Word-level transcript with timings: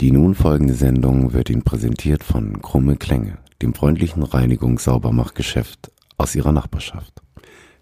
Die 0.00 0.12
nun 0.12 0.34
folgende 0.34 0.72
Sendung 0.72 1.34
wird 1.34 1.50
Ihnen 1.50 1.62
präsentiert 1.62 2.24
von 2.24 2.62
Krumme 2.62 2.96
Klänge, 2.96 3.36
dem 3.60 3.74
freundlichen 3.74 4.22
Reinigungs-Saubermachgeschäft 4.22 5.92
aus 6.16 6.34
Ihrer 6.34 6.52
Nachbarschaft. 6.52 7.20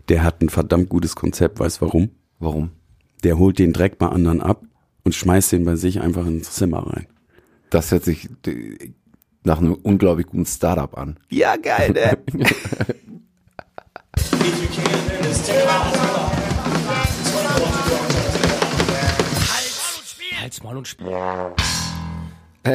Der 0.09 0.25
hat 0.25 0.43
ein 0.43 0.49
verdammt 0.49 0.89
gutes 0.89 1.15
Konzept, 1.15 1.61
weißt 1.61 1.81
warum? 1.81 2.11
Warum? 2.41 2.73
Der 3.23 3.39
holt 3.39 3.61
den 3.61 3.73
Dreck 3.73 3.99
bei 3.99 4.09
anderen 4.09 4.41
ab 4.41 4.65
und 5.05 5.15
schmeißt 5.15 5.53
den 5.53 5.65
bei 5.65 5.77
sich 5.77 6.01
einfach 6.01 6.27
ins 6.27 6.51
Zimmer 6.51 6.89
rein. 6.89 7.07
Das 7.71 7.93
hört 7.93 8.03
sich 8.03 8.29
äh, 8.49 8.91
nach 9.45 9.59
einem 9.59 9.75
unglaublich 9.75 10.27
guten 10.27 10.45
Startup 10.45 10.99
an. 10.99 11.21
Ja, 11.31 11.55
geil, 11.55 11.93
ne? 11.93 12.19
Halt's 20.41 20.63
Maul 20.65 20.79
und 20.79 20.89
Spiel. 20.89 21.07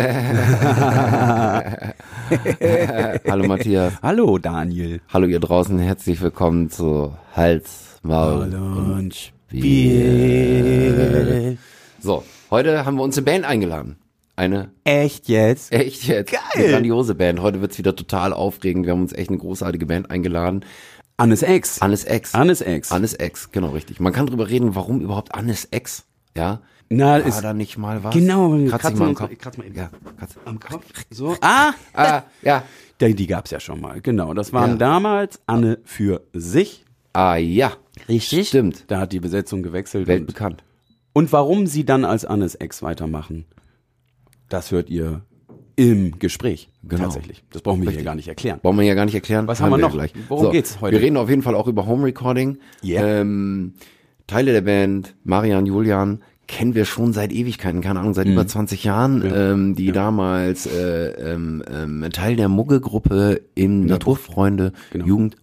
Hallo 3.28 3.48
Matthias. 3.48 3.94
Hallo, 4.02 4.38
Daniel. 4.38 5.02
Hallo 5.12 5.28
ihr 5.28 5.42
draußen, 5.42 5.78
herzlich 5.78 6.22
willkommen 6.22 6.70
zu 6.70 7.14
Hals, 7.36 8.00
Maul 8.02 8.54
und 8.56 9.14
Spiel. 9.50 10.38
So, 12.00 12.24
heute 12.50 12.86
haben 12.86 12.96
wir 12.96 13.04
uns 13.04 13.18
eine 13.18 13.26
Band 13.26 13.44
eingeladen. 13.46 13.98
Eine 14.38 14.72
Echt 14.86 15.28
jetzt? 15.28 15.72
echt 15.74 16.06
jetzt 16.06 16.32
Geil. 16.32 16.42
eine 16.56 16.70
grandiose 16.70 17.14
Band. 17.14 17.42
Heute 17.42 17.60
wird's 17.62 17.78
wieder 17.78 17.96
total 17.96 18.32
aufregend. 18.34 18.86
Wir 18.86 18.94
haben 18.94 19.02
uns 19.02 19.14
echt 19.14 19.30
eine 19.30 19.38
großartige 19.38 19.86
Band 19.86 20.10
eingeladen. 20.10 20.64
Annes 21.18 21.44
Ex. 21.44 21.82
Annes 21.82 22.06
Ex. 22.06 22.34
Annes 22.34 22.62
Ex. 22.62 22.92
Annes 22.92 23.14
Ex, 23.16 23.52
genau 23.52 23.70
richtig. 23.70 24.00
Man 24.00 24.14
kann 24.14 24.28
drüber 24.28 24.50
reden, 24.50 24.76
warum 24.76 25.02
überhaupt 25.02 25.36
Annes 25.36 25.66
Ex, 25.66 26.06
ja? 26.38 26.62
Na, 26.90 27.06
War 27.14 27.20
ist 27.26 27.42
da 27.42 27.54
nicht 27.54 27.78
mal 27.78 28.04
was? 28.04 28.14
genau. 28.14 28.50
Kratz 28.68 28.82
kratzen 28.82 29.00
mal 29.00 29.08
am 29.10 29.16
Kopf. 29.16 29.38
kratz 29.40 29.58
mal 29.58 29.66
eben. 29.66 29.76
Ja, 29.76 29.90
kratz. 30.18 30.36
am 30.46 30.60
Kopf. 30.60 30.86
So. 31.10 31.36
Ah, 31.42 31.72
Ah, 31.94 32.24
ja. 32.44 32.64
die, 33.02 33.16
die 33.16 33.28
gab's 33.28 33.52
ja 33.52 33.60
schon 33.60 33.82
mal. 33.82 34.00
Genau, 34.02 34.34
das 34.34 34.54
waren 34.54 34.72
Ja. 34.72 34.78
damals 34.78 35.42
Anne 35.48 35.80
für 35.86 36.22
sich. 36.34 36.84
Ah, 37.14 37.36
ja. 37.36 37.74
Richtig. 38.08 38.48
Stimmt. 38.50 38.86
Da 38.88 39.00
hat 39.00 39.12
die 39.12 39.20
Besetzung 39.20 39.64
gewechselt. 39.64 40.04
Und, 40.04 40.08
Weltbekannt. 40.10 40.64
und 41.14 41.32
warum 41.32 41.68
sie 41.68 41.86
dann 41.86 42.06
als 42.06 42.26
Annes 42.26 42.56
Ex 42.56 42.82
weitermachen, 42.84 43.46
das 44.50 44.72
hört 44.72 44.90
ihr 44.90 45.22
im 45.76 46.20
Gespräch. 46.20 46.70
Genau. 46.84 47.04
Tatsächlich. 47.06 47.44
Das 47.52 47.62
brauchen 47.64 47.78
wir 47.80 47.86
hier 47.86 47.90
Richtig. 47.92 48.06
gar 48.06 48.16
nicht 48.16 48.28
erklären. 48.28 48.60
Wollen 48.62 48.78
wir 48.78 48.86
ja 48.86 48.94
gar 48.94 49.06
nicht 49.06 49.16
erklären. 49.16 49.48
Was 49.48 49.62
haben 49.62 49.72
wir 49.72 49.78
noch? 49.78 49.94
Gleich. 49.94 50.14
Worum 50.30 50.52
geht's 50.52 50.80
heute? 50.82 50.96
Wir 50.98 51.02
reden 51.04 51.18
auf 51.18 51.30
jeden 51.30 51.42
Fall 51.42 51.56
auch 51.56 51.68
über 51.68 51.88
Home 51.88 52.06
Recording. 52.06 52.60
Yeah. 52.84 53.22
Ähm, 53.22 53.74
Teile 54.28 54.52
der 54.54 54.62
Band, 54.62 55.16
Marian, 55.24 55.66
Julian, 55.66 56.22
kennen 56.54 56.76
wir 56.76 56.86
schon 56.86 57.14
seit 57.14 57.32
Ewigkeiten, 57.34 57.82
keine 57.82 58.00
Ahnung, 58.00 58.12
Mhm. 58.12 58.16
seit 58.16 58.28
über 58.28 58.46
20 58.48 58.84
Jahren, 58.84 59.24
ähm, 59.36 59.76
die 59.76 59.92
damals 59.92 60.66
äh, 60.68 61.08
ähm, 61.34 61.64
ähm, 61.70 62.06
Teil 62.12 62.36
der 62.36 62.48
Mugge-Gruppe 62.48 63.42
im 63.56 63.86
Naturfreunde 63.86 64.72
Genau. 64.92 65.06
Jugendhaus 65.06 65.40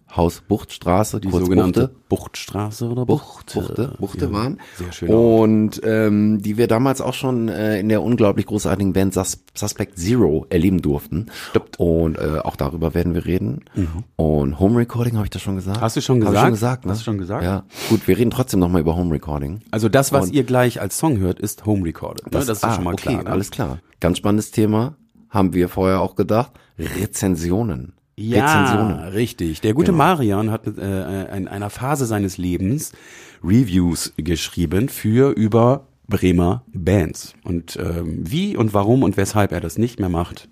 Buchtstraße, 0.47 1.19
Die 1.21 1.29
kurz 1.29 1.45
sogenannte 1.45 1.87
Buchte. 1.87 1.95
Buchtstraße 2.09 2.89
oder 2.89 3.05
Bucht, 3.05 3.53
Bucht? 3.53 3.67
Buchte, 3.67 3.95
Buchte 3.99 4.25
Ja, 4.25 4.31
waren. 4.33 4.59
Sehr 4.77 4.91
schön. 4.91 5.09
Und 5.09 5.81
ähm, 5.83 6.41
die 6.41 6.57
wir 6.57 6.67
damals 6.67 6.99
auch 7.01 7.13
schon 7.13 7.47
äh, 7.47 7.79
in 7.79 7.87
der 7.89 8.03
unglaublich 8.03 8.45
großartigen 8.45 8.93
Band 8.93 9.13
Sus 9.13 9.43
Suspect 9.53 9.97
Zero 9.97 10.45
erleben 10.49 10.81
durften. 10.81 11.27
Stimmt. 11.49 11.79
Und 11.79 12.17
äh, 12.17 12.39
auch 12.43 12.55
darüber 12.55 12.93
werden 12.93 13.13
wir 13.13 13.25
reden. 13.25 13.63
Und 14.17 14.59
Home 14.59 14.79
Recording, 14.79 15.15
habe 15.15 15.25
ich 15.25 15.29
das 15.29 15.41
schon 15.41 15.55
gesagt? 15.55 15.79
Hast 15.81 15.95
du 15.95 16.01
schon 16.01 16.23
Hab 16.25 16.31
gesagt? 16.31 16.37
Ich 16.37 16.41
schon 16.45 16.51
gesagt 16.53 16.85
ne? 16.85 16.91
Hast 16.91 16.99
du 17.01 17.05
schon 17.05 17.17
gesagt? 17.17 17.43
Ja. 17.43 17.63
Gut, 17.89 18.07
wir 18.07 18.17
reden 18.17 18.31
trotzdem 18.31 18.59
nochmal 18.59 18.81
über 18.81 18.95
Home 18.95 19.13
Recording. 19.13 19.61
Also 19.71 19.87
das, 19.89 20.11
was 20.11 20.25
Und- 20.27 20.33
ihr 20.33 20.43
gleich 20.43 20.81
als 20.81 20.97
Song 20.97 21.17
hört, 21.19 21.39
ist 21.39 21.65
Home 21.65 21.85
Recorded. 21.85 22.25
ne? 22.25 22.31
Das, 22.31 22.49
ist 22.49 22.63
ah, 22.63 22.73
schon 22.75 22.83
mal 22.83 22.93
okay, 22.93 23.09
klar. 23.09 23.23
Ne? 23.23 23.29
alles 23.29 23.51
klar. 23.51 23.79
Ganz 23.99 24.17
spannendes 24.17 24.51
Thema. 24.51 24.95
Haben 25.29 25.53
wir 25.53 25.69
vorher 25.69 26.01
auch 26.01 26.15
gedacht. 26.15 26.51
Rezensionen. 26.77 27.93
Ja, 28.17 29.05
richtig. 29.07 29.61
Der 29.61 29.73
gute 29.73 29.87
Genau. 29.91 29.97
Marian 29.99 30.51
hat 30.51 30.67
äh, 30.67 31.35
in 31.37 31.47
einer 31.47 31.69
Phase 31.69 32.05
seines 32.05 32.37
Lebens 32.37 32.91
Reviews 33.43 34.13
geschrieben 34.17 34.89
für 34.89 35.31
über 35.31 35.87
Bremer 36.07 36.63
Bands. 36.73 37.33
Und 37.43 37.77
ähm, 37.81 38.19
wie 38.29 38.55
und 38.57 38.73
warum 38.73 39.03
und 39.03 39.17
weshalb 39.17 39.51
er 39.51 39.61
das 39.61 39.77
nicht 39.77 39.99
mehr 39.99 40.09
macht, 40.09 40.49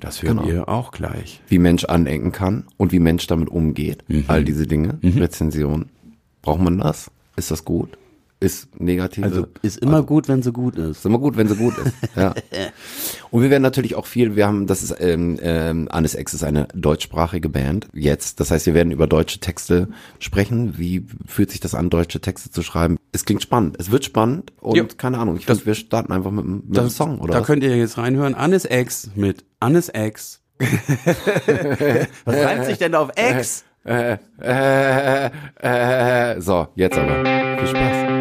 das 0.00 0.22
hört 0.22 0.38
Genau. 0.38 0.48
ihr 0.48 0.68
auch 0.68 0.90
gleich. 0.92 1.40
Wie 1.48 1.58
Mensch 1.58 1.84
anecken 1.84 2.32
kann 2.32 2.64
und 2.76 2.90
wie 2.92 3.00
Mensch 3.00 3.26
damit 3.26 3.48
umgeht. 3.48 4.04
Mhm. 4.08 4.24
All 4.28 4.44
diese 4.44 4.66
Dinge. 4.66 4.98
Rezensionen. 5.02 5.90
Braucht 6.42 6.60
man 6.62 6.78
das? 6.78 7.10
Ist 7.36 7.50
das 7.50 7.64
gut? 7.64 7.98
Ist 8.40 8.78
negativ? 8.80 9.24
Also 9.24 9.48
ist 9.62 9.78
immer 9.78 10.04
gut, 10.04 10.28
wenn 10.28 10.42
sie 10.42 10.52
gut 10.52 10.76
ist. 10.76 10.98
Ist 10.98 11.06
immer 11.06 11.18
gut, 11.18 11.36
wenn 11.36 11.48
sie 11.48 11.56
gut 11.56 11.74
ist. 11.78 11.92
Ja. 12.14 12.34
Und 13.32 13.42
wir 13.42 13.50
werden 13.50 13.64
natürlich 13.64 13.96
auch 13.96 14.06
viel, 14.06 14.36
wir 14.36 14.46
haben, 14.46 14.68
das 14.68 14.84
ist, 14.84 14.94
ähm, 15.00 15.40
ähm, 15.42 15.88
Annes 15.90 16.14
Ex 16.14 16.34
ist 16.34 16.44
eine 16.44 16.68
deutschsprachige 16.72 17.48
Band 17.48 17.88
jetzt. 17.92 18.38
Das 18.38 18.52
heißt, 18.52 18.66
wir 18.66 18.74
werden 18.74 18.92
über 18.92 19.08
deutsche 19.08 19.40
Texte 19.40 19.88
sprechen. 20.20 20.78
Wie 20.78 21.04
fühlt 21.26 21.50
sich 21.50 21.58
das 21.58 21.74
an, 21.74 21.90
deutsche 21.90 22.20
Texte 22.20 22.50
zu 22.52 22.62
schreiben? 22.62 22.96
Es 23.10 23.24
klingt 23.24 23.42
spannend. 23.42 23.74
Es 23.80 23.90
wird 23.90 24.04
spannend 24.04 24.52
und 24.60 24.76
Ja. 24.76 24.84
keine 24.84 25.18
Ahnung. 25.18 25.36
Ich 25.36 25.46
finde, 25.46 25.66
wir 25.66 25.74
starten 25.74 26.12
einfach 26.12 26.30
mit, 26.30 26.44
einem- 26.44 26.62
mit 26.68 26.78
einem 26.78 26.90
Song, 26.90 27.18
oder? 27.18 27.32
Da 27.32 27.40
was? 27.40 27.46
könnt 27.48 27.64
ihr 27.64 27.76
jetzt 27.76 27.98
reinhören. 27.98 28.36
Annes 28.36 28.64
Ex 28.66 29.10
mit 29.16 29.44
Annes 29.58 29.88
Ex. 29.88 30.42
was 32.24 32.36
reimt 32.36 32.66
sich 32.66 32.78
denn 32.78 32.94
auf 32.94 33.10
Ex? 33.16 33.64
äh, 33.84 34.16
äh, 34.40 35.30
äh, 35.60 36.40
so, 36.40 36.68
jetzt 36.76 36.96
aber. 36.98 37.58
Viel 37.58 37.66
Spaß. 37.68 38.17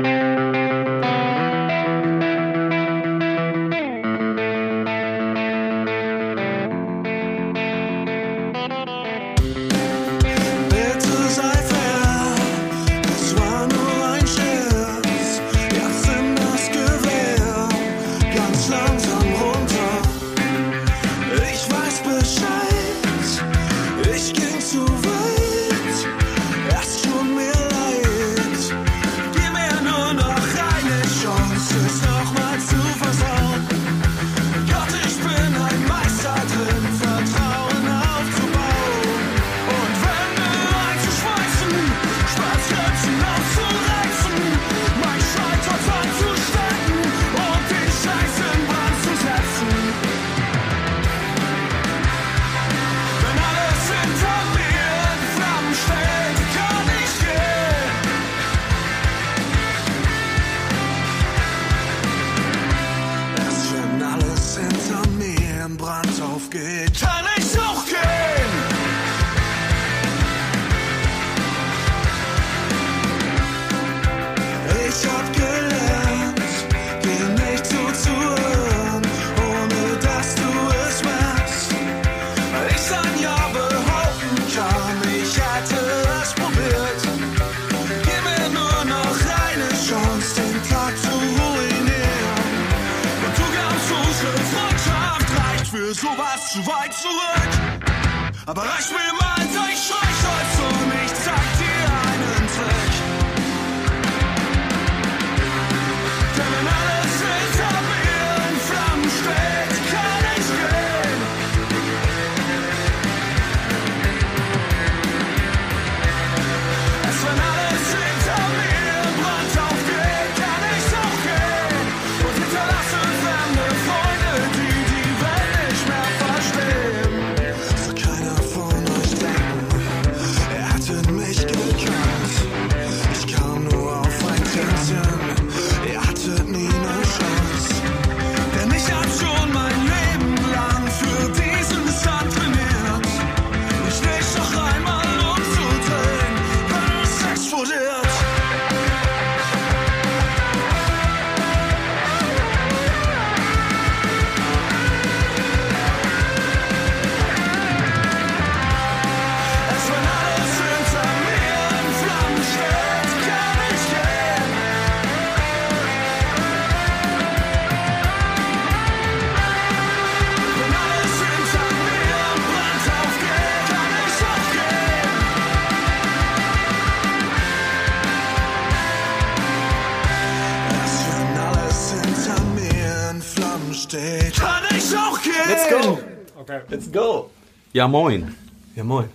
Go. 186.46 186.54
Let's 186.70 186.92
go. 186.92 187.30
Ja, 187.74 187.88
moin. 187.88 188.36
Ja, 188.76 188.84
moin. 188.84 189.10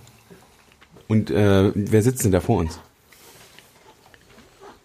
Und 1.07 1.29
äh, 1.29 1.71
wer 1.75 2.01
sitzt 2.01 2.23
denn 2.23 2.31
da 2.31 2.39
vor 2.39 2.59
uns? 2.59 2.79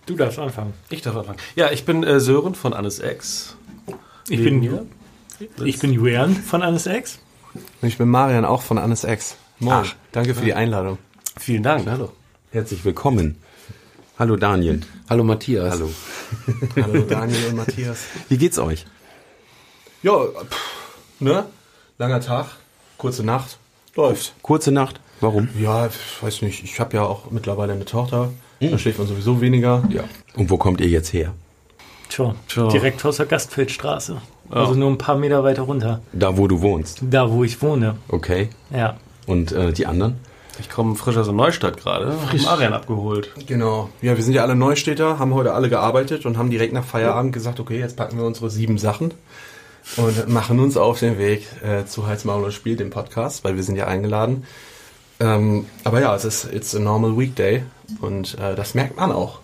Du 0.06 0.16
darfst 0.16 0.38
anfangen. 0.38 0.72
Ich 0.88 1.02
darf 1.02 1.16
anfangen. 1.16 1.38
Ja, 1.54 1.70
ich 1.70 1.84
bin 1.84 2.02
äh, 2.02 2.20
Sören 2.20 2.54
von 2.54 2.72
Annes 2.72 3.00
X. 3.00 3.56
Ich 4.28 4.42
bin, 4.42 4.88
ich 5.64 5.78
bin 5.78 5.92
Julian 5.92 6.34
von 6.34 6.62
Annes 6.62 6.86
X. 6.86 7.18
Und 7.80 7.88
ich 7.88 7.98
bin 7.98 8.08
Marian, 8.08 8.44
auch 8.44 8.62
von 8.62 8.78
Annes 8.78 9.04
X. 9.04 9.36
Moin. 9.58 9.84
Ach, 9.86 9.94
Danke 10.12 10.34
für 10.34 10.44
die 10.44 10.54
Einladung. 10.54 10.98
Vielen 11.38 11.62
Dank. 11.62 11.86
Hallo. 11.86 12.12
Herzlich 12.50 12.84
willkommen. 12.84 13.36
Hallo 14.18 14.36
Daniel. 14.36 14.80
Hallo 15.08 15.24
Matthias. 15.24 15.72
Hallo. 15.74 15.90
Hallo 16.76 17.02
Daniel 17.02 17.46
und 17.50 17.56
Matthias. 17.56 18.04
Wie 18.28 18.38
geht's 18.38 18.58
euch? 18.58 18.86
Ja, 20.02 20.24
pff, 20.24 21.20
ne? 21.20 21.46
Langer 22.00 22.20
Tag, 22.20 22.46
kurze 22.96 23.24
Nacht. 23.24 23.58
Läuft. 23.96 24.32
Kurze 24.42 24.70
Nacht. 24.70 25.00
Warum? 25.20 25.48
Ja, 25.60 25.86
ich 25.88 26.22
weiß 26.22 26.42
nicht. 26.42 26.62
Ich 26.62 26.78
habe 26.78 26.96
ja 26.96 27.02
auch 27.02 27.32
mittlerweile 27.32 27.72
eine 27.72 27.86
Tochter. 27.86 28.30
Da 28.60 28.78
schläft 28.78 28.98
man 28.98 29.08
sowieso 29.08 29.40
weniger. 29.40 29.82
Ja. 29.90 30.04
Und 30.36 30.48
wo 30.48 30.58
kommt 30.58 30.80
ihr 30.80 30.86
jetzt 30.86 31.12
her? 31.12 31.34
Tja, 32.08 32.36
Tja. 32.46 32.68
direkt 32.68 33.04
aus 33.04 33.16
der 33.16 33.26
Gastfeldstraße. 33.26 34.22
Also 34.48 34.74
nur 34.74 34.88
ein 34.90 34.96
paar 34.98 35.18
Meter 35.18 35.42
weiter 35.42 35.62
runter. 35.62 36.00
Da, 36.12 36.36
wo 36.36 36.46
du 36.46 36.62
wohnst. 36.62 37.00
Da, 37.02 37.32
wo 37.32 37.42
ich 37.42 37.60
wohne. 37.62 37.96
Okay. 38.06 38.50
Ja. 38.70 38.96
Und 39.26 39.50
äh, 39.50 39.72
die 39.72 39.86
anderen? 39.86 40.18
Ich 40.60 40.70
komme 40.70 40.94
frisch 40.94 41.16
aus 41.16 41.26
der 41.26 41.34
Neustadt 41.34 41.78
gerade. 41.78 42.12
Hab 42.12 42.42
Marian 42.42 42.74
abgeholt. 42.74 43.32
Genau. 43.48 43.88
Ja, 44.02 44.16
wir 44.16 44.22
sind 44.22 44.34
ja 44.34 44.42
alle 44.42 44.54
Neustädter, 44.54 45.18
haben 45.18 45.34
heute 45.34 45.52
alle 45.52 45.68
gearbeitet 45.68 46.26
und 46.26 46.38
haben 46.38 46.50
direkt 46.50 46.72
nach 46.72 46.84
Feierabend 46.84 47.32
gesagt, 47.32 47.58
okay, 47.58 47.80
jetzt 47.80 47.96
packen 47.96 48.18
wir 48.18 48.24
unsere 48.24 48.50
sieben 48.50 48.78
Sachen 48.78 49.14
und 49.96 50.28
machen 50.28 50.60
uns 50.60 50.76
auf 50.76 50.98
den 51.00 51.18
Weg 51.18 51.46
äh, 51.62 51.84
zu 51.86 52.06
Heizmaul 52.06 52.52
Spiel, 52.52 52.76
dem 52.76 52.90
Podcast, 52.90 53.44
weil 53.44 53.56
wir 53.56 53.62
sind 53.62 53.76
ja 53.76 53.86
eingeladen. 53.86 54.44
Ähm, 55.20 55.66
aber 55.84 56.00
ja, 56.00 56.14
es 56.14 56.24
ist 56.24 56.52
it's 56.52 56.74
a 56.74 56.78
normal 56.78 57.18
weekday 57.18 57.64
und 58.00 58.38
äh, 58.38 58.54
das 58.54 58.74
merkt 58.74 58.96
man 58.96 59.10
auch. 59.10 59.40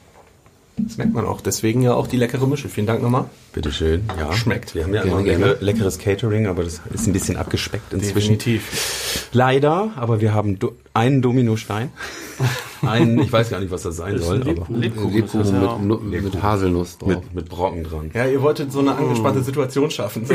Das 0.77 0.97
merkt 0.97 1.13
man 1.15 1.27
auch. 1.27 1.41
Deswegen 1.41 1.83
ja 1.83 1.95
auch 1.95 2.07
die 2.07 2.17
leckere 2.17 2.47
Mische. 2.47 2.69
Vielen 2.69 2.87
Dank 2.87 3.03
nochmal. 3.03 3.27
Bitteschön. 3.55 4.03
Ja. 4.19 4.33
Schmeckt. 4.33 4.75
Wir 4.75 4.83
haben 4.85 4.93
ja 4.95 5.03
immer 5.03 5.19
ein 5.19 5.25
gerne. 5.25 5.47
lecker- 5.47 5.65
leckeres 5.65 5.99
Catering, 5.99 6.47
aber 6.49 6.65
das 6.65 6.81
ist 6.93 7.07
ein 7.07 7.13
bisschen 7.13 7.37
abgespeckt 7.37 7.93
inzwischen. 7.93 8.37
Definitiv. 8.39 9.29
Leider, 9.33 9.91
aber 9.97 10.21
wir 10.21 10.35
haben 10.35 10.59
do 10.59 10.73
einen 10.93 11.23
Dominostein. 11.23 11.91
einen, 12.83 13.19
ich 13.21 13.33
weiß 13.33 13.51
gar 13.51 13.59
nicht, 13.61 13.73
was 13.73 13.83
das 13.83 13.97
sein 13.97 14.19
soll, 14.19 14.43
aber 14.43 14.51
Lebkuchen, 14.71 14.81
Lebkuchen 15.13 15.61
ja 15.61 15.77
mit, 15.79 16.03
mit, 16.03 16.23
mit 16.25 16.43
Haselnuss 16.43 16.99
drauf. 16.99 17.09
mit, 17.09 17.35
mit 17.35 17.49
Brocken 17.49 17.83
dran. 17.85 18.11
Ja, 18.15 18.27
ihr 18.27 18.43
wolltet 18.43 18.71
so 18.71 18.79
eine 18.81 18.95
angespannte 18.95 19.43
Situation 19.43 19.91
schaffen. 19.91 20.25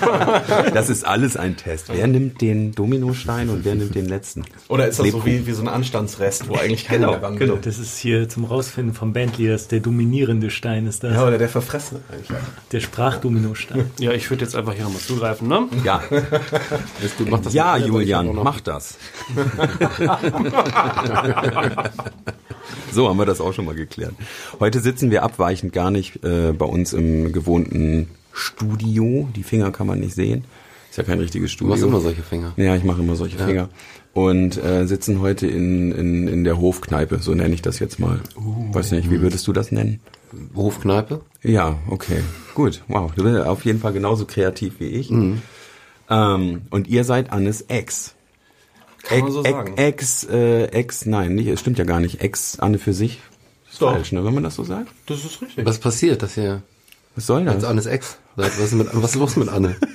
Das 0.74 0.90
ist 0.90 1.04
alles 1.06 1.36
ein 1.36 1.56
Test. 1.56 1.86
Wer 1.92 2.06
nimmt 2.06 2.40
den 2.40 2.72
Dominostein 2.72 3.48
und 3.48 3.64
wer 3.64 3.74
nimmt 3.74 3.94
den 3.94 4.06
letzten? 4.06 4.44
Oder 4.68 4.84
ist 4.88 4.90
das 4.90 4.96
so 4.98 5.02
Lebkuchen. 5.04 5.26
wie, 5.26 5.46
wie 5.46 5.52
so 5.52 5.62
ein 5.62 5.68
Anstandsrest, 5.68 6.48
wo 6.48 6.54
eigentlich 6.54 6.84
keiner 6.86 7.08
Genau, 7.16 7.30
mehr 7.30 7.38
genau. 7.38 7.56
Das 7.56 7.78
ist 7.78 7.98
hier 7.98 8.28
zum 8.28 8.44
Rausfinden 8.44 8.94
von 8.94 9.12
Bandleaders. 9.12 9.68
Der 9.68 9.80
dominierende 9.80 10.50
Stein 10.50 10.86
ist 10.86 11.02
das. 11.04 11.14
Ja, 11.14 11.26
oder 11.26 11.38
der 11.38 11.48
Verfressene 11.48 12.00
eigentlich. 12.12 12.39
Der 12.72 12.80
Sprachdominostein. 12.80 13.90
Ja, 13.98 14.12
ich 14.12 14.30
würde 14.30 14.44
jetzt 14.44 14.54
einfach 14.56 14.72
hier 14.74 14.84
nochmal 14.84 15.00
zugreifen, 15.00 15.48
ne? 15.48 15.68
Ja, 15.84 16.02
du, 17.18 17.24
mach 17.26 17.40
das 17.40 17.52
ja, 17.52 17.76
Julian, 17.76 18.34
mach 18.34 18.60
das. 18.60 18.96
so 22.92 23.08
haben 23.08 23.18
wir 23.18 23.26
das 23.26 23.40
auch 23.40 23.52
schon 23.52 23.64
mal 23.64 23.74
geklärt. 23.74 24.14
Heute 24.58 24.80
sitzen 24.80 25.10
wir 25.10 25.22
abweichend 25.22 25.72
gar 25.72 25.90
nicht 25.90 26.24
äh, 26.24 26.52
bei 26.52 26.66
uns 26.66 26.92
im 26.92 27.32
gewohnten 27.32 28.08
Studio. 28.32 29.28
Die 29.34 29.42
Finger 29.42 29.70
kann 29.72 29.86
man 29.86 30.00
nicht 30.00 30.14
sehen. 30.14 30.44
Ist 30.90 30.96
ja 30.98 31.04
kein 31.04 31.20
richtiges 31.20 31.50
Du 31.52 31.56
Studio. 31.56 31.70
machst 31.70 31.84
immer 31.84 32.00
solche 32.00 32.22
Finger. 32.22 32.52
Ja, 32.56 32.74
ich 32.74 32.82
mache 32.84 33.00
immer 33.00 33.14
solche 33.14 33.38
Finger. 33.38 33.68
Und 34.12 34.62
äh, 34.62 34.86
sitzen 34.86 35.20
heute 35.20 35.46
in, 35.46 35.92
in, 35.92 36.26
in 36.28 36.44
der 36.44 36.60
Hofkneipe, 36.60 37.18
so 37.20 37.32
nenne 37.34 37.54
ich 37.54 37.62
das 37.62 37.78
jetzt 37.78 38.00
mal. 38.00 38.20
Weiß 38.72 38.90
nicht, 38.90 39.10
wie 39.10 39.20
würdest 39.20 39.46
du 39.46 39.52
das 39.52 39.70
nennen? 39.70 40.00
Hofkneipe? 40.54 41.20
Ja, 41.42 41.78
okay. 41.88 42.20
Gut, 42.54 42.82
wow. 42.88 43.12
Du 43.14 43.22
bist 43.22 43.38
auf 43.46 43.64
jeden 43.64 43.78
Fall 43.80 43.92
genauso 43.92 44.26
kreativ 44.26 44.74
wie 44.80 44.88
ich. 44.88 45.10
Ähm, 45.10 46.62
und 46.70 46.88
ihr 46.88 47.04
seid 47.04 47.30
Annes 47.32 47.62
Ex. 47.62 48.14
Kann 49.04 49.20
man 49.20 49.32
so 49.32 49.42
Ex- 49.44 49.50
sagen. 49.50 49.74
Ex, 49.76 50.24
äh, 50.24 50.64
Ex, 50.66 51.06
nein, 51.06 51.34
nicht, 51.36 51.46
es 51.46 51.60
stimmt 51.60 51.78
ja 51.78 51.84
gar 51.84 52.00
nicht. 52.00 52.20
Ex 52.20 52.58
Anne 52.58 52.78
für 52.78 52.92
sich. 52.92 53.20
Ist 53.70 53.80
Doch. 53.80 53.92
falsch, 53.92 54.10
ne, 54.12 54.24
wenn 54.24 54.34
man 54.34 54.42
das 54.42 54.56
so 54.56 54.64
sagt. 54.64 54.88
Das 55.06 55.24
ist 55.24 55.40
richtig. 55.40 55.64
Was 55.64 55.78
passiert, 55.78 56.22
dass 56.22 56.36
ihr 56.36 56.62
Was 57.16 57.26
soll 57.26 57.46
als 57.48 57.62
das? 57.62 57.70
Annes 57.70 57.86
Ex? 57.86 58.18
Was 58.36 58.58
ist, 58.58 58.72
mit, 58.72 58.88
was 58.92 59.10
ist 59.10 59.16
los 59.16 59.36
mit 59.36 59.48
Anne? 59.48 59.76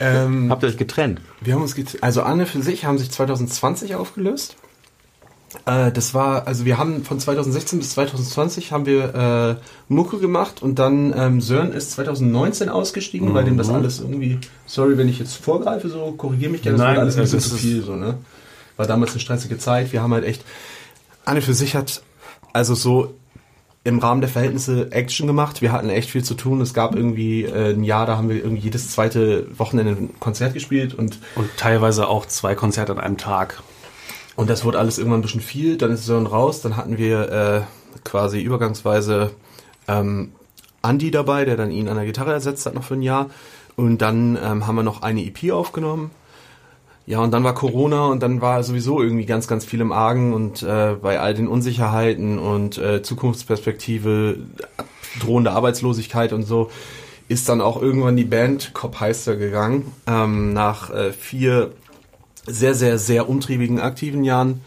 Ähm, 0.00 0.50
Habt 0.50 0.64
ihr 0.64 0.68
euch 0.68 0.78
getrennt? 0.78 1.20
wir 1.40 1.54
haben 1.54 1.62
uns 1.62 1.76
get 1.76 2.02
also 2.02 2.22
Anne 2.22 2.44
für 2.46 2.60
sich 2.60 2.84
haben 2.84 2.98
sich 2.98 3.10
2020 3.12 3.94
aufgelöst. 3.94 4.56
Äh, 5.64 5.92
das 5.92 6.12
war, 6.12 6.48
also 6.48 6.64
wir 6.64 6.76
haben 6.76 7.04
von 7.04 7.20
2016 7.20 7.78
bis 7.78 7.90
2020 7.92 8.72
haben 8.72 8.84
wir 8.84 9.14
äh, 9.60 9.92
Mucke 9.92 10.18
gemacht 10.18 10.60
und 10.60 10.80
dann 10.80 11.14
ähm, 11.16 11.40
Sören 11.40 11.72
ist 11.72 11.92
2019 11.92 12.68
ausgestiegen, 12.68 13.32
weil 13.32 13.44
dem 13.44 13.56
das 13.56 13.68
alles 13.68 14.00
irgendwie, 14.00 14.38
sorry, 14.66 14.98
wenn 14.98 15.08
ich 15.08 15.20
jetzt 15.20 15.36
vorgreife, 15.36 15.88
so 15.88 16.12
korrigiere 16.12 16.50
mich 16.50 16.62
gerne, 16.62 16.78
das 16.78 16.84
Nein, 16.86 16.98
alles 16.98 17.14
ein 17.16 17.20
bisschen 17.22 17.38
das 17.38 17.48
zu 17.50 17.54
ist- 17.54 17.60
viel, 17.60 17.82
so, 17.84 17.94
ne? 17.94 18.18
War 18.76 18.86
damals 18.86 19.12
eine 19.12 19.20
stressige 19.20 19.58
Zeit, 19.58 19.92
wir 19.92 20.02
haben 20.02 20.12
halt 20.14 20.24
echt, 20.24 20.42
Anne 21.24 21.42
für 21.42 21.54
sich 21.54 21.76
hat, 21.76 22.02
also 22.52 22.74
so 22.74 23.14
im 23.84 23.98
Rahmen 23.98 24.20
der 24.20 24.30
Verhältnisse 24.30 24.92
Action 24.92 25.26
gemacht. 25.26 25.60
Wir 25.60 25.72
hatten 25.72 25.90
echt 25.90 26.10
viel 26.10 26.22
zu 26.22 26.34
tun. 26.34 26.60
Es 26.60 26.72
gab 26.72 26.94
irgendwie 26.94 27.44
äh, 27.44 27.72
ein 27.72 27.82
Jahr, 27.82 28.06
da 28.06 28.16
haben 28.16 28.28
wir 28.28 28.36
irgendwie 28.36 28.62
jedes 28.62 28.90
zweite 28.92 29.46
Wochenende 29.58 29.92
ein 29.92 30.20
Konzert 30.20 30.54
gespielt 30.54 30.94
und, 30.94 31.18
Und 31.34 31.50
teilweise 31.56 32.08
auch 32.08 32.26
zwei 32.26 32.54
Konzerte 32.54 32.92
an 32.92 33.00
einem 33.00 33.16
Tag. 33.16 33.62
und 34.36 34.48
das 34.48 34.64
wurde 34.64 34.78
alles 34.78 34.98
irgendwann 34.98 35.20
ein 35.20 35.22
bisschen 35.22 35.40
viel. 35.40 35.76
Dann 35.76 35.90
ist 35.90 36.06
Sören 36.06 36.26
raus. 36.26 36.60
Dann 36.60 36.76
hatten 36.76 36.96
wir 36.96 37.28
äh, 37.30 37.60
quasi 38.04 38.40
übergangsweise 38.40 39.32
ähm, 39.88 40.32
Andy 40.82 41.10
dabei, 41.10 41.44
der 41.44 41.56
dann 41.56 41.70
ihn 41.70 41.88
an 41.88 41.96
der 41.96 42.06
Gitarre 42.06 42.32
ersetzt 42.32 42.66
hat 42.66 42.74
noch 42.74 42.84
für 42.84 42.94
ein 42.94 43.02
Jahr. 43.02 43.30
Und 43.74 43.98
dann 43.98 44.38
ähm, 44.42 44.66
haben 44.66 44.76
wir 44.76 44.82
noch 44.82 45.02
eine 45.02 45.24
EP 45.24 45.50
aufgenommen. 45.52 46.10
Ja, 47.04 47.20
und 47.20 47.32
dann 47.32 47.42
war 47.42 47.54
Corona 47.54 48.06
und 48.06 48.22
dann 48.22 48.40
war 48.40 48.62
sowieso 48.62 49.02
irgendwie 49.02 49.26
ganz, 49.26 49.48
ganz 49.48 49.64
viel 49.64 49.80
im 49.80 49.90
Argen 49.90 50.32
und 50.32 50.62
äh, 50.62 50.96
bei 51.00 51.18
all 51.18 51.34
den 51.34 51.48
Unsicherheiten 51.48 52.38
und 52.38 52.78
äh, 52.78 53.02
Zukunftsperspektive, 53.02 54.38
drohende 55.20 55.50
Arbeitslosigkeit 55.50 56.32
und 56.32 56.44
so, 56.44 56.70
ist 57.28 57.48
dann 57.48 57.60
auch 57.60 57.80
irgendwann 57.80 58.16
die 58.16 58.24
Band 58.24 58.72
Cop 58.72 59.00
Heister 59.00 59.36
gegangen. 59.36 59.92
Ähm, 60.06 60.52
nach 60.52 60.90
äh, 60.90 61.12
vier 61.12 61.72
sehr, 62.46 62.74
sehr, 62.74 62.98
sehr 62.98 63.28
umtriebigen 63.28 63.80
aktiven 63.80 64.24
Jahren. 64.24 64.60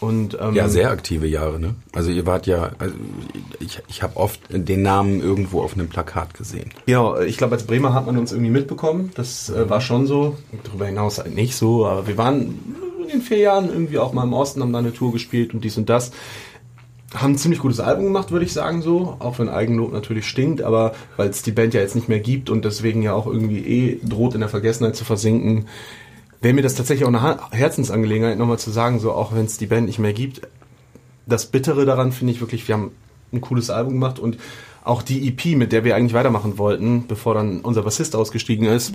Und, 0.00 0.38
ähm, 0.40 0.54
Ja, 0.54 0.68
sehr 0.68 0.90
aktive 0.90 1.26
Jahre, 1.26 1.60
ne? 1.60 1.74
Also 1.92 2.10
ihr 2.10 2.24
wart 2.24 2.46
ja, 2.46 2.70
also 2.78 2.94
ich, 3.60 3.82
ich 3.88 4.02
habe 4.02 4.16
oft 4.16 4.40
den 4.48 4.82
Namen 4.82 5.20
irgendwo 5.20 5.62
auf 5.62 5.74
einem 5.74 5.88
Plakat 5.88 6.32
gesehen. 6.34 6.70
Ja, 6.86 7.20
ich 7.20 7.36
glaube, 7.36 7.54
als 7.54 7.64
Bremer 7.64 7.92
hat 7.92 8.06
man 8.06 8.16
uns 8.16 8.32
irgendwie 8.32 8.50
mitbekommen. 8.50 9.12
Das 9.14 9.50
äh, 9.50 9.68
war 9.68 9.82
schon 9.82 10.06
so. 10.06 10.38
Darüber 10.64 10.86
hinaus 10.86 11.18
halt 11.18 11.34
nicht 11.34 11.54
so. 11.54 11.86
Aber 11.86 12.06
wir 12.06 12.16
waren 12.16 12.58
in 13.02 13.08
den 13.08 13.20
vier 13.20 13.38
Jahren 13.38 13.68
irgendwie 13.68 13.98
auch 13.98 14.12
mal 14.14 14.24
im 14.24 14.32
Osten, 14.32 14.62
haben 14.62 14.72
da 14.72 14.78
eine 14.78 14.94
Tour 14.94 15.12
gespielt 15.12 15.52
und 15.52 15.64
dies 15.64 15.76
und 15.76 15.90
das. 15.90 16.12
Haben 17.12 17.32
ein 17.32 17.38
ziemlich 17.38 17.60
gutes 17.60 17.80
Album 17.80 18.04
gemacht, 18.04 18.30
würde 18.30 18.44
ich 18.46 18.52
sagen 18.52 18.82
so. 18.82 19.16
Auch 19.18 19.38
wenn 19.38 19.48
Eigenlob 19.48 19.92
natürlich 19.92 20.26
stinkt, 20.26 20.62
aber 20.62 20.94
weil 21.16 21.28
es 21.28 21.42
die 21.42 21.50
Band 21.50 21.74
ja 21.74 21.80
jetzt 21.80 21.96
nicht 21.96 22.08
mehr 22.08 22.20
gibt 22.20 22.48
und 22.48 22.64
deswegen 22.64 23.02
ja 23.02 23.12
auch 23.12 23.26
irgendwie 23.26 23.58
eh 23.58 24.00
droht 24.02 24.34
in 24.34 24.40
der 24.40 24.48
Vergessenheit 24.48 24.96
zu 24.96 25.04
versinken, 25.04 25.66
wäre 26.40 26.54
mir 26.54 26.62
das 26.62 26.74
tatsächlich 26.74 27.04
auch 27.04 27.12
eine 27.12 27.38
Herzensangelegenheit, 27.50 28.38
nochmal 28.38 28.58
zu 28.58 28.70
sagen, 28.70 28.98
so 28.98 29.12
auch 29.12 29.34
wenn 29.34 29.44
es 29.44 29.58
die 29.58 29.66
Band 29.66 29.86
nicht 29.86 29.98
mehr 29.98 30.12
gibt. 30.12 30.42
Das 31.26 31.46
Bittere 31.46 31.84
daran 31.84 32.12
finde 32.12 32.32
ich 32.32 32.40
wirklich, 32.40 32.66
wir 32.66 32.74
haben 32.74 32.92
ein 33.32 33.40
cooles 33.40 33.70
Album 33.70 33.94
gemacht 33.94 34.18
und 34.18 34.38
auch 34.82 35.02
die 35.02 35.28
EP, 35.28 35.56
mit 35.56 35.72
der 35.72 35.84
wir 35.84 35.94
eigentlich 35.94 36.14
weitermachen 36.14 36.58
wollten, 36.58 37.06
bevor 37.06 37.34
dann 37.34 37.60
unser 37.60 37.82
Bassist 37.82 38.16
ausgestiegen 38.16 38.66
ist, 38.66 38.94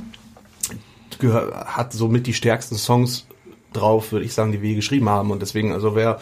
hat 1.21 1.93
somit 1.93 2.27
die 2.27 2.33
stärksten 2.33 2.75
Songs 2.75 3.27
drauf, 3.71 4.11
würde 4.11 4.25
ich 4.25 4.33
sagen, 4.33 4.51
die 4.51 4.61
wir 4.61 4.75
geschrieben 4.75 5.09
haben. 5.09 5.31
Und 5.31 5.41
deswegen, 5.41 5.71
also 5.71 5.95
wer 5.95 6.19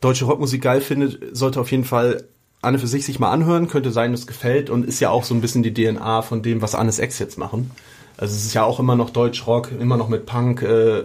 deutsche 0.00 0.26
Rockmusik 0.26 0.62
geil 0.62 0.80
findet, 0.80 1.36
sollte 1.36 1.60
auf 1.60 1.70
jeden 1.70 1.84
Fall 1.84 2.24
Anne 2.62 2.78
für 2.78 2.86
sich 2.86 3.04
sich 3.04 3.18
mal 3.18 3.30
anhören. 3.30 3.68
Könnte 3.68 3.90
sein, 3.90 4.12
es 4.12 4.26
gefällt 4.26 4.70
und 4.70 4.86
ist 4.86 5.00
ja 5.00 5.10
auch 5.10 5.24
so 5.24 5.34
ein 5.34 5.40
bisschen 5.40 5.62
die 5.62 5.74
DNA 5.74 6.22
von 6.22 6.42
dem, 6.42 6.62
was 6.62 6.74
Annes 6.74 6.98
Ex 6.98 7.18
jetzt 7.18 7.38
machen. 7.38 7.70
Also 8.16 8.34
es 8.34 8.46
ist 8.46 8.54
ja 8.54 8.64
auch 8.64 8.80
immer 8.80 8.96
noch 8.96 9.10
Deutschrock, 9.10 9.70
immer 9.78 9.96
noch 9.96 10.08
mit 10.08 10.26
Punk, 10.26 10.62
äh, 10.62 11.02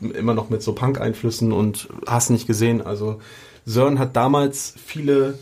immer 0.00 0.34
noch 0.34 0.50
mit 0.50 0.62
so 0.62 0.72
Punk-Einflüssen 0.72 1.52
und 1.52 1.88
hast 2.06 2.30
nicht 2.30 2.46
gesehen. 2.46 2.80
Also 2.80 3.20
Sören 3.66 3.98
hat 3.98 4.14
damals 4.16 4.74
viele 4.84 5.38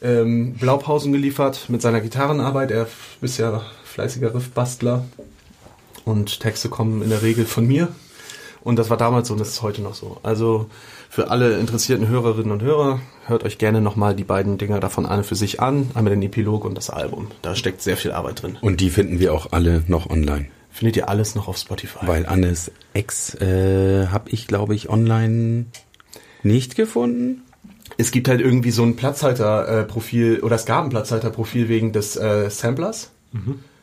ähm, 0.00 0.54
Blaupausen 0.54 1.12
geliefert 1.12 1.66
mit 1.68 1.82
seiner 1.82 2.00
Gitarrenarbeit. 2.00 2.70
Er 2.70 2.86
ist 3.20 3.38
ja 3.38 3.62
fleißiger 3.84 4.34
Riffbastler 4.34 5.04
und 6.04 6.40
Texte 6.40 6.68
kommen 6.68 7.02
in 7.02 7.10
der 7.10 7.22
Regel 7.22 7.44
von 7.44 7.66
mir. 7.66 7.88
Und 8.62 8.76
das 8.76 8.90
war 8.90 8.96
damals 8.96 9.28
so 9.28 9.34
und 9.34 9.40
das 9.40 9.50
ist 9.50 9.62
heute 9.62 9.82
noch 9.82 9.94
so. 9.94 10.18
Also 10.22 10.68
für 11.18 11.32
alle 11.32 11.58
interessierten 11.58 12.06
Hörerinnen 12.06 12.52
und 12.52 12.62
Hörer, 12.62 13.00
hört 13.26 13.42
euch 13.42 13.58
gerne 13.58 13.80
nochmal 13.80 14.14
die 14.14 14.22
beiden 14.22 14.56
Dinger 14.56 14.78
davon 14.78 15.04
an 15.04 15.24
für 15.24 15.34
sich 15.34 15.60
an. 15.60 15.90
Einmal 15.94 16.12
den 16.12 16.22
Epilog 16.22 16.64
und 16.64 16.76
das 16.76 16.90
Album. 16.90 17.26
Da 17.42 17.56
steckt 17.56 17.82
sehr 17.82 17.96
viel 17.96 18.12
Arbeit 18.12 18.40
drin. 18.40 18.56
Und 18.60 18.80
die 18.80 18.88
finden 18.88 19.18
wir 19.18 19.34
auch 19.34 19.50
alle 19.50 19.82
noch 19.88 20.08
online. 20.10 20.46
Findet 20.70 20.96
ihr 20.96 21.08
alles 21.08 21.34
noch 21.34 21.48
auf 21.48 21.58
Spotify. 21.58 22.06
Weil 22.06 22.26
Annes 22.26 22.70
Ex 22.94 23.34
äh, 23.34 24.06
habe 24.06 24.30
ich, 24.30 24.46
glaube 24.46 24.76
ich, 24.76 24.90
online 24.90 25.64
nicht 26.44 26.76
gefunden. 26.76 27.42
es 27.96 28.12
gibt 28.12 28.28
halt 28.28 28.40
irgendwie 28.40 28.70
so 28.70 28.84
ein 28.84 28.94
Platzhalter-Profil 28.94 30.38
oder 30.44 30.54
es 30.54 30.66
gab 30.66 30.84
ein 30.84 30.90
Platzhalter-Profil 30.90 31.68
wegen 31.68 31.92
des 31.92 32.14
äh, 32.14 32.48
Samplers. 32.48 33.10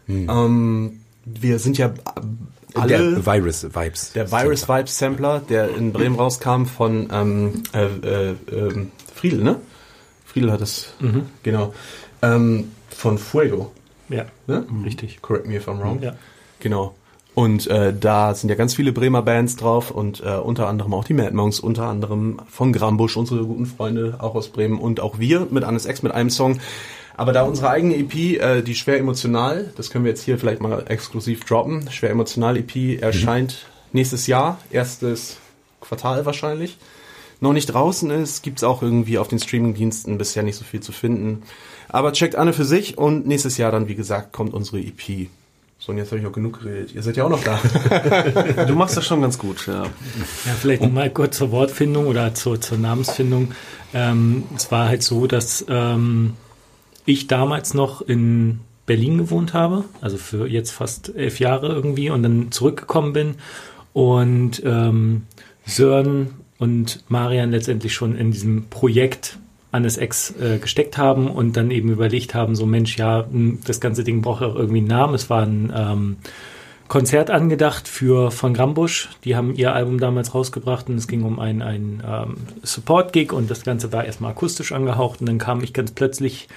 Ähm, 0.08 1.01
wir 1.25 1.60
sind 1.60 1.77
ja 1.77 1.94
alle 2.75 3.15
Der 3.15 3.25
Virus 3.25 3.63
Vibes. 3.63 4.12
der 4.13 4.32
Virus 4.32 4.67
Vibes 4.67 4.98
Sampler, 4.98 5.39
der 5.48 5.75
in 5.75 5.94
Bremen 5.94 6.15
rauskam 6.15 6.65
von 6.65 7.10
ähm, 7.12 7.63
äh, 7.74 7.86
äh, 7.86 8.36
ähm, 8.51 8.91
Friedel, 9.13 9.44
ne? 9.44 9.58
Friedel 10.25 10.51
hat 10.51 10.62
es, 10.62 10.94
genau, 11.44 11.74
ähm, 12.22 12.72
von 12.89 13.17
Fuego, 13.17 13.72
Ja, 14.10 14.25
ne? 14.48 14.65
richtig. 14.84 15.22
Correct 15.22 15.48
me 15.48 15.55
if 15.55 15.67
I'm 15.67 15.79
wrong. 15.82 16.01
Ja. 16.01 16.15
Genau. 16.60 16.96
Und 17.34 17.67
äh, 17.67 17.94
da 17.98 18.34
sind 18.34 18.50
ja 18.50 18.55
ganz 18.55 18.74
viele 18.75 18.94
Bremer 18.94 19.22
Bands 19.22 19.58
drauf 19.58 19.91
und 19.91 20.22
äh, 20.25 20.36
unter 20.38 20.67
anderem 20.67 20.94
auch 20.94 21.03
die 21.03 21.13
Mad 21.13 21.34
Monks, 21.34 21.60
unter 21.60 21.84
anderem 21.88 22.39
von 22.50 22.72
Grambusch, 22.72 23.17
unsere 23.17 23.44
guten 23.46 23.65
Freunde 23.65 24.15
auch 24.20 24.36
aus 24.36 24.48
Bremen 24.50 24.79
und 24.79 25.01
auch 25.01 25.20
wir 25.20 25.48
mit 25.51 25.65
Annes 25.65 25.86
Ex 25.86 26.01
mit 26.01 26.13
einem 26.13 26.29
Song. 26.29 26.60
Aber 27.17 27.31
da 27.31 27.43
unsere 27.43 27.69
eigene 27.69 27.95
EP, 27.95 28.41
äh, 28.41 28.62
die 28.62 28.75
schwer 28.75 29.00
emotional, 29.00 29.72
das 29.77 29.89
können 29.89 30.03
wir 30.03 30.12
jetzt 30.12 30.24
hier 30.24 30.38
vielleicht 30.38 30.62
mal 30.62 30.86
exklusiv 30.88 31.45
droppen, 31.45 31.89
schwer 31.91 32.10
emotional 32.10 32.57
EP 32.57 33.01
erscheint 33.01 33.65
nächstes 33.93 34.27
Jahr, 34.27 34.60
erstes 34.69 35.38
Quartal 35.79 36.25
wahrscheinlich. 36.25 36.77
Noch 37.41 37.53
nicht 37.53 37.67
draußen 37.67 38.10
ist, 38.12 38.43
gibt's 38.43 38.63
auch 38.63 38.81
irgendwie 38.81 39.17
auf 39.17 39.27
den 39.27 39.39
Streamingdiensten 39.39 40.17
bisher 40.17 40.43
nicht 40.43 40.55
so 40.55 40.63
viel 40.63 40.81
zu 40.81 40.91
finden. 40.91 41.43
Aber 41.89 42.13
checkt 42.13 42.36
Anne 42.36 42.53
für 42.53 42.65
sich 42.65 42.98
und 42.98 43.27
nächstes 43.27 43.57
Jahr 43.57 43.72
dann, 43.72 43.88
wie 43.88 43.95
gesagt, 43.95 44.34
kommt 44.34 44.53
unsere 44.53 44.79
EP. 44.79 45.29
So, 45.77 45.91
und 45.91 45.98
jetzt 45.98 46.12
habe 46.12 46.22
ich 46.22 46.27
auch 46.27 46.31
genug 46.31 46.60
geredet. 46.62 46.95
Ihr 46.95 47.03
seid 47.03 47.17
ja 47.17 47.25
auch 47.25 47.29
noch 47.29 47.43
da. 47.43 47.60
Du 48.65 48.74
machst 48.75 48.98
das 48.98 49.05
schon 49.05 49.22
ganz 49.22 49.38
gut, 49.38 49.67
ja. 49.67 49.84
Ja, 49.84 49.89
vielleicht 50.60 50.81
noch 50.81 50.91
mal 50.91 51.10
kurz 51.10 51.38
zur 51.38 51.51
Wortfindung 51.51 52.07
oder 52.07 52.34
zur, 52.34 52.60
zur 52.60 52.77
Namensfindung. 52.77 53.51
Ähm, 53.93 54.43
es 54.55 54.72
war 54.72 54.88
halt 54.88 55.03
so, 55.03 55.27
dass 55.27 55.65
ähm, 55.69 56.34
ich 57.05 57.27
damals 57.27 57.74
noch 57.74 58.01
in 58.01 58.59
Berlin 58.85 59.17
gewohnt 59.17 59.53
habe, 59.53 59.85
also 60.01 60.17
für 60.17 60.47
jetzt 60.47 60.71
fast 60.71 61.15
elf 61.15 61.39
Jahre 61.39 61.67
irgendwie, 61.67 62.09
und 62.09 62.24
dann 62.24 62.51
zurückgekommen 62.51 63.13
bin 63.13 63.35
und 63.93 64.62
ähm, 64.65 65.24
Sören 65.65 66.35
und 66.59 67.03
Marian 67.07 67.51
letztendlich 67.51 67.93
schon 67.93 68.15
in 68.15 68.31
diesem 68.31 68.69
Projekt 68.69 69.39
Annes 69.71 69.97
Ex 69.97 70.33
äh, 70.39 70.57
gesteckt 70.57 70.97
haben 70.97 71.29
und 71.29 71.57
dann 71.57 71.69
eben 71.69 71.89
überlegt 71.89 72.33
haben, 72.33 72.55
so 72.55 72.65
Mensch, 72.65 72.97
ja, 72.97 73.25
mh, 73.29 73.59
das 73.65 73.81
ganze 73.81 74.03
Ding 74.03 74.21
braucht 74.21 74.41
ja 74.41 74.47
irgendwie 74.47 74.79
einen 74.79 74.88
Namen. 74.88 75.15
Es 75.15 75.29
war 75.29 75.43
ein 75.43 75.74
ähm, 75.75 76.17
Konzert 76.88 77.29
angedacht 77.29 77.88
für 77.88 78.31
von 78.31 78.53
Grambusch. 78.53 79.09
Die 79.25 79.35
haben 79.35 79.53
ihr 79.55 79.74
Album 79.74 80.00
damals 80.00 80.33
rausgebracht 80.33 80.88
und 80.88 80.95
es 80.95 81.07
ging 81.07 81.24
um 81.24 81.39
ein, 81.39 81.62
ein 81.62 82.01
ähm, 82.07 82.38
Support-Gig 82.63 83.33
und 83.33 83.51
das 83.51 83.63
Ganze 83.63 83.91
war 83.91 84.05
erstmal 84.05 84.31
akustisch 84.31 84.71
angehaucht 84.71 85.19
und 85.19 85.27
dann 85.27 85.39
kam 85.39 85.62
ich 85.62 85.74
ganz 85.74 85.91
plötzlich 85.91 86.47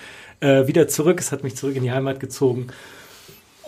äh, 0.41 0.67
wieder 0.67 0.89
zurück. 0.89 1.21
Es 1.21 1.33
hat 1.33 1.45
mich 1.45 1.57
zurück 1.57 1.77
in 1.77 1.83
die 1.83 1.93
Heimat 1.93 2.21
gezogen. 2.21 2.69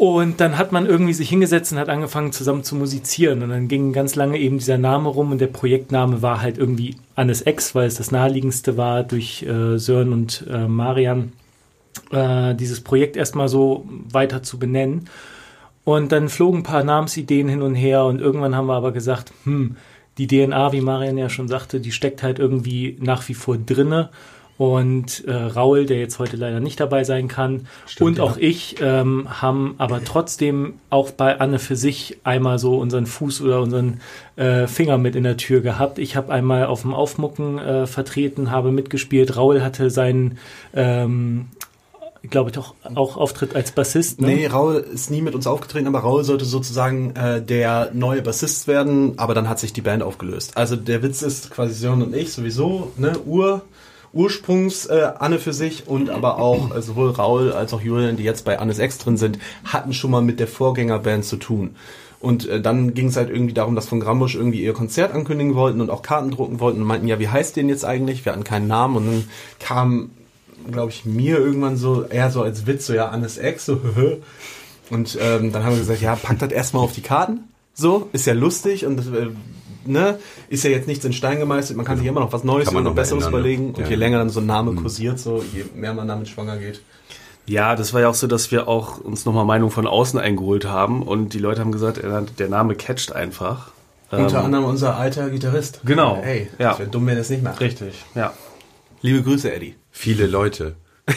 Und 0.00 0.40
dann 0.40 0.56
hat 0.56 0.72
man 0.72 0.86
irgendwie 0.86 1.12
sich 1.12 1.28
hingesetzt 1.28 1.72
und 1.72 1.78
hat 1.78 1.90
angefangen 1.90 2.32
zusammen 2.32 2.64
zu 2.64 2.74
musizieren. 2.74 3.42
Und 3.42 3.50
dann 3.50 3.68
ging 3.68 3.92
ganz 3.92 4.14
lange 4.14 4.38
eben 4.38 4.56
dieser 4.56 4.78
Name 4.78 5.10
rum 5.10 5.30
und 5.30 5.42
der 5.42 5.48
Projektname 5.48 6.22
war 6.22 6.40
halt 6.40 6.56
irgendwie 6.56 6.96
Annes 7.16 7.42
Ex, 7.42 7.74
weil 7.74 7.86
es 7.86 7.96
das 7.96 8.10
naheliegendste 8.10 8.78
war 8.78 9.02
durch 9.02 9.42
äh, 9.42 9.76
Sören 9.78 10.14
und 10.14 10.46
äh, 10.50 10.66
Marian, 10.66 11.32
äh, 12.12 12.54
dieses 12.54 12.80
Projekt 12.80 13.16
erstmal 13.16 13.48
so 13.48 13.84
weiter 14.10 14.42
zu 14.42 14.58
benennen. 14.58 15.10
Und 15.84 16.12
dann 16.12 16.30
flogen 16.30 16.60
ein 16.60 16.62
paar 16.62 16.82
Namensideen 16.82 17.48
hin 17.48 17.60
und 17.60 17.74
her 17.74 18.04
und 18.04 18.22
irgendwann 18.22 18.54
haben 18.54 18.68
wir 18.68 18.76
aber 18.76 18.92
gesagt, 18.92 19.32
hm, 19.44 19.76
die 20.16 20.26
DNA, 20.26 20.72
wie 20.72 20.80
Marian 20.80 21.18
ja 21.18 21.28
schon 21.28 21.48
sagte, 21.48 21.80
die 21.80 21.92
steckt 21.92 22.22
halt 22.22 22.38
irgendwie 22.38 22.96
nach 23.00 23.28
wie 23.28 23.34
vor 23.34 23.58
drinne. 23.58 24.08
Und 24.60 25.24
äh, 25.26 25.32
Raul, 25.32 25.86
der 25.86 26.00
jetzt 26.00 26.18
heute 26.18 26.36
leider 26.36 26.60
nicht 26.60 26.78
dabei 26.80 27.02
sein 27.02 27.28
kann, 27.28 27.66
und 27.98 28.20
auch 28.20 28.36
ich 28.36 28.76
ähm, 28.82 29.26
haben 29.40 29.74
aber 29.78 30.04
trotzdem 30.04 30.74
auch 30.90 31.12
bei 31.12 31.40
Anne 31.40 31.58
für 31.58 31.76
sich 31.76 32.18
einmal 32.24 32.58
so 32.58 32.76
unseren 32.76 33.06
Fuß 33.06 33.40
oder 33.40 33.62
unseren 33.62 34.02
äh, 34.36 34.66
Finger 34.66 34.98
mit 34.98 35.16
in 35.16 35.24
der 35.24 35.38
Tür 35.38 35.62
gehabt. 35.62 35.98
Ich 35.98 36.14
habe 36.14 36.30
einmal 36.30 36.66
auf 36.66 36.82
dem 36.82 36.92
Aufmucken 36.92 37.58
äh, 37.58 37.86
vertreten, 37.86 38.50
habe 38.50 38.70
mitgespielt. 38.70 39.34
Raul 39.34 39.62
hatte 39.62 39.88
seinen, 39.88 40.36
ähm, 40.74 41.46
glaube 42.28 42.50
ich, 42.50 42.58
auch, 42.58 42.74
auch 42.94 43.16
Auftritt 43.16 43.56
als 43.56 43.72
Bassist. 43.72 44.20
Ne? 44.20 44.26
Nee, 44.26 44.46
Raul 44.46 44.74
ist 44.92 45.10
nie 45.10 45.22
mit 45.22 45.34
uns 45.34 45.46
aufgetreten, 45.46 45.86
aber 45.86 46.00
Raul 46.00 46.22
sollte 46.22 46.44
sozusagen 46.44 47.16
äh, 47.16 47.40
der 47.40 47.92
neue 47.94 48.20
Bassist 48.20 48.68
werden, 48.68 49.14
aber 49.16 49.32
dann 49.32 49.48
hat 49.48 49.58
sich 49.58 49.72
die 49.72 49.80
Band 49.80 50.02
aufgelöst. 50.02 50.58
Also 50.58 50.76
der 50.76 51.02
Witz 51.02 51.22
ist 51.22 51.50
quasi 51.50 51.72
Sören 51.72 52.02
und 52.02 52.14
ich 52.14 52.30
sowieso, 52.30 52.92
ne, 52.98 53.18
Ur, 53.24 53.62
Ursprungs 54.12 54.86
äh, 54.86 55.12
Anne 55.18 55.38
für 55.38 55.52
sich 55.52 55.86
und 55.86 56.10
aber 56.10 56.38
auch 56.38 56.74
äh, 56.74 56.82
sowohl 56.82 57.10
Raul 57.10 57.52
als 57.52 57.72
auch 57.72 57.80
Julian, 57.80 58.16
die 58.16 58.24
jetzt 58.24 58.44
bei 58.44 58.58
Annes 58.58 58.78
Ex 58.78 58.98
drin 58.98 59.16
sind, 59.16 59.38
hatten 59.64 59.92
schon 59.92 60.10
mal 60.10 60.22
mit 60.22 60.40
der 60.40 60.48
Vorgängerband 60.48 61.24
zu 61.24 61.36
tun. 61.36 61.76
Und 62.20 62.48
äh, 62.48 62.60
dann 62.60 62.92
ging 62.94 63.06
es 63.06 63.16
halt 63.16 63.30
irgendwie 63.30 63.54
darum, 63.54 63.74
dass 63.74 63.88
von 63.88 64.00
Grambusch 64.00 64.34
irgendwie 64.34 64.62
ihr 64.62 64.74
Konzert 64.74 65.14
ankündigen 65.14 65.54
wollten 65.54 65.80
und 65.80 65.90
auch 65.90 66.02
Karten 66.02 66.30
drucken 66.30 66.60
wollten 66.60 66.82
und 66.82 66.86
meinten, 66.86 67.08
ja, 67.08 67.18
wie 67.18 67.28
heißt 67.28 67.56
den 67.56 67.68
jetzt 67.68 67.84
eigentlich? 67.84 68.24
Wir 68.24 68.32
hatten 68.32 68.44
keinen 68.44 68.66
Namen 68.66 68.96
und 68.96 69.06
dann 69.06 69.24
kam, 69.58 70.10
glaube 70.70 70.90
ich, 70.90 71.06
mir 71.06 71.38
irgendwann 71.38 71.76
so, 71.76 72.04
eher 72.04 72.30
so 72.30 72.42
als 72.42 72.66
Witz, 72.66 72.86
so 72.86 72.92
ja, 72.92 73.08
Annes 73.08 73.38
Ex, 73.38 73.64
so 73.64 73.80
Und 74.90 75.16
ähm, 75.20 75.52
dann 75.52 75.64
haben 75.64 75.72
wir 75.72 75.78
gesagt, 75.78 76.02
ja, 76.02 76.16
packt 76.16 76.42
das 76.42 76.50
erstmal 76.50 76.82
auf 76.82 76.92
die 76.92 77.00
Karten. 77.00 77.44
So, 77.74 78.08
ist 78.12 78.26
ja 78.26 78.34
lustig 78.34 78.84
und 78.84 78.98
äh, 78.98 79.28
ne, 79.86 80.18
ist 80.48 80.64
ja 80.64 80.70
jetzt 80.70 80.86
nichts 80.88 81.04
in 81.04 81.12
Stein 81.12 81.38
gemeißelt, 81.38 81.76
man 81.76 81.86
kann 81.86 81.98
sich 81.98 82.06
immer 82.06 82.20
noch 82.20 82.32
was 82.32 82.44
Neues 82.44 82.68
und 82.68 82.82
noch 82.84 82.94
Besseres 82.94 83.24
ändern, 83.24 83.40
überlegen. 83.40 83.68
Und 83.74 83.78
Ja. 83.78 83.86
Je 83.88 83.94
länger 83.96 84.18
dann 84.18 84.28
so 84.30 84.40
ein 84.40 84.46
Name 84.46 84.74
kursiert, 84.74 85.18
so, 85.18 85.42
je 85.54 85.64
mehr 85.74 85.94
man 85.94 86.08
damit 86.08 86.28
schwanger 86.28 86.56
geht. 86.58 86.82
Ja, 87.46 87.74
das 87.74 87.92
war 87.94 88.00
ja 88.02 88.08
auch 88.08 88.14
so, 88.14 88.26
dass 88.26 88.50
wir 88.52 88.68
auch 88.68 88.98
uns 88.98 89.24
nochmal 89.24 89.44
Meinung 89.44 89.70
von 89.70 89.86
außen 89.86 90.18
eingeholt 90.20 90.66
haben 90.66 91.02
und 91.02 91.34
die 91.34 91.38
Leute 91.38 91.60
haben 91.60 91.72
gesagt, 91.72 91.98
er- 91.98 92.22
der 92.22 92.48
Name 92.48 92.74
catcht 92.76 93.12
einfach. 93.12 93.72
Unter 94.12 94.38
Ähm, 94.40 94.44
anderem 94.46 94.64
unser 94.64 94.96
alter 94.96 95.30
Gitarrist. 95.30 95.80
Genau. 95.84 96.20
Ey, 96.22 96.48
Ja. 96.58 96.70
das 96.70 96.80
wäre 96.80 96.90
dumm, 96.90 97.06
wenn 97.06 97.14
er 97.16 97.20
es 97.22 97.30
nicht 97.30 97.42
macht. 97.42 97.60
Richtig, 97.60 97.94
ja. 98.14 98.32
Liebe 99.02 99.22
Grüße, 99.22 99.52
Eddie. 99.52 99.76
Viele 99.90 100.26
Leute. 100.26 100.74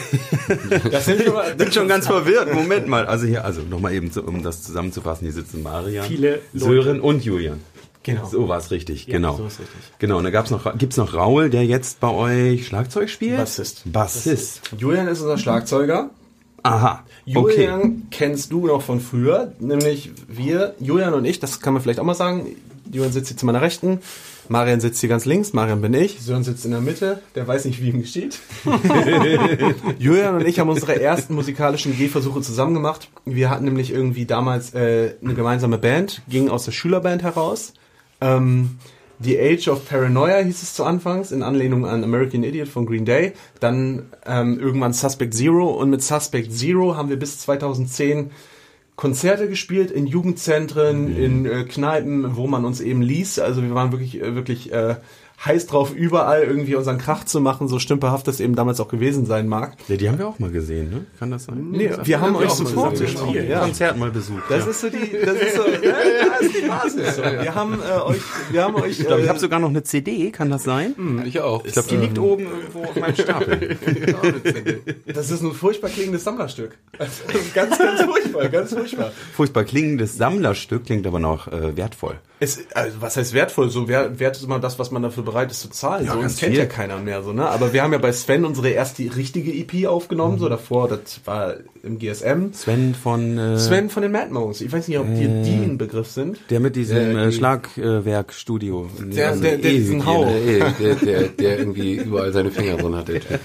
Das 0.90 1.04
sind 1.04 1.22
schon 1.22 1.34
mal, 1.34 1.54
Bin 1.54 1.70
schon 1.72 1.88
ganz 1.88 2.06
verwirrt. 2.06 2.52
Moment 2.52 2.88
mal. 2.88 3.06
Also 3.06 3.26
hier, 3.26 3.44
also 3.44 3.60
nochmal 3.62 3.92
eben, 3.92 4.10
um 4.26 4.42
das 4.42 4.62
zusammenzufassen. 4.62 5.24
Hier 5.26 5.32
sitzen 5.34 5.62
Marian, 5.62 6.04
Viele 6.06 6.40
Leute. 6.52 6.64
Sören 6.64 7.00
und 7.00 7.24
Julian. 7.24 7.60
Genau. 8.04 8.26
So 8.26 8.48
war 8.48 8.58
es 8.58 8.70
richtig, 8.70 9.06
Ja, 9.06 9.14
genau. 9.14 9.36
so 9.36 9.46
ist 9.46 9.58
richtig. 9.58 9.80
Genau, 9.98 10.18
und 10.18 10.24
da 10.24 10.30
gab's 10.30 10.50
noch, 10.50 10.78
gibt's 10.78 10.96
noch 10.96 11.14
Raul, 11.14 11.50
der 11.50 11.64
jetzt 11.64 11.98
bei 12.00 12.10
euch 12.10 12.66
Schlagzeug 12.66 13.10
spielt? 13.10 13.38
Bassist. 13.38 13.82
Bassist. 13.86 14.60
Julian 14.78 15.08
ist 15.08 15.20
unser 15.22 15.38
Schlagzeuger. 15.38 16.10
Aha. 16.62 17.02
Julian 17.26 17.80
Okay. 17.80 17.92
kennst 18.10 18.52
du 18.52 18.66
noch 18.66 18.82
von 18.82 19.00
früher, 19.00 19.52
nämlich 19.58 20.10
wir, 20.28 20.74
Julian 20.80 21.14
und 21.14 21.24
ich, 21.24 21.40
das 21.40 21.60
kann 21.60 21.72
man 21.74 21.82
vielleicht 21.82 21.98
auch 21.98 22.04
mal 22.04 22.14
sagen. 22.14 22.46
Julian 22.90 23.12
sitzt 23.12 23.28
hier 23.28 23.36
zu 23.36 23.46
meiner 23.46 23.62
Rechten, 23.62 24.00
Marian 24.48 24.78
sitzt 24.80 25.00
hier 25.00 25.08
ganz 25.08 25.24
links, 25.24 25.52
Marian 25.54 25.80
bin 25.80 25.94
ich, 25.94 26.20
Sören 26.20 26.44
sitzt 26.44 26.64
in 26.66 26.70
der 26.70 26.80
Mitte, 26.82 27.22
der 27.34 27.48
weiß 27.48 27.64
nicht, 27.64 27.82
wie 27.82 27.88
ihm 27.88 28.02
geschieht. 28.02 28.38
Julian 29.98 30.36
und 30.36 30.46
ich 30.46 30.58
haben 30.58 30.68
unsere 30.68 31.00
ersten 31.00 31.34
musikalischen 31.34 31.96
Gehversuche 31.96 32.40
zusammen 32.42 32.74
gemacht. 32.74 33.08
Wir 33.24 33.50
hatten 33.50 33.64
nämlich 33.64 33.90
irgendwie 33.90 34.26
damals 34.26 34.74
äh, 34.74 35.14
eine 35.22 35.34
gemeinsame 35.34 35.78
Band, 35.78 36.22
ging 36.28 36.48
aus 36.50 36.64
der 36.64 36.72
Schülerband 36.72 37.22
heraus. 37.22 37.72
Ähm, 38.20 38.78
The 39.20 39.38
Age 39.38 39.68
of 39.68 39.88
Paranoia 39.88 40.38
hieß 40.38 40.62
es 40.62 40.74
zu 40.74 40.84
Anfangs, 40.84 41.32
in 41.32 41.42
Anlehnung 41.42 41.86
an 41.86 42.04
American 42.04 42.42
Idiot 42.42 42.68
von 42.68 42.84
Green 42.84 43.04
Day. 43.04 43.32
Dann 43.60 44.06
ähm, 44.26 44.58
irgendwann 44.58 44.92
Suspect 44.92 45.34
Zero 45.34 45.70
und 45.70 45.90
mit 45.90 46.02
Suspect 46.02 46.52
Zero 46.52 46.96
haben 46.96 47.08
wir 47.08 47.18
bis 47.18 47.38
2010 47.38 48.30
Konzerte 48.96 49.48
gespielt 49.48 49.90
in 49.90 50.06
Jugendzentren, 50.06 51.16
in 51.16 51.46
äh, 51.46 51.64
Kneipen, 51.64 52.36
wo 52.36 52.46
man 52.46 52.64
uns 52.64 52.80
eben 52.80 53.02
ließ. 53.02 53.40
Also 53.40 53.62
wir 53.62 53.74
waren 53.74 53.90
wirklich, 53.90 54.20
äh, 54.20 54.34
wirklich 54.34 54.72
äh, 54.72 54.96
heiß 55.44 55.66
drauf, 55.66 55.94
überall 55.94 56.42
irgendwie 56.42 56.74
unseren 56.74 56.98
Krach 56.98 57.24
zu 57.24 57.40
machen, 57.40 57.68
so 57.68 57.78
stümperhaft 57.78 58.26
das 58.26 58.40
eben 58.40 58.54
damals 58.54 58.80
auch 58.80 58.88
gewesen 58.88 59.26
sein 59.26 59.46
mag. 59.48 59.76
Ja, 59.88 59.96
die 59.96 60.08
haben 60.08 60.18
wir 60.18 60.28
auch 60.28 60.38
mal 60.38 60.50
gesehen, 60.50 60.90
ne? 60.90 61.06
Kann 61.18 61.30
das 61.30 61.44
sein? 61.44 61.70
Nee, 61.70 61.90
wir 62.02 62.20
haben 62.20 62.36
euch 62.36 62.50
auch 62.50 62.58
mal 62.58 62.66
sofort 62.66 62.98
gespielt. 62.98 63.48
Ja. 63.48 63.54
Ja. 63.54 63.60
Konzert 63.60 63.96
mal 63.96 64.10
besucht. 64.10 64.44
Das 64.48 64.64
ja. 64.64 64.70
ist 64.70 64.80
so 64.80 64.88
die, 64.88 65.10
das 65.24 65.36
ist 65.36 65.56
so, 65.56 65.62
ja, 65.82 65.94
das 66.30 66.40
ist 66.42 66.56
die 66.56 66.68
Basis. 66.68 67.16
So. 67.16 67.22
Wir 67.22 67.54
haben 67.54 67.78
äh, 67.80 68.00
euch, 68.00 68.20
wir 68.50 68.64
haben 68.64 68.74
euch, 68.76 69.00
Ich 69.00 69.06
glaube, 69.06 69.20
ich 69.20 69.26
äh, 69.26 69.28
habe 69.28 69.38
sogar 69.38 69.60
noch 69.60 69.68
eine 69.68 69.82
CD, 69.82 70.30
kann 70.30 70.50
das 70.50 70.64
sein? 70.64 70.94
Ich 71.26 71.40
auch. 71.40 71.64
Ich 71.64 71.72
glaube, 71.72 71.88
die 71.88 71.96
liegt 71.96 72.18
oben 72.18 72.46
irgendwo 72.46 72.84
auf 72.84 72.96
meinem 72.96 73.14
Stapel. 73.14 73.76
das 75.06 75.30
ist 75.30 75.42
ein 75.42 75.52
furchtbar 75.52 75.90
klingendes 75.90 76.24
Sammlerstück. 76.24 76.76
Also, 76.98 77.22
ganz, 77.54 77.78
ganz 77.78 78.02
furchtbar, 78.02 78.48
ganz 78.48 78.72
furchtbar. 78.72 79.12
Furchtbar 79.34 79.64
klingendes 79.64 80.16
Sammlerstück, 80.16 80.86
klingt 80.86 81.06
aber 81.06 81.18
noch 81.18 81.48
äh, 81.48 81.76
wertvoll. 81.76 82.18
Es, 82.40 82.66
also, 82.74 83.00
was 83.00 83.16
heißt 83.16 83.32
wertvoll? 83.32 83.70
So 83.70 83.88
wert, 83.88 84.18
wert 84.18 84.36
ist 84.36 84.42
immer 84.42 84.58
das, 84.58 84.78
was 84.78 84.90
man 84.90 85.02
dafür 85.02 85.22
bereit 85.34 85.50
ist 85.50 85.60
zu 85.60 85.68
zahlen. 85.70 86.06
so, 86.06 86.12
ganz 86.12 86.24
uns 86.24 86.36
kennt 86.38 86.52
viel. 86.52 86.60
ja 86.60 86.66
keiner 86.66 86.98
mehr, 86.98 87.22
so, 87.22 87.32
ne? 87.32 87.46
Aber 87.48 87.72
wir 87.72 87.82
haben 87.82 87.92
ja 87.92 87.98
bei 87.98 88.12
Sven 88.12 88.44
unsere 88.44 88.68
erste 88.70 89.02
richtige 89.16 89.52
EP 89.52 89.86
aufgenommen, 89.88 90.38
so 90.38 90.48
davor, 90.48 90.88
das 90.88 91.20
war 91.24 91.54
im 91.82 91.98
GSM. 91.98 92.52
Sven 92.52 92.94
von 92.94 93.36
äh, 93.36 93.58
Sven 93.58 93.90
von 93.90 94.02
den 94.02 94.12
Mad 94.12 94.30
Modes. 94.32 94.60
Ich 94.60 94.72
weiß 94.72 94.88
nicht, 94.88 94.98
ob 94.98 95.06
dir 95.14 95.28
die 95.28 95.50
ein 95.64 95.76
Begriff 95.76 96.08
sind. 96.08 96.38
der 96.50 96.60
mit 96.60 96.76
diesem 96.76 96.96
Äh, 97.16 97.24
äh, 97.26 97.32
Schlagwerkstudio. 97.32 98.88
Der- 99.00 99.36
der- 99.36 99.56
der 99.58 99.70
diesen 99.70 99.96
Ewig, 99.96 100.06
Hau. 100.06 100.24
Der, 100.24 100.70
der, 100.70 100.94
der, 100.94 101.22
der 101.28 101.58
irgendwie 101.58 101.94
überall 101.96 102.32
seine 102.32 102.50
Finger 102.50 102.76
drin 102.76 102.94
hat. 102.94 103.08
Der 103.08 103.20
Typ. 103.20 103.40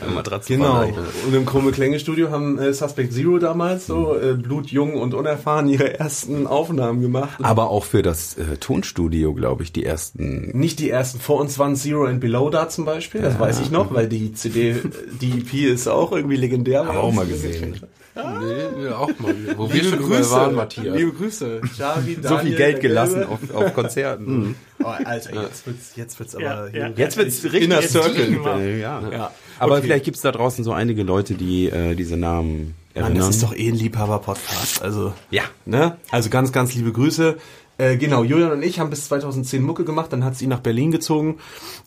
Genau. 0.48 0.84
Und 1.27 1.34
im 1.36 1.46
Krumme 1.46 1.72
Klänge 1.72 2.00
Studio 2.00 2.31
haben 2.31 2.58
äh, 2.60 2.74
Suspect 2.74 3.13
Zero 3.13 3.39
damals 3.39 3.88
so 3.88 4.15
äh, 4.15 4.34
blutjung 4.34 4.93
und 4.96 5.13
unerfahren 5.13 5.67
ihre 5.67 6.00
ersten 6.00 6.48
Aufnahmen 6.48 7.01
gemacht. 7.01 7.39
Aber 7.41 7.69
auch 7.69 7.84
für 7.84 8.01
das 8.01 8.38
äh, 8.38 8.58
Tonstudio, 8.58 9.34
glaube 9.34 9.63
ich, 9.63 9.72
die 9.74 9.86
ersten. 9.86 10.51
Nicht 10.58 10.79
die 10.79 10.89
ersten. 10.89 11.19
Vor 11.19 11.39
uns 11.39 11.58
waren 11.60 11.68
Zero 11.75 12.05
and 12.05 12.19
Below 12.19 12.49
da 12.49 12.69
zum 12.69 12.85
Beispiel. 12.85 13.21
Das 13.21 13.39
weiß 13.39 13.59
ich 13.61 13.71
noch, 13.71 13.93
weil 13.93 14.07
die 14.07 14.33
CD, 14.33 14.75
die 15.21 15.39
EP 15.39 15.53
ist 15.73 15.88
auch 15.88 16.11
irgendwie 16.11 16.35
legendär. 16.38 16.85
Haben 16.85 16.95
wir 16.95 17.03
auch 17.03 17.13
mal 17.13 17.25
gesehen. 17.25 17.79
Nee, 18.15 18.85
ja, 18.85 18.97
auch 18.97 19.07
mal. 19.19 19.33
Wo 19.55 19.69
wir 19.71 19.75
Liebe 19.81 19.95
schon 19.95 19.99
überall 20.05 20.17
Grüße, 20.21 20.31
waren, 20.31 20.55
Matthias. 20.55 20.97
Liebe 20.97 21.11
Grüße. 21.13 21.61
Xavi, 21.73 22.15
So 22.15 22.21
viel 22.21 22.29
Daniel, 22.38 22.57
Geld 22.57 22.81
gelassen 22.81 23.23
auf, 23.23 23.39
auf 23.53 23.73
Konzerten. 23.73 24.55
Oh, 24.83 24.88
Alter, 24.88 25.41
jetzt 25.43 25.65
wird's, 25.65 25.95
jetzt 25.95 26.19
wird's 26.19 26.35
Ja, 26.38 26.51
aber 26.53 26.65
ja. 26.67 26.88
hier 26.88 26.93
Jetzt 26.97 27.15
wird's 27.17 27.43
richtig 27.45 27.63
Inner 27.63 27.81
Circle. 27.81 28.39
ja. 28.79 29.09
Ja. 29.09 29.31
Aber 29.57 29.73
Okay. 29.75 29.83
vielleicht 29.83 30.05
gibt's 30.05 30.21
da 30.21 30.31
draußen 30.33 30.63
so 30.65 30.73
einige 30.73 31.03
Leute, 31.03 31.35
die 31.35 31.69
äh, 31.69 31.95
diese 31.95 32.17
Namen 32.17 32.75
Mann, 32.93 33.03
erinnern. 33.05 33.17
das 33.19 33.29
ist 33.35 33.43
doch 33.43 33.55
eh 33.55 33.69
ein 33.69 33.75
Liebhaber-Podcast. 33.75 34.81
Also, 34.81 35.13
Ja. 35.31 35.43
ne? 35.65 35.95
Also 36.11 36.29
ganz, 36.29 36.51
ganz 36.51 36.75
liebe 36.75 36.91
Grüße. 36.91 37.38
Äh, 37.79 37.95
genau, 37.95 38.25
Julian 38.25 38.51
und 38.51 38.62
ich 38.62 38.77
haben 38.77 38.89
bis 38.89 39.05
2010 39.05 39.63
Mucke 39.63 39.86
gemacht, 39.86 40.12
dann 40.12 40.25
hat's 40.25 40.41
ihn 40.41 40.50
nach 40.50 40.59
Berlin 40.59 40.91
gezogen. 40.91 41.38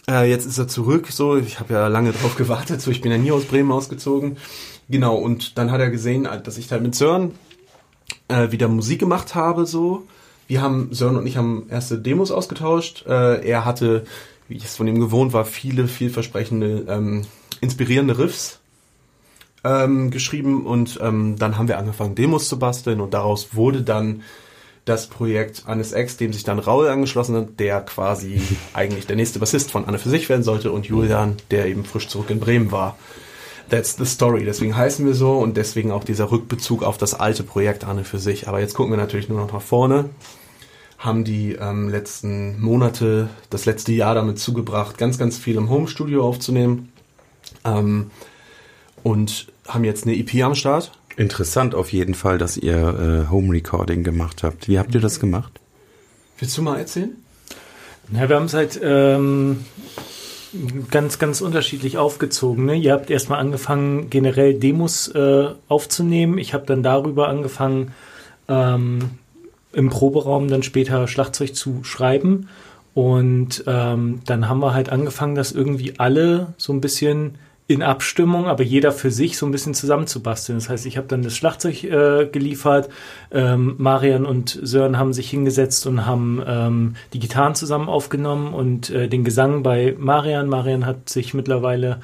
Äh, 0.08 0.28
jetzt 0.30 0.46
ist 0.46 0.56
er 0.56 0.66
zurück, 0.66 1.08
so, 1.10 1.36
ich 1.36 1.60
habe 1.60 1.74
ja 1.74 1.86
lange 1.88 2.12
drauf 2.12 2.34
gewartet, 2.34 2.80
so, 2.80 2.90
ich 2.90 3.02
bin 3.02 3.12
ja 3.12 3.18
nie 3.18 3.30
aus 3.30 3.44
Bremen 3.44 3.70
ausgezogen. 3.70 4.38
Genau, 4.88 5.16
und 5.16 5.58
dann 5.58 5.70
hat 5.70 5.80
er 5.80 5.90
gesehen, 5.90 6.24
äh, 6.24 6.40
dass 6.40 6.56
ich 6.56 6.72
halt 6.72 6.82
mit 6.82 6.94
Sören 6.94 7.32
äh, 8.28 8.50
wieder 8.50 8.68
Musik 8.68 9.00
gemacht 9.00 9.34
habe, 9.34 9.66
so. 9.66 10.04
Wir 10.48 10.62
haben, 10.62 10.88
Sören 10.94 11.16
und 11.16 11.26
ich 11.26 11.36
haben 11.36 11.66
erste 11.68 11.98
Demos 11.98 12.30
ausgetauscht. 12.30 13.04
Äh, 13.06 13.46
er 13.46 13.66
hatte, 13.66 14.04
wie 14.48 14.56
ich 14.56 14.64
es 14.64 14.76
von 14.76 14.88
ihm 14.88 14.98
gewohnt 14.98 15.34
war, 15.34 15.44
viele, 15.44 15.88
vielversprechende, 15.88 16.86
ähm, 16.88 17.26
inspirierende 17.60 18.16
Riffs 18.16 18.60
ähm, 19.62 20.10
geschrieben 20.10 20.64
und 20.64 20.98
ähm, 21.02 21.36
dann 21.38 21.58
haben 21.58 21.68
wir 21.68 21.76
angefangen, 21.76 22.14
Demos 22.14 22.48
zu 22.48 22.58
basteln 22.58 23.02
und 23.02 23.12
daraus 23.12 23.54
wurde 23.54 23.82
dann 23.82 24.22
das 24.84 25.06
Projekt 25.06 25.62
Annes 25.66 25.92
X, 25.92 26.16
dem 26.16 26.32
sich 26.32 26.44
dann 26.44 26.58
Raul 26.58 26.88
angeschlossen 26.88 27.36
hat, 27.36 27.60
der 27.60 27.80
quasi 27.82 28.40
eigentlich 28.74 29.06
der 29.06 29.16
nächste 29.16 29.38
Bassist 29.38 29.70
von 29.70 29.86
Anne 29.86 29.98
für 29.98 30.10
sich 30.10 30.28
werden 30.28 30.42
sollte 30.42 30.72
und 30.72 30.86
Julian, 30.86 31.36
der 31.50 31.66
eben 31.66 31.84
frisch 31.84 32.08
zurück 32.08 32.30
in 32.30 32.40
Bremen 32.40 32.72
war. 32.72 32.96
That's 33.70 33.96
the 33.96 34.04
story. 34.04 34.44
Deswegen 34.44 34.76
heißen 34.76 35.06
wir 35.06 35.14
so 35.14 35.38
und 35.38 35.56
deswegen 35.56 35.92
auch 35.92 36.04
dieser 36.04 36.30
Rückbezug 36.30 36.82
auf 36.82 36.98
das 36.98 37.14
alte 37.14 37.42
Projekt 37.42 37.84
Anne 37.84 38.04
für 38.04 38.18
sich. 38.18 38.48
Aber 38.48 38.60
jetzt 38.60 38.74
gucken 38.74 38.92
wir 38.92 38.98
natürlich 38.98 39.28
nur 39.28 39.40
noch 39.40 39.52
nach 39.52 39.62
vorne. 39.62 40.10
Haben 40.98 41.24
die 41.24 41.52
ähm, 41.54 41.88
letzten 41.88 42.60
Monate, 42.60 43.30
das 43.50 43.64
letzte 43.64 43.92
Jahr 43.92 44.14
damit 44.14 44.38
zugebracht, 44.38 44.98
ganz, 44.98 45.16
ganz 45.16 45.38
viel 45.38 45.56
im 45.56 45.70
Homestudio 45.70 46.26
aufzunehmen. 46.26 46.92
Ähm, 47.64 48.10
und 49.02 49.46
haben 49.66 49.84
jetzt 49.84 50.06
eine 50.06 50.16
EP 50.16 50.42
am 50.44 50.54
Start. 50.54 50.92
Interessant 51.16 51.74
auf 51.74 51.92
jeden 51.92 52.14
Fall, 52.14 52.38
dass 52.38 52.56
ihr 52.56 52.76
äh, 53.26 53.30
Home 53.30 53.52
Recording 53.52 54.02
gemacht 54.02 54.42
habt. 54.42 54.68
Wie 54.68 54.78
habt 54.78 54.94
ihr 54.94 55.00
das 55.00 55.20
gemacht? 55.20 55.60
Willst 56.38 56.56
du 56.56 56.62
mal 56.62 56.78
erzählen? 56.78 57.16
Ja, 58.12 58.28
wir 58.28 58.36
haben 58.36 58.46
es 58.46 58.54
halt 58.54 58.80
ähm, 58.82 59.64
ganz, 60.90 61.18
ganz 61.18 61.40
unterschiedlich 61.40 61.98
aufgezogen. 61.98 62.64
Ne? 62.64 62.76
Ihr 62.76 62.92
habt 62.92 63.10
erstmal 63.10 63.38
angefangen, 63.38 64.10
generell 64.10 64.54
Demos 64.54 65.08
äh, 65.08 65.48
aufzunehmen. 65.68 66.38
Ich 66.38 66.54
habe 66.54 66.66
dann 66.66 66.82
darüber 66.82 67.28
angefangen, 67.28 67.92
ähm, 68.48 69.10
im 69.72 69.88
Proberaum 69.88 70.48
dann 70.48 70.62
später 70.62 71.08
Schlagzeug 71.08 71.54
zu 71.54 71.84
schreiben. 71.84 72.48
Und 72.94 73.64
ähm, 73.66 74.20
dann 74.26 74.48
haben 74.48 74.60
wir 74.60 74.74
halt 74.74 74.90
angefangen, 74.90 75.34
das 75.34 75.52
irgendwie 75.52 75.98
alle 75.98 76.54
so 76.58 76.72
ein 76.72 76.82
bisschen 76.82 77.36
in 77.68 77.82
Abstimmung, 77.82 78.46
aber 78.46 78.64
jeder 78.64 78.92
für 78.92 79.10
sich 79.10 79.38
so 79.38 79.46
ein 79.46 79.52
bisschen 79.52 79.72
zusammenzubasteln. 79.72 80.58
Das 80.58 80.68
heißt, 80.68 80.84
ich 80.84 80.96
habe 80.96 81.06
dann 81.06 81.22
das 81.22 81.36
Schlagzeug 81.36 81.84
äh, 81.84 82.26
geliefert, 82.26 82.88
ähm, 83.30 83.76
Marian 83.78 84.26
und 84.26 84.58
Sören 84.62 84.98
haben 84.98 85.12
sich 85.12 85.30
hingesetzt 85.30 85.86
und 85.86 86.04
haben 86.04 86.42
ähm, 86.46 86.96
die 87.12 87.18
Gitarren 87.18 87.54
zusammen 87.54 87.88
aufgenommen 87.88 88.52
und 88.52 88.90
äh, 88.90 89.08
den 89.08 89.24
Gesang 89.24 89.62
bei 89.62 89.94
Marian. 89.98 90.48
Marian 90.48 90.86
hat 90.86 91.08
sich 91.08 91.34
mittlerweile 91.34 92.00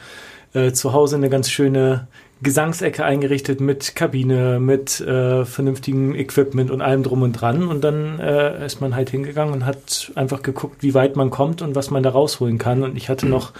äh, 0.54 0.72
zu 0.72 0.92
Hause 0.92 1.16
eine 1.16 1.28
ganz 1.28 1.50
schöne 1.50 2.06
Gesangsecke 2.40 3.04
eingerichtet 3.04 3.60
mit 3.60 3.96
Kabine, 3.96 4.60
mit 4.60 5.00
äh, 5.00 5.44
vernünftigem 5.44 6.14
Equipment 6.14 6.70
und 6.70 6.80
allem 6.80 7.02
drum 7.02 7.22
und 7.22 7.32
dran. 7.32 7.66
Und 7.66 7.82
dann 7.82 8.20
äh, 8.20 8.64
ist 8.64 8.80
man 8.80 8.94
halt 8.94 9.10
hingegangen 9.10 9.52
und 9.52 9.66
hat 9.66 10.12
einfach 10.14 10.42
geguckt, 10.42 10.82
wie 10.82 10.94
weit 10.94 11.16
man 11.16 11.30
kommt 11.30 11.62
und 11.62 11.74
was 11.74 11.90
man 11.90 12.04
da 12.04 12.10
rausholen 12.10 12.58
kann. 12.58 12.84
Und 12.84 12.96
ich 12.96 13.08
hatte 13.08 13.26
noch 13.26 13.52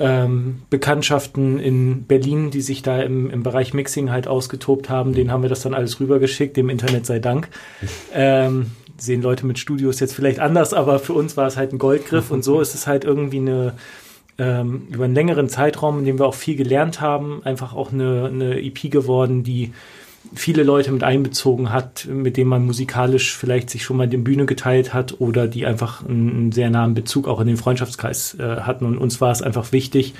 ähm, 0.00 0.62
Bekanntschaften 0.70 1.60
in 1.60 2.04
Berlin, 2.04 2.50
die 2.50 2.62
sich 2.62 2.82
da 2.82 3.00
im, 3.02 3.30
im 3.30 3.42
Bereich 3.42 3.74
Mixing 3.74 4.10
halt 4.10 4.26
ausgetobt 4.26 4.88
haben. 4.88 5.12
Denen 5.12 5.30
haben 5.30 5.42
wir 5.42 5.50
das 5.50 5.60
dann 5.62 5.74
alles 5.74 6.00
rübergeschickt, 6.00 6.56
dem 6.56 6.70
Internet 6.70 7.06
sei 7.06 7.20
Dank. 7.20 7.48
Ähm, 8.12 8.72
sehen 8.98 9.22
Leute 9.22 9.46
mit 9.46 9.58
Studios 9.58 10.00
jetzt 10.00 10.14
vielleicht 10.14 10.40
anders, 10.40 10.74
aber 10.74 10.98
für 10.98 11.12
uns 11.12 11.36
war 11.36 11.46
es 11.46 11.56
halt 11.56 11.72
ein 11.72 11.78
Goldgriff 11.78 12.30
und 12.30 12.42
so 12.42 12.60
ist 12.60 12.74
es 12.74 12.86
halt 12.86 13.04
irgendwie 13.04 13.38
eine 13.38 13.74
ähm, 14.38 14.88
über 14.90 15.04
einen 15.04 15.14
längeren 15.14 15.48
Zeitraum, 15.48 16.00
in 16.00 16.04
dem 16.06 16.18
wir 16.18 16.26
auch 16.26 16.34
viel 16.34 16.56
gelernt 16.56 17.00
haben, 17.00 17.42
einfach 17.44 17.74
auch 17.74 17.92
eine, 17.92 18.30
eine 18.32 18.60
EP 18.60 18.90
geworden, 18.90 19.44
die 19.44 19.72
viele 20.34 20.62
Leute 20.62 20.92
mit 20.92 21.02
einbezogen 21.02 21.72
hat, 21.72 22.06
mit 22.06 22.36
denen 22.36 22.50
man 22.50 22.64
musikalisch 22.64 23.36
vielleicht 23.36 23.70
sich 23.70 23.84
schon 23.84 23.96
mal 23.96 24.08
die 24.08 24.16
Bühne 24.16 24.46
geteilt 24.46 24.92
hat 24.92 25.20
oder 25.20 25.48
die 25.48 25.66
einfach 25.66 26.06
einen, 26.06 26.52
sehr 26.52 26.70
nahen 26.70 26.94
Bezug 26.94 27.26
auch 27.26 27.40
in 27.40 27.46
den 27.46 27.56
Freundschaftskreis 27.56 28.36
äh, 28.38 28.60
hatten. 28.60 28.84
Und 28.84 28.98
uns 28.98 29.20
war 29.20 29.32
es 29.32 29.42
einfach 29.42 29.72
wichtig, 29.72 30.14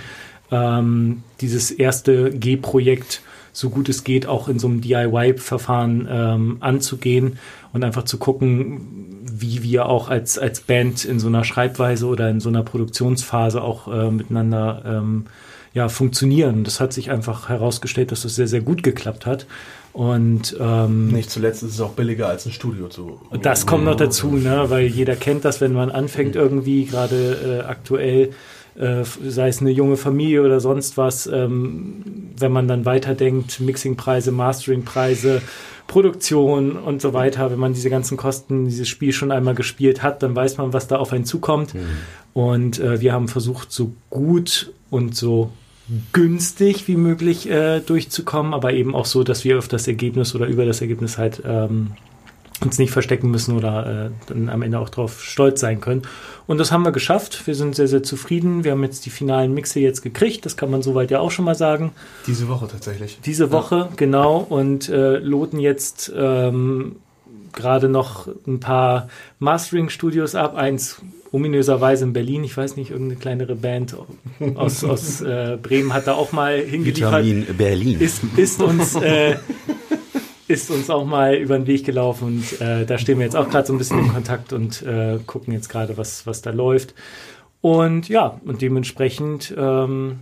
ähm, 0.50 1.22
dieses 1.40 1.70
erste 1.70 2.30
G-Projekt 2.30 3.22
so 3.52 3.70
gut 3.70 3.88
es 3.88 4.04
geht 4.04 4.26
auch 4.26 4.48
in 4.48 4.58
so 4.58 4.68
einem 4.68 4.80
DIY-Verfahren 4.80 6.08
ähm, 6.10 6.56
anzugehen 6.60 7.38
und 7.72 7.84
einfach 7.84 8.04
zu 8.04 8.18
gucken, 8.18 9.20
wie 9.30 9.62
wir 9.62 9.86
auch 9.86 10.08
als, 10.08 10.38
als 10.38 10.60
Band 10.60 11.04
in 11.04 11.18
so 11.18 11.28
einer 11.28 11.44
Schreibweise 11.44 12.06
oder 12.06 12.30
in 12.30 12.40
so 12.40 12.48
einer 12.48 12.62
Produktionsphase 12.62 13.62
auch 13.62 13.92
äh, 13.92 14.10
miteinander 14.10 14.82
ähm, 14.86 15.26
ja, 15.72 15.88
funktionieren. 15.88 16.64
Das 16.64 16.80
hat 16.80 16.92
sich 16.92 17.10
einfach 17.10 17.48
herausgestellt, 17.48 18.10
dass 18.12 18.22
das 18.22 18.34
sehr, 18.34 18.48
sehr 18.48 18.60
gut 18.60 18.82
geklappt 18.82 19.26
hat. 19.26 19.46
Und 19.92 20.56
ähm, 20.60 21.08
Nicht 21.08 21.30
zuletzt 21.30 21.62
ist 21.62 21.74
es 21.74 21.80
auch 21.80 21.92
billiger 21.92 22.28
als 22.28 22.46
ein 22.46 22.52
Studio 22.52 22.88
zu. 22.88 23.20
das 23.42 23.66
kommt 23.66 23.84
noch 23.84 23.96
dazu, 23.96 24.36
ne? 24.36 24.66
weil 24.68 24.86
jeder 24.86 25.16
kennt 25.16 25.44
das, 25.44 25.60
wenn 25.60 25.72
man 25.72 25.90
anfängt 25.90 26.36
irgendwie, 26.36 26.84
gerade 26.84 27.64
äh, 27.64 27.68
aktuell, 27.68 28.30
äh, 28.78 29.02
sei 29.04 29.48
es 29.48 29.60
eine 29.60 29.70
junge 29.70 29.96
Familie 29.96 30.42
oder 30.42 30.60
sonst 30.60 30.96
was, 30.96 31.26
ähm, 31.26 32.04
wenn 32.38 32.52
man 32.52 32.68
dann 32.68 32.84
weiterdenkt, 32.84 33.58
Mixingpreise, 33.58 34.30
Masteringpreise, 34.30 35.42
Produktion 35.90 36.76
und 36.76 37.02
so 37.02 37.12
weiter, 37.12 37.50
wenn 37.50 37.58
man 37.58 37.74
diese 37.74 37.90
ganzen 37.90 38.16
Kosten, 38.16 38.64
dieses 38.66 38.88
Spiel 38.88 39.12
schon 39.12 39.32
einmal 39.32 39.56
gespielt 39.56 40.04
hat, 40.04 40.22
dann 40.22 40.36
weiß 40.36 40.56
man, 40.56 40.72
was 40.72 40.86
da 40.86 40.96
auf 40.98 41.12
einen 41.12 41.24
zukommt. 41.24 41.74
Und 42.32 42.78
äh, 42.78 43.00
wir 43.00 43.12
haben 43.12 43.26
versucht, 43.26 43.72
so 43.72 43.92
gut 44.08 44.72
und 44.88 45.16
so 45.16 45.50
günstig 46.12 46.86
wie 46.86 46.96
möglich 46.96 47.50
äh, 47.50 47.80
durchzukommen, 47.80 48.54
aber 48.54 48.72
eben 48.72 48.94
auch 48.94 49.06
so, 49.06 49.24
dass 49.24 49.42
wir 49.42 49.58
auf 49.58 49.66
das 49.66 49.88
Ergebnis 49.88 50.32
oder 50.36 50.46
über 50.46 50.64
das 50.64 50.80
Ergebnis 50.80 51.18
halt 51.18 51.42
ähm, 51.44 51.92
uns 52.60 52.78
nicht 52.78 52.90
verstecken 52.90 53.30
müssen 53.30 53.56
oder 53.56 54.06
äh, 54.06 54.10
dann 54.26 54.48
am 54.48 54.62
Ende 54.62 54.78
auch 54.78 54.90
drauf 54.90 55.22
stolz 55.22 55.60
sein 55.60 55.80
können. 55.80 56.02
Und 56.46 56.58
das 56.58 56.72
haben 56.72 56.84
wir 56.84 56.92
geschafft. 56.92 57.46
Wir 57.46 57.54
sind 57.54 57.74
sehr, 57.74 57.88
sehr 57.88 58.02
zufrieden. 58.02 58.64
Wir 58.64 58.72
haben 58.72 58.82
jetzt 58.82 59.06
die 59.06 59.10
finalen 59.10 59.54
Mixe 59.54 59.80
jetzt 59.80 60.02
gekriegt. 60.02 60.44
Das 60.44 60.56
kann 60.56 60.70
man 60.70 60.82
soweit 60.82 61.10
ja 61.10 61.20
auch 61.20 61.30
schon 61.30 61.44
mal 61.44 61.54
sagen. 61.54 61.92
Diese 62.26 62.48
Woche 62.48 62.68
tatsächlich. 62.68 63.18
Diese 63.24 63.50
Woche, 63.52 63.88
genau. 63.96 64.38
Und 64.38 64.88
äh, 64.88 65.18
loten 65.18 65.58
jetzt 65.58 66.12
ähm, 66.14 66.96
gerade 67.52 67.88
noch 67.88 68.28
ein 68.46 68.60
paar 68.60 69.08
Mastering-Studios 69.38 70.34
ab. 70.34 70.54
Eins 70.56 71.00
ominöserweise 71.32 72.04
in 72.04 72.12
Berlin. 72.12 72.44
Ich 72.44 72.56
weiß 72.56 72.76
nicht, 72.76 72.90
irgendeine 72.90 73.20
kleinere 73.20 73.54
Band 73.54 73.96
aus, 74.56 74.84
aus 74.84 75.20
äh, 75.20 75.56
Bremen 75.62 75.94
hat 75.94 76.06
da 76.06 76.14
auch 76.14 76.32
mal 76.32 76.58
hingeliefert. 76.58 77.24
Vitamin 77.24 77.46
Berlin. 77.56 78.00
Ist, 78.00 78.22
ist 78.36 78.60
uns 78.60 78.96
äh, 78.96 79.36
ist 80.50 80.70
uns 80.70 80.90
auch 80.90 81.04
mal 81.04 81.36
über 81.36 81.56
den 81.56 81.66
Weg 81.66 81.84
gelaufen 81.84 82.26
und 82.26 82.60
äh, 82.60 82.84
da 82.84 82.98
stehen 82.98 83.18
wir 83.18 83.24
jetzt 83.24 83.36
auch 83.36 83.48
gerade 83.48 83.66
so 83.66 83.72
ein 83.72 83.78
bisschen 83.78 84.00
in 84.00 84.12
Kontakt 84.12 84.52
und 84.52 84.82
äh, 84.82 85.18
gucken 85.24 85.54
jetzt 85.54 85.68
gerade, 85.68 85.96
was, 85.96 86.26
was 86.26 86.42
da 86.42 86.50
läuft. 86.50 86.94
Und 87.60 88.08
ja, 88.08 88.40
und 88.44 88.60
dementsprechend 88.60 89.54
ähm, 89.56 90.20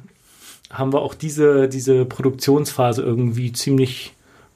haben 0.71 0.93
wir 0.93 1.01
auch 1.01 1.15
diese, 1.15 1.69
diese 1.69 2.05
Produktionsphase 2.05 3.03
irgendwie 3.03 3.53
ziemlich 3.53 4.13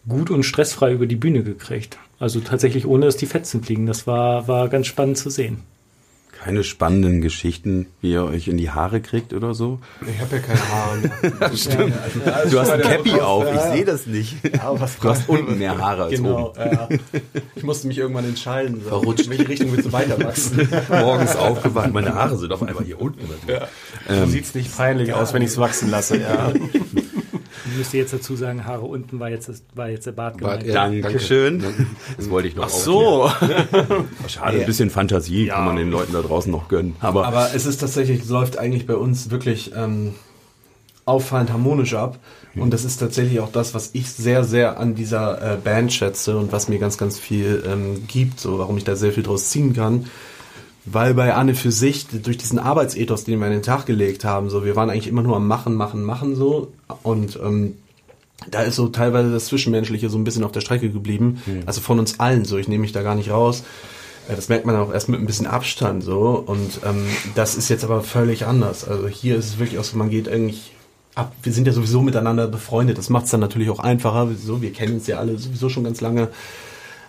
gut 0.07 0.31
und 0.31 0.43
stressfrei 0.43 0.93
über 0.93 1.07
die 1.07 1.17
Bühne 1.17 1.43
gekriegt. 1.43 1.99
Also 2.19 2.41
tatsächlich 2.41 2.87
ohne, 2.87 3.07
dass 3.07 3.17
die 3.17 3.27
Fetzen 3.27 3.63
fliegen. 3.63 3.87
Das 3.87 4.07
war, 4.07 4.47
war 4.49 4.69
ganz 4.69 4.87
spannend 4.87 5.17
zu 5.17 5.31
sehen. 5.31 5.63
Keine 6.44 6.64
spannenden 6.64 7.20
Geschichten, 7.20 7.87
wie 8.00 8.12
ihr 8.12 8.24
euch 8.24 8.48
in 8.48 8.57
die 8.57 8.68
Haare 8.70 9.00
kriegt 9.00 9.33
oder 9.33 9.55
so? 9.55 9.78
Ich 10.12 10.20
habe 10.20 10.37
ja 10.37 10.42
keine 10.42 10.68
Haare 10.68 10.98
mehr. 10.98 11.57
Stimmt. 11.57 11.94
Du 12.50 12.59
hast 12.59 12.70
ein 12.70 12.81
Cappy 12.81 13.12
auf, 13.20 13.44
ich 13.55 13.61
sehe 13.61 13.85
das 13.85 14.07
nicht. 14.07 14.35
Ja, 14.52 14.72
was 14.81 14.98
Du 14.98 15.09
hast 15.09 15.28
unten 15.28 15.59
mehr 15.59 15.78
Haare 15.78 16.05
als 16.05 16.14
Genau, 16.16 16.48
oben. 16.48 16.59
ja. 16.61 16.88
Ich 17.55 17.62
musste 17.62 17.87
mich 17.87 17.96
irgendwann 17.98 18.24
entscheiden. 18.24 18.81
So. 18.83 18.88
Verrutscht. 18.88 19.26
In 19.26 19.31
welche 19.31 19.48
Richtung 19.48 19.70
willst 19.72 19.87
du 19.87 19.92
weiter 19.92 20.18
wachsen? 20.20 20.68
Morgens 20.88 21.37
aufgewacht, 21.37 21.92
meine 21.92 22.12
Haare 22.14 22.37
sind 22.37 22.52
auf 22.52 22.62
einmal 22.64 22.85
hier 22.85 23.00
unten. 23.00 23.20
So 24.09 24.26
sieht's 24.26 24.52
nicht 24.57 24.76
peinlich 24.76 25.14
aus, 25.14 25.33
wenn 25.33 25.42
ich's 25.42 25.59
wachsen 25.59 25.90
lasse. 25.90 26.18
Ja. 26.20 26.52
Ich 27.73 27.79
müsste 27.79 27.97
jetzt 27.97 28.13
dazu 28.13 28.37
sagen, 28.37 28.67
Haare 28.67 28.83
unten 28.83 29.19
war 29.19 29.31
jetzt, 29.31 29.51
war 29.75 29.89
jetzt 29.89 30.07
der 30.07 30.13
Bart 30.13 30.37
gemeint. 30.37 30.65
ja. 30.65 30.91
Dankeschön. 30.91 31.65
Das 32.19 32.29
wollte 32.29 32.49
ich 32.49 32.55
noch 32.55 32.67
Ach 32.67 32.69
so. 32.69 33.31
Schade, 34.29 34.61
ein 34.61 34.67
bisschen 34.67 34.91
Fantasie 34.91 35.47
kann 35.47 35.65
man 35.65 35.77
den 35.77 35.91
Leuten 35.91 36.13
da 36.13 36.21
draußen 36.21 36.53
noch 36.53 36.69
gönnen. 36.69 36.97
Aber, 37.01 37.27
Aber 37.27 37.55
es 37.55 37.65
ist 37.65 37.79
tatsächlich, 37.79 38.29
läuft 38.29 38.59
eigentlich 38.59 38.87
bei 38.87 38.97
uns 38.97 39.31
wirklich 39.31 39.73
ähm, 39.75 40.15
auffallend 41.07 41.51
harmonisch 41.51 41.95
ab. 41.95 42.19
Und 42.55 42.71
das 42.75 42.85
ist 42.85 42.99
tatsächlich 42.99 43.41
auch 43.41 43.51
das, 43.51 43.73
was 43.73 43.91
ich 43.95 44.11
sehr, 44.11 44.45
sehr 44.45 44.79
an 44.79 44.95
dieser 44.95 45.55
äh, 45.55 45.57
Band 45.57 45.91
schätze 45.93 46.37
und 46.37 46.53
was 46.53 46.69
mir 46.69 46.79
ganz, 46.79 46.99
ganz 46.99 47.19
viel 47.19 47.63
ähm, 47.67 48.07
gibt, 48.07 48.39
so 48.39 48.59
warum 48.59 48.77
ich 48.77 48.85
da 48.85 48.95
sehr 48.95 49.13
viel 49.13 49.23
draus 49.23 49.49
ziehen 49.49 49.73
kann. 49.73 50.11
Weil 50.85 51.14
bei 51.14 51.33
Anne 51.35 51.55
für 51.55 51.71
sich, 51.71 52.07
durch 52.09 52.38
diesen 52.38 52.59
Arbeitsethos, 52.59 53.25
den 53.25 53.38
wir 53.38 53.47
an 53.47 53.53
den 53.53 53.62
Tag 53.62 53.87
gelegt 53.87 54.25
haben, 54.25 54.51
so, 54.51 54.64
wir 54.64 54.75
waren 54.75 54.90
eigentlich 54.90 55.07
immer 55.07 55.23
nur 55.23 55.37
am 55.37 55.47
Machen, 55.47 55.75
Machen, 55.75 56.03
Machen 56.03 56.35
so. 56.35 56.73
Und 57.05 57.38
ähm, 57.42 57.77
da 58.51 58.62
ist 58.62 58.75
so 58.77 58.88
teilweise 58.88 59.31
das 59.31 59.47
Zwischenmenschliche 59.47 60.11
so 60.11 60.18
ein 60.18 60.25
bisschen 60.25 60.42
auf 60.42 60.51
der 60.51 60.61
Strecke 60.61 60.90
geblieben. 60.90 61.40
Also 61.66 61.81
von 61.81 62.01
uns 62.01 62.18
allen 62.18 62.45
so, 62.45 62.59
ich 62.59 62.66
nehme 62.66 62.81
mich 62.83 62.90
da 62.92 63.03
gar 63.03 63.14
nicht 63.14 63.31
raus. 63.31 63.62
Äh, 64.29 64.35
Das 64.35 64.49
merkt 64.49 64.66
man 64.66 64.75
auch 64.75 64.92
erst 64.92 65.09
mit 65.09 65.21
ein 65.21 65.27
bisschen 65.27 65.47
Abstand 65.47 66.03
so. 66.03 66.42
Und 66.45 66.81
ähm, 66.85 67.07
das 67.37 67.55
ist 67.55 67.68
jetzt 67.68 67.85
aber 67.85 68.03
völlig 68.03 68.47
anders. 68.47 68.87
Also 68.88 69.07
hier 69.07 69.37
ist 69.37 69.47
es 69.47 69.59
wirklich 69.61 69.79
auch 69.79 69.85
so, 69.85 69.97
man 69.97 70.11
geht 70.11 70.29
eigentlich 70.29 70.73
ab. 71.14 71.33
Wir 71.45 71.53
sind 71.53 71.68
ja 71.68 71.73
sowieso 71.73 72.03
miteinander 72.03 72.49
befreundet. 72.49 72.99
Das 72.99 73.09
macht 73.09 73.27
es 73.27 73.31
dann 73.31 73.38
natürlich 73.40 73.71
auch 73.71 73.79
einfacher. 73.79 74.29
So, 74.35 74.61
wir 74.62 74.73
kennen 74.73 74.95
uns 74.95 75.07
ja 75.07 75.18
alle 75.18 75.38
sowieso 75.38 75.68
schon 75.68 75.85
ganz 75.85 76.01
lange. 76.01 76.29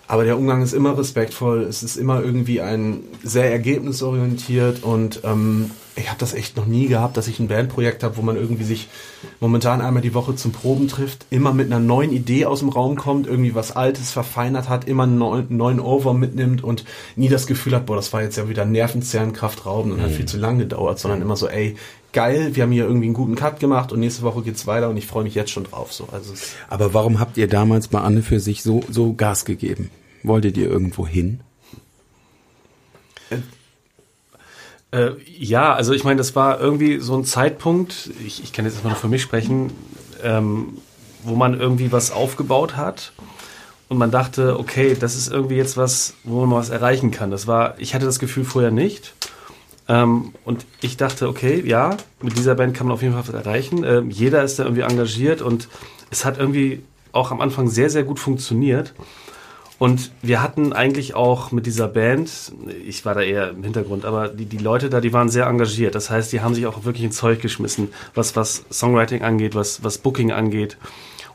Aber 0.06 0.24
der 0.24 0.36
Umgang 0.36 0.62
ist 0.62 0.74
immer 0.74 0.96
respektvoll, 0.96 1.62
es 1.62 1.82
ist 1.82 1.96
immer 1.96 2.22
irgendwie 2.22 2.60
ein 2.60 3.00
sehr 3.22 3.50
ergebnisorientiert 3.50 4.82
und 4.82 5.20
ähm, 5.24 5.70
ich 5.96 6.08
habe 6.08 6.18
das 6.18 6.34
echt 6.34 6.56
noch 6.56 6.66
nie 6.66 6.88
gehabt, 6.88 7.16
dass 7.16 7.28
ich 7.28 7.38
ein 7.38 7.48
Bandprojekt 7.48 8.02
habe, 8.02 8.16
wo 8.16 8.22
man 8.22 8.36
irgendwie 8.36 8.64
sich 8.64 8.88
momentan 9.40 9.80
einmal 9.80 10.02
die 10.02 10.14
Woche 10.14 10.34
zum 10.34 10.52
Proben 10.52 10.88
trifft, 10.88 11.26
immer 11.30 11.54
mit 11.54 11.66
einer 11.66 11.80
neuen 11.80 12.12
Idee 12.12 12.46
aus 12.46 12.58
dem 12.58 12.68
Raum 12.68 12.96
kommt, 12.96 13.26
irgendwie 13.26 13.54
was 13.54 13.72
Altes 13.72 14.10
verfeinert 14.10 14.68
hat, 14.68 14.86
immer 14.88 15.04
einen 15.04 15.18
neuen, 15.18 15.56
neuen 15.56 15.80
Over 15.80 16.12
mitnimmt 16.12 16.64
und 16.64 16.84
nie 17.16 17.28
das 17.28 17.46
Gefühl 17.46 17.74
hat, 17.74 17.86
boah, 17.86 17.96
das 17.96 18.12
war 18.12 18.22
jetzt 18.22 18.36
ja 18.36 18.48
wieder 18.48 18.64
nervenzerrend, 18.64 19.34
kraftraubend 19.34 19.94
und 19.94 20.02
hat 20.02 20.10
viel 20.10 20.26
zu 20.26 20.36
lang 20.36 20.58
gedauert, 20.58 20.98
sondern 20.98 21.22
immer 21.22 21.36
so, 21.36 21.48
ey, 21.48 21.76
geil, 22.14 22.56
wir 22.56 22.62
haben 22.62 22.72
hier 22.72 22.84
irgendwie 22.84 23.06
einen 23.06 23.14
guten 23.14 23.34
Cut 23.34 23.60
gemacht 23.60 23.92
und 23.92 24.00
nächste 24.00 24.22
Woche 24.22 24.40
geht's 24.40 24.66
weiter 24.66 24.88
und 24.88 24.96
ich 24.96 25.06
freue 25.06 25.24
mich 25.24 25.34
jetzt 25.34 25.50
schon 25.50 25.64
drauf. 25.64 25.92
So, 25.92 26.08
also 26.10 26.32
aber 26.70 26.94
warum 26.94 27.20
habt 27.20 27.36
ihr 27.36 27.48
damals 27.48 27.88
bei 27.88 28.00
Anne 28.00 28.22
für 28.22 28.40
sich 28.40 28.62
so, 28.62 28.82
so 28.88 29.12
Gas 29.12 29.44
gegeben? 29.44 29.90
Wolltet 30.22 30.56
ihr 30.56 30.70
irgendwo 30.70 31.06
hin? 31.06 31.40
Äh, 34.90 35.10
ja, 35.38 35.74
also 35.74 35.92
ich 35.92 36.04
meine, 36.04 36.18
das 36.18 36.36
war 36.36 36.60
irgendwie 36.60 37.00
so 37.00 37.16
ein 37.16 37.24
Zeitpunkt, 37.24 38.10
ich, 38.24 38.42
ich 38.42 38.52
kann 38.52 38.64
jetzt 38.64 38.74
erstmal 38.74 38.92
nur 38.92 39.00
für 39.00 39.08
mich 39.08 39.22
sprechen, 39.22 39.72
ähm, 40.22 40.78
wo 41.24 41.34
man 41.34 41.58
irgendwie 41.58 41.90
was 41.90 42.12
aufgebaut 42.12 42.76
hat 42.76 43.12
und 43.88 43.98
man 43.98 44.12
dachte, 44.12 44.58
okay, 44.58 44.96
das 44.98 45.16
ist 45.16 45.32
irgendwie 45.32 45.56
jetzt 45.56 45.76
was, 45.76 46.14
wo 46.22 46.46
man 46.46 46.58
was 46.58 46.70
erreichen 46.70 47.10
kann. 47.10 47.30
Das 47.30 47.46
war, 47.46 47.74
ich 47.78 47.94
hatte 47.94 48.06
das 48.06 48.20
Gefühl 48.20 48.44
vorher 48.44 48.70
nicht. 48.70 49.13
Ähm, 49.88 50.32
und 50.44 50.66
ich 50.80 50.96
dachte, 50.96 51.28
okay, 51.28 51.62
ja, 51.64 51.96
mit 52.22 52.36
dieser 52.38 52.54
Band 52.54 52.74
kann 52.74 52.86
man 52.86 52.94
auf 52.94 53.02
jeden 53.02 53.14
Fall 53.14 53.26
was 53.26 53.34
erreichen. 53.34 53.84
Ähm, 53.84 54.10
jeder 54.10 54.42
ist 54.42 54.58
da 54.58 54.64
irgendwie 54.64 54.82
engagiert 54.82 55.42
und 55.42 55.68
es 56.10 56.24
hat 56.24 56.38
irgendwie 56.38 56.82
auch 57.12 57.30
am 57.30 57.40
Anfang 57.40 57.68
sehr, 57.68 57.90
sehr 57.90 58.04
gut 58.04 58.18
funktioniert. 58.18 58.94
Und 59.78 60.12
wir 60.22 60.40
hatten 60.40 60.72
eigentlich 60.72 61.14
auch 61.14 61.50
mit 61.50 61.66
dieser 61.66 61.88
Band, 61.88 62.30
ich 62.86 63.04
war 63.04 63.14
da 63.14 63.22
eher 63.22 63.50
im 63.50 63.64
Hintergrund, 63.64 64.04
aber 64.04 64.28
die, 64.28 64.46
die 64.46 64.58
Leute 64.58 64.88
da, 64.88 65.00
die 65.00 65.12
waren 65.12 65.28
sehr 65.28 65.46
engagiert. 65.46 65.94
Das 65.94 66.10
heißt, 66.10 66.32
die 66.32 66.40
haben 66.40 66.54
sich 66.54 66.66
auch 66.66 66.84
wirklich 66.84 67.04
ins 67.04 67.16
Zeug 67.16 67.42
geschmissen, 67.42 67.88
was, 68.14 68.36
was 68.36 68.64
Songwriting 68.70 69.22
angeht, 69.22 69.54
was, 69.54 69.82
was 69.82 69.98
Booking 69.98 70.30
angeht. 70.30 70.78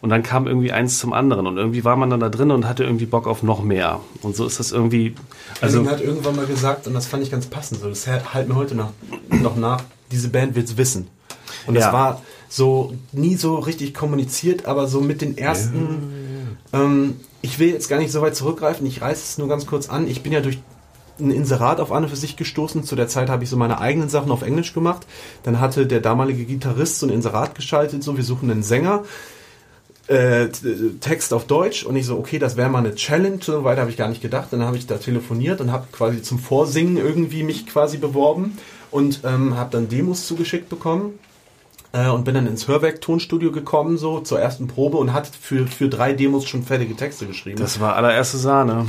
Und 0.01 0.09
dann 0.09 0.23
kam 0.23 0.47
irgendwie 0.47 0.71
eins 0.71 0.97
zum 0.99 1.11
anderen 1.11 1.45
und 1.45 1.57
irgendwie 1.57 1.83
war 1.83 1.95
man 1.97 2.09
dann 2.09 2.21
da 2.21 2.29
drin 2.29 2.51
und 2.51 2.65
hatte 2.67 2.83
irgendwie 2.83 3.05
Bock 3.05 3.27
auf 3.27 3.43
noch 3.43 3.61
mehr. 3.61 3.99
Und 4.21 4.35
so 4.35 4.45
ist 4.45 4.59
das 4.59 4.71
irgendwie, 4.71 5.13
Also 5.59 5.79
also 5.79 5.89
hat 5.91 6.01
irgendwann 6.01 6.35
mal 6.37 6.45
gesagt, 6.45 6.87
und 6.87 6.93
das 6.93 7.05
fand 7.05 7.21
ich 7.23 7.31
ganz 7.31 7.47
passend, 7.47 7.81
so, 7.81 7.89
das 7.89 8.07
halt 8.07 8.47
mir 8.47 8.55
heute 8.55 8.75
noch, 8.75 8.91
noch 9.29 9.57
nach, 9.57 9.83
diese 10.11 10.29
Band 10.29 10.55
wird's 10.55 10.77
wissen. 10.77 11.07
Und 11.67 11.75
das 11.75 11.85
Ja. 11.85 11.93
war 11.93 12.21
so 12.47 12.93
nie 13.11 13.35
so 13.35 13.55
richtig 13.55 13.93
kommuniziert, 13.93 14.65
aber 14.65 14.87
so 14.87 15.01
mit 15.01 15.21
den 15.21 15.37
ersten, 15.37 16.57
ähm, 16.73 17.19
ich 17.41 17.59
will 17.59 17.69
jetzt 17.69 17.89
gar 17.89 17.99
nicht 17.99 18.11
so 18.11 18.21
weit 18.21 18.35
zurückgreifen, 18.35 18.85
ich 18.87 19.01
reiße 19.01 19.21
es 19.21 19.37
nur 19.37 19.47
ganz 19.49 19.65
kurz 19.65 19.89
an. 19.89 20.07
Ich 20.07 20.23
bin 20.23 20.31
ja 20.31 20.39
durch 20.41 20.59
ein 21.19 21.31
Inserat 21.31 21.81
auf 21.81 21.91
Anne 21.91 22.07
für 22.07 22.15
sich 22.15 22.37
gestoßen. 22.37 22.85
Zu 22.85 22.95
der 22.95 23.09
Zeit 23.09 23.29
habe 23.29 23.43
ich 23.43 23.49
so 23.49 23.57
meine 23.57 23.81
eigenen 23.81 24.07
Sachen 24.07 24.31
auf 24.31 24.41
Englisch 24.41 24.73
gemacht. 24.73 25.05
Dann 25.43 25.59
hatte 25.59 25.85
der 25.85 25.99
damalige 25.99 26.45
Gitarrist 26.45 26.99
so 26.99 27.07
ein 27.07 27.09
Inserat 27.11 27.55
geschaltet, 27.55 28.03
so 28.03 28.15
wir 28.15 28.23
suchen 28.23 28.49
einen 28.49 28.63
Sänger 28.63 29.03
äh, 30.09 30.49
Text 30.99 31.33
auf 31.33 31.45
Deutsch 31.45 31.85
und 31.85 31.95
ich 31.95 32.05
so, 32.05 32.17
okay, 32.17 32.39
das 32.39 32.57
wäre 32.57 32.69
mal 32.69 32.79
eine 32.79 32.95
Challenge, 32.95 33.39
so 33.41 33.63
weiter 33.63 33.81
habe 33.81 33.91
ich 33.91 33.97
gar 33.97 34.09
nicht 34.09 34.21
gedacht. 34.21 34.47
Dann 34.51 34.63
habe 34.63 34.75
ich 34.75 34.87
da 34.87 34.97
telefoniert 34.97 35.61
und 35.61 35.71
habe 35.71 35.87
quasi 35.91 36.21
zum 36.21 36.39
Vorsingen 36.39 36.97
irgendwie 36.97 37.43
mich 37.43 37.67
quasi 37.67 37.97
beworben 37.97 38.57
und 38.91 39.21
ähm, 39.23 39.55
habe 39.55 39.69
dann 39.71 39.87
Demos 39.87 40.25
zugeschickt 40.25 40.67
bekommen 40.67 41.19
äh, 41.91 42.07
und 42.09 42.23
bin 42.23 42.35
dann 42.35 42.45
ins 42.47 42.67
Hörwerk-Tonstudio 42.67 43.51
gekommen, 43.51 43.97
so 43.97 44.19
zur 44.19 44.39
ersten 44.39 44.67
Probe 44.67 44.97
und 44.97 45.13
hatte 45.13 45.31
für, 45.39 45.65
für 45.65 45.89
drei 45.89 46.13
Demos 46.13 46.47
schon 46.47 46.63
fertige 46.63 46.95
Texte 46.95 47.25
geschrieben. 47.25 47.57
das 47.59 47.79
war 47.79 47.95
allererste 47.95 48.37
Sahne. 48.37 48.85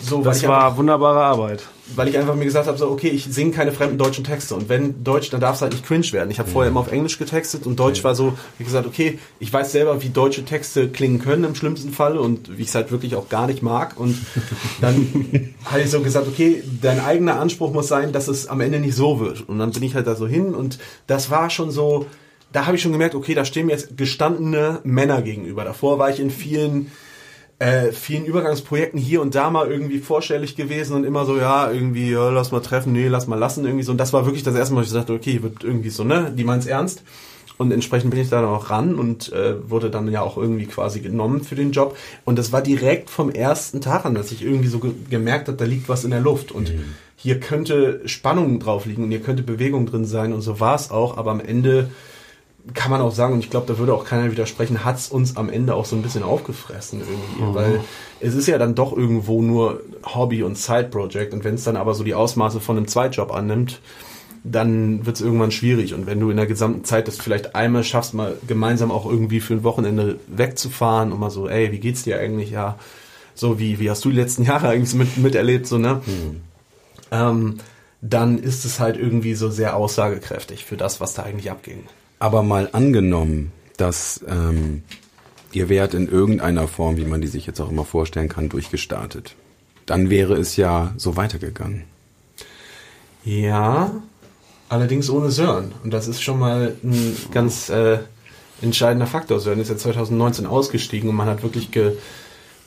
so, 0.00 0.22
Das 0.22 0.46
war 0.46 0.64
einfach, 0.66 0.76
wunderbare 0.76 1.20
Arbeit. 1.20 1.64
weil 1.96 2.08
ich 2.08 2.18
einfach 2.18 2.34
mir 2.34 2.44
gesagt 2.44 2.66
habe, 2.66 2.76
so, 2.76 2.90
okay, 2.90 3.08
ich 3.08 3.24
singe 3.24 3.52
keine 3.52 3.72
fremden 3.72 3.96
deutschen 3.96 4.24
Texte 4.24 4.54
und 4.54 4.68
wenn 4.68 5.02
Deutsch, 5.02 5.30
dann 5.30 5.40
darf 5.40 5.56
es 5.56 5.62
halt 5.62 5.72
nicht 5.72 5.86
cringe 5.86 6.10
werden. 6.12 6.30
Ich 6.30 6.38
habe 6.38 6.50
vorher 6.50 6.70
immer 6.70 6.80
auf 6.80 6.92
Englisch 6.92 7.18
getextet 7.18 7.66
und 7.66 7.78
Deutsch 7.78 8.04
war 8.04 8.14
so, 8.14 8.34
wie 8.58 8.64
gesagt, 8.64 8.86
okay, 8.86 9.18
ich 9.38 9.50
weiß 9.52 9.72
selber, 9.72 10.02
wie 10.02 10.10
deutsche 10.10 10.44
Texte 10.44 10.88
klingen 10.88 11.20
können 11.20 11.44
im 11.44 11.54
schlimmsten 11.54 11.90
Fall 11.92 12.18
und 12.18 12.58
wie 12.58 12.62
ich 12.62 12.68
es 12.68 12.74
halt 12.74 12.90
wirklich 12.90 13.16
auch 13.16 13.28
gar 13.30 13.46
nicht 13.46 13.62
mag 13.62 13.98
und 13.98 14.16
dann 14.80 15.54
habe 15.64 15.80
ich 15.80 15.90
so 15.90 16.00
gesagt, 16.00 16.28
okay, 16.28 16.62
dein 16.82 17.00
eigener 17.00 17.40
Anspruch 17.40 17.72
muss 17.72 17.88
sein, 17.88 18.12
dass 18.12 18.28
es 18.28 18.46
am 18.46 18.60
Ende 18.60 18.78
nicht 18.78 18.94
so 18.94 19.20
wird 19.20 19.48
und 19.48 19.58
dann 19.58 19.70
bin 19.72 19.82
ich 19.82 19.94
halt 19.94 20.06
da 20.06 20.14
so 20.14 20.26
hin 20.26 20.54
und 20.54 20.78
das 21.06 21.30
war 21.30 21.48
schon 21.50 21.70
so, 21.70 22.06
da 22.52 22.66
habe 22.66 22.76
ich 22.76 22.82
schon 22.82 22.92
gemerkt, 22.92 23.14
okay, 23.14 23.34
da 23.34 23.44
stehen 23.44 23.66
mir 23.66 23.72
jetzt 23.72 23.96
gestandene 23.96 24.80
Männer 24.84 25.22
gegenüber. 25.22 25.64
Davor 25.64 25.98
war 25.98 26.10
ich 26.10 26.20
in 26.20 26.30
vielen 26.30 26.90
äh, 27.62 27.92
vielen 27.92 28.24
Übergangsprojekten 28.24 28.98
hier 28.98 29.22
und 29.22 29.36
da 29.36 29.48
mal 29.50 29.70
irgendwie 29.70 29.98
vorstellig 29.98 30.56
gewesen 30.56 30.96
und 30.96 31.04
immer 31.04 31.24
so, 31.24 31.36
ja, 31.36 31.70
irgendwie, 31.70 32.10
ja, 32.10 32.28
lass 32.30 32.50
mal 32.50 32.60
treffen, 32.60 32.92
nee, 32.92 33.06
lass 33.06 33.28
mal 33.28 33.38
lassen, 33.38 33.64
irgendwie 33.64 33.84
so. 33.84 33.92
Und 33.92 33.98
das 33.98 34.12
war 34.12 34.24
wirklich 34.24 34.42
das 34.42 34.56
erste 34.56 34.74
Mal, 34.74 34.80
wo 34.80 34.84
ich 34.84 34.92
dachte, 34.92 35.12
okay, 35.12 35.30
hier 35.30 35.44
wird 35.44 35.62
irgendwie 35.62 35.90
so, 35.90 36.02
ne, 36.02 36.32
die 36.36 36.42
meint's 36.42 36.66
ernst. 36.66 37.04
Und 37.58 37.70
entsprechend 37.70 38.10
bin 38.10 38.18
ich 38.18 38.30
da 38.30 38.40
dann 38.40 38.50
auch 38.50 38.70
ran 38.70 38.96
und 38.96 39.32
äh, 39.32 39.70
wurde 39.70 39.90
dann 39.90 40.10
ja 40.10 40.22
auch 40.22 40.36
irgendwie 40.36 40.66
quasi 40.66 40.98
genommen 40.98 41.44
für 41.44 41.54
den 41.54 41.70
Job. 41.70 41.96
Und 42.24 42.36
das 42.36 42.50
war 42.50 42.62
direkt 42.62 43.10
vom 43.10 43.30
ersten 43.30 43.80
Tag 43.80 44.04
an, 44.04 44.14
dass 44.14 44.32
ich 44.32 44.42
irgendwie 44.42 44.66
so 44.66 44.80
ge 44.80 44.90
gemerkt 45.08 45.46
habe, 45.46 45.56
da 45.58 45.64
liegt 45.64 45.88
was 45.88 46.02
in 46.02 46.10
der 46.10 46.20
Luft. 46.20 46.50
Und 46.50 46.72
hier 47.14 47.38
könnte 47.38 48.00
Spannung 48.06 48.58
drauf 48.58 48.86
liegen 48.86 49.04
und 49.04 49.10
hier 49.10 49.20
könnte 49.20 49.44
Bewegung 49.44 49.86
drin 49.86 50.06
sein. 50.06 50.32
Und 50.32 50.40
so 50.40 50.58
war 50.58 50.74
es 50.74 50.90
auch. 50.90 51.16
Aber 51.18 51.30
am 51.30 51.38
Ende 51.38 51.90
kann 52.74 52.90
man 52.90 53.00
auch 53.00 53.12
sagen, 53.12 53.34
und 53.34 53.40
ich 53.40 53.50
glaube, 53.50 53.66
da 53.66 53.78
würde 53.78 53.92
auch 53.92 54.04
keiner 54.04 54.30
widersprechen, 54.30 54.84
hat's 54.84 55.08
uns 55.08 55.36
am 55.36 55.50
Ende 55.50 55.74
auch 55.74 55.84
so 55.84 55.96
ein 55.96 56.02
bisschen 56.02 56.22
aufgefressen 56.22 57.00
irgendwie. 57.00 57.54
Weil 57.54 57.80
es 58.20 58.34
ist 58.34 58.46
ja 58.46 58.56
dann 58.56 58.74
doch 58.74 58.96
irgendwo 58.96 59.42
nur 59.42 59.80
Hobby 60.04 60.42
und 60.42 60.56
Side-Project. 60.56 61.32
Und 61.34 61.44
wenn 61.44 61.56
es 61.56 61.64
dann 61.64 61.76
aber 61.76 61.94
so 61.94 62.04
die 62.04 62.14
Ausmaße 62.14 62.60
von 62.60 62.76
einem 62.76 62.86
Zweitjob 62.86 63.32
annimmt, 63.32 63.80
dann 64.44 65.04
wird's 65.06 65.20
irgendwann 65.20 65.50
schwierig. 65.50 65.94
Und 65.94 66.06
wenn 66.06 66.20
du 66.20 66.30
in 66.30 66.36
der 66.36 66.46
gesamten 66.46 66.84
Zeit 66.84 67.08
das 67.08 67.18
vielleicht 67.18 67.54
einmal 67.54 67.84
schaffst, 67.84 68.14
mal 68.14 68.36
gemeinsam 68.46 68.90
auch 68.90 69.06
irgendwie 69.06 69.40
für 69.40 69.54
ein 69.54 69.64
Wochenende 69.64 70.18
wegzufahren 70.28 71.12
und 71.12 71.20
mal 71.20 71.30
so, 71.30 71.48
ey, 71.48 71.72
wie 71.72 71.80
geht's 71.80 72.04
dir 72.04 72.18
eigentlich? 72.18 72.50
Ja, 72.50 72.78
so 73.34 73.58
wie, 73.58 73.80
wie 73.80 73.90
hast 73.90 74.04
du 74.04 74.10
die 74.10 74.16
letzten 74.16 74.42
Jahre 74.44 74.68
eigentlich 74.68 74.94
mit, 74.94 75.16
miterlebt, 75.16 75.66
so, 75.66 75.78
ne? 75.78 76.00
Ähm, 77.10 77.58
dann 78.00 78.38
ist 78.38 78.64
es 78.64 78.80
halt 78.80 78.96
irgendwie 78.96 79.34
so 79.34 79.48
sehr 79.48 79.76
aussagekräftig 79.76 80.64
für 80.64 80.76
das, 80.76 81.00
was 81.00 81.14
da 81.14 81.22
eigentlich 81.22 81.50
abging. 81.50 81.84
Aber 82.22 82.44
mal 82.44 82.68
angenommen, 82.70 83.50
dass 83.78 84.24
ähm, 84.28 84.84
ihr 85.50 85.68
wärt 85.68 85.92
in 85.92 86.08
irgendeiner 86.08 86.68
Form, 86.68 86.96
wie 86.96 87.04
man 87.04 87.20
die 87.20 87.26
sich 87.26 87.46
jetzt 87.46 87.60
auch 87.60 87.68
immer 87.68 87.84
vorstellen 87.84 88.28
kann, 88.28 88.48
durchgestartet. 88.48 89.34
Dann 89.86 90.08
wäre 90.08 90.36
es 90.36 90.54
ja 90.56 90.94
so 90.96 91.16
weitergegangen. 91.16 91.82
Ja, 93.24 93.90
allerdings 94.68 95.10
ohne 95.10 95.32
Sören. 95.32 95.72
Und 95.82 95.92
das 95.92 96.06
ist 96.06 96.22
schon 96.22 96.38
mal 96.38 96.76
ein 96.84 97.16
ganz 97.32 97.70
äh, 97.70 97.98
entscheidender 98.60 99.08
Faktor. 99.08 99.40
Sören 99.40 99.58
ist 99.58 99.70
ja 99.70 99.76
2019 99.76 100.46
ausgestiegen 100.46 101.10
und 101.10 101.16
man 101.16 101.26
hat 101.26 101.42
wirklich 101.42 101.72
ge 101.72 101.96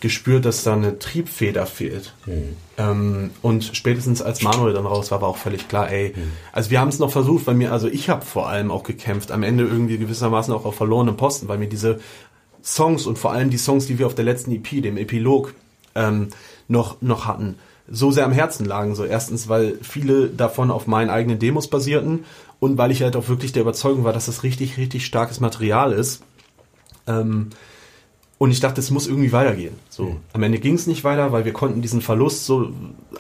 gespürt, 0.06 0.46
dass 0.46 0.64
da 0.64 0.74
eine 0.74 1.00
Triebfeder 1.00 1.66
fehlt. 1.66 2.14
Ähm, 2.78 3.32
und 3.42 3.72
spätestens 3.74 4.22
als 4.22 4.44
Manuel 4.44 4.76
dann 4.76 4.86
raus 4.86 5.10
war, 5.10 5.24
war 5.24 5.30
auch 5.30 5.38
völlig 5.38 5.68
klar, 5.68 5.90
ey, 5.90 6.14
also 6.52 6.70
wir 6.70 6.80
haben 6.80 6.90
es 6.90 7.00
noch 7.00 7.12
versucht, 7.12 7.48
weil 7.48 7.56
mir, 7.56 7.72
also 7.72 7.88
ich 7.88 8.08
habe 8.08 8.24
vor 8.24 8.48
allem 8.48 8.70
auch 8.70 8.84
gekämpft, 8.84 9.32
am 9.32 9.42
Ende 9.42 9.64
irgendwie 9.64 9.98
gewissermaßen 9.98 10.54
auch 10.54 10.64
auf 10.64 10.76
verlorenen 10.76 11.18
Posten, 11.18 11.48
weil 11.48 11.58
mir 11.58 11.68
diese 11.68 12.00
Songs 12.64 13.08
und 13.08 13.18
vor 13.18 13.32
allem 13.32 13.50
die 13.50 13.58
Songs, 13.58 13.88
die 13.88 13.98
wir 13.98 14.06
auf 14.06 14.14
der 14.14 14.26
letzten 14.26 14.52
EP, 14.52 14.84
dem 14.84 14.98
Epilog, 14.98 15.56
ähm, 15.96 16.28
noch, 16.68 17.02
noch 17.02 17.26
hatten, 17.26 17.56
so 17.90 18.12
sehr 18.12 18.26
am 18.26 18.32
Herzen 18.32 18.64
lagen. 18.68 18.94
So 18.94 19.06
erstens, 19.06 19.50
weil 19.50 19.80
viele 19.82 20.28
davon 20.28 20.70
auf 20.70 20.86
meinen 20.86 21.10
eigenen 21.10 21.40
Demos 21.40 21.68
basierten 21.68 22.26
und 22.60 22.78
weil 22.78 22.92
ich 22.92 23.02
halt 23.02 23.16
auch 23.16 23.28
wirklich 23.28 23.54
der 23.54 23.64
Überzeugung 23.64 24.04
war, 24.04 24.14
dass 24.14 24.28
das 24.28 24.44
richtig, 24.44 24.78
richtig 24.78 25.04
starkes 25.04 25.40
Material 25.40 25.94
ist. 25.94 26.22
Ähm, 27.08 27.50
und 28.38 28.52
ich 28.52 28.60
dachte, 28.60 28.82
es 28.82 28.92
muss 28.92 29.08
irgendwie 29.08 29.32
weitergehen. 29.32 29.76
So, 29.90 30.18
am 30.34 30.44
Ende 30.44 30.60
ging 30.60 30.76
es 30.76 30.88
nicht 30.88 31.04
weiter, 31.04 31.32
weil 31.32 31.46
wir 31.46 31.54
konnten 31.54 31.82
diesen 31.82 32.02
Verlust 32.02 32.46
so 32.46 32.70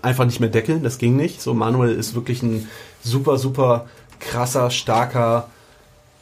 einfach 0.02 0.26
nicht 0.26 0.42
mehr 0.42 0.50
deckeln. 0.50 0.84
Das 0.84 0.98
ging 0.98 1.16
nicht. 1.16 1.42
So, 1.42 1.54
Manuel 1.54 1.96
ist 1.96 2.16
wirklich 2.16 2.44
ein 2.44 2.68
super, 3.02 3.38
super 3.38 3.88
krasser, 4.20 4.72
starker 4.72 5.50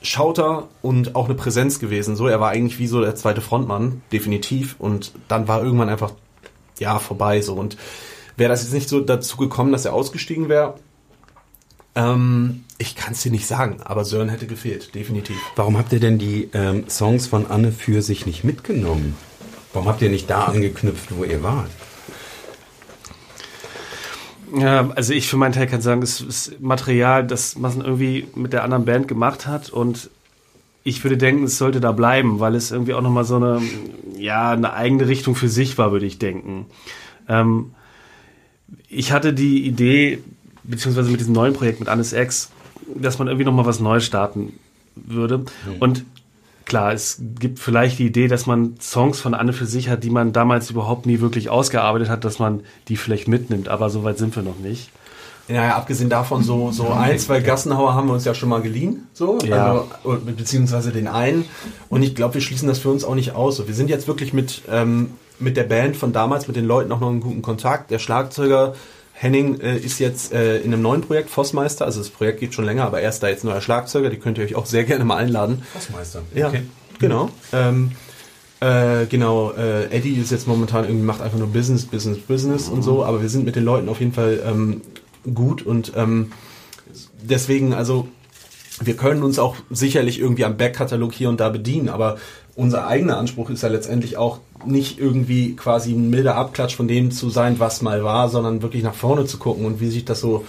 Schauter 0.03 0.67
und 0.81 1.15
auch 1.15 1.25
eine 1.25 1.33
Präsenz 1.33 1.79
gewesen. 1.79 2.15
So, 2.15 2.27
er 2.27 2.39
war 2.39 2.49
eigentlich 2.49 2.77
wie 2.77 2.87
so 2.87 3.01
der 3.01 3.15
zweite 3.15 3.41
Frontmann, 3.41 4.03
definitiv. 4.11 4.75
Und 4.77 5.13
dann 5.27 5.47
war 5.47 5.63
irgendwann 5.63 5.89
einfach, 5.89 6.11
ja, 6.77 6.99
vorbei. 6.99 7.41
So, 7.41 7.55
und 7.55 7.77
wäre 8.37 8.49
das 8.49 8.61
jetzt 8.61 8.73
nicht 8.73 8.89
so 8.89 8.99
dazu 8.99 9.37
gekommen, 9.37 9.71
dass 9.71 9.85
er 9.85 9.93
ausgestiegen 9.93 10.49
wäre, 10.49 10.75
ähm, 11.95 12.63
ich 12.77 12.95
kann 12.95 13.13
es 13.13 13.21
dir 13.21 13.31
nicht 13.31 13.47
sagen, 13.47 13.77
aber 13.83 14.03
Sören 14.05 14.29
hätte 14.29 14.47
gefehlt, 14.47 14.95
definitiv. 14.95 15.37
Warum 15.55 15.77
habt 15.77 15.93
ihr 15.93 15.99
denn 15.99 16.17
die 16.17 16.49
ähm, 16.53 16.89
Songs 16.89 17.27
von 17.27 17.45
Anne 17.47 17.71
für 17.71 18.01
sich 18.01 18.25
nicht 18.25 18.43
mitgenommen? 18.43 19.15
Warum 19.73 19.87
habt 19.87 20.01
ihr 20.01 20.09
nicht 20.09 20.29
da 20.29 20.45
angeknüpft, 20.45 21.15
wo 21.15 21.23
ihr 21.23 21.43
wart? 21.43 21.69
Ja, 24.55 24.91
also 24.95 25.13
ich 25.13 25.27
für 25.27 25.37
meinen 25.37 25.53
Teil 25.53 25.67
kann 25.67 25.81
sagen, 25.81 26.03
es 26.03 26.21
ist 26.21 26.61
Material, 26.61 27.25
das 27.25 27.57
man 27.57 27.81
irgendwie 27.81 28.27
mit 28.35 28.53
der 28.53 28.63
anderen 28.63 28.85
Band 28.85 29.07
gemacht 29.07 29.47
hat 29.47 29.69
und 29.69 30.11
ich 30.83 31.03
würde 31.03 31.17
denken, 31.17 31.45
es 31.45 31.57
sollte 31.57 31.79
da 31.79 31.91
bleiben, 31.91 32.39
weil 32.39 32.55
es 32.55 32.71
irgendwie 32.71 32.93
auch 32.93 33.01
nochmal 33.01 33.23
so 33.23 33.37
eine, 33.37 33.61
ja, 34.17 34.51
eine 34.51 34.73
eigene 34.73 35.07
Richtung 35.07 35.35
für 35.35 35.47
sich 35.47 35.77
war, 35.77 35.91
würde 35.91 36.05
ich 36.05 36.19
denken. 36.19 36.65
Ähm, 37.27 37.73
ich 38.89 39.11
hatte 39.11 39.33
die 39.33 39.65
Idee, 39.65 40.19
beziehungsweise 40.63 41.09
mit 41.11 41.19
diesem 41.19 41.33
neuen 41.33 41.53
Projekt 41.53 41.79
mit 41.79 41.89
Annes 41.89 42.13
X, 42.13 42.49
dass 42.95 43.19
man 43.19 43.27
irgendwie 43.27 43.45
nochmal 43.45 43.65
was 43.65 43.79
Neues 43.79 44.05
starten 44.05 44.53
würde. 44.95 45.45
Und 45.79 46.03
klar, 46.65 46.93
es 46.93 47.19
gibt 47.39 47.59
vielleicht 47.59 47.99
die 47.99 48.05
Idee, 48.05 48.27
dass 48.27 48.45
man 48.45 48.75
Songs 48.79 49.19
von 49.19 49.33
Anne 49.33 49.53
für 49.53 49.65
sich 49.65 49.89
hat, 49.89 50.03
die 50.03 50.09
man 50.09 50.33
damals 50.33 50.69
überhaupt 50.69 51.05
nie 51.05 51.19
wirklich 51.19 51.49
ausgearbeitet 51.49 52.09
hat, 52.09 52.23
dass 52.25 52.39
man 52.39 52.61
die 52.87 52.97
vielleicht 52.97 53.27
mitnimmt, 53.27 53.67
aber 53.69 53.89
so 53.89 54.03
weit 54.03 54.17
sind 54.17 54.35
wir 54.35 54.43
noch 54.43 54.59
nicht. 54.59 54.89
Naja, 55.49 55.75
abgesehen 55.75 56.09
davon, 56.09 56.41
so, 56.41 56.71
so 56.71 56.87
ein, 56.87 57.19
zwei 57.19 57.41
Gassenhauer 57.41 57.93
haben 57.95 58.07
wir 58.07 58.13
uns 58.13 58.23
ja 58.23 58.33
schon 58.33 58.47
mal 58.47 58.61
geliehen, 58.61 59.07
so, 59.11 59.39
Ja. 59.43 59.83
also, 60.05 60.21
beziehungsweise 60.25 60.93
den 60.93 61.07
einen. 61.07 61.43
Und 61.89 62.01
ich 62.01 62.15
glaube, 62.15 62.35
wir 62.35 62.41
schließen 62.41 62.67
das 62.69 62.79
für 62.79 62.89
uns 62.89 63.03
auch 63.03 63.15
nicht 63.15 63.35
aus. 63.35 63.57
So, 63.57 63.67
wir 63.67 63.75
sind 63.75 63.89
jetzt 63.89 64.07
wirklich 64.07 64.31
mit, 64.31 64.61
ähm, 64.71 65.11
mit 65.39 65.57
der 65.57 65.63
Band 65.63 65.97
von 65.97 66.13
damals, 66.13 66.47
mit 66.47 66.55
den 66.55 66.65
Leuten 66.65 66.93
auch 66.93 67.01
noch 67.01 67.11
in 67.11 67.19
guten 67.19 67.41
Kontakt. 67.41 67.91
Der 67.91 67.99
Schlagzeuger 67.99 68.73
Henning 69.13 69.59
äh, 69.61 69.77
ist 69.77 69.99
jetzt 69.99 70.33
äh, 70.33 70.57
in 70.59 70.73
einem 70.73 70.81
neuen 70.81 71.01
Projekt, 71.01 71.29
Vossmeister. 71.29 71.85
Also 71.85 71.99
das 71.99 72.09
Projekt 72.09 72.39
geht 72.39 72.53
schon 72.53 72.65
länger, 72.65 72.85
aber 72.85 73.01
er 73.01 73.09
ist 73.09 73.21
da 73.21 73.29
jetzt 73.29 73.43
neuer 73.43 73.61
Schlagzeuger. 73.61 74.09
Die 74.09 74.17
könnt 74.17 74.37
ihr 74.37 74.43
euch 74.43 74.55
auch 74.55 74.65
sehr 74.65 74.83
gerne 74.83 75.05
mal 75.05 75.17
einladen. 75.17 75.63
Hausmeister. 75.75 76.23
Ja, 76.33 76.51
genau. 76.99 77.29
Ähm, 77.51 77.91
äh, 78.63 79.07
genau, 79.07 79.51
äh, 79.51 79.85
Eddie 79.91 80.15
ist 80.15 80.31
jetzt 80.31 80.47
momentan 80.47 80.85
irgendwie 80.85 81.03
macht 81.03 81.21
einfach 81.21 81.37
nur 81.37 81.47
Business, 81.47 81.85
Business, 81.85 82.17
Business 82.19 82.69
und 82.69 82.81
so, 82.81 83.03
aber 83.03 83.21
wir 83.21 83.27
sind 83.27 83.43
mit 83.43 83.57
den 83.57 83.65
Leuten 83.65 83.89
auf 83.89 83.99
jeden 83.99 84.13
Fall 84.13 84.41
ähm, 84.45 84.81
gut 85.33 85.63
und 85.63 85.91
ähm, 85.97 86.31
deswegen, 87.21 87.73
also 87.73 88.07
wir 88.81 88.95
können 88.95 89.21
uns 89.21 89.37
auch 89.37 89.57
sicherlich 89.69 90.17
irgendwie 90.17 90.45
am 90.45 90.55
Backkatalog 90.55 91.13
hier 91.13 91.27
und 91.27 91.41
da 91.41 91.49
bedienen, 91.49 91.89
aber 91.89 92.17
unser 92.55 92.87
eigener 92.87 93.17
Anspruch 93.17 93.49
ist 93.49 93.63
ja 93.63 93.69
letztendlich 93.69 94.15
auch 94.15 94.39
nicht 94.65 94.99
irgendwie 94.99 95.55
quasi 95.55 95.93
ein 95.93 96.09
milder 96.09 96.35
Abklatsch 96.35 96.75
von 96.75 96.87
dem 96.87 97.11
zu 97.11 97.29
sein, 97.29 97.59
was 97.59 97.81
mal 97.81 98.03
war, 98.03 98.29
sondern 98.29 98.61
wirklich 98.61 98.83
nach 98.83 98.95
vorne 98.95 99.25
zu 99.25 99.37
gucken 99.37 99.65
und 99.65 99.79
wie 99.79 99.89
sich 99.89 100.05
das 100.05 100.19
so 100.19 100.45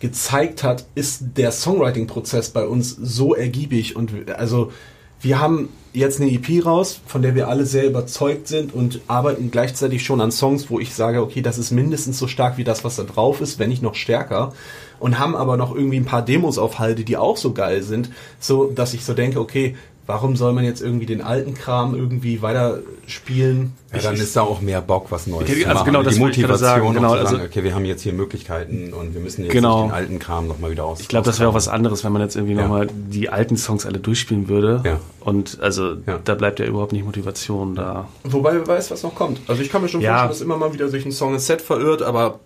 gezeigt 0.00 0.62
hat, 0.62 0.86
ist 0.94 1.22
der 1.36 1.52
Songwriting-Prozess 1.52 2.50
bei 2.50 2.66
uns 2.66 2.90
so 2.90 3.34
ergiebig 3.34 3.96
und 3.96 4.30
also 4.30 4.72
wir 5.20 5.38
haben 5.38 5.68
jetzt 5.92 6.20
eine 6.20 6.30
EP 6.30 6.64
raus, 6.64 7.00
von 7.04 7.22
der 7.22 7.34
wir 7.34 7.48
alle 7.48 7.66
sehr 7.66 7.86
überzeugt 7.86 8.48
sind 8.48 8.72
und 8.72 9.00
arbeiten 9.06 9.50
gleichzeitig 9.50 10.04
schon 10.04 10.20
an 10.20 10.30
Songs, 10.30 10.70
wo 10.70 10.78
ich 10.78 10.94
sage, 10.94 11.20
okay, 11.20 11.42
das 11.42 11.58
ist 11.58 11.72
mindestens 11.72 12.18
so 12.18 12.26
stark 12.26 12.56
wie 12.56 12.64
das, 12.64 12.84
was 12.84 12.96
da 12.96 13.02
drauf 13.02 13.40
ist, 13.40 13.58
wenn 13.58 13.68
nicht 13.68 13.82
noch 13.82 13.94
stärker. 13.94 14.52
Und 14.98 15.18
haben 15.18 15.34
aber 15.34 15.56
noch 15.56 15.74
irgendwie 15.74 15.96
ein 15.96 16.04
paar 16.04 16.22
Demos 16.22 16.58
auf 16.58 16.78
Halde, 16.78 17.04
die 17.04 17.16
auch 17.16 17.36
so 17.36 17.52
geil 17.52 17.82
sind, 17.82 18.10
so 18.38 18.70
dass 18.70 18.94
ich 18.94 19.04
so 19.04 19.14
denke, 19.14 19.40
okay, 19.40 19.76
warum 20.10 20.34
soll 20.36 20.52
man 20.52 20.64
jetzt 20.64 20.82
irgendwie 20.82 21.06
den 21.06 21.22
alten 21.22 21.54
Kram 21.54 21.94
irgendwie 21.94 22.42
weiter 22.42 22.80
spielen? 23.06 23.74
Ja, 23.92 24.00
dann 24.00 24.14
ist 24.14 24.34
da 24.36 24.42
auch 24.42 24.60
mehr 24.60 24.80
Bock, 24.80 25.06
was 25.10 25.26
Neues 25.26 25.48
Okay, 25.48 25.60
zu 25.62 25.68
also 25.68 25.74
machen. 25.74 25.86
genau, 25.86 25.98
Und 26.00 26.04
das 26.06 26.14
die 26.14 26.20
wollte 26.20 26.36
ich 26.40 26.42
Motivation, 26.46 26.68
sagen, 26.68 26.94
genau, 26.94 27.12
um 27.12 27.18
zu 27.18 27.22
sagen, 27.24 27.36
also- 27.36 27.46
okay, 27.48 27.64
wir 27.64 27.74
haben 27.74 27.84
jetzt 27.84 28.02
hier 28.02 28.12
Möglichkeiten 28.12 28.92
und 28.92 29.14
wir 29.14 29.20
müssen 29.20 29.44
jetzt 29.44 29.52
Genau. 29.52 29.82
nicht 29.84 29.90
den 29.92 29.94
alten 29.96 30.18
Kram 30.18 30.48
nochmal 30.48 30.70
wieder 30.72 30.84
aus. 30.84 31.00
Ich 31.00 31.08
glaube, 31.08 31.24
das 31.26 31.38
wäre 31.38 31.48
auch 31.50 31.54
was 31.54 31.68
anderes, 31.68 32.02
wenn 32.04 32.12
man 32.12 32.22
jetzt 32.22 32.34
irgendwie 32.36 32.54
Ja. 32.54 32.62
nochmal 32.62 32.88
die 32.92 33.28
alten 33.30 33.56
Songs 33.56 33.86
alle 33.86 33.98
durchspielen 34.00 34.48
würde. 34.48 34.82
Ja. 34.84 34.98
Und 35.20 35.58
also 35.60 35.94
Ja. 36.06 36.18
da 36.24 36.34
bleibt 36.34 36.58
ja 36.58 36.66
überhaupt 36.66 36.92
nicht 36.92 37.04
Motivation 37.04 37.74
da. 37.74 38.08
Wobei 38.24 38.54
wer 38.54 38.66
weiß, 38.66 38.90
was 38.90 39.02
noch 39.02 39.14
kommt. 39.14 39.40
Also 39.48 39.62
ich 39.62 39.70
kann 39.70 39.82
mir 39.82 39.88
schon 39.88 40.00
Ja. 40.00 40.10
vorstellen, 40.26 40.30
dass 40.30 40.40
immer 40.40 40.56
mal 40.56 40.72
wieder 40.74 40.88
sich 40.88 41.04
ein 41.06 41.12
Song 41.12 41.34
ins 41.34 41.46
Set 41.46 41.62
verirrt, 41.62 42.02
aber 42.02 42.40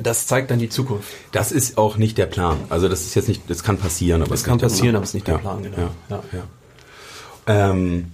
das 0.00 0.26
zeigt 0.26 0.50
dann 0.50 0.58
die 0.60 0.68
Zukunft. 0.70 1.08
Das 1.32 1.52
ist 1.52 1.76
auch 1.76 1.96
nicht 1.98 2.16
der 2.16 2.26
Plan. 2.26 2.56
Also 2.70 2.88
das 2.88 3.02
ist 3.02 3.14
jetzt 3.16 3.28
nicht, 3.28 3.42
das 3.50 3.62
kann 3.62 3.76
passieren, 3.76 4.22
aber 4.22 4.30
Das 4.30 4.40
es 4.40 4.46
kann 4.46 4.56
ist 4.56 4.62
nicht 4.62 4.70
der 4.72 4.76
passieren, 4.76 4.96
aber 4.96 5.02
es 5.02 5.10
ist 5.10 5.14
nicht 5.14 5.26
der 5.26 5.34
Ja. 5.34 5.40
Plan, 5.40 5.62
genau. 5.62 5.76
Ja. 6.08 6.22
Ähm, 7.50 8.12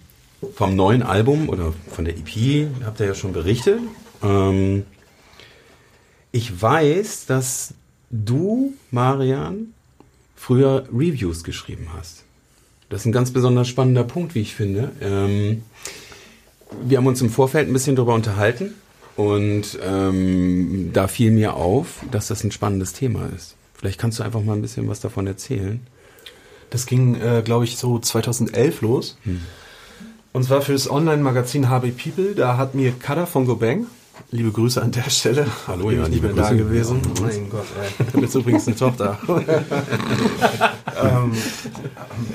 vom 0.54 0.76
neuen 0.76 1.02
Album 1.02 1.50
oder 1.50 1.74
von 1.90 2.06
der 2.06 2.16
EP 2.16 2.68
habt 2.84 3.00
ihr 3.00 3.06
ja 3.06 3.14
schon 3.14 3.32
berichtet. 3.32 3.80
Ähm, 4.22 4.84
ich 6.32 6.60
weiß, 6.60 7.26
dass 7.26 7.74
du, 8.10 8.72
Marian, 8.90 9.74
früher 10.36 10.88
Reviews 10.90 11.44
geschrieben 11.44 11.88
hast. 11.96 12.24
Das 12.88 13.00
ist 13.00 13.06
ein 13.06 13.12
ganz 13.12 13.30
besonders 13.30 13.68
spannender 13.68 14.04
Punkt, 14.04 14.34
wie 14.34 14.40
ich 14.40 14.54
finde. 14.54 14.92
Ähm, 15.02 15.64
wir 16.82 16.98
haben 16.98 17.06
uns 17.06 17.20
im 17.20 17.30
Vorfeld 17.30 17.68
ein 17.68 17.72
bisschen 17.72 17.96
darüber 17.96 18.14
unterhalten 18.14 18.74
und 19.16 19.78
ähm, 19.82 20.90
da 20.94 21.08
fiel 21.08 21.30
mir 21.30 21.54
auf, 21.54 22.00
dass 22.10 22.28
das 22.28 22.42
ein 22.42 22.52
spannendes 22.52 22.94
Thema 22.94 23.28
ist. 23.34 23.54
Vielleicht 23.74 23.98
kannst 23.98 24.18
du 24.18 24.22
einfach 24.22 24.42
mal 24.42 24.54
ein 24.54 24.62
bisschen 24.62 24.88
was 24.88 25.00
davon 25.00 25.26
erzählen. 25.26 25.80
Das 26.76 26.84
ging, 26.84 27.18
äh, 27.18 27.40
glaube 27.42 27.64
ich, 27.64 27.78
so 27.78 27.98
2011 27.98 28.82
los. 28.82 29.16
Und 30.34 30.44
zwar 30.44 30.60
für 30.60 30.74
das 30.74 30.90
Online-Magazin 30.90 31.70
HB 31.70 31.92
People. 31.92 32.34
Da 32.34 32.58
hat 32.58 32.74
mir 32.74 32.92
Kada 32.92 33.24
von 33.24 33.46
GoBang, 33.46 33.86
liebe 34.30 34.50
Grüße 34.50 34.82
an 34.82 34.92
der 34.92 35.08
Stelle, 35.08 35.46
Hallo, 35.66 35.90
ja, 35.90 36.06
liebe 36.06 36.26
mehr 36.26 36.36
da 36.36 36.50
Grüße. 36.50 36.64
gewesen. 36.64 37.00
Mein 37.22 37.48
Gott, 37.48 37.64
ey. 38.12 38.20
jetzt 38.20 38.34
übrigens 38.34 38.66
eine 38.66 38.76
Tochter. 38.76 39.18
ähm, 41.02 41.32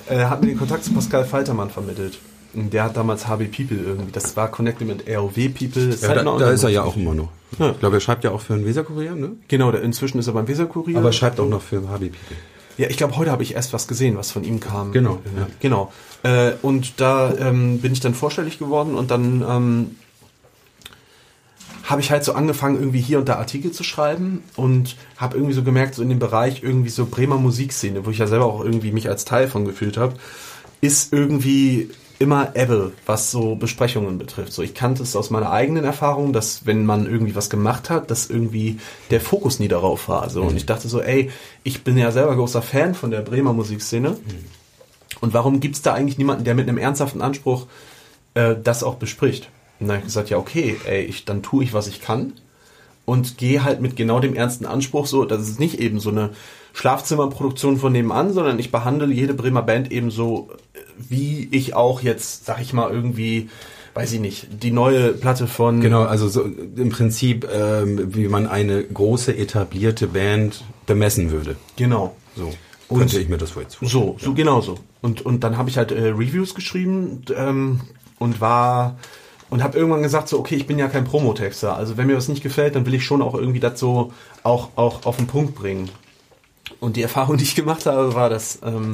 äh, 0.09 0.25
hat 0.25 0.41
mir 0.41 0.47
den 0.47 0.57
Kontakt 0.57 0.85
zu 0.85 0.91
Pascal 0.91 1.23
Faltermann 1.23 1.69
vermittelt. 1.69 2.17
Der 2.55 2.85
hat 2.85 2.97
damals 2.97 3.27
HB 3.27 3.43
People 3.55 3.77
irgendwie, 3.77 4.11
das 4.11 4.35
war 4.35 4.49
connected 4.49 4.87
mit 4.87 5.07
ROW 5.07 5.35
People. 5.35 5.95
Ja, 6.01 6.07
halt 6.07 6.25
da, 6.25 6.37
da 6.39 6.49
ist 6.49 6.63
er 6.63 6.69
ja 6.71 6.81
auch 6.81 6.97
immer 6.97 7.13
noch. 7.13 7.29
Ja. 7.59 7.69
Ich 7.69 7.79
glaube, 7.79 7.97
er 7.97 7.99
schreibt 7.99 8.23
ja 8.23 8.31
auch 8.31 8.41
für 8.41 8.55
den 8.55 8.65
Weserkurier, 8.65 9.13
ne? 9.13 9.33
Genau, 9.49 9.71
der, 9.71 9.83
inzwischen 9.83 10.17
ist 10.17 10.25
er 10.25 10.33
beim 10.33 10.47
Weserkurier. 10.47 10.97
Aber 10.97 11.09
er 11.09 11.13
schreibt 11.13 11.39
auch 11.39 11.47
noch 11.47 11.61
für 11.61 11.77
HB 11.87 11.99
People. 12.09 12.37
Ja, 12.77 12.89
ich 12.89 12.97
glaube, 12.97 13.17
heute 13.17 13.31
habe 13.31 13.43
ich 13.43 13.55
erst 13.55 13.73
was 13.73 13.87
gesehen, 13.87 14.17
was 14.17 14.31
von 14.31 14.43
ihm 14.43 14.59
kam. 14.59 14.91
Genau, 14.91 15.19
ja. 15.37 15.47
Genau. 15.59 15.91
Äh, 16.23 16.53
und 16.61 16.99
da 16.99 17.33
ähm, 17.37 17.79
bin 17.79 17.93
ich 17.93 17.99
dann 17.99 18.13
vorstellig 18.13 18.59
geworden 18.59 18.95
und 18.95 19.11
dann 19.11 19.43
ähm, 19.47 19.95
habe 21.83 22.01
ich 22.01 22.11
halt 22.11 22.23
so 22.23 22.33
angefangen, 22.33 22.77
irgendwie 22.77 23.01
hier 23.01 23.19
und 23.19 23.27
da 23.27 23.35
Artikel 23.35 23.71
zu 23.71 23.83
schreiben 23.83 24.43
und 24.55 24.95
habe 25.17 25.35
irgendwie 25.35 25.53
so 25.53 25.63
gemerkt, 25.63 25.95
so 25.95 26.01
in 26.01 26.09
dem 26.09 26.19
Bereich 26.19 26.63
irgendwie 26.63 26.89
so 26.89 27.05
Bremer 27.05 27.37
Musikszene, 27.37 28.05
wo 28.05 28.11
ich 28.11 28.17
ja 28.17 28.27
selber 28.27 28.45
auch 28.45 28.63
irgendwie 28.63 28.91
mich 28.91 29.09
als 29.09 29.25
Teil 29.25 29.47
von 29.47 29.65
gefühlt 29.65 29.97
habe, 29.97 30.15
ist 30.79 31.11
irgendwie 31.11 31.89
immer 32.21 32.55
Ebbe, 32.55 32.93
was 33.05 33.31
so 33.31 33.55
Besprechungen 33.55 34.17
betrifft. 34.17 34.53
So, 34.53 34.61
ich 34.61 34.73
kannte 34.73 35.03
es 35.03 35.15
aus 35.15 35.29
meiner 35.29 35.51
eigenen 35.51 35.83
Erfahrung, 35.83 36.31
dass 36.31 36.65
wenn 36.65 36.85
man 36.85 37.05
irgendwie 37.05 37.35
was 37.35 37.49
gemacht 37.49 37.89
hat, 37.89 38.11
dass 38.11 38.29
irgendwie 38.29 38.79
der 39.09 39.19
Fokus 39.19 39.59
nie 39.59 39.67
darauf 39.67 40.07
war. 40.07 40.29
So, 40.29 40.43
und 40.43 40.55
ich 40.55 40.65
dachte 40.65 40.87
so, 40.87 41.01
ey, 41.01 41.31
ich 41.63 41.83
bin 41.83 41.97
ja 41.97 42.11
selber 42.11 42.35
großer 42.35 42.61
Fan 42.61 42.95
von 42.95 43.11
der 43.11 43.21
Bremer 43.21 43.53
Musikszene. 43.53 44.17
Und 45.19 45.33
warum 45.33 45.59
gibt's 45.59 45.81
da 45.81 45.93
eigentlich 45.93 46.17
niemanden, 46.17 46.45
der 46.45 46.55
mit 46.55 46.69
einem 46.69 46.77
ernsthaften 46.77 47.21
Anspruch 47.21 47.67
äh, 48.35 48.55
das 48.63 48.83
auch 48.83 48.95
bespricht? 48.95 49.49
Und 49.79 49.87
dann 49.87 49.97
habe 49.97 49.99
ich 49.99 50.05
gesagt, 50.05 50.29
ja, 50.29 50.37
okay, 50.37 50.77
ey, 50.85 51.03
ich, 51.03 51.25
dann 51.25 51.41
tue 51.41 51.63
ich, 51.63 51.73
was 51.73 51.87
ich 51.87 52.01
kann 52.01 52.33
und 53.05 53.37
gehe 53.37 53.63
halt 53.63 53.81
mit 53.81 53.95
genau 53.95 54.19
dem 54.19 54.35
ernsten 54.35 54.65
Anspruch 54.65 55.07
so, 55.07 55.25
das 55.25 55.41
ist 55.41 55.59
nicht 55.59 55.79
eben 55.79 55.99
so 55.99 56.11
eine 56.11 56.29
Schlafzimmerproduktion 56.73 57.77
von 57.77 57.91
nebenan, 57.91 58.31
sondern 58.31 58.59
ich 58.59 58.71
behandle 58.71 59.07
jede 59.07 59.33
Bremer 59.33 59.61
Band 59.61 59.91
eben 59.91 60.11
so, 60.11 60.49
äh, 60.73 60.79
wie 61.09 61.47
ich 61.51 61.73
auch 61.73 62.01
jetzt, 62.01 62.45
sag 62.45 62.61
ich 62.61 62.73
mal, 62.73 62.91
irgendwie, 62.91 63.49
weiß 63.93 64.11
ich 64.13 64.19
nicht, 64.19 64.47
die 64.63 64.71
neue 64.71 65.13
Platte 65.13 65.47
von 65.47 65.81
Genau, 65.81 66.03
also 66.03 66.27
so 66.27 66.43
im 66.43 66.89
Prinzip, 66.89 67.47
ähm, 67.53 68.13
wie 68.15 68.27
man 68.27 68.47
eine 68.47 68.83
große 68.83 69.35
etablierte 69.37 70.07
Band 70.07 70.63
bemessen 70.85 71.31
würde. 71.31 71.55
Genau. 71.75 72.15
So 72.35 72.51
Und- 72.87 72.99
könnte 72.99 73.19
ich 73.19 73.29
mir 73.29 73.37
das 73.37 73.53
jetzt 73.55 73.77
So, 73.81 74.15
so 74.19 74.33
genau 74.33 74.61
so. 74.61 74.75
Und 75.01 75.25
und 75.25 75.43
dann 75.43 75.57
habe 75.57 75.69
ich 75.69 75.77
halt 75.77 75.91
äh, 75.91 76.09
Reviews 76.09 76.53
geschrieben 76.55 77.23
ähm, 77.35 77.81
und 78.19 78.39
war 78.39 78.97
und 79.49 79.61
habe 79.63 79.77
irgendwann 79.77 80.03
gesagt 80.03 80.29
so, 80.29 80.39
okay, 80.39 80.55
ich 80.55 80.67
bin 80.67 80.77
ja 80.79 80.87
kein 80.87 81.03
Promotexter. 81.03 81.75
Also 81.75 81.97
wenn 81.97 82.07
mir 82.07 82.15
was 82.15 82.27
nicht 82.29 82.43
gefällt, 82.43 82.75
dann 82.75 82.85
will 82.85 82.93
ich 82.93 83.03
schon 83.03 83.21
auch 83.21 83.33
irgendwie 83.33 83.59
das 83.59 83.79
so 83.79 84.13
auch 84.43 84.69
auch 84.75 85.05
auf 85.05 85.17
den 85.17 85.27
Punkt 85.27 85.55
bringen. 85.55 85.89
Und 86.79 86.95
die 86.95 87.01
Erfahrung, 87.01 87.35
die 87.37 87.43
ich 87.43 87.55
gemacht 87.55 87.85
habe, 87.85 88.13
war, 88.15 88.29
dass 88.29 88.59
ähm, 88.63 88.91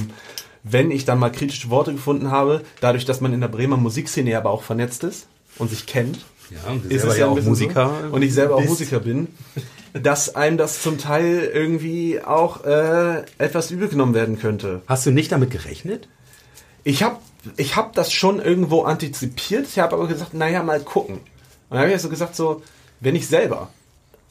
wenn 0.70 0.92
ich 0.92 1.06
dann 1.06 1.20
mal 1.20 1.32
kritische 1.32 1.70
Worte 1.70 1.94
gefunden 1.94 2.32
habe, 2.32 2.62
dadurch, 2.82 3.06
dass 3.06 3.22
man 3.22 3.34
in 3.34 3.42
der 3.42 3.48
Bremer 3.48 3.78
Musikszene 3.78 4.38
aber 4.38 4.50
auch 4.52 4.64
vernetzt 4.64 5.04
ist 5.04 5.28
und 5.58 5.70
sich 5.70 5.86
kennt, 5.86 6.20
Ja, 6.50 6.72
und 6.72 6.92
ist 6.92 7.04
es 7.04 7.18
ja 7.18 7.28
auch 7.28 7.42
Musiker 7.42 7.92
so, 8.10 8.16
und 8.16 8.22
ich 8.22 8.34
selber 8.34 8.56
auch 8.56 8.60
bist. 8.60 8.70
Musiker 8.70 9.00
bin, 9.00 9.28
dass 9.94 10.36
einem 10.36 10.58
das 10.58 10.82
zum 10.82 10.98
Teil 10.98 11.50
irgendwie 11.54 12.22
auch 12.22 12.64
äh, 12.66 13.24
etwas 13.38 13.72
übel 13.72 13.88
genommen 13.88 14.14
werden 14.14 14.40
könnte. 14.40 14.82
Hast 14.88 15.06
du 15.06 15.12
nicht 15.12 15.32
damit 15.32 15.52
gerechnet? 15.52 16.08
Ich 16.84 17.04
habe 17.04 17.18
ich 17.56 17.76
hab 17.76 17.94
das 17.94 18.12
schon 18.12 18.40
irgendwo 18.42 18.84
antizipiert, 18.84 19.68
ich 19.68 19.80
habe 19.80 19.96
aber 19.96 20.08
gesagt, 20.08 20.34
naja, 20.34 20.64
mal 20.64 20.80
gucken. 20.80 21.16
Und 21.16 21.24
dann 21.70 21.80
habe 21.80 21.92
ich 21.92 22.02
so 22.02 22.10
gesagt, 22.10 22.36
so, 22.36 22.62
wenn 23.00 23.16
ich 23.16 23.28
selber, 23.28 23.70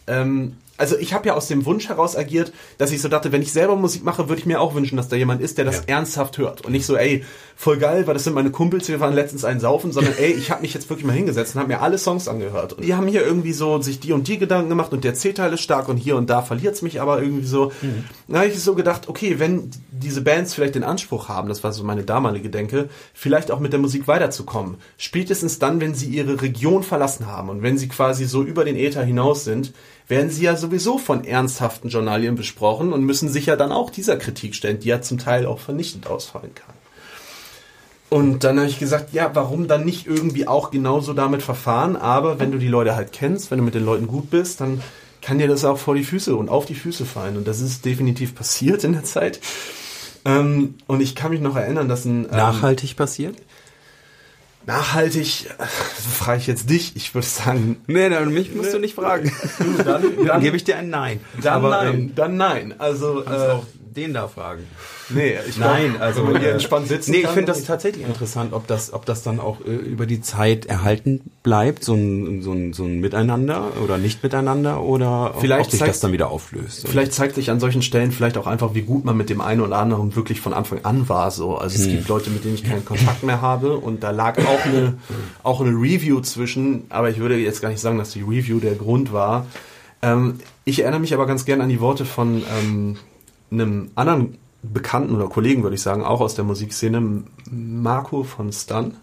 ähm, 0.07 0.57
also 0.79 0.97
ich 0.99 1.13
habe 1.15 1.29
ja 1.29 1.35
aus 1.35 1.49
dem 1.49 1.65
Wunsch 1.65 1.89
heraus 1.89 2.17
agiert, 2.17 2.53
dass 2.79 2.93
ich 2.93 3.01
so 3.01 3.09
dachte, 3.09 3.33
wenn 3.33 3.43
ich 3.43 3.53
selber 3.53 3.77
Musik 3.77 4.05
mache, 4.05 4.29
würde 4.29 4.41
ich 4.41 4.47
mir 4.47 4.61
auch 4.61 4.75
wünschen, 4.75 4.97
dass 4.97 5.09
da 5.09 5.17
jemand 5.17 5.41
ist, 5.41 5.59
der 5.59 5.65
das 5.65 5.77
Ja. 5.79 5.97
ernsthaft 5.97 6.39
hört. 6.39 6.65
Und 6.65 6.73
nicht 6.73 6.87
so, 6.87 6.97
ey, 6.97 7.25
voll 7.57 7.79
geil, 7.79 8.07
weil 8.07 8.15
das 8.15 8.25
sind 8.25 8.35
meine 8.35 8.51
Kumpels, 8.51 8.89
wir 8.89 9.01
waren 9.01 9.15
letztens 9.15 9.45
einen 9.45 9.61
saufen, 9.61 9.93
sondern 9.93 10.15
ey, 10.19 10.33
ich 10.33 10.51
habe 10.51 10.63
mich 10.63 10.75
jetzt 10.75 10.89
wirklich 10.91 11.07
mal 11.07 11.13
hingesetzt 11.15 11.55
und 11.55 11.61
habe 11.61 11.73
mir 11.73 11.81
alle 11.81 11.99
Songs 11.99 12.29
angehört. 12.29 12.75
Und 12.75 12.85
die 12.85 12.95
haben 12.95 13.07
hier 13.07 13.25
irgendwie 13.25 13.53
so 13.53 13.81
sich 13.81 14.01
die 14.01 14.13
und 14.13 14.29
die 14.29 14.39
Gedanken 14.39 14.69
gemacht 14.69 14.93
und 14.93 15.05
der 15.05 15.15
C-Teil 15.15 15.53
ist 15.55 15.61
stark 15.63 15.89
und 15.89 15.97
hier 15.97 16.17
und 16.17 16.29
da 16.31 16.43
verliert's 16.43 16.83
mich 16.83 17.01
aber 17.01 17.23
irgendwie 17.23 17.47
so. 17.47 17.73
Dann 18.29 18.37
habe 18.37 18.49
ich 18.49 18.59
so 18.61 18.75
gedacht, 18.75 19.09
okay, 19.09 19.39
wenn 19.39 19.71
diese 19.91 20.21
Bands 20.21 20.53
vielleicht 20.55 20.75
den 20.75 20.85
Anspruch 20.85 21.29
haben, 21.29 21.49
das 21.49 21.65
war 21.65 21.73
so 21.73 21.85
meine 21.85 22.03
damalige 22.03 22.51
Denke, 22.51 22.89
vielleicht 23.15 23.51
auch 23.51 23.61
mit 23.61 23.73
der 23.73 23.81
Musik 23.81 24.07
weiterzukommen. 24.09 24.77
Spätestens 24.99 25.59
dann, 25.59 25.81
wenn 25.81 25.95
sie 25.95 26.07
ihre 26.09 26.43
Region 26.43 26.83
verlassen 26.83 27.27
haben 27.27 27.49
und 27.49 27.63
wenn 27.63 27.79
sie 27.79 27.89
quasi 27.89 28.25
so 28.27 28.43
über 28.43 28.65
den 28.65 28.77
Äther 28.77 29.03
hinaus 29.05 29.45
sind, 29.45 29.73
werden 30.09 30.31
sie 30.31 30.45
ja 30.45 30.57
sowieso 30.57 30.99
von 30.99 31.25
ernsthaften 31.25 31.89
Journalien 31.89 32.37
besprochen 32.37 32.93
und 32.93 33.05
müssen 33.05 33.29
sich 33.29 33.47
ja 33.47 33.57
dann 33.57 33.73
auch 33.73 33.91
dieser 33.91 34.17
Kritik 34.17 34.55
stellen, 34.55 34.79
die 34.79 34.89
ja 34.89 35.01
zum 35.01 35.19
Teil 35.19 35.47
auch 35.47 35.59
vernichtend 35.59 36.07
ausfallen 36.07 36.55
kann. 36.55 36.75
Und 38.09 38.45
dann 38.45 38.59
habe 38.59 38.69
ich 38.69 38.79
gesagt, 38.79 39.13
ja, 39.13 39.31
warum 39.35 39.67
dann 39.67 39.85
nicht 39.85 40.07
irgendwie 40.07 40.47
auch 40.47 40.71
genauso 40.71 41.13
damit 41.13 41.43
verfahren? 41.43 41.97
Aber 41.97 42.39
wenn 42.39 42.53
du 42.53 42.59
die 42.59 42.69
Leute 42.69 42.95
halt 42.95 43.13
kennst, 43.13 43.51
wenn 43.51 43.59
du 43.59 43.65
mit 43.65 43.75
den 43.75 43.85
Leuten 43.85 44.07
gut 44.07 44.31
bist, 44.31 44.61
dann 44.61 44.81
kann 45.23 45.39
dir 45.39 45.49
das 45.49 45.65
auch 45.65 45.79
vor 45.79 45.97
die 45.97 46.05
Füße 46.05 46.37
und 46.37 46.49
auf 46.49 46.67
die 46.67 46.77
Füße 46.77 47.05
fallen. 47.05 47.37
Und 47.37 47.49
das 47.49 47.61
ist 47.61 47.85
definitiv 47.85 48.37
passiert 48.37 48.85
in 48.85 48.93
der 48.93 49.03
Zeit. 49.03 49.41
Ähm, 50.25 50.77
und 50.87 51.01
ich 51.01 51.17
kann 51.17 51.33
mich 51.33 51.41
noch 51.41 51.57
erinnern, 51.57 51.89
dass 51.89 52.05
ein 52.05 52.27
ähm, 52.27 52.31
Nachhaltig 52.31 52.97
passiert? 52.97 53.37
Nachhaltig, 54.67 55.47
äh, 55.59 55.65
frage 55.65 56.39
ich 56.41 56.47
jetzt 56.47 56.69
dich, 56.71 56.97
ich 56.97 57.15
würde 57.15 57.27
sagen, 57.27 57.81
Nee, 57.87 58.09
dann 58.09 58.33
mich 58.33 58.55
musst 58.55 58.75
du 58.75 58.79
nicht 58.79 58.95
fragen. 58.95 59.33
dann, 59.85 60.03
Dann 60.27 60.41
gebe 60.41 60.57
ich 60.57 60.65
dir 60.65 60.77
ein 60.77 60.91
Nein. 60.91 61.21
dann 61.43 61.55
Aber, 61.55 61.71
nein, 61.71 61.95
ähm, 61.95 62.13
dann 62.15 62.37
nein. 62.37 62.75
Also 62.79 63.25
äh, 63.25 63.29
auch 63.29 63.65
den 63.97 64.13
da 64.15 64.29
fragen. 64.29 64.63
nee, 65.09 65.35
ich 65.49 65.57
Nein, 65.57 65.91
glaub, 65.93 66.03
also 66.03 66.25
wenn 66.27 66.33
man 66.35 66.41
hier 66.43 66.51
äh, 66.51 66.55
entspannt 66.55 66.89
sitzen 66.89 67.11
Nee, 67.13 67.19
ich 67.21 67.29
finde 67.29 67.47
das 67.47 67.65
tatsächlich 67.65 68.07
interessant, 68.07 68.53
ob 68.53 68.67
das, 68.67 68.93
ob 68.93 69.07
das 69.07 69.23
dann 69.23 69.41
auch 69.41 69.61
äh, 69.67 69.71
über 69.71 70.07
die 70.07 70.21
Zeit 70.21 70.67
erhalten 70.67 71.21
bleibt, 71.43 71.83
so 71.85 71.95
ein, 71.95 72.43
so 72.43 72.53
ein, 72.53 72.73
so 72.73 72.85
ein 72.85 73.01
Miteinander 73.01 73.73
oder 73.83 73.99
nicht 73.99 74.23
miteinander 74.23 74.83
oder 74.83 75.35
ob- 75.35 75.41
Vielleicht 75.41 75.65
ob 75.67 75.71
sich 75.71 75.81
zeigt- 75.81 75.91
das 75.91 76.01
dann 76.01 76.13
wieder 76.13 76.31
auflöst. 76.31 76.87
Vielleicht 76.89 77.13
zeigt 77.15 77.35
sich 77.37 77.51
an 77.51 77.59
solchen 77.61 77.83
Stellen 77.83 78.13
vielleicht 78.13 78.37
auch 78.37 78.47
einfach, 78.47 78.75
wie 78.75 78.83
gut 78.83 79.05
man 79.05 79.17
mit 79.17 79.31
dem 79.31 79.41
einen 79.41 79.61
oder 79.63 79.79
anderen 79.79 80.15
wirklich 80.15 80.41
von 80.41 80.53
Anfang 80.53 80.81
an 80.85 81.09
war. 81.09 81.31
So, 81.31 81.57
also 81.57 81.75
es 81.81 81.89
gibt 81.89 82.09
Leute, 82.09 82.31
mit 82.31 82.45
denen 82.45 82.55
ich 82.57 82.65
keinen 82.65 82.85
Kontakt 82.85 83.23
mehr 83.23 83.41
habe 83.41 83.77
und 83.79 84.03
da 84.03 84.11
lag 84.11 84.39
auch 84.47 84.65
eine 84.67 84.95
auch 85.43 85.61
eine 85.61 85.71
Review 85.71 86.21
zwischen. 86.21 86.85
Aber 86.91 87.09
ich 87.11 87.19
würde 87.19 87.37
jetzt 87.37 87.63
gar 87.63 87.71
nicht 87.71 87.81
sagen, 87.81 87.97
dass 87.99 88.11
die 88.11 88.23
Review 88.23 88.59
der 88.61 88.75
Grund 88.75 89.13
war. 89.13 89.47
Ähm, 90.03 90.41
ich 90.65 90.81
erinnere 90.81 91.01
mich 91.01 91.15
aber 91.15 91.27
ganz 91.27 91.45
gern 91.45 91.61
an 91.61 91.69
die 91.69 91.81
Worte 91.81 92.05
von 92.05 92.43
ähm, 92.61 92.97
einem 93.51 93.91
anderen 93.95 94.39
Bekannten 94.63 95.15
oder 95.15 95.29
Kollegen, 95.29 95.63
würde 95.63 95.77
ich 95.77 95.83
sagen, 95.83 96.03
auch 96.05 96.21
aus 96.21 96.35
der 96.35 96.45
Musikszene, 96.45 97.23
Marco 97.51 98.23
von 98.25 98.53
Stun. 98.53 98.95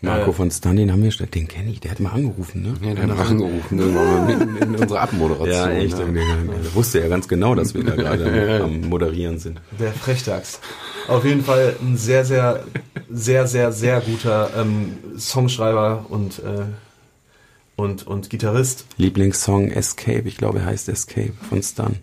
Marco 0.00 0.30
äh, 0.30 0.32
von 0.34 0.50
Stan, 0.50 0.76
den 0.76 0.92
haben 0.92 1.02
wir, 1.02 1.10
schon- 1.10 1.30
den 1.30 1.48
kenne 1.48 1.70
ich, 1.70 1.80
der 1.80 1.90
hat 1.92 2.00
mal 2.00 2.10
angerufen, 2.12 2.62
ne? 2.62 2.74
Ja, 2.86 2.94
der 2.94 3.16
hat 3.16 3.26
angerufen, 3.30 3.94
mal 3.94 4.26
mitten 4.26 4.56
in 4.56 4.76
unserer 4.76 5.00
Abmoderation. 5.02 5.50
Ja, 5.50 5.68
echt. 5.70 5.98
Ja. 5.98 6.04
Der, 6.04 6.12
der 6.14 6.74
wusste 6.74 7.00
ja 7.00 7.08
ganz 7.08 7.26
genau, 7.28 7.54
dass 7.56 7.74
wir 7.74 7.84
da 7.84 7.94
gerade 7.96 8.62
am 8.64 8.80
Moderieren 8.88 9.38
sind. 9.38 9.60
Der 9.78 9.92
Frechdachs. 9.92 10.60
Auf 11.08 11.24
jeden 11.24 11.42
Fall 11.42 11.74
ein 11.82 11.96
sehr, 11.96 12.24
sehr, 12.24 12.64
sehr, 13.10 13.46
sehr, 13.48 13.72
sehr 13.72 14.00
guter 14.00 14.50
ähm, 14.56 14.94
Songschreiber 15.18 16.06
und, 16.08 16.38
äh, 16.40 16.62
und, 17.78 18.06
und 18.06 18.28
Gitarrist. 18.28 18.86
Lieblingssong 18.96 19.70
Escape, 19.70 20.24
ich 20.26 20.36
glaube, 20.36 20.58
er 20.58 20.66
heißt 20.66 20.88
Escape 20.88 21.32
von 21.48 21.62
Stan. 21.62 21.96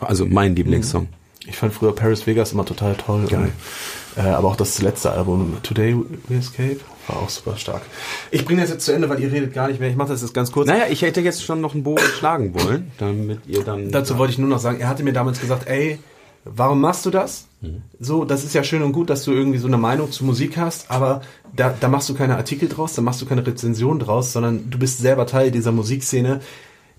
Also 0.00 0.26
mein 0.26 0.56
Lieblingssong. 0.56 1.08
Ich 1.46 1.56
fand 1.56 1.72
früher 1.72 1.94
Paris 1.94 2.26
Vegas 2.26 2.52
immer 2.52 2.64
total 2.64 2.96
toll. 2.96 3.26
Geil. 3.28 3.52
Und, 4.16 4.24
äh, 4.24 4.28
aber 4.28 4.48
auch 4.48 4.56
das 4.56 4.82
letzte 4.82 5.12
Album, 5.12 5.58
Today 5.62 5.94
We 6.28 6.36
Escape, 6.36 6.80
war 7.06 7.18
auch 7.22 7.28
super 7.28 7.56
stark. 7.56 7.82
Ich 8.32 8.44
bringe 8.44 8.62
das 8.62 8.70
jetzt 8.70 8.84
zu 8.84 8.92
Ende, 8.92 9.08
weil 9.08 9.20
ihr 9.20 9.30
redet 9.30 9.54
gar 9.54 9.68
nicht 9.68 9.78
mehr. 9.78 9.88
Ich 9.88 9.96
mache 9.96 10.08
das 10.08 10.22
jetzt 10.22 10.34
ganz 10.34 10.50
kurz. 10.50 10.66
Naja, 10.66 10.86
ich 10.90 11.02
hätte 11.02 11.20
jetzt 11.20 11.44
schon 11.44 11.60
noch 11.60 11.74
einen 11.74 11.84
Bogen 11.84 12.02
schlagen 12.18 12.54
wollen, 12.54 12.90
damit 12.98 13.40
ihr 13.46 13.62
dann. 13.62 13.92
Dazu 13.92 14.18
wollte 14.18 14.32
ich 14.32 14.38
nur 14.38 14.48
noch 14.48 14.58
sagen, 14.58 14.80
er 14.80 14.88
hatte 14.88 15.04
mir 15.04 15.12
damals 15.12 15.40
gesagt, 15.40 15.68
ey, 15.68 15.98
warum 16.44 16.80
machst 16.80 17.06
du 17.06 17.10
das? 17.10 17.46
So, 18.00 18.24
das 18.24 18.44
ist 18.44 18.54
ja 18.54 18.64
schön 18.64 18.82
und 18.82 18.92
gut, 18.92 19.10
dass 19.10 19.24
du 19.24 19.32
irgendwie 19.32 19.58
so 19.58 19.66
eine 19.66 19.78
Meinung 19.78 20.10
zu 20.10 20.24
Musik 20.24 20.56
hast, 20.56 20.90
aber 20.90 21.22
da, 21.54 21.74
da 21.78 21.88
machst 21.88 22.08
du 22.08 22.14
keine 22.14 22.36
Artikel 22.36 22.68
draus, 22.68 22.94
da 22.94 23.02
machst 23.02 23.20
du 23.22 23.26
keine 23.26 23.46
Rezension 23.46 23.98
draus, 23.98 24.32
sondern 24.32 24.70
du 24.70 24.78
bist 24.78 24.98
selber 24.98 25.26
Teil 25.26 25.50
dieser 25.50 25.72
Musikszene. 25.72 26.40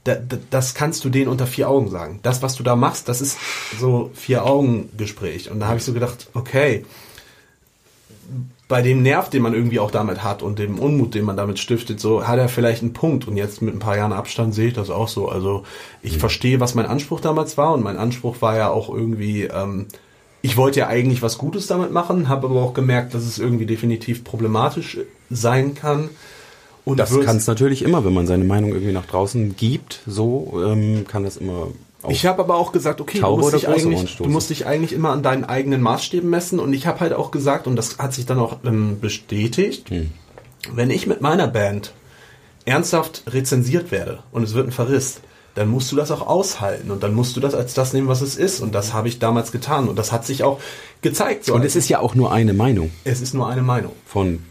Da, 0.03 0.15
da, 0.15 0.37
das 0.51 0.75
kannst 0.75 1.03
du 1.03 1.09
denen 1.09 1.29
unter 1.29 1.47
vier 1.47 1.69
Augen 1.69 1.89
sagen. 1.89 2.19
Das, 2.21 2.41
was 2.41 2.55
du 2.55 2.63
da 2.63 2.75
machst, 2.75 3.09
das 3.09 3.21
ist 3.21 3.37
so 3.79 4.11
vier 4.13 4.45
Augen 4.45 4.89
Gespräch. 4.97 5.49
Und 5.49 5.59
da 5.59 5.67
habe 5.67 5.77
ich 5.77 5.83
so 5.83 5.93
gedacht, 5.93 6.27
okay, 6.33 6.85
bei 8.67 8.81
dem 8.81 9.03
Nerv, 9.03 9.29
den 9.29 9.43
man 9.43 9.53
irgendwie 9.53 9.79
auch 9.79 9.91
damit 9.91 10.23
hat 10.23 10.41
und 10.41 10.57
dem 10.57 10.79
Unmut, 10.79 11.13
den 11.13 11.25
man 11.25 11.37
damit 11.37 11.59
stiftet, 11.59 11.99
so 11.99 12.27
hat 12.27 12.39
er 12.39 12.49
vielleicht 12.49 12.81
einen 12.81 12.93
Punkt. 12.93 13.27
Und 13.27 13.37
jetzt 13.37 13.61
mit 13.61 13.75
ein 13.75 13.79
paar 13.79 13.97
Jahren 13.97 14.13
Abstand 14.13 14.55
sehe 14.55 14.69
ich 14.69 14.73
das 14.73 14.89
auch 14.89 15.07
so. 15.07 15.29
Also 15.29 15.63
ich 16.01 16.17
verstehe, 16.17 16.59
was 16.59 16.73
mein 16.73 16.87
Anspruch 16.87 17.19
damals 17.19 17.57
war. 17.57 17.73
Und 17.73 17.83
mein 17.83 17.97
Anspruch 17.97 18.41
war 18.41 18.57
ja 18.57 18.69
auch 18.69 18.89
irgendwie, 18.89 19.43
ähm, 19.43 19.87
ich 20.45 20.57
wollte 20.57 20.81
ja 20.81 20.87
eigentlich 20.87 21.23
was 21.23 21.39
Gutes 21.39 21.65
damit 21.65 21.91
machen, 21.91 22.29
habe 22.29 22.45
aber 22.47 22.61
auch 22.61 22.75
gemerkt, 22.75 23.15
dass 23.15 23.23
es 23.23 23.39
irgendwie 23.39 23.65
definitiv 23.65 24.23
problematisch 24.23 24.99
sein 25.31 25.73
kann. 25.73 26.09
Und 26.85 26.99
Das 26.99 27.19
kann 27.21 27.37
es 27.37 27.47
natürlich 27.47 27.81
immer, 27.81 28.05
wenn 28.05 28.13
man 28.13 28.27
seine 28.27 28.43
Meinung 28.43 28.69
irgendwie 28.71 28.93
nach 28.93 29.07
draußen 29.07 29.55
gibt, 29.55 30.01
so 30.05 30.61
ähm, 30.63 31.05
kann 31.07 31.23
das 31.23 31.37
immer 31.37 31.69
auch. 32.03 32.11
Ich 32.11 32.27
habe 32.27 32.43
aber 32.43 32.57
auch 32.57 32.71
gesagt, 32.71 33.01
okay, 33.01 33.21
du 33.21 33.37
musst, 33.37 33.55
dich 33.55 33.67
eigentlich, 33.67 34.17
du 34.17 34.25
musst 34.25 34.51
dich 34.51 34.67
eigentlich 34.67 34.93
immer 34.93 35.09
an 35.09 35.23
deinen 35.23 35.45
eigenen 35.45 35.81
Maßstäben 35.81 36.29
messen. 36.29 36.59
Und 36.59 36.73
ich 36.73 36.85
habe 36.85 36.99
halt 36.99 37.13
auch 37.13 37.31
gesagt, 37.31 37.65
und 37.65 37.75
das 37.75 37.97
hat 37.97 38.13
sich 38.13 38.27
dann 38.27 38.37
auch 38.37 38.57
ähm, 38.63 38.99
bestätigt, 38.99 39.89
Hm. 39.89 40.11
wenn 40.71 40.91
ich 40.91 41.07
mit 41.07 41.21
meiner 41.21 41.47
Band 41.47 41.91
ernsthaft 42.65 43.23
rezensiert 43.27 43.89
werde 43.89 44.19
und 44.31 44.43
es 44.43 44.53
wird 44.53 44.67
ein 44.67 44.71
Verriss, 44.71 45.21
dann 45.55 45.69
musst 45.69 45.91
du 45.91 45.95
das 45.95 46.11
auch 46.11 46.27
aushalten 46.27 46.91
und 46.91 47.01
dann 47.01 47.13
musst 47.13 47.35
du 47.35 47.39
das 47.39 47.55
als 47.55 47.73
das 47.73 47.93
nehmen, 47.93 48.07
was 48.07 48.21
es 48.21 48.35
ist. 48.35 48.59
Und 48.59 48.75
das 48.75 48.93
habe 48.93 49.07
ich 49.07 49.19
damals 49.19 49.51
getan. 49.51 49.87
Und 49.89 49.97
das 49.97 50.11
hat 50.11 50.25
sich 50.25 50.43
auch 50.43 50.59
gezeigt. 51.01 51.45
So 51.45 51.55
Und 51.55 51.63
es 51.65 51.75
ist 51.75 51.89
ja 51.89 51.99
auch 51.99 52.13
nur 52.13 52.31
eine 52.31 52.53
Meinung 52.53 52.91
es 53.03 53.21
ist 53.21 53.33
nur 53.33 53.47
eine 53.49 53.61
Meinung. 53.61 53.93
von 54.05 54.43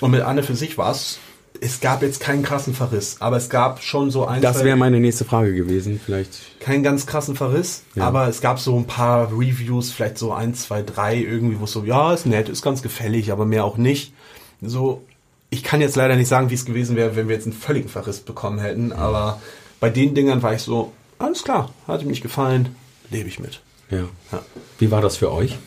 Und 0.00 0.10
mit 0.10 0.22
Anne 0.22 0.42
für 0.42 0.56
sich 0.56 0.78
war 0.78 0.90
es 0.90 1.18
es 1.60 1.80
gab 1.80 2.02
jetzt 2.02 2.20
keinen 2.20 2.42
krassen 2.42 2.74
Verriss, 2.74 3.16
aber 3.20 3.36
es 3.36 3.50
gab 3.50 3.82
schon 3.82 4.10
so 4.10 4.24
ein, 4.24 4.40
Das 4.40 4.64
wäre 4.64 4.76
meine 4.76 4.98
nächste 4.98 5.24
Frage 5.24 5.54
gewesen. 5.54 6.00
Vielleicht. 6.02 6.58
keinen 6.60 6.82
ganz 6.82 7.06
krassen 7.06 7.36
Verriss, 7.36 7.82
Ja. 7.94 8.04
aber 8.04 8.28
es 8.28 8.40
gab 8.40 8.58
so 8.58 8.76
ein 8.78 8.86
paar 8.86 9.30
Reviews, 9.32 9.90
vielleicht 9.90 10.16
so 10.16 10.32
ein, 10.32 10.54
zwei, 10.54 10.82
drei 10.82 11.16
irgendwie, 11.16 11.60
wo 11.60 11.64
es 11.64 11.72
so, 11.72 11.84
ja, 11.84 12.14
ist 12.14 12.24
nett, 12.24 12.48
ist 12.48 12.62
ganz 12.62 12.82
gefällig, 12.82 13.30
aber 13.30 13.44
mehr 13.44 13.64
auch 13.64 13.76
nicht. 13.76 14.14
So, 14.62 15.02
ich 15.50 15.62
kann 15.62 15.80
jetzt 15.80 15.96
leider 15.96 16.16
nicht 16.16 16.28
sagen, 16.28 16.50
wie 16.50 16.54
es 16.54 16.64
gewesen 16.64 16.96
wäre, 16.96 17.16
wenn 17.16 17.28
wir 17.28 17.34
jetzt 17.34 17.44
einen 17.46 17.52
völligen 17.52 17.88
Verriss 17.88 18.20
bekommen 18.20 18.58
hätten, 18.58 18.92
aber 18.92 19.40
bei 19.80 19.90
den 19.90 20.14
Dingern 20.14 20.42
war 20.42 20.54
ich 20.54 20.62
so, 20.62 20.92
alles 21.18 21.42
klar, 21.42 21.70
hat 21.88 22.02
ihm 22.02 22.08
nicht 22.08 22.22
gefallen, 22.22 22.74
lebe 23.10 23.28
ich 23.28 23.38
mit. 23.40 23.60
Ja. 23.90 24.04
Ja. 24.30 24.42
Wie 24.78 24.90
war 24.90 25.00
das 25.00 25.16
für 25.16 25.32
euch? 25.32 25.58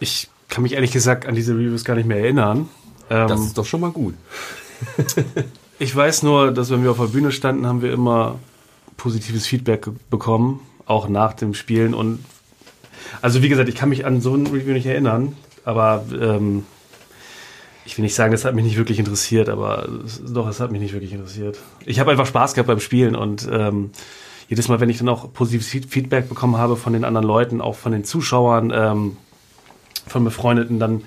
Ich 0.00 0.28
kann 0.48 0.62
mich 0.62 0.72
ehrlich 0.72 0.92
gesagt 0.92 1.26
an 1.26 1.34
diese 1.34 1.54
Reviews 1.54 1.84
gar 1.84 1.94
nicht 1.94 2.06
mehr 2.06 2.18
erinnern. 2.18 2.68
Ähm, 3.10 3.28
Das 3.28 3.40
ist 3.40 3.56
doch 3.56 3.66
schon 3.66 3.80
mal 3.80 3.90
gut. 3.92 4.14
Ich 5.78 5.94
weiß 5.94 6.22
nur, 6.22 6.52
dass 6.52 6.70
wenn 6.70 6.82
wir 6.82 6.90
auf 6.90 6.96
der 6.96 7.08
Bühne 7.08 7.30
standen, 7.32 7.66
haben 7.66 7.82
wir 7.82 7.92
immer 7.92 8.38
positives 8.96 9.46
Feedback 9.46 9.86
bekommen, 10.08 10.60
auch 10.86 11.06
nach 11.08 11.34
dem 11.34 11.52
Spielen. 11.52 11.92
Und 11.92 12.24
also 13.20 13.42
wie 13.42 13.50
gesagt, 13.50 13.68
ich 13.68 13.74
kann 13.74 13.90
mich 13.90 14.06
an 14.06 14.22
so 14.22 14.34
ein 14.34 14.46
Review 14.46 14.72
nicht 14.72 14.86
erinnern, 14.86 15.36
aber 15.66 16.06
ähm, 16.18 16.64
ich 17.86 17.96
will 17.96 18.02
nicht 18.02 18.14
sagen, 18.14 18.32
das 18.32 18.44
hat 18.44 18.54
mich 18.54 18.64
nicht 18.64 18.76
wirklich 18.76 18.98
interessiert, 18.98 19.48
aber 19.48 19.88
es, 20.04 20.20
doch, 20.24 20.48
es 20.48 20.60
hat 20.60 20.72
mich 20.72 20.80
nicht 20.80 20.92
wirklich 20.92 21.12
interessiert. 21.12 21.58
Ich 21.84 22.00
habe 22.00 22.10
einfach 22.10 22.26
Spaß 22.26 22.54
gehabt 22.54 22.66
beim 22.66 22.80
Spielen 22.80 23.14
und 23.14 23.48
ähm, 23.50 23.90
jedes 24.48 24.68
Mal, 24.68 24.80
wenn 24.80 24.90
ich 24.90 24.98
dann 24.98 25.08
auch 25.08 25.32
positives 25.32 25.68
Feed- 25.68 25.86
Feedback 25.88 26.28
bekommen 26.28 26.56
habe 26.56 26.76
von 26.76 26.92
den 26.92 27.04
anderen 27.04 27.26
Leuten, 27.26 27.60
auch 27.60 27.76
von 27.76 27.92
den 27.92 28.04
Zuschauern, 28.04 28.72
ähm, 28.74 29.16
von 30.06 30.24
Befreundeten, 30.24 30.78
dann 30.78 31.02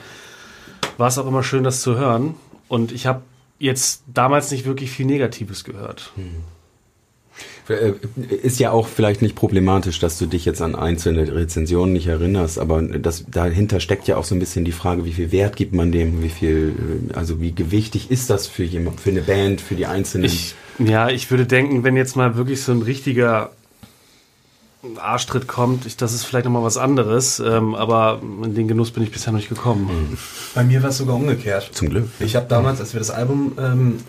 war 0.97 1.07
es 1.07 1.17
auch 1.17 1.27
immer 1.27 1.43
schön, 1.43 1.63
das 1.63 1.81
zu 1.81 1.97
hören. 1.97 2.35
Und 2.67 2.91
ich 2.91 3.05
habe 3.05 3.21
jetzt 3.59 4.03
damals 4.07 4.51
nicht 4.51 4.65
wirklich 4.65 4.91
viel 4.91 5.05
Negatives 5.05 5.63
gehört. 5.63 6.11
Äh, 6.17 6.21
Ist 8.41 8.59
ja 8.59 8.71
auch 8.71 8.87
vielleicht 8.87 9.21
nicht 9.21 9.35
problematisch, 9.35 9.99
dass 9.99 10.17
du 10.17 10.25
dich 10.25 10.45
jetzt 10.45 10.61
an 10.61 10.75
einzelne 10.75 11.33
Rezensionen 11.33 11.93
nicht 11.93 12.07
erinnerst, 12.07 12.57
aber 12.57 12.81
das, 12.81 13.25
dahinter 13.29 13.79
steckt 13.79 14.07
ja 14.07 14.17
auch 14.17 14.23
so 14.23 14.33
ein 14.33 14.39
bisschen 14.39 14.65
die 14.65 14.71
Frage, 14.71 15.05
wie 15.05 15.13
viel 15.13 15.31
Wert 15.31 15.55
gibt 15.55 15.73
man 15.73 15.91
dem, 15.91 16.23
wie 16.23 16.29
viel, 16.29 17.09
äh, 17.11 17.13
also 17.13 17.39
wie 17.41 17.53
gewichtig 17.53 18.09
ist 18.09 18.29
das 18.29 18.47
für 18.47 18.63
jemand, 18.63 18.99
für 18.99 19.11
eine 19.11 19.21
Band, 19.21 19.61
für 19.61 19.75
die 19.75 19.85
einzelnen. 19.85 20.25
Ich, 20.25 20.55
ja, 20.79 21.09
ich 21.09 21.29
würde 21.29 21.45
denken, 21.45 21.83
wenn 21.83 21.95
jetzt 21.95 22.15
mal 22.15 22.35
wirklich 22.35 22.63
so 22.63 22.71
ein 22.71 22.81
richtiger 22.81 23.51
Arschtritt 24.97 25.47
kommt, 25.47 25.85
ich, 25.85 25.97
das 25.97 26.13
ist 26.13 26.23
vielleicht 26.23 26.45
nochmal 26.45 26.63
was 26.63 26.77
anderes, 26.77 27.39
ähm, 27.39 27.75
aber 27.75 28.21
in 28.43 28.55
den 28.55 28.67
Genuss 28.67 28.91
bin 28.91 29.03
ich 29.03 29.11
bisher 29.11 29.31
noch 29.33 29.39
nicht 29.39 29.49
gekommen. 29.49 30.17
Bei 30.55 30.63
mir 30.63 30.81
war 30.81 30.89
es 30.89 30.97
sogar 30.97 31.15
umgekehrt. 31.15 31.69
Zum 31.73 31.89
Glück. 31.89 32.07
Ich 32.19 32.35
habe 32.35 32.47
damals, 32.47 32.79
als 32.79 32.93
wir 32.93 32.99
das 32.99 33.11
Album 33.11 33.53
ähm, 33.59 33.99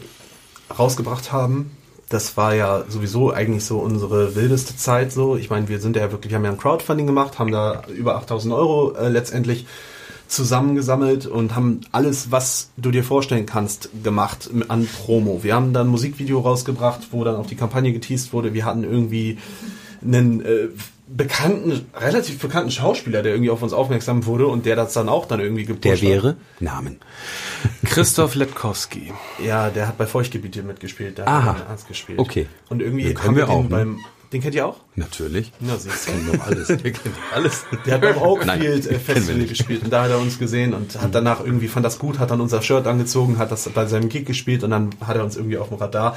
rausgebracht 0.79 1.33
haben, 1.33 1.73
das 2.11 2.37
war 2.37 2.55
ja 2.55 2.85
sowieso 2.89 3.33
eigentlich 3.33 3.65
so 3.65 3.79
unsere 3.79 4.35
wildeste 4.35 4.77
Zeit 4.77 5.13
so. 5.13 5.37
Ich 5.37 5.49
meine, 5.49 5.69
wir 5.69 5.81
sind 5.81 5.97
ja 5.97 6.11
wirklich, 6.11 6.33
wir 6.33 6.39
haben 6.39 6.45
ja 6.45 6.51
ein 6.51 6.59
Crowdfunding 6.59 7.07
gemacht, 7.07 7.39
haben 7.39 7.53
da 7.53 7.85
über 7.89 8.17
8000 8.17 8.53
Euro 8.53 8.95
äh, 8.97 9.09
letztendlich 9.09 9.67
zusammengesammelt 10.27 11.27
und 11.27 11.55
haben 11.55 11.83
alles, 11.93 12.33
was 12.33 12.71
du 12.77 12.91
dir 12.91 13.05
vorstellen 13.05 13.47
kannst, 13.47 13.91
gemacht 14.03 14.51
an 14.69 14.87
Promo. 14.87 15.43
Wir 15.43 15.55
haben 15.55 15.73
dann 15.73 15.87
ein 15.87 15.91
Musikvideo 15.91 16.41
rausgebracht, 16.41 17.09
wo 17.13 17.23
dann 17.23 17.37
auch 17.37 17.47
die 17.47 17.57
Kampagne 17.57 17.93
geteased 17.93 18.33
wurde. 18.33 18.55
Wir 18.55 18.65
hatten 18.65 18.83
irgendwie 18.83 19.39
einen 20.03 20.41
äh, 20.45 20.69
bekannten, 21.13 21.87
relativ 21.95 22.39
bekannten 22.39 22.71
Schauspieler, 22.71 23.23
der 23.23 23.33
irgendwie 23.33 23.51
auf 23.51 23.63
uns 23.63 23.73
aufmerksam 23.73 24.27
wurde 24.27 24.47
und 24.47 24.65
der 24.67 24.77
das 24.77 24.93
dann 24.93 25.09
auch 25.09 25.27
dann 25.27 25.41
irgendwie 25.41 25.65
gepusht 25.65 25.85
Der 25.85 25.93
hat. 25.95 26.03
wäre 26.03 26.37
Namen. 26.61 27.01
Christoph 27.85 28.35
Letkowski. 28.37 29.13
Ja, 29.45 29.71
der 29.71 29.89
hat 29.89 29.99
bei 29.99 30.07
Feuchtgebiete 30.07 30.63
mitgespielt. 30.63 31.19
Der 31.19 31.27
Aha. 31.29 31.57
hat 31.69 31.89
gespielt. 31.89 32.19
Okay. 32.19 32.47
Und 32.69 32.81
irgendwie 32.81 33.05
Den 33.05 33.23
haben 33.23 33.37
wir 33.37 33.47
den 33.47 33.53
auch, 33.55 33.69
ne? 33.69 33.97
Den 34.33 34.41
kennt 34.41 34.55
ihr 34.55 34.65
auch? 34.65 34.77
Natürlich. 34.95 35.51
Ja, 35.61 35.77
siehst 35.77 36.07
du. 36.07 36.13
Kennen 36.13 36.33
wir 36.33 36.45
alles. 36.45 36.69
Wir 36.69 36.93
kennen 36.93 37.15
alles. 37.35 37.65
Der 37.85 37.95
hat 37.95 38.01
beim 38.03 38.17
Oakfield 38.19 38.87
äh, 38.87 38.99
Festival 39.01 39.45
gespielt 39.45 39.83
und 39.83 39.91
da 39.93 40.05
hat 40.05 40.11
er 40.11 40.21
uns 40.21 40.39
gesehen 40.39 40.73
und 40.73 41.01
hat 41.03 41.13
danach 41.15 41.45
irgendwie 41.45 41.67
fand 41.67 41.85
das 41.85 41.99
gut, 41.99 42.21
hat 42.21 42.31
dann 42.31 42.41
unser 42.41 42.63
Shirt 42.63 42.87
angezogen, 42.87 43.39
hat 43.39 43.51
das 43.51 43.69
bei 43.71 43.87
seinem 43.87 44.09
Gig 44.09 44.27
gespielt 44.27 44.63
und 44.63 44.71
dann 44.71 44.91
hat 45.05 45.17
er 45.17 45.25
uns 45.25 45.37
irgendwie 45.37 45.59
auf 45.59 45.69
dem 45.71 45.79
Radar. 45.79 46.17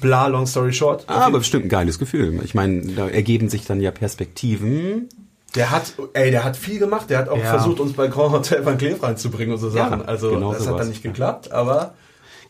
Bla, 0.00 0.26
long 0.26 0.46
story 0.46 0.74
short. 0.74 1.04
Ah, 1.06 1.24
aber 1.26 1.38
bestimmt 1.38 1.64
ein 1.64 1.68
geiles 1.70 1.98
Gefühl. 1.98 2.38
Ich 2.44 2.54
meine, 2.54 2.82
da 2.92 3.08
ergeben 3.08 3.48
sich 3.48 3.64
dann 3.64 3.80
ja 3.80 3.90
Perspektiven. 3.92 5.08
Der 5.54 5.70
hat, 5.70 5.94
ey, 6.14 6.30
der 6.30 6.44
hat 6.44 6.56
viel 6.58 6.78
gemacht. 6.78 7.08
Der 7.08 7.16
hat 7.18 7.28
auch 7.30 7.38
Ja. 7.38 7.44
versucht, 7.44 7.80
uns 7.80 7.92
bei 7.94 8.08
Grand 8.08 8.32
Hotel 8.32 8.66
Van 8.66 8.76
Cleef 8.76 9.02
reinzubringen 9.02 9.54
und 9.54 9.60
so 9.60 9.70
Sachen. 9.70 10.00
Ja, 10.00 10.04
also 10.06 10.30
genau 10.30 10.50
das 10.52 10.60
hat 10.62 10.66
sowas. 10.68 10.80
dann 10.80 10.88
nicht 10.90 11.02
geklappt, 11.02 11.50
aber 11.52 11.94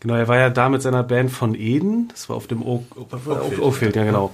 Genau, 0.01 0.15
er 0.17 0.27
war 0.29 0.39
ja 0.39 0.51
da 0.51 0.69
mit 0.69 0.83
seiner 0.83 1.03
Band 1.03 1.31
von 1.31 1.55
Eden. 1.55 2.09
Das 2.09 2.29
war 2.29 2.37
auf 2.37 2.47
dem 2.47 2.63
Oak, 2.63 2.85
Oakfield. 2.97 3.61
Oakfield, 3.61 3.97
ja 3.97 4.05
genau. 4.05 4.33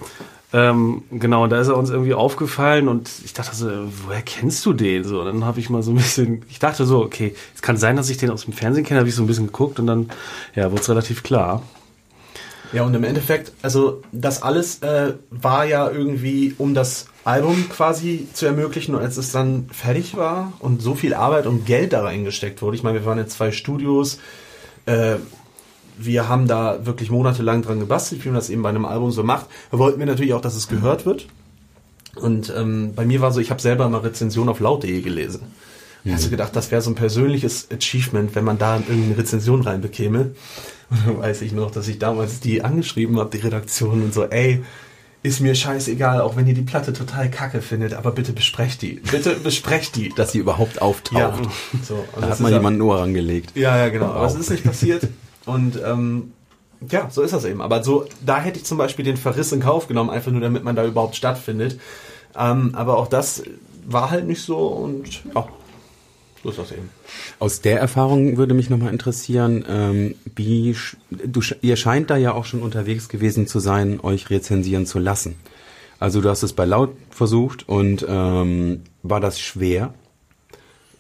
Ähm, 0.53 1.03
genau, 1.12 1.44
und 1.44 1.51
da 1.51 1.61
ist 1.61 1.68
er 1.68 1.76
uns 1.76 1.90
irgendwie 1.90 2.14
aufgefallen 2.14 2.88
und 2.88 3.09
ich 3.24 3.34
dachte 3.34 3.55
so, 3.55 3.68
woher 4.05 4.22
kennst 4.22 4.66
du 4.66 4.72
den? 4.72 5.05
So, 5.05 5.20
und 5.20 5.26
dann 5.26 5.44
habe 5.44 5.61
ich 5.61 5.70
mal 5.70 5.82
so 5.82 5.92
ein 5.92 5.96
bisschen, 5.96 6.42
ich 6.48 6.59
dachte 6.59 6.84
so, 6.86 7.01
okay, 7.05 7.34
es 7.55 7.62
kann 7.62 7.76
sein, 7.76 7.96
dass 7.96 8.11
ich 8.11 8.16
den 8.16 8.30
aus 8.30 8.44
dem 8.44 8.53
Fernsehen 8.53 8.84
kenne, 8.84 8.98
habe 8.98 9.09
ich 9.09 9.14
so 9.14 9.22
ein 9.22 9.28
bisschen 9.28 9.46
geguckt 9.46 9.78
und 9.78 9.86
dann, 9.86 10.11
ja, 10.57 10.70
wurde 10.72 10.82
es 10.82 10.88
relativ 10.88 11.22
klar. 11.22 11.62
Ja, 12.72 12.84
und 12.84 12.94
im 12.94 13.03
Endeffekt, 13.03 13.53
also 13.62 14.03
das 14.12 14.42
alles 14.42 14.80
äh, 14.82 15.14
war 15.30 15.64
ja 15.64 15.90
irgendwie, 15.90 16.55
um 16.57 16.72
das 16.72 17.07
Album 17.24 17.68
quasi 17.68 18.28
zu 18.32 18.46
ermöglichen. 18.46 18.94
Und 18.94 19.03
als 19.03 19.16
es 19.16 19.32
dann 19.32 19.68
fertig 19.72 20.16
war 20.16 20.53
und 20.61 20.80
so 20.80 20.94
viel 20.94 21.14
Arbeit 21.14 21.46
und 21.46 21.66
Geld 21.66 21.92
da 21.92 22.03
reingesteckt 22.03 22.62
wurde, 22.62 22.76
ich 22.76 22.82
meine, 22.82 23.01
wir 23.01 23.07
waren 23.07 23.18
in 23.18 23.28
zwei 23.28 23.51
Studios, 23.51 24.18
äh, 24.86 25.16
wir 26.05 26.28
haben 26.28 26.46
da 26.48 26.84
wirklich 26.86 27.11
monatelang 27.11 27.62
dran 27.62 27.80
gebastelt, 27.80 28.24
wie 28.24 28.28
man 28.28 28.36
das 28.36 28.51
eben 28.51 28.62
bei 28.62 28.68
einem 28.70 28.84
Album 28.84 29.11
so 29.11 29.22
macht. 29.22 29.46
Da 29.70 29.78
wollten 29.78 29.98
wir 29.98 30.07
natürlich 30.07 30.34
auch, 30.34 30.40
dass 30.40 30.57
es 30.57 30.68
gehört 30.68 31.07
wird. 31.07 31.26
Und 32.16 32.53
ähm, 32.57 32.92
bei 32.94 33.05
mir 33.05 33.20
war 33.20 33.32
so, 33.32 33.40
ich 33.40 33.51
habe 33.51 33.61
selber 33.61 33.88
mal 33.88 33.98
Rezension 33.98 34.48
auf 34.48 34.61
laut.de 34.61 35.01
gelesen. 35.01 35.42
Mhm. 36.05 36.14
Hast 36.14 36.26
du 36.26 36.30
gedacht, 36.30 36.57
das 36.57 36.70
wäre 36.70 36.82
so 36.82 36.90
ein 36.90 36.94
persönliches 36.96 37.68
Achievement, 37.70 38.34
wenn 38.34 38.44
man 38.44 38.59
da 38.59 38.76
irgendeine 38.76 39.18
Rezension 39.18 39.61
reinbekäme? 39.62 40.30
Und 40.90 41.07
dann 41.07 41.18
weiß 41.18 41.42
ich 41.42 41.53
noch, 41.53 41.70
dass 41.70 41.86
ich 41.86 41.98
damals 41.98 42.40
die 42.40 42.62
angeschrieben 42.62 43.18
habe, 43.20 43.30
die 43.30 43.42
Redaktion 43.44 44.03
und 44.03 44.12
so, 44.12 44.24
ey, 44.24 44.64
ist 45.22 45.40
mir 45.40 45.55
scheißegal, 45.55 46.20
auch 46.20 46.34
wenn 46.34 46.48
ihr 46.48 46.55
die 46.55 46.62
Platte 46.62 46.92
total 46.92 47.30
kacke 47.30 47.62
findet, 47.62 47.94
aber 47.94 48.11
bitte 48.11 48.32
besprecht 48.32 48.82
die. 48.82 48.94
Bitte 49.09 49.36
besprecht 49.36 49.94
die. 49.94 50.09
Dass 50.16 50.32
sie 50.32 50.38
überhaupt 50.38 50.82
auftaucht. 50.82 51.48
So, 51.86 51.94
und 52.16 52.22
Da 52.24 52.30
hat 52.30 52.40
mal 52.40 52.51
ja- 52.51 52.57
jemand 52.57 52.80
Ohr 52.82 52.98
rangelegt. 52.98 53.53
ja, 53.55 53.76
ja, 53.76 53.88
genau. 53.90 54.07
Aber 54.07 54.26
es 54.26 54.34
ist 54.34 54.51
nicht 54.51 54.64
passiert. 54.64 55.07
Und 55.47 55.80
ähm, 55.84 56.32
ja, 56.88 57.11
so 57.11 57.22
ist 57.22 57.32
das 57.32 57.45
eben. 57.45 57.61
Aber 57.61 57.82
so, 57.82 58.07
da 58.24 58.41
hätte 58.41 58.59
ich 58.59 58.64
zum 58.64 58.78
Beispiel 58.78 59.05
den 59.05 59.16
Verriss 59.16 59.53
in 59.53 59.61
Kauf 59.61 59.86
genommen, 59.86 60.11
einfach 60.11 60.32
nur 60.32 60.41
damit 60.41 60.64
man 60.64 60.76
da 60.76 60.84
überhaupt 60.84 61.16
stattfindet. 61.16 61.78
Ähm, 62.36 62.74
aber 62.74 62.97
auch 62.97 63.09
das 63.09 63.43
war 63.86 64.11
halt 64.11 64.26
nicht 64.26 64.43
so 64.43 64.59
und 64.68 65.24
ja, 65.34 65.49
so 66.43 66.51
ist 66.51 66.59
das 66.59 66.72
eben. 66.72 66.88
Aus 67.38 67.61
der 67.61 67.80
Erfahrung 67.80 68.36
würde 68.36 68.55
mich 68.55 68.70
nochmal 68.70 68.93
interessieren, 68.93 69.64
ähm, 69.68 70.14
wie 70.36 70.74
du, 71.11 71.41
ihr 71.61 71.76
scheint 71.76 72.11
da 72.11 72.16
ja 72.16 72.32
auch 72.32 72.45
schon 72.45 72.62
unterwegs 72.62 73.09
gewesen 73.09 73.47
zu 73.47 73.59
sein, 73.59 74.01
euch 74.01 74.30
rezensieren 74.30 74.86
zu 74.86 74.99
lassen. 74.99 75.36
Also 75.99 76.22
du 76.22 76.30
hast 76.30 76.43
es 76.43 76.55
bei 76.55 76.64
Laut 76.64 76.97
versucht 77.11 77.68
und 77.68 78.07
ähm, 78.09 78.82
war 79.03 79.20
das 79.20 79.38
schwer? 79.38 79.93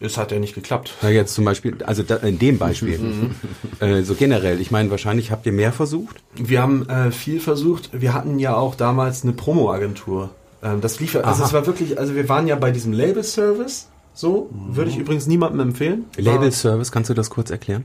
Es 0.02 0.16
hat 0.16 0.32
ja 0.32 0.38
nicht 0.38 0.54
geklappt. 0.54 0.94
Ja, 1.02 1.10
jetzt 1.10 1.34
zum 1.34 1.44
Beispiel, 1.44 1.76
also 1.84 2.02
da, 2.02 2.16
in 2.16 2.38
dem 2.38 2.56
Beispiel, 2.56 2.98
äh, 3.80 4.02
so 4.02 4.14
generell. 4.14 4.60
Ich 4.60 4.70
meine, 4.70 4.90
wahrscheinlich 4.90 5.30
habt 5.30 5.44
ihr 5.44 5.52
mehr 5.52 5.72
versucht. 5.72 6.22
Wir 6.34 6.62
haben 6.62 6.88
äh, 6.88 7.10
viel 7.10 7.38
versucht. 7.38 7.90
Wir 7.92 8.14
hatten 8.14 8.38
ja 8.38 8.56
auch 8.56 8.74
damals 8.74 9.24
eine 9.24 9.34
Promo-Agentur. 9.34 10.30
Ähm, 10.62 10.80
das 10.80 11.00
lief 11.00 11.12
ja, 11.14 11.20
also 11.20 11.42
Aha. 11.42 11.48
es 11.48 11.52
war 11.52 11.66
wirklich, 11.66 11.98
also 11.98 12.14
wir 12.14 12.28
waren 12.30 12.46
ja 12.46 12.56
bei 12.56 12.70
diesem 12.70 12.92
Label-Service. 12.94 13.88
So, 14.12 14.50
würde 14.52 14.90
ich 14.90 14.98
übrigens 14.98 15.26
niemandem 15.26 15.60
empfehlen. 15.60 16.04
Label 16.16 16.50
Service, 16.50 16.90
kannst 16.90 17.08
du 17.08 17.14
das 17.14 17.30
kurz 17.30 17.50
erklären? 17.50 17.84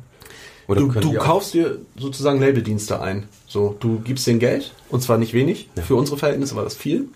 Oder 0.68 0.82
Du, 0.82 0.88
du 0.88 1.14
kaufst 1.14 1.54
dir 1.54 1.80
sozusagen 1.96 2.40
Labeldienste 2.40 3.00
ein. 3.00 3.26
So, 3.48 3.76
du 3.80 4.00
gibst 4.00 4.26
denen 4.26 4.40
Geld 4.40 4.74
und 4.90 5.02
zwar 5.04 5.18
nicht 5.18 5.34
wenig. 5.34 5.70
Für 5.86 5.96
unsere 5.96 6.18
Verhältnisse 6.18 6.56
war 6.56 6.64
das 6.64 6.76
viel. 6.76 7.10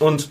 Und 0.00 0.28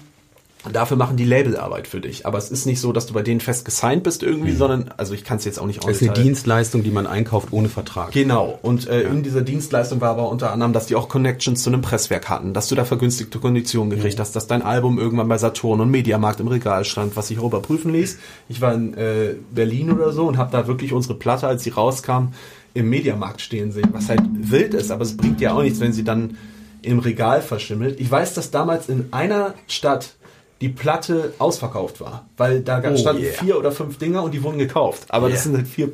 dafür 0.71 0.97
machen 0.97 1.15
die 1.15 1.23
Labelarbeit 1.23 1.87
für 1.87 2.01
dich. 2.01 2.25
Aber 2.25 2.37
es 2.37 2.51
ist 2.51 2.65
nicht 2.65 2.81
so, 2.81 2.91
dass 2.91 3.05
du 3.05 3.13
bei 3.13 3.21
denen 3.21 3.39
fest 3.39 3.63
gesigned 3.63 4.03
bist 4.03 4.23
irgendwie, 4.23 4.51
sondern, 4.51 4.91
also 4.97 5.13
ich 5.13 5.23
kann 5.23 5.37
es 5.37 5.45
jetzt 5.45 5.59
auch 5.59 5.65
nicht 5.65 5.83
Das 5.83 6.01
ist 6.01 6.03
eine 6.03 6.13
Dienstleistung, 6.13 6.83
die 6.83 6.91
man 6.91 7.07
einkauft 7.07 7.49
ohne 7.51 7.69
Vertrag. 7.69 8.11
Genau. 8.11 8.59
Und 8.61 8.87
äh, 8.87 9.03
in 9.03 9.23
dieser 9.23 9.41
Dienstleistung 9.41 10.01
war 10.01 10.09
aber 10.09 10.27
unter 10.29 10.51
anderem, 10.51 10.73
dass 10.73 10.87
die 10.87 10.95
auch 10.95 11.07
Connections 11.07 11.63
zu 11.63 11.69
einem 11.69 11.81
Presswerk 11.81 12.29
hatten, 12.29 12.53
dass 12.53 12.67
du 12.67 12.75
da 12.75 12.83
vergünstigte 12.83 13.39
Konditionen 13.39 13.89
gekriegt 13.89 14.19
hast, 14.19 14.35
dass 14.35 14.47
dein 14.47 14.61
Album 14.61 14.99
irgendwann 14.99 15.29
bei 15.29 15.37
Saturn 15.37 15.79
und 15.79 15.91
Mediamarkt 15.91 16.41
im 16.41 16.47
Regal 16.47 16.83
stand, 16.83 17.15
was 17.15 17.29
sich 17.29 17.39
auch 17.39 17.45
überprüfen 17.45 17.93
ließ. 17.93 18.19
Ich 18.49 18.59
war 18.59 18.73
in 18.73 18.93
äh, 18.95 19.35
Berlin 19.51 19.91
oder 19.91 20.11
so 20.11 20.27
und 20.27 20.37
habe 20.37 20.51
da 20.51 20.67
wirklich 20.67 20.91
unsere 20.91 21.15
Platte, 21.15 21.47
als 21.47 21.63
sie 21.63 21.69
rauskam, 21.69 22.33
im 22.73 22.89
Mediamarkt 22.89 23.41
stehen 23.41 23.71
sehen, 23.71 23.89
was 23.93 24.09
halt 24.09 24.21
wild 24.31 24.73
ist, 24.73 24.91
aber 24.91 25.01
es 25.01 25.17
bringt 25.17 25.41
ja 25.41 25.53
auch 25.53 25.63
nichts, 25.63 25.79
wenn 25.79 25.93
sie 25.93 26.03
dann 26.03 26.37
im 26.81 26.99
Regal 26.99 27.41
verschimmelt. 27.41 27.99
Ich 27.99 28.09
weiß, 28.09 28.33
dass 28.33 28.51
damals 28.51 28.89
in 28.89 29.07
einer 29.11 29.53
Stadt 29.67 30.15
die 30.61 30.69
Platte 30.69 31.33
ausverkauft 31.39 32.01
war, 32.01 32.25
weil 32.37 32.61
da 32.61 32.81
Oh 32.85 32.97
standen 32.97 33.23
yeah. 33.23 33.33
vier 33.33 33.57
oder 33.57 33.71
fünf 33.71 33.97
Dinger 33.97 34.23
und 34.23 34.33
die 34.33 34.43
wurden 34.43 34.57
gekauft. 34.57 35.05
Aber 35.09 35.29
das 35.29 35.37
Yeah. 35.39 35.43
sind 35.43 35.57
halt 35.57 35.67
vier 35.67 35.91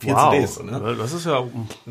vier 0.00 0.14
Wow, 0.14 0.32
CDs. 0.32 0.62
Ne? 0.62 0.96
das 0.98 1.12
ist 1.12 1.26
ja. 1.26 1.44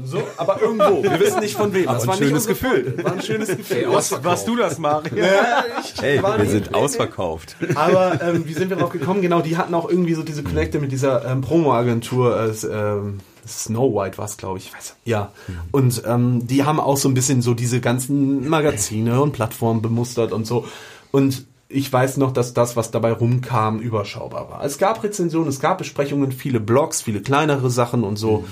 so, 0.04 0.18
aber 0.38 0.60
irgendwo. 0.60 1.04
Wir 1.04 1.20
wissen 1.20 1.42
nicht 1.42 1.56
von 1.56 1.72
wem. 1.76 1.86
Das 1.86 2.08
war 2.08 2.16
ein 2.16 2.20
nicht 2.20 2.30
schönes 2.30 2.48
Gefühl. 2.48 2.96
War 3.04 3.12
ein 3.14 3.22
schönes 3.22 3.50
Gefühl. 3.56 3.86
Warst 3.92 4.48
du 4.48 4.56
das, 4.56 4.80
Mario? 4.80 5.16
Ja, 5.16 5.64
ich 5.80 6.02
Hey, 6.02 6.22
war 6.24 6.38
wir 6.38 6.44
nicht- 6.46 6.52
sind 6.52 6.74
ausverkauft. 6.74 7.56
Aber 7.76 8.20
ähm, 8.22 8.48
wie 8.48 8.54
sind 8.54 8.70
wir 8.72 8.78
drauf 8.78 8.90
gekommen? 8.90 9.22
Genau, 9.22 9.42
die 9.42 9.58
hatten 9.58 9.76
auch 9.76 9.88
irgendwie 9.88 10.16
so 10.16 10.24
diese 10.24 10.42
Connecte 10.44 10.80
mit 10.80 10.92
dieser 10.92 11.24
ähm, 11.24 11.42
Promo-Agentur. 11.42 12.36
Äh, 12.36 12.68
ähm, 12.68 13.20
Snow 13.48 13.94
White 13.96 14.18
war 14.18 14.26
es, 14.26 14.38
glaube 14.38 14.58
ich. 14.58 14.68
ich 14.68 14.74
weiß, 14.76 14.96
ja. 15.06 15.32
Und 15.72 16.02
ähm, 16.08 16.48
die 16.48 16.66
haben 16.66 16.80
auch 16.80 16.98
so 16.98 17.08
ein 17.10 17.14
bisschen 17.14 17.42
so 17.44 17.54
diese 17.54 17.80
ganzen 17.80 18.50
Magazine 18.50 19.22
und 19.22 19.32
Plattformen 19.34 19.82
bemustert 19.84 20.32
und 20.34 20.46
so. 20.48 20.66
Und 21.12 21.46
ich 21.70 21.92
weiß 21.94 22.18
noch, 22.18 22.34
dass 22.34 22.54
das, 22.54 22.76
was 22.76 22.90
dabei 22.92 23.12
rumkam, 23.14 23.80
überschaubar 23.80 24.50
war. 24.50 24.64
Es 24.64 24.78
gab 24.80 25.04
Rezensionen, 25.04 25.48
es 25.50 25.60
gab 25.60 25.78
Besprechungen, 25.78 26.32
viele 26.32 26.60
Blogs, 26.60 27.02
viele 27.02 27.22
kleinere 27.22 27.70
Sachen 27.70 28.04
und 28.04 28.18
so. 28.18 28.46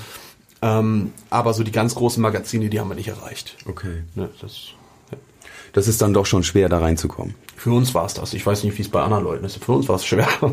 Ähm, 0.62 1.14
aber 1.30 1.54
so 1.54 1.64
die 1.64 1.72
ganz 1.72 1.96
großen 1.96 2.22
Magazine, 2.22 2.70
die 2.70 2.80
haben 2.80 2.90
wir 2.90 2.96
nicht 2.96 3.08
erreicht. 3.10 3.58
Okay. 3.68 4.04
Ne, 4.16 4.30
das, 4.42 4.70
Das 5.74 5.88
ist 5.88 6.02
dann 6.02 6.14
doch 6.14 6.26
schon 6.28 6.44
schwer, 6.44 6.70
da 6.70 6.80
reinzukommen. 6.80 7.34
für 7.56 7.72
uns 7.72 7.94
war 7.94 8.06
es 8.06 8.14
das. 8.14 8.34
Ich 8.34 8.46
weiß 8.46 8.64
nicht, 8.64 8.78
wie 8.78 8.82
es 8.84 8.90
bei 8.90 9.02
anderen 9.02 9.24
Leuten 9.24 9.46
ist. 9.46 9.64
Für 9.64 9.72
uns 9.74 9.88
war 9.90 9.96
es 9.96 10.06
schwer. 10.06 10.28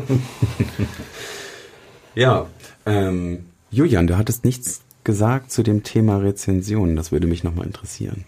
Ja. 2.15 2.45
Ähm, 2.85 3.45
Julian, 3.71 4.07
du 4.07 4.17
hattest 4.17 4.45
nichts 4.45 4.81
gesagt 5.03 5.51
zu 5.51 5.63
dem 5.63 5.83
Thema 5.83 6.17
Rezensionen. 6.17 6.95
Das 6.95 7.11
würde 7.11 7.27
mich 7.27 7.43
nochmal 7.43 7.65
interessieren. 7.65 8.23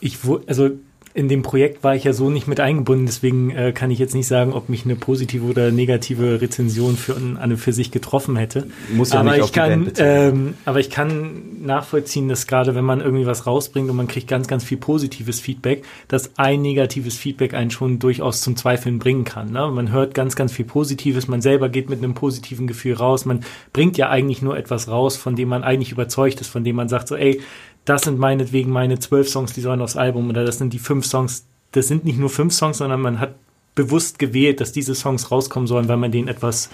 Ich, 0.00 0.18
also 0.46 0.70
in 1.18 1.28
dem 1.28 1.42
Projekt 1.42 1.82
war 1.82 1.96
ich 1.96 2.04
ja 2.04 2.12
so 2.12 2.30
nicht 2.30 2.46
mit 2.46 2.60
eingebunden, 2.60 3.06
deswegen 3.06 3.50
äh, 3.50 3.72
kann 3.72 3.90
ich 3.90 3.98
jetzt 3.98 4.14
nicht 4.14 4.28
sagen, 4.28 4.52
ob 4.52 4.68
mich 4.68 4.84
eine 4.84 4.94
positive 4.94 5.44
oder 5.44 5.72
negative 5.72 6.40
Rezension 6.40 6.96
für 6.96 7.16
an 7.16 7.36
und 7.42 7.56
für 7.56 7.72
sich 7.72 7.90
getroffen 7.90 8.36
hätte. 8.36 8.68
Muss 8.94 9.12
ja 9.12 9.18
aber 9.18 9.30
nicht 9.30 9.38
ich 9.38 9.42
auf 9.42 9.50
die 9.50 9.58
kann, 9.58 9.92
ähm, 9.96 10.54
aber 10.64 10.78
ich 10.78 10.90
kann 10.90 11.42
nachvollziehen, 11.60 12.28
dass 12.28 12.46
gerade 12.46 12.76
wenn 12.76 12.84
man 12.84 13.00
irgendwie 13.00 13.26
was 13.26 13.48
rausbringt 13.48 13.90
und 13.90 13.96
man 13.96 14.06
kriegt 14.06 14.28
ganz, 14.28 14.46
ganz 14.46 14.62
viel 14.62 14.78
positives 14.78 15.40
Feedback, 15.40 15.84
dass 16.06 16.38
ein 16.38 16.62
negatives 16.62 17.18
Feedback 17.18 17.52
einen 17.52 17.72
schon 17.72 17.98
durchaus 17.98 18.40
zum 18.40 18.54
Zweifeln 18.54 19.00
bringen 19.00 19.24
kann. 19.24 19.50
Ne? 19.50 19.68
Man 19.74 19.90
hört 19.90 20.14
ganz, 20.14 20.36
ganz 20.36 20.52
viel 20.52 20.66
Positives, 20.66 21.26
man 21.26 21.42
selber 21.42 21.68
geht 21.68 21.90
mit 21.90 21.98
einem 21.98 22.14
positiven 22.14 22.68
Gefühl 22.68 22.94
raus, 22.94 23.24
man 23.24 23.40
bringt 23.72 23.98
ja 23.98 24.08
eigentlich 24.08 24.40
nur 24.40 24.56
etwas 24.56 24.86
raus, 24.86 25.16
von 25.16 25.34
dem 25.34 25.48
man 25.48 25.64
eigentlich 25.64 25.90
überzeugt 25.90 26.40
ist, 26.40 26.48
von 26.48 26.62
dem 26.62 26.76
man 26.76 26.88
sagt 26.88 27.08
so, 27.08 27.16
ey, 27.16 27.40
das 27.88 28.02
sind 28.02 28.18
meinetwegen 28.18 28.70
meine 28.70 28.98
zwölf 28.98 29.28
Songs, 29.28 29.52
die 29.52 29.60
sollen 29.60 29.80
aufs 29.80 29.96
Album 29.96 30.28
oder 30.28 30.44
das 30.44 30.58
sind 30.58 30.72
die 30.72 30.78
fünf 30.78 31.06
Songs. 31.06 31.46
Das 31.72 31.88
sind 31.88 32.04
nicht 32.04 32.18
nur 32.18 32.30
fünf 32.30 32.52
Songs, 32.52 32.78
sondern 32.78 33.00
man 33.00 33.20
hat 33.20 33.34
bewusst 33.74 34.18
gewählt, 34.18 34.60
dass 34.60 34.72
diese 34.72 34.94
Songs 34.94 35.30
rauskommen 35.30 35.66
sollen, 35.66 35.88
weil 35.88 35.96
man 35.96 36.10
denen 36.10 36.28
etwas 36.28 36.70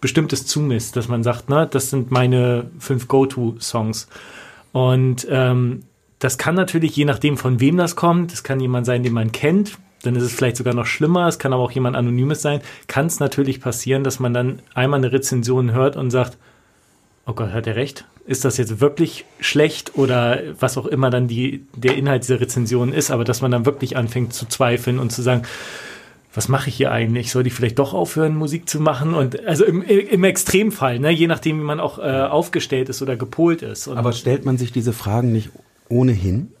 Bestimmtes 0.00 0.46
zumisst, 0.46 0.96
dass 0.96 1.08
man 1.08 1.22
sagt, 1.22 1.48
ne, 1.48 1.68
das 1.70 1.90
sind 1.90 2.10
meine 2.10 2.70
fünf 2.78 3.06
Go-To-Songs. 3.06 4.08
Und 4.72 5.26
ähm, 5.30 5.82
das 6.18 6.38
kann 6.38 6.54
natürlich, 6.54 6.96
je 6.96 7.04
nachdem, 7.04 7.36
von 7.36 7.60
wem 7.60 7.76
das 7.76 7.94
kommt, 7.94 8.32
es 8.32 8.42
kann 8.42 8.58
jemand 8.58 8.86
sein, 8.86 9.02
den 9.02 9.12
man 9.12 9.30
kennt, 9.30 9.78
dann 10.02 10.16
ist 10.16 10.24
es 10.24 10.32
vielleicht 10.32 10.56
sogar 10.56 10.74
noch 10.74 10.86
schlimmer, 10.86 11.28
es 11.28 11.38
kann 11.38 11.52
aber 11.52 11.62
auch 11.62 11.70
jemand 11.70 11.96
Anonymes 11.96 12.42
sein, 12.42 12.60
kann 12.88 13.06
es 13.06 13.20
natürlich 13.20 13.60
passieren, 13.60 14.02
dass 14.02 14.18
man 14.18 14.34
dann 14.34 14.58
einmal 14.74 14.98
eine 14.98 15.12
Rezension 15.12 15.72
hört 15.72 15.96
und 15.96 16.10
sagt, 16.10 16.36
oh 17.26 17.32
Gott, 17.32 17.52
hat 17.52 17.66
er 17.66 17.76
recht? 17.76 18.04
Ist 18.26 18.44
das 18.44 18.56
jetzt 18.56 18.80
wirklich 18.80 19.24
schlecht 19.40 19.96
oder 19.96 20.40
was 20.60 20.78
auch 20.78 20.86
immer 20.86 21.10
dann 21.10 21.28
die, 21.28 21.64
der 21.74 21.96
Inhalt 21.96 22.22
dieser 22.22 22.40
Rezension 22.40 22.92
ist, 22.92 23.10
aber 23.10 23.24
dass 23.24 23.40
man 23.42 23.50
dann 23.50 23.66
wirklich 23.66 23.96
anfängt 23.96 24.32
zu 24.32 24.46
zweifeln 24.46 24.98
und 24.98 25.10
zu 25.10 25.22
sagen, 25.22 25.42
was 26.34 26.48
mache 26.48 26.70
ich 26.70 26.76
hier 26.76 26.90
eigentlich? 26.90 27.30
Soll 27.30 27.46
ich 27.46 27.52
vielleicht 27.52 27.78
doch 27.78 27.92
aufhören, 27.92 28.34
Musik 28.34 28.68
zu 28.68 28.80
machen? 28.80 29.14
Und 29.14 29.44
also 29.44 29.64
im, 29.64 29.82
im 29.82 30.24
Extremfall, 30.24 30.98
ne? 30.98 31.10
je 31.10 31.26
nachdem, 31.26 31.60
wie 31.60 31.64
man 31.64 31.80
auch 31.80 31.98
äh, 31.98 32.02
aufgestellt 32.02 32.88
ist 32.88 33.02
oder 33.02 33.16
gepolt 33.16 33.62
ist. 33.62 33.86
Und 33.86 33.98
Aber 33.98 34.12
stellt 34.12 34.46
man 34.46 34.56
sich 34.56 34.72
diese 34.72 34.92
Fragen 34.92 35.32
nicht 35.32 35.50
ohnehin? 35.88 36.52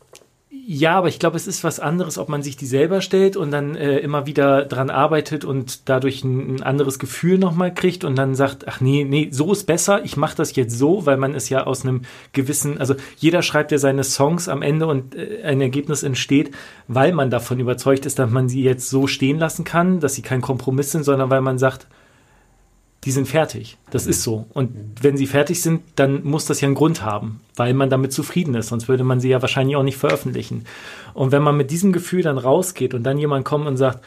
Ja, 0.74 0.96
aber 0.96 1.08
ich 1.08 1.18
glaube, 1.18 1.36
es 1.36 1.46
ist 1.46 1.64
was 1.64 1.80
anderes, 1.80 2.16
ob 2.16 2.30
man 2.30 2.42
sich 2.42 2.56
die 2.56 2.64
selber 2.64 3.02
stellt 3.02 3.36
und 3.36 3.50
dann 3.50 3.74
äh, 3.74 3.98
immer 3.98 4.24
wieder 4.24 4.64
dran 4.64 4.88
arbeitet 4.88 5.44
und 5.44 5.86
dadurch 5.90 6.24
ein, 6.24 6.54
ein 6.54 6.62
anderes 6.62 6.98
Gefühl 6.98 7.36
nochmal 7.36 7.74
kriegt 7.74 8.04
und 8.04 8.16
dann 8.16 8.34
sagt, 8.34 8.66
ach 8.66 8.80
nee, 8.80 9.04
nee, 9.04 9.28
so 9.30 9.52
ist 9.52 9.64
besser, 9.64 10.02
ich 10.02 10.16
mache 10.16 10.34
das 10.34 10.56
jetzt 10.56 10.78
so, 10.78 11.04
weil 11.04 11.18
man 11.18 11.34
es 11.34 11.50
ja 11.50 11.64
aus 11.64 11.84
einem 11.84 12.02
gewissen, 12.32 12.78
also 12.78 12.94
jeder 13.18 13.42
schreibt 13.42 13.70
ja 13.70 13.76
seine 13.76 14.02
Songs 14.02 14.48
am 14.48 14.62
Ende 14.62 14.86
und 14.86 15.14
äh, 15.14 15.42
ein 15.44 15.60
Ergebnis 15.60 16.04
entsteht, 16.04 16.52
weil 16.88 17.12
man 17.12 17.28
davon 17.28 17.60
überzeugt 17.60 18.06
ist, 18.06 18.18
dass 18.18 18.30
man 18.30 18.48
sie 18.48 18.62
jetzt 18.62 18.88
so 18.88 19.06
stehen 19.06 19.38
lassen 19.38 19.64
kann, 19.64 20.00
dass 20.00 20.14
sie 20.14 20.22
kein 20.22 20.40
Kompromiss 20.40 20.90
sind, 20.90 21.04
sondern 21.04 21.28
weil 21.28 21.42
man 21.42 21.58
sagt, 21.58 21.86
die 23.04 23.10
sind 23.10 23.26
fertig. 23.26 23.78
Das 23.90 24.06
ist 24.06 24.22
so. 24.22 24.46
Und 24.52 24.70
wenn 25.00 25.16
sie 25.16 25.26
fertig 25.26 25.60
sind, 25.60 25.82
dann 25.96 26.22
muss 26.22 26.46
das 26.46 26.60
ja 26.60 26.66
einen 26.66 26.76
Grund 26.76 27.02
haben, 27.02 27.40
weil 27.56 27.74
man 27.74 27.90
damit 27.90 28.12
zufrieden 28.12 28.54
ist. 28.54 28.68
Sonst 28.68 28.88
würde 28.88 29.02
man 29.02 29.18
sie 29.18 29.28
ja 29.28 29.42
wahrscheinlich 29.42 29.76
auch 29.76 29.82
nicht 29.82 29.96
veröffentlichen. 29.96 30.64
Und 31.12 31.32
wenn 31.32 31.42
man 31.42 31.56
mit 31.56 31.72
diesem 31.72 31.92
Gefühl 31.92 32.22
dann 32.22 32.38
rausgeht 32.38 32.94
und 32.94 33.02
dann 33.02 33.18
jemand 33.18 33.44
kommt 33.44 33.66
und 33.66 33.76
sagt, 33.76 34.04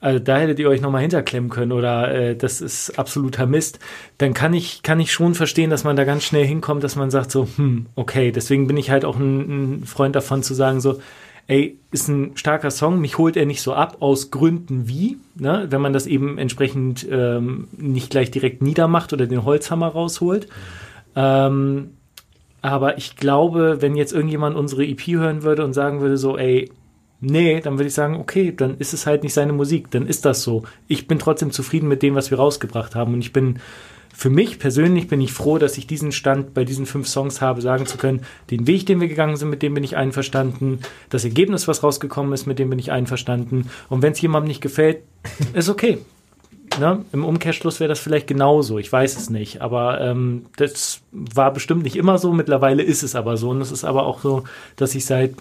also 0.00 0.18
da 0.18 0.38
hättet 0.38 0.58
ihr 0.60 0.68
euch 0.68 0.80
nochmal 0.80 1.02
hinterklemmen 1.02 1.50
können 1.50 1.72
oder 1.72 2.14
äh, 2.14 2.36
das 2.36 2.60
ist 2.60 2.98
absoluter 2.98 3.46
Mist, 3.46 3.80
dann 4.16 4.32
kann 4.32 4.54
ich, 4.54 4.82
kann 4.82 5.00
ich 5.00 5.12
schon 5.12 5.34
verstehen, 5.34 5.68
dass 5.68 5.84
man 5.84 5.96
da 5.96 6.04
ganz 6.04 6.24
schnell 6.24 6.46
hinkommt, 6.46 6.84
dass 6.84 6.96
man 6.96 7.10
sagt 7.10 7.30
so, 7.30 7.48
hm, 7.56 7.86
okay, 7.96 8.32
deswegen 8.32 8.66
bin 8.66 8.78
ich 8.78 8.90
halt 8.90 9.04
auch 9.04 9.18
ein, 9.18 9.80
ein 9.80 9.84
Freund 9.84 10.16
davon 10.16 10.42
zu 10.42 10.54
sagen 10.54 10.80
so, 10.80 11.00
ey, 11.50 11.76
ist 11.90 12.06
ein 12.06 12.36
starker 12.36 12.70
Song, 12.70 13.00
mich 13.00 13.18
holt 13.18 13.36
er 13.36 13.44
nicht 13.44 13.60
so 13.60 13.74
ab, 13.74 13.96
aus 13.98 14.30
Gründen 14.30 14.86
wie, 14.86 15.18
ne? 15.34 15.66
wenn 15.68 15.80
man 15.80 15.92
das 15.92 16.06
eben 16.06 16.38
entsprechend 16.38 17.04
ähm, 17.10 17.66
nicht 17.76 18.10
gleich 18.10 18.30
direkt 18.30 18.62
niedermacht 18.62 19.12
oder 19.12 19.26
den 19.26 19.44
Holzhammer 19.44 19.88
rausholt. 19.88 20.46
Ähm, 21.16 21.90
aber 22.62 22.98
ich 22.98 23.16
glaube, 23.16 23.78
wenn 23.80 23.96
jetzt 23.96 24.12
irgendjemand 24.12 24.54
unsere 24.54 24.86
EP 24.86 25.04
hören 25.08 25.42
würde 25.42 25.64
und 25.64 25.72
sagen 25.72 26.00
würde 26.00 26.18
so, 26.18 26.38
ey, 26.38 26.70
nee, 27.20 27.60
dann 27.60 27.78
würde 27.78 27.88
ich 27.88 27.94
sagen, 27.94 28.14
okay, 28.20 28.54
dann 28.56 28.76
ist 28.78 28.94
es 28.94 29.06
halt 29.06 29.24
nicht 29.24 29.34
seine 29.34 29.52
Musik, 29.52 29.90
dann 29.90 30.06
ist 30.06 30.24
das 30.24 30.44
so. 30.44 30.62
Ich 30.86 31.08
bin 31.08 31.18
trotzdem 31.18 31.50
zufrieden 31.50 31.88
mit 31.88 32.04
dem, 32.04 32.14
was 32.14 32.30
wir 32.30 32.38
rausgebracht 32.38 32.94
haben 32.94 33.12
und 33.12 33.22
ich 33.22 33.32
bin 33.32 33.58
für 34.12 34.30
mich 34.30 34.58
persönlich 34.58 35.08
bin 35.08 35.20
ich 35.20 35.32
froh, 35.32 35.58
dass 35.58 35.78
ich 35.78 35.86
diesen 35.86 36.12
Stand 36.12 36.52
bei 36.52 36.64
diesen 36.64 36.86
fünf 36.86 37.08
Songs 37.08 37.40
habe, 37.40 37.62
sagen 37.62 37.86
zu 37.86 37.96
können, 37.96 38.22
den 38.50 38.66
Weg, 38.66 38.86
den 38.86 39.00
wir 39.00 39.08
gegangen 39.08 39.36
sind, 39.36 39.50
mit 39.50 39.62
dem 39.62 39.74
bin 39.74 39.84
ich 39.84 39.96
einverstanden, 39.96 40.80
das 41.08 41.24
Ergebnis, 41.24 41.68
was 41.68 41.82
rausgekommen 41.82 42.32
ist, 42.32 42.46
mit 42.46 42.58
dem 42.58 42.70
bin 42.70 42.78
ich 42.78 42.92
einverstanden. 42.92 43.70
Und 43.88 44.02
wenn 44.02 44.12
es 44.12 44.20
jemandem 44.20 44.48
nicht 44.48 44.60
gefällt, 44.60 45.02
ist 45.54 45.68
okay. 45.68 45.98
Ne? 46.78 47.04
Im 47.12 47.24
Umkehrschluss 47.24 47.80
wäre 47.80 47.88
das 47.88 47.98
vielleicht 47.98 48.26
genauso, 48.26 48.78
ich 48.78 48.92
weiß 48.92 49.16
es 49.16 49.30
nicht. 49.30 49.60
Aber 49.60 50.00
ähm, 50.00 50.46
das 50.56 51.00
war 51.10 51.52
bestimmt 51.52 51.82
nicht 51.82 51.96
immer 51.96 52.18
so, 52.18 52.32
mittlerweile 52.32 52.82
ist 52.82 53.02
es 53.02 53.16
aber 53.16 53.36
so. 53.36 53.50
Und 53.50 53.60
es 53.60 53.72
ist 53.72 53.84
aber 53.84 54.06
auch 54.06 54.20
so, 54.20 54.44
dass 54.76 54.94
ich 54.94 55.04
seit 55.04 55.34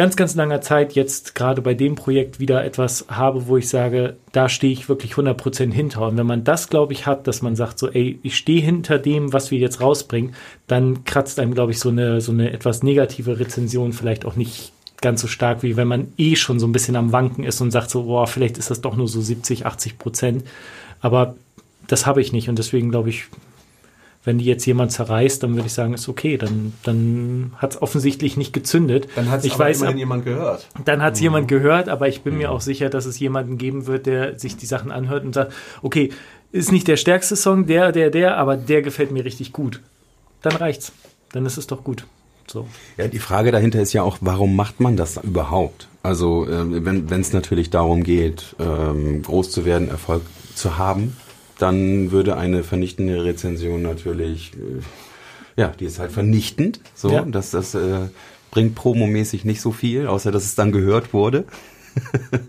ganz, 0.00 0.16
ganz 0.16 0.34
langer 0.34 0.62
Zeit 0.62 0.94
jetzt 0.94 1.34
gerade 1.34 1.60
bei 1.60 1.74
dem 1.74 1.94
Projekt 1.94 2.40
wieder 2.40 2.64
etwas 2.64 3.04
habe, 3.10 3.48
wo 3.48 3.58
ich 3.58 3.68
sage, 3.68 4.16
da 4.32 4.48
stehe 4.48 4.72
ich 4.72 4.88
wirklich 4.88 5.12
100% 5.12 5.74
hinter. 5.74 6.06
Und 6.08 6.16
wenn 6.16 6.26
man 6.26 6.42
das, 6.42 6.70
glaube 6.70 6.94
ich, 6.94 7.04
hat, 7.04 7.26
dass 7.26 7.42
man 7.42 7.54
sagt 7.54 7.78
so, 7.78 7.90
ey, 7.90 8.18
ich 8.22 8.34
stehe 8.38 8.62
hinter 8.62 8.98
dem, 8.98 9.34
was 9.34 9.50
wir 9.50 9.58
jetzt 9.58 9.82
rausbringen, 9.82 10.34
dann 10.66 11.04
kratzt 11.04 11.38
einem, 11.38 11.52
glaube 11.52 11.72
ich, 11.72 11.80
so 11.80 11.90
eine, 11.90 12.22
so 12.22 12.32
eine 12.32 12.50
etwas 12.50 12.82
negative 12.82 13.38
Rezension 13.38 13.92
vielleicht 13.92 14.24
auch 14.24 14.36
nicht 14.36 14.72
ganz 15.02 15.20
so 15.20 15.26
stark, 15.26 15.62
wie 15.62 15.76
wenn 15.76 15.88
man 15.88 16.14
eh 16.16 16.34
schon 16.34 16.60
so 16.60 16.66
ein 16.66 16.72
bisschen 16.72 16.96
am 16.96 17.12
Wanken 17.12 17.44
ist 17.44 17.60
und 17.60 17.70
sagt 17.70 17.90
so, 17.90 18.04
boah, 18.04 18.26
vielleicht 18.26 18.56
ist 18.56 18.70
das 18.70 18.80
doch 18.80 18.96
nur 18.96 19.06
so 19.06 19.20
70, 19.20 19.66
80 19.66 19.98
Prozent. 19.98 20.44
Aber 21.02 21.34
das 21.88 22.06
habe 22.06 22.22
ich 22.22 22.32
nicht 22.32 22.48
und 22.48 22.58
deswegen 22.58 22.90
glaube 22.90 23.10
ich, 23.10 23.26
wenn 24.24 24.38
die 24.38 24.44
jetzt 24.44 24.66
jemand 24.66 24.92
zerreißt, 24.92 25.42
dann 25.42 25.54
würde 25.54 25.66
ich 25.66 25.72
sagen, 25.72 25.94
ist 25.94 26.08
okay, 26.08 26.36
dann, 26.36 26.74
dann 26.82 27.52
hat 27.56 27.72
es 27.74 27.82
offensichtlich 27.82 28.36
nicht 28.36 28.52
gezündet. 28.52 29.08
Dann 29.16 29.30
hat 29.30 29.44
es 29.44 29.54
immerhin 29.54 29.86
ab- 29.86 29.96
jemand 29.96 30.24
gehört. 30.24 30.68
dann 30.84 31.00
hat 31.02 31.14
es 31.14 31.20
jemand 31.20 31.48
gehört, 31.48 31.88
aber 31.88 32.06
ich 32.08 32.20
bin 32.20 32.36
mir 32.36 32.50
auch 32.50 32.60
sicher, 32.60 32.90
dass 32.90 33.06
es 33.06 33.18
jemanden 33.18 33.56
geben 33.56 33.86
wird, 33.86 34.04
der 34.06 34.38
sich 34.38 34.56
die 34.56 34.66
Sachen 34.66 34.90
anhört 34.90 35.24
und 35.24 35.34
sagt, 35.34 35.52
okay, 35.82 36.10
ist 36.52 36.70
nicht 36.72 36.86
der 36.88 36.96
stärkste 36.98 37.34
Song, 37.36 37.66
der, 37.66 37.92
der, 37.92 38.10
der, 38.10 38.36
aber 38.36 38.56
der 38.56 38.82
gefällt 38.82 39.10
mir 39.10 39.24
richtig 39.24 39.52
gut. 39.52 39.80
Dann 40.42 40.56
reicht's. 40.56 40.92
Dann 41.32 41.46
ist 41.46 41.56
es 41.56 41.66
doch 41.66 41.84
gut. 41.84 42.04
So. 42.46 42.66
Ja, 42.96 43.06
die 43.06 43.20
Frage 43.20 43.52
dahinter 43.52 43.80
ist 43.80 43.92
ja 43.92 44.02
auch, 44.02 44.18
warum 44.20 44.56
macht 44.56 44.80
man 44.80 44.96
das 44.96 45.16
überhaupt? 45.22 45.86
Also 46.02 46.48
ähm, 46.50 46.84
wenn 47.08 47.20
es 47.20 47.32
natürlich 47.32 47.70
darum 47.70 48.02
geht, 48.02 48.56
ähm, 48.58 49.22
groß 49.22 49.50
zu 49.52 49.64
werden, 49.64 49.88
Erfolg 49.88 50.22
zu 50.56 50.76
haben, 50.76 51.16
dann 51.62 52.10
würde 52.10 52.36
eine 52.36 52.62
vernichtende 52.62 53.24
Rezension 53.24 53.82
natürlich, 53.82 54.52
äh, 54.54 55.60
ja, 55.60 55.68
die 55.68 55.84
ist 55.86 55.98
halt 55.98 56.12
vernichtend. 56.12 56.80
So, 56.94 57.10
Ja. 57.10 57.22
dass 57.22 57.50
das 57.50 57.74
äh, 57.74 58.08
bringt 58.50 58.74
promomäßig 58.74 59.44
nicht 59.44 59.60
so 59.60 59.70
viel, 59.72 60.06
außer 60.06 60.30
dass 60.32 60.44
es 60.44 60.54
dann 60.54 60.72
gehört 60.72 61.12
wurde. 61.12 61.44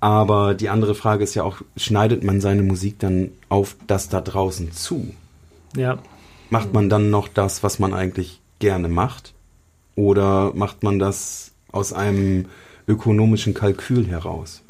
Aber 0.00 0.54
die 0.54 0.68
andere 0.68 0.94
Frage 0.94 1.24
ist 1.24 1.34
ja 1.34 1.42
auch, 1.42 1.62
schneidet 1.76 2.22
man 2.22 2.40
seine 2.40 2.62
Musik 2.62 2.98
dann 2.98 3.30
auf 3.48 3.76
das 3.86 4.08
da 4.08 4.20
draußen 4.20 4.72
zu? 4.72 5.14
Ja. 5.74 5.98
Macht 6.50 6.72
man 6.72 6.88
dann 6.88 7.10
noch 7.10 7.28
das, 7.28 7.62
was 7.62 7.78
man 7.78 7.94
eigentlich 7.94 8.40
gerne 8.58 8.88
macht? 8.88 9.32
Oder 9.94 10.52
macht 10.54 10.82
man 10.82 10.98
das 10.98 11.52
aus 11.72 11.92
einem 11.92 12.46
ökonomischen 12.86 13.54
Kalkül 13.54 14.06
heraus? 14.06 14.62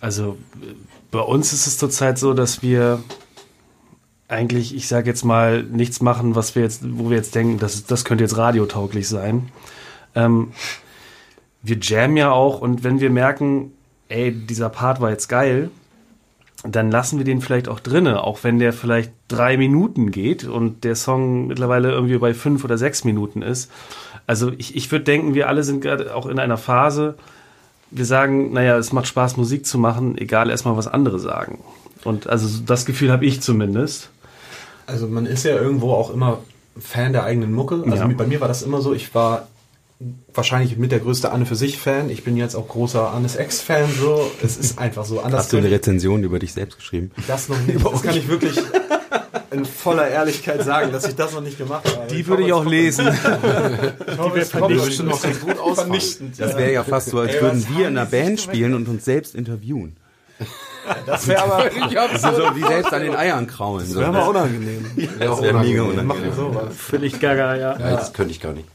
Also 0.00 0.36
bei 1.10 1.20
uns 1.20 1.52
ist 1.52 1.66
es 1.66 1.78
zurzeit 1.78 2.18
so, 2.18 2.34
dass 2.34 2.62
wir 2.62 3.02
eigentlich, 4.28 4.74
ich 4.74 4.88
sage 4.88 5.08
jetzt 5.08 5.24
mal, 5.24 5.62
nichts 5.62 6.00
machen, 6.00 6.34
was 6.34 6.54
wir 6.54 6.62
jetzt, 6.62 6.82
wo 6.98 7.10
wir 7.10 7.16
jetzt 7.16 7.34
denken, 7.34 7.58
das, 7.58 7.84
das 7.84 8.04
könnte 8.04 8.24
jetzt 8.24 8.36
radiotauglich 8.36 9.08
sein. 9.08 9.50
Ähm, 10.14 10.52
wir 11.62 11.78
jammen 11.80 12.16
ja 12.16 12.30
auch 12.32 12.60
und 12.60 12.84
wenn 12.84 13.00
wir 13.00 13.10
merken, 13.10 13.72
ey, 14.08 14.32
dieser 14.32 14.68
Part 14.68 15.00
war 15.00 15.10
jetzt 15.10 15.28
geil, 15.28 15.70
dann 16.62 16.90
lassen 16.90 17.18
wir 17.18 17.24
den 17.24 17.40
vielleicht 17.40 17.68
auch 17.68 17.80
drinne, 17.80 18.24
auch 18.24 18.42
wenn 18.42 18.58
der 18.58 18.72
vielleicht 18.72 19.12
drei 19.28 19.56
Minuten 19.56 20.10
geht 20.10 20.44
und 20.44 20.84
der 20.84 20.96
Song 20.96 21.46
mittlerweile 21.46 21.90
irgendwie 21.90 22.18
bei 22.18 22.34
fünf 22.34 22.64
oder 22.64 22.78
sechs 22.78 23.04
Minuten 23.04 23.42
ist. 23.42 23.70
Also 24.26 24.50
ich, 24.56 24.74
ich 24.74 24.90
würde 24.90 25.04
denken, 25.04 25.34
wir 25.34 25.48
alle 25.48 25.62
sind 25.62 25.80
gerade 25.80 26.14
auch 26.14 26.26
in 26.26 26.38
einer 26.38 26.56
Phase, 26.56 27.16
wir 27.90 28.04
sagen, 28.04 28.52
naja, 28.52 28.76
es 28.78 28.92
macht 28.92 29.06
Spaß, 29.06 29.36
Musik 29.36 29.66
zu 29.66 29.78
machen, 29.78 30.18
egal 30.18 30.50
erstmal, 30.50 30.76
was 30.76 30.86
andere 30.88 31.18
sagen. 31.18 31.58
Und 32.04 32.26
also 32.28 32.46
das 32.66 32.84
Gefühl 32.86 33.10
habe 33.10 33.24
ich 33.26 33.40
zumindest. 33.40 34.10
Also 34.86 35.06
man 35.08 35.26
ist 35.26 35.44
ja 35.44 35.56
irgendwo 35.56 35.92
auch 35.92 36.10
immer 36.12 36.38
Fan 36.78 37.12
der 37.12 37.24
eigenen 37.24 37.52
Mucke. 37.52 37.76
Also 37.84 37.96
Ja. 37.96 38.06
bei 38.06 38.26
mir 38.26 38.40
war 38.40 38.48
das 38.48 38.62
immer 38.62 38.80
so, 38.80 38.92
ich 38.94 39.14
war 39.14 39.48
wahrscheinlich 40.34 40.76
mit 40.76 40.92
der 40.92 40.98
größte 41.00 41.32
Anne 41.32 41.46
für 41.46 41.56
sich 41.56 41.78
Fan. 41.78 42.10
Ich 42.10 42.22
bin 42.22 42.36
jetzt 42.36 42.54
auch 42.54 42.68
großer 42.68 43.12
Annes 43.12 43.36
Ex-Fan. 43.36 43.88
So, 43.98 44.30
es 44.42 44.56
ist 44.58 44.78
einfach 44.78 45.04
so. 45.06 45.20
Anders 45.20 45.40
Hast 45.44 45.52
du 45.54 45.56
eine 45.56 45.70
Rezension 45.70 46.22
über 46.22 46.38
dich 46.38 46.52
selbst 46.52 46.76
geschrieben? 46.78 47.10
das 47.26 47.48
noch 47.48 47.58
nicht. 47.60 47.82
Das 47.90 48.02
kann 48.02 48.16
ich 48.16 48.28
wirklich 48.28 48.56
in 49.56 49.64
voller 49.64 50.08
Ehrlichkeit 50.08 50.62
sagen, 50.62 50.92
dass 50.92 51.06
ich 51.06 51.14
das 51.14 51.32
noch 51.32 51.40
nicht 51.40 51.58
gemacht 51.58 51.84
habe. 51.86 52.06
Die 52.08 52.26
würde 52.26 52.44
ich 52.44 52.52
auch 52.52 52.64
lesen. 52.64 53.08
Ich 53.08 54.18
hoffe, 54.18 54.38
es 54.40 54.52
kommt 54.52 54.68
bestimmt 54.68 55.08
noch 55.10 55.22
ganz 55.22 55.40
gut 55.40 55.58
ausfallen. 55.58 55.90
vernichtend. 55.90 56.40
Das 56.40 56.56
wäre 56.56 56.72
ja 56.72 56.84
fast 56.84 57.10
so, 57.10 57.18
als 57.18 57.34
Ey, 57.34 57.40
würden 57.40 57.66
wir 57.70 57.88
in 57.88 57.98
einer 57.98 58.06
die 58.06 58.16
Band 58.16 58.40
spielen 58.40 58.74
und 58.74 58.88
uns 58.88 59.04
selbst 59.04 59.34
interviewen. 59.34 59.96
Das 61.04 61.26
wäre 61.26 61.42
aber, 61.42 61.64
Das 62.12 62.22
so 62.22 62.54
wie 62.54 62.62
selbst 62.62 62.92
an 62.92 63.02
den 63.02 63.16
Eiern 63.16 63.46
kraulen. 63.46 63.86
So. 63.86 64.00
wär 64.00 64.08
aber 64.08 64.28
unangenehm. 64.28 64.84
Das 65.18 65.42
wär 65.42 65.52
mega 65.54 65.82
unangenehm. 65.82 66.06
Machen 66.06 66.24
wir 66.24 66.32
sowas. 66.32 66.76
Völlig 66.76 67.18
gaga, 67.20 67.56
ja. 67.56 67.78
Ja, 67.78 67.90
das 67.96 68.12
könnte 68.12 68.32
ich 68.32 68.40
gar 68.40 68.52
nicht. 68.52 68.68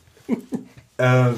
Äh, 0.98 1.32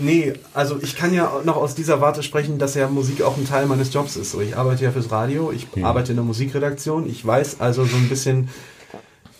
nee, 0.00 0.32
also 0.54 0.78
ich 0.80 0.96
kann 0.96 1.12
ja 1.12 1.42
noch 1.44 1.56
aus 1.56 1.74
dieser 1.74 2.00
Warte 2.00 2.22
sprechen, 2.22 2.58
dass 2.58 2.74
ja 2.74 2.88
Musik 2.88 3.22
auch 3.22 3.36
ein 3.36 3.46
Teil 3.46 3.66
meines 3.66 3.92
Jobs 3.92 4.16
ist. 4.16 4.32
So, 4.32 4.40
ich 4.40 4.56
arbeite 4.56 4.84
ja 4.84 4.90
fürs 4.90 5.10
Radio, 5.10 5.52
ich 5.52 5.66
arbeite 5.82 6.12
in 6.12 6.16
der 6.16 6.24
Musikredaktion, 6.24 7.08
ich 7.08 7.24
weiß 7.24 7.60
also 7.60 7.84
so 7.84 7.96
ein 7.96 8.08
bisschen. 8.08 8.48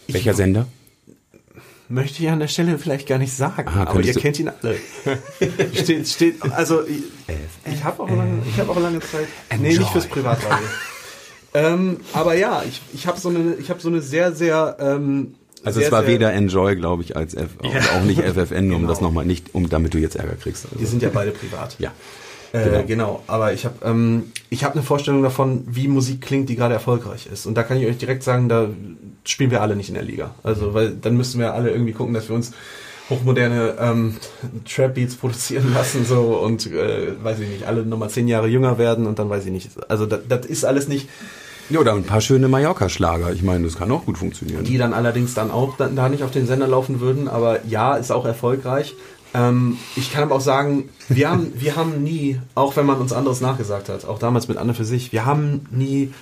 Welcher 0.09 0.35
Sender? 0.35 0.67
möchte 1.89 2.23
ich 2.23 2.31
an 2.31 2.41
der 2.41 2.49
Stelle 2.49 2.79
vielleicht 2.79 3.07
gar 3.07 3.19
nicht 3.19 3.35
sagen, 3.35 3.69
Ah, 3.69 3.85
aber 3.87 4.01
ihr 4.01 4.15
kennt 4.15 4.39
ihn 4.41 4.49
alle. 4.63 4.77
steht, 5.75 6.09
steht, 6.09 6.43
also 6.53 6.87
ich, 6.87 7.03
ich 7.71 7.85
habe 7.85 8.03
auch 8.03 8.09
lange, 8.09 8.41
ich 8.49 8.59
habe 8.59 8.71
auch 8.71 8.81
lange 8.81 9.01
Zeit. 9.01 9.29
Nee, 9.59 9.77
nicht 9.77 9.91
fürs 9.91 10.07
Privatradio. 10.07 10.67
ähm, 11.55 11.99
aber 12.15 12.33
ja, 12.35 12.63
ich, 12.67 12.81
ich 12.95 13.07
habe 13.07 13.21
so 13.21 13.29
eine, 13.29 13.57
ich 13.57 13.69
habe 13.69 13.79
so 13.81 13.89
eine 13.89 14.01
sehr, 14.01 14.33
sehr 14.33 14.77
ähm, 14.81 15.35
Also 15.65 15.81
sehr, 15.81 15.89
es 15.89 15.93
war 15.93 16.07
weder 16.07 16.33
Enjoy, 16.33 16.77
glaube 16.77 17.03
ich, 17.03 17.15
als 17.15 17.35
F 17.35 17.51
auch 17.61 18.05
nicht 18.05 18.21
FFN, 18.23 18.73
um 18.73 18.79
Genau. 18.79 18.89
das 18.89 19.03
nochmal 19.03 19.27
nicht, 19.27 19.55
um 19.55 19.69
damit 19.69 19.93
du 19.93 19.99
jetzt 19.99 20.17
Ärger 20.17 20.37
kriegst. 20.37 20.65
Die 20.65 20.77
Also, 20.77 20.87
sind 20.87 21.03
ja 21.03 21.11
beide 21.13 21.33
privat. 21.33 21.77
ja. 21.79 21.93
Äh, 22.53 22.85
genau. 22.85 23.23
aber 23.27 23.53
ich 23.55 23.65
habe 23.65 23.77
ähm, 23.85 24.25
ich 24.51 24.65
habe 24.65 24.75
eine 24.75 24.83
Vorstellung 24.83 25.23
davon, 25.23 25.65
wie 25.67 25.89
Musik 25.89 26.21
klingt, 26.21 26.49
die 26.49 26.57
gerade 26.57 26.75
erfolgreich 26.75 27.27
ist. 27.33 27.47
Und 27.47 27.55
da 27.55 27.63
kann 27.63 27.79
ich 27.79 27.87
euch 27.87 27.97
direkt 27.97 28.23
sagen, 28.23 28.49
da 28.49 28.69
spielen 29.25 29.51
wir 29.51 29.63
alle 29.63 29.75
nicht 29.77 29.89
in 29.89 29.95
der 29.95 30.05
Liga. 30.05 30.35
Also, 30.43 30.75
weil 30.75 30.91
dann 30.91 31.17
müssten 31.17 31.39
wir 31.39 31.55
alle 31.55 31.71
irgendwie 31.71 31.93
gucken, 31.93 32.13
dass 32.13 32.29
wir 32.29 32.37
uns 32.37 32.53
hochmoderne 33.09 33.75
ähm, 33.81 34.17
Trap 34.69 34.95
Beats 34.95 35.17
produzieren 35.17 35.73
lassen 35.75 36.05
so 36.05 36.39
und 36.39 36.67
äh, 36.67 37.13
weiß 37.23 37.41
ich 37.41 37.49
nicht, 37.49 37.65
alle 37.65 37.85
nochmal 37.85 38.11
zehn 38.11 38.29
Jahre 38.29 38.49
jünger 38.49 38.79
werden 38.79 39.07
und 39.07 39.19
dann 39.19 39.31
weiß 39.31 39.47
ich 39.47 39.53
nicht. 39.53 39.71
Also 39.89 40.07
das, 40.07 40.21
das 40.29 40.47
ist 40.47 40.65
alles 40.65 40.89
nicht, 40.89 41.09
Ja, 41.71 41.81
oder 41.81 41.95
ein 41.95 42.05
paar 42.05 42.21
schöne 42.21 42.49
Mallorca-Schlager. 42.49 43.33
Ich 43.33 43.43
meine, 43.43 43.65
das 43.65 43.77
kann 43.77 43.91
auch 43.91 44.05
gut 44.05 44.19
funktionieren. 44.19 44.65
die 44.65 44.79
dann 44.79 44.93
allerdings 44.93 45.35
dann 45.35 45.51
auch 45.51 45.77
dann, 45.77 45.97
da 45.97 46.09
nicht 46.09 46.23
auf 46.23 46.31
den 46.31 46.47
Sender 46.47 46.67
laufen 46.69 47.01
würden. 47.01 47.29
Aber 47.29 47.65
ja, 47.67 47.97
ist 47.97 48.13
auch 48.13 48.27
erfolgreich. 48.27 48.95
Ähm, 49.35 49.79
ich 49.97 50.13
kann 50.13 50.23
aber 50.23 50.35
auch 50.35 50.41
sagen, 50.41 50.89
wir 51.09 51.31
haben, 51.31 51.53
wir 51.55 51.77
haben 51.77 52.03
nie, 52.03 52.41
auch 52.55 52.77
wenn 52.77 52.87
man 52.87 53.01
uns 53.01 53.13
anderes 53.13 53.41
nachgesagt 53.41 53.89
hat, 53.89 54.05
auch 54.05 54.19
damals 54.19 54.49
mit 54.49 54.59
Anne 54.59 54.75
für 54.75 54.85
sich, 54.85 55.13
wir 55.13 55.25
haben 55.25 55.67
nie 55.71 56.13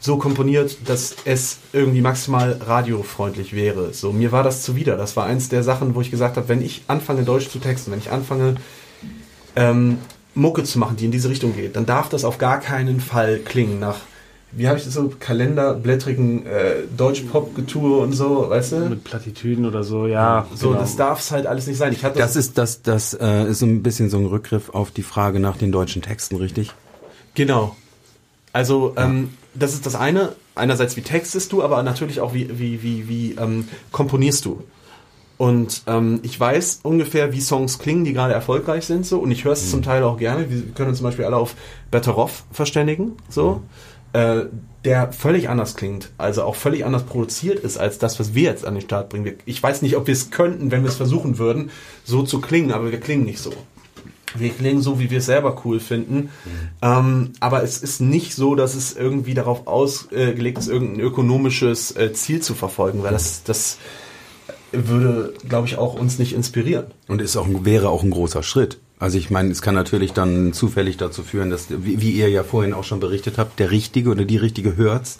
so 0.00 0.16
komponiert, 0.16 0.88
dass 0.88 1.16
es 1.24 1.58
irgendwie 1.72 2.00
maximal 2.00 2.60
radiofreundlich 2.64 3.52
wäre. 3.52 3.92
So, 3.92 4.12
mir 4.12 4.30
war 4.30 4.44
das 4.44 4.62
zuwider. 4.62 4.96
Das 4.96 5.16
war 5.16 5.24
eins 5.24 5.48
der 5.48 5.64
Sachen, 5.64 5.94
wo 5.94 6.00
ich 6.00 6.10
gesagt 6.10 6.36
habe, 6.36 6.48
wenn 6.48 6.62
ich 6.62 6.82
anfange, 6.86 7.24
Deutsch 7.24 7.48
zu 7.48 7.58
texten, 7.58 7.90
wenn 7.90 7.98
ich 7.98 8.12
anfange, 8.12 8.56
ähm, 9.56 9.98
Mucke 10.34 10.62
zu 10.62 10.78
machen, 10.78 10.96
die 10.96 11.06
in 11.06 11.10
diese 11.10 11.28
Richtung 11.28 11.54
geht, 11.54 11.74
dann 11.74 11.84
darf 11.84 12.08
das 12.08 12.24
auf 12.24 12.38
gar 12.38 12.60
keinen 12.60 13.00
Fall 13.00 13.38
klingen 13.38 13.80
nach, 13.80 13.96
wie 14.52 14.66
habe 14.66 14.78
ich 14.78 14.84
das 14.84 14.94
so, 14.94 15.12
kalenderblättrigen 15.20 16.46
äh, 16.46 16.74
Deutsch-Pop-Getue 16.96 17.98
und 17.98 18.12
so, 18.12 18.48
weißt 18.48 18.72
du? 18.72 18.76
Mit 18.88 19.04
Plattitüden 19.04 19.66
oder 19.66 19.84
so, 19.84 20.06
ja. 20.06 20.46
So, 20.54 20.68
genau. 20.68 20.80
das 20.80 20.96
darf 20.96 21.20
es 21.20 21.30
halt 21.30 21.46
alles 21.46 21.66
nicht 21.66 21.76
sein. 21.76 21.92
Ich 21.92 22.04
hatte 22.04 22.18
Das 22.18 22.34
ist 22.34 22.56
das, 22.56 22.82
das 22.82 23.12
äh, 23.14 23.50
ist 23.50 23.58
so 23.58 23.66
ein 23.66 23.82
bisschen 23.82 24.08
so 24.08 24.16
ein 24.16 24.26
Rückgriff 24.26 24.70
auf 24.70 24.90
die 24.90 25.02
Frage 25.02 25.38
nach 25.38 25.56
den 25.56 25.70
deutschen 25.70 26.00
Texten, 26.00 26.36
richtig? 26.36 26.72
Genau. 27.34 27.76
Also, 28.52 28.94
ähm, 28.96 29.30
das 29.54 29.74
ist 29.74 29.84
das 29.84 29.94
eine. 29.94 30.32
Einerseits, 30.54 30.96
wie 30.96 31.02
textest 31.02 31.52
du, 31.52 31.62
aber 31.62 31.82
natürlich 31.82 32.20
auch, 32.20 32.32
wie, 32.32 32.58
wie, 32.58 32.82
wie, 32.82 33.08
wie 33.08 33.32
ähm, 33.32 33.68
komponierst 33.92 34.44
du. 34.44 34.64
Und 35.36 35.82
ähm, 35.86 36.18
ich 36.24 36.38
weiß 36.38 36.80
ungefähr, 36.82 37.32
wie 37.32 37.40
Songs 37.40 37.78
klingen, 37.78 38.04
die 38.04 38.12
gerade 38.12 38.34
erfolgreich 38.34 38.86
sind, 38.86 39.06
so. 39.06 39.20
Und 39.20 39.30
ich 39.30 39.44
höre 39.44 39.52
es 39.52 39.70
zum 39.70 39.82
Teil 39.82 40.02
auch 40.02 40.18
gerne. 40.18 40.50
Wir 40.50 40.62
können 40.74 40.88
uns 40.88 40.98
zum 40.98 41.04
Beispiel 41.04 41.26
alle 41.26 41.36
auf 41.36 41.54
Better 41.92 42.18
Off 42.18 42.44
verständigen, 42.50 43.12
so. 43.28 43.62
Äh, 44.12 44.46
der 44.84 45.12
völlig 45.12 45.48
anders 45.48 45.76
klingt, 45.76 46.10
also 46.18 46.44
auch 46.44 46.54
völlig 46.54 46.86
anders 46.86 47.02
produziert 47.02 47.58
ist 47.58 47.76
als 47.78 47.98
das, 47.98 48.18
was 48.20 48.32
wir 48.34 48.44
jetzt 48.44 48.64
an 48.64 48.74
den 48.74 48.80
Start 48.80 49.10
bringen. 49.10 49.34
Ich 49.44 49.62
weiß 49.62 49.82
nicht, 49.82 49.96
ob 49.96 50.06
wir 50.06 50.12
es 50.12 50.30
könnten, 50.30 50.70
wenn 50.70 50.82
wir 50.82 50.88
es 50.88 50.96
versuchen 50.96 51.36
würden, 51.36 51.70
so 52.04 52.22
zu 52.22 52.40
klingen, 52.40 52.72
aber 52.72 52.90
wir 52.90 53.00
klingen 53.00 53.24
nicht 53.24 53.40
so. 53.40 53.52
Wir 54.34 54.50
klingen 54.50 54.80
so, 54.80 55.00
wie 55.00 55.10
wir 55.10 55.18
es 55.18 55.26
selber 55.26 55.60
cool 55.64 55.80
finden. 55.80 56.30
Ähm, 56.80 57.32
aber 57.40 57.62
es 57.62 57.78
ist 57.78 58.00
nicht 58.00 58.34
so, 58.34 58.54
dass 58.54 58.74
es 58.74 58.94
irgendwie 58.94 59.34
darauf 59.34 59.66
ausgelegt 59.66 60.58
ist, 60.58 60.68
irgendein 60.68 61.00
ökonomisches 61.00 61.96
äh, 61.96 62.12
Ziel 62.12 62.40
zu 62.40 62.54
verfolgen, 62.54 63.02
weil 63.02 63.12
das, 63.12 63.42
das 63.42 63.78
würde, 64.70 65.34
glaube 65.48 65.66
ich, 65.66 65.76
auch 65.76 65.94
uns 65.94 66.18
nicht 66.18 66.34
inspirieren. 66.34 66.86
Und 67.08 67.20
ist 67.20 67.36
auch, 67.36 67.46
wäre 67.62 67.88
auch 67.88 68.02
ein 68.02 68.10
großer 68.10 68.42
Schritt. 68.42 68.78
Also 68.98 69.16
ich 69.18 69.30
meine, 69.30 69.50
es 69.50 69.62
kann 69.62 69.74
natürlich 69.74 70.12
dann 70.12 70.52
zufällig 70.52 70.96
dazu 70.96 71.22
führen, 71.22 71.50
dass, 71.50 71.66
wie, 71.70 72.00
wie 72.00 72.10
ihr 72.12 72.28
ja 72.28 72.42
vorhin 72.42 72.74
auch 72.74 72.84
schon 72.84 72.98
berichtet 73.00 73.38
habt, 73.38 73.58
der 73.60 73.70
Richtige 73.70 74.10
oder 74.10 74.24
die 74.24 74.36
Richtige 74.38 74.76
hört's. 74.76 75.18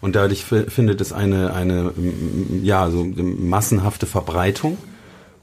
Und 0.00 0.16
dadurch 0.16 0.44
fi- 0.46 0.64
findet 0.70 1.00
es 1.02 1.12
eine, 1.12 1.52
eine, 1.52 1.92
mm, 1.94 2.64
ja, 2.64 2.90
so 2.90 3.04
massenhafte 3.04 4.06
Verbreitung. 4.06 4.78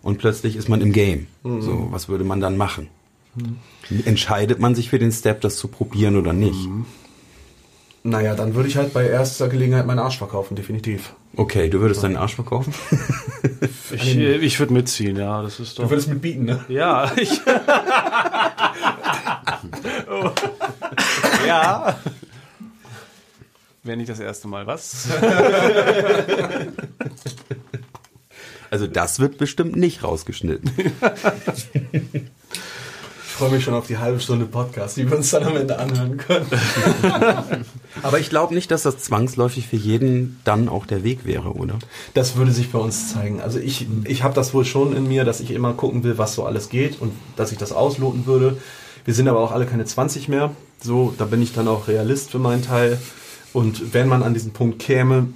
Und 0.01 0.17
plötzlich 0.17 0.55
ist 0.55 0.69
man 0.69 0.81
im 0.81 0.91
Game. 0.93 1.27
So, 1.43 1.87
was 1.91 2.09
würde 2.09 2.23
man 2.23 2.39
dann 2.39 2.57
machen? 2.57 2.87
Entscheidet 4.05 4.59
man 4.59 4.73
sich 4.73 4.89
für 4.89 4.97
den 4.99 5.11
Step, 5.11 5.41
das 5.41 5.57
zu 5.57 5.67
probieren 5.67 6.15
oder 6.15 6.33
nicht? 6.33 6.57
Naja, 8.03 8.35
dann 8.35 8.55
würde 8.55 8.69
ich 8.69 8.77
halt 8.77 8.93
bei 8.93 9.05
erster 9.07 9.49
Gelegenheit 9.49 9.85
meinen 9.85 9.99
Arsch 9.99 10.17
verkaufen, 10.17 10.55
definitiv. 10.55 11.13
Okay, 11.37 11.69
du 11.69 11.79
würdest 11.79 12.03
deinen 12.03 12.17
Arsch 12.17 12.35
verkaufen? 12.35 12.73
Ich, 13.89 14.17
äh, 14.17 14.35
ich 14.35 14.59
würde 14.59 14.73
mitziehen, 14.73 15.15
ja, 15.15 15.41
das 15.41 15.61
ist 15.61 15.79
doch. 15.79 15.89
würdest 15.89 16.09
mitbieten, 16.09 16.43
ne? 16.43 16.65
Ja, 16.67 17.09
ich. 17.17 17.39
oh. 20.09 20.31
Ja. 21.47 21.97
Wäre 23.83 23.95
nicht 23.97 24.09
das 24.09 24.19
erste 24.19 24.49
Mal, 24.49 24.67
was? 24.67 25.07
Also 28.69 28.87
das 28.87 29.21
wird 29.21 29.37
bestimmt 29.37 29.77
nicht 29.77 30.03
rausgeschnitten. 30.03 30.69
Ich 33.37 33.39
freue 33.39 33.51
mich 33.51 33.63
schon 33.65 33.75
auf 33.75 33.85
die 33.85 33.99
halbe 33.99 34.19
Stunde 34.19 34.47
Podcast, 34.47 34.97
die 34.97 35.07
wir 35.07 35.15
uns 35.15 35.29
dann 35.29 35.43
am 35.43 35.55
Ende 35.55 35.77
anhören 35.77 36.17
können. 36.17 36.47
Aber 38.01 38.19
ich 38.19 38.31
glaube 38.31 38.55
nicht, 38.55 38.71
dass 38.71 38.81
das 38.81 38.97
zwangsläufig 38.97 39.67
für 39.67 39.75
jeden 39.75 40.39
dann 40.43 40.67
auch 40.67 40.87
der 40.87 41.03
Weg 41.03 41.23
wäre, 41.23 41.51
oder? 41.51 41.77
Das 42.15 42.35
würde 42.35 42.51
sich 42.51 42.71
bei 42.71 42.79
uns 42.79 43.13
zeigen. 43.13 43.39
Also 43.39 43.59
ich, 43.59 43.85
ich 44.05 44.23
habe 44.23 44.33
das 44.33 44.55
wohl 44.55 44.65
schon 44.65 44.95
in 44.95 45.07
mir, 45.07 45.23
dass 45.23 45.39
ich 45.39 45.51
immer 45.51 45.73
gucken 45.73 46.03
will, 46.03 46.17
was 46.17 46.33
so 46.33 46.45
alles 46.47 46.69
geht 46.69 46.99
und 46.99 47.11
dass 47.35 47.51
ich 47.51 47.59
das 47.59 47.73
ausloten 47.73 48.25
würde. 48.25 48.57
Wir 49.05 49.13
sind 49.13 49.27
aber 49.27 49.41
auch 49.41 49.51
alle 49.51 49.67
keine 49.67 49.85
20 49.85 50.29
mehr. 50.29 50.55
So, 50.81 51.13
da 51.15 51.25
bin 51.25 51.43
ich 51.43 51.53
dann 51.53 51.67
auch 51.67 51.87
Realist 51.87 52.31
für 52.31 52.39
meinen 52.39 52.63
Teil. 52.63 52.97
Und 53.53 53.93
wenn 53.93 54.07
man 54.07 54.23
an 54.23 54.33
diesen 54.33 54.51
Punkt 54.51 54.79
käme, 54.79 55.27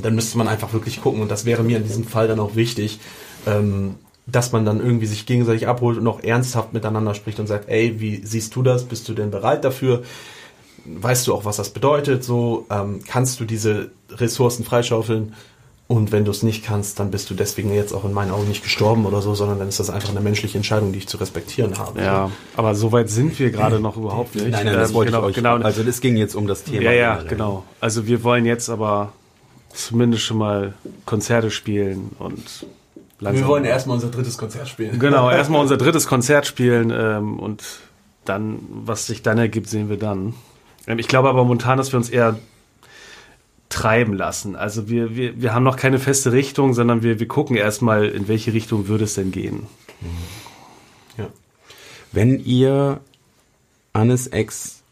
dann 0.00 0.14
müsste 0.14 0.38
man 0.38 0.46
einfach 0.46 0.72
wirklich 0.72 1.02
gucken. 1.02 1.22
Und 1.22 1.28
das 1.32 1.44
wäre 1.44 1.64
mir 1.64 1.78
in 1.78 1.82
diesem 1.82 2.04
Fall 2.04 2.28
dann 2.28 2.38
auch 2.38 2.54
wichtig, 2.54 3.00
ähm, 3.48 3.96
dass 4.26 4.52
man 4.52 4.64
dann 4.64 4.80
irgendwie 4.80 5.06
sich 5.06 5.24
gegenseitig 5.26 5.68
abholt 5.68 5.98
und 5.98 6.06
auch 6.06 6.22
ernsthaft 6.22 6.72
miteinander 6.72 7.14
spricht 7.14 7.38
und 7.38 7.46
sagt, 7.46 7.68
ey, 7.68 8.00
wie 8.00 8.24
siehst 8.24 8.54
du 8.56 8.62
das? 8.62 8.84
Bist 8.84 9.08
du 9.08 9.14
denn 9.14 9.30
bereit 9.30 9.64
dafür? 9.64 10.02
Weißt 10.84 11.26
du 11.26 11.34
auch, 11.34 11.44
was 11.44 11.56
das 11.56 11.70
bedeutet? 11.70 12.24
So, 12.24 12.66
ähm, 12.70 13.00
kannst 13.06 13.38
du 13.40 13.44
diese 13.44 13.90
Ressourcen 14.10 14.64
freischaufeln? 14.64 15.34
Und 15.88 16.10
wenn 16.10 16.24
du 16.24 16.32
es 16.32 16.42
nicht 16.42 16.64
kannst, 16.64 16.98
dann 16.98 17.12
bist 17.12 17.30
du 17.30 17.34
deswegen 17.34 17.72
jetzt 17.72 17.92
auch 17.92 18.04
in 18.04 18.12
meinen 18.12 18.32
Augen 18.32 18.48
nicht 18.48 18.64
gestorben 18.64 19.06
oder 19.06 19.22
so, 19.22 19.36
sondern 19.36 19.60
dann 19.60 19.68
ist 19.68 19.78
das 19.78 19.88
einfach 19.88 20.10
eine 20.10 20.20
menschliche 20.20 20.58
Entscheidung, 20.58 20.90
die 20.90 20.98
ich 20.98 21.06
zu 21.06 21.16
respektieren 21.16 21.78
habe. 21.78 22.02
Ja, 22.02 22.32
aber 22.56 22.74
so 22.74 22.90
weit 22.90 23.08
sind 23.08 23.38
wir 23.38 23.50
gerade 23.52 23.78
noch 23.78 23.96
überhaupt 23.96 24.34
nicht. 24.34 24.50
Nein, 24.50 24.66
nein, 24.66 24.74
das 24.74 24.88
Ähm, 24.88 24.94
wollte 24.96 25.12
genau, 25.12 25.22
ich 25.22 25.28
euch. 25.28 25.34
Genau. 25.36 25.56
Also 25.58 25.82
es 25.82 26.00
ging 26.00 26.16
jetzt 26.16 26.34
um 26.34 26.48
das 26.48 26.64
Thema. 26.64 26.82
ja, 26.82 26.92
ja, 26.92 27.22
genau. 27.22 27.62
Also 27.80 28.08
wir 28.08 28.24
wollen 28.24 28.46
jetzt 28.46 28.68
aber 28.68 29.12
zumindest 29.72 30.24
schon 30.24 30.38
mal 30.38 30.74
Konzerte 31.04 31.52
spielen 31.52 32.10
und 32.18 32.66
langsam. 33.20 33.42
Wir 33.42 33.48
wollen 33.48 33.64
erstmal 33.64 33.94
unser 33.96 34.10
drittes 34.10 34.38
Konzert 34.38 34.68
spielen. 34.68 34.98
Genau, 34.98 35.30
erstmal 35.30 35.60
unser 35.60 35.76
drittes 35.76 36.06
Konzert 36.06 36.46
spielen 36.46 36.92
ähm, 36.94 37.38
und 37.38 37.62
dann, 38.24 38.58
was 38.68 39.06
sich 39.06 39.22
dann 39.22 39.38
ergibt, 39.38 39.68
sehen 39.68 39.88
wir 39.88 39.98
dann. 39.98 40.34
Ähm, 40.86 40.98
ich 40.98 41.08
glaube 41.08 41.28
aber 41.28 41.44
momentan, 41.44 41.78
dass 41.78 41.92
wir 41.92 41.98
uns 41.98 42.10
eher 42.10 42.38
treiben 43.68 44.14
lassen. 44.14 44.56
Also 44.56 44.88
wir, 44.88 45.16
wir, 45.16 45.40
wir 45.40 45.54
haben 45.54 45.64
noch 45.64 45.76
keine 45.76 45.98
feste 45.98 46.32
Richtung, 46.32 46.72
sondern 46.72 47.02
wir, 47.02 47.18
wir 47.18 47.28
gucken 47.28 47.56
erstmal, 47.56 48.06
in 48.06 48.28
welche 48.28 48.52
Richtung 48.52 48.88
würde 48.88 49.04
es 49.04 49.14
denn 49.14 49.32
gehen. 49.32 49.66
Wenn 52.16 52.42
ihr 52.42 53.00
Annes 53.92 54.26
Ex 54.28 54.82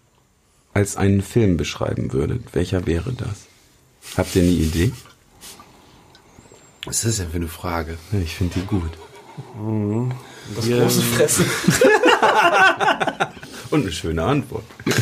als 0.74 0.96
einen 0.96 1.22
Film 1.22 1.56
beschreiben 1.56 2.12
würdet, 2.12 2.54
welcher 2.54 2.84
wäre 2.86 3.14
das? 3.14 3.46
Habt 4.18 4.36
ihr 4.36 4.42
eine 4.42 4.50
Idee? 4.50 4.92
Was 6.85 6.97
ist 6.99 7.07
das 7.07 7.16
denn 7.18 7.30
für 7.30 7.37
eine 7.37 7.49
Frage? 7.49 7.97
Ja, 8.12 8.18
Ich 8.20 8.35
finde 8.35 8.61
die 8.61 8.66
gut. 8.66 8.93
Das 10.55 10.66
große 10.68 11.03
Fressen. 11.03 11.47
Und 13.70 13.82
eine 13.82 13.93
schöne 13.93 14.22
Antwort. 14.22 14.64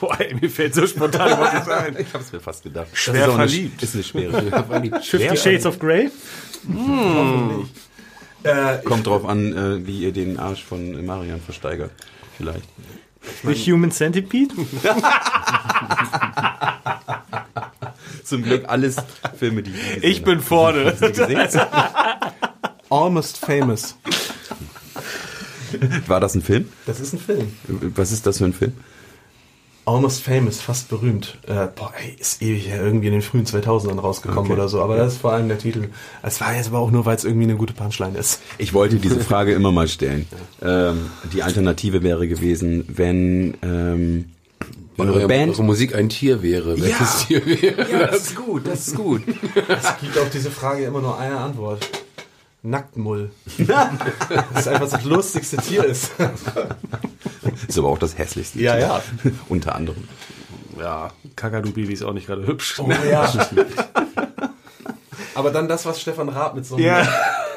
Boah, 0.00 0.20
ey, 0.20 0.34
mir 0.34 0.50
fällt 0.50 0.74
so 0.74 0.86
spontan 0.86 1.38
was 1.40 1.68
ein. 1.68 1.96
Ich 1.98 2.12
habe 2.12 2.22
es 2.22 2.32
mir 2.32 2.40
fast 2.40 2.62
gedacht. 2.62 2.88
Schwer 2.92 3.14
ist 3.14 3.22
auch 3.30 3.38
eine- 3.38 3.48
verliebt. 3.48 3.82
Ist 3.82 3.94
eine 3.94 4.04
schwere. 4.04 5.00
Fifty 5.02 5.36
Shades 5.36 5.66
of 5.66 5.78
Grey? 5.78 6.10
Äh, 8.42 8.78
Kommt 8.84 9.06
drauf 9.06 9.24
an, 9.24 9.52
äh, 9.56 9.86
wie 9.86 10.00
ihr 10.02 10.12
den 10.12 10.38
Arsch 10.38 10.62
von 10.64 11.04
Marian 11.04 11.40
versteigert. 11.40 11.90
Vielleicht. 12.36 12.68
The 13.42 13.54
Human 13.54 13.90
Centipede? 13.90 14.54
Zum 18.24 18.42
Glück 18.42 18.64
alles 18.68 18.96
Filme, 19.38 19.62
die 19.62 19.70
ich 19.98 20.04
Ich 20.04 20.24
bin 20.24 20.40
vorne. 20.40 20.94
Almost 22.90 23.38
Famous. 23.38 23.96
War 26.06 26.20
das 26.20 26.34
ein 26.34 26.42
Film? 26.42 26.68
Das 26.86 27.00
ist 27.00 27.12
ein 27.12 27.20
Film. 27.20 27.52
Was 27.94 28.12
ist 28.12 28.26
das 28.26 28.38
für 28.38 28.44
ein 28.46 28.52
Film? 28.52 28.72
Almost 29.86 30.22
Famous, 30.24 30.60
fast 30.60 30.88
berühmt. 30.88 31.38
Äh, 31.46 31.68
boah, 31.74 31.92
ey, 32.02 32.16
ist 32.18 32.42
ewig 32.42 32.66
her, 32.68 32.82
irgendwie 32.82 33.06
in 33.06 33.12
den 33.12 33.22
frühen 33.22 33.46
2000ern 33.46 34.00
rausgekommen 34.00 34.50
Okay. 34.50 34.52
oder 34.54 34.68
so. 34.68 34.82
Aber 34.82 34.96
das 34.96 35.12
ist 35.14 35.20
vor 35.20 35.32
allem 35.32 35.46
der 35.48 35.58
Titel. 35.58 35.88
Es 36.22 36.40
war 36.40 36.56
jetzt 36.56 36.66
aber 36.68 36.80
auch 36.80 36.90
nur, 36.90 37.04
weil 37.06 37.14
es 37.16 37.24
irgendwie 37.24 37.44
eine 37.44 37.54
gute 37.56 37.72
Punchline 37.72 38.18
ist. 38.18 38.40
Ich 38.58 38.74
wollte 38.74 38.96
diese 38.96 39.20
Frage 39.20 39.52
immer 39.54 39.70
mal 39.70 39.86
stellen. 39.86 40.26
Ähm, 40.60 41.10
die 41.32 41.42
Alternative 41.44 42.02
wäre 42.02 42.26
gewesen, 42.26 42.84
wenn 42.88 43.54
ähm, 43.62 44.24
Wenn 44.96 45.08
eure 45.08 45.18
eure, 45.20 45.28
Band. 45.28 45.52
eure 45.52 45.62
Musik 45.64 45.94
ein 45.94 46.08
Tier 46.08 46.42
wäre, 46.42 46.80
welches 46.80 47.26
Tier 47.26 47.46
wäre? 47.46 47.86
Ja, 47.90 48.06
das 48.08 48.22
ist 48.22 48.34
gut, 48.36 48.66
das 48.66 48.88
ist 48.88 48.96
gut. 48.96 49.22
Es 49.68 49.98
gibt 50.00 50.18
auf 50.18 50.30
diese 50.30 50.50
Frage 50.50 50.84
immer 50.84 51.00
nur 51.00 51.16
eine 51.16 51.36
Antwort. 51.38 51.86
Nacktmull. 52.70 53.30
das 53.58 54.60
ist 54.60 54.68
einfach 54.68 54.90
das 54.90 55.04
lustigste 55.04 55.56
Tier 55.58 55.84
ist. 55.84 56.10
Ist 57.68 57.78
aber 57.78 57.88
auch 57.88 57.98
das 57.98 58.18
hässlichste. 58.18 58.60
Ja, 58.60 58.72
Tier. 58.76 58.80
ja. 58.86 59.02
Unter 59.48 59.74
anderem. 59.74 60.04
Ja, 60.78 61.10
Kakadu-Baby 61.36 61.94
ist 61.94 62.02
auch 62.02 62.12
nicht 62.12 62.26
gerade 62.26 62.46
hübsch. 62.46 62.78
Oh 62.78 62.90
ja. 63.10 63.32
Aber 65.34 65.50
dann 65.50 65.68
das, 65.68 65.86
was 65.86 66.00
Stefan 66.00 66.28
Raab 66.28 66.54
mit 66.54 66.66
so 66.66 66.76
einem 66.76 66.84
Ja. 66.84 67.08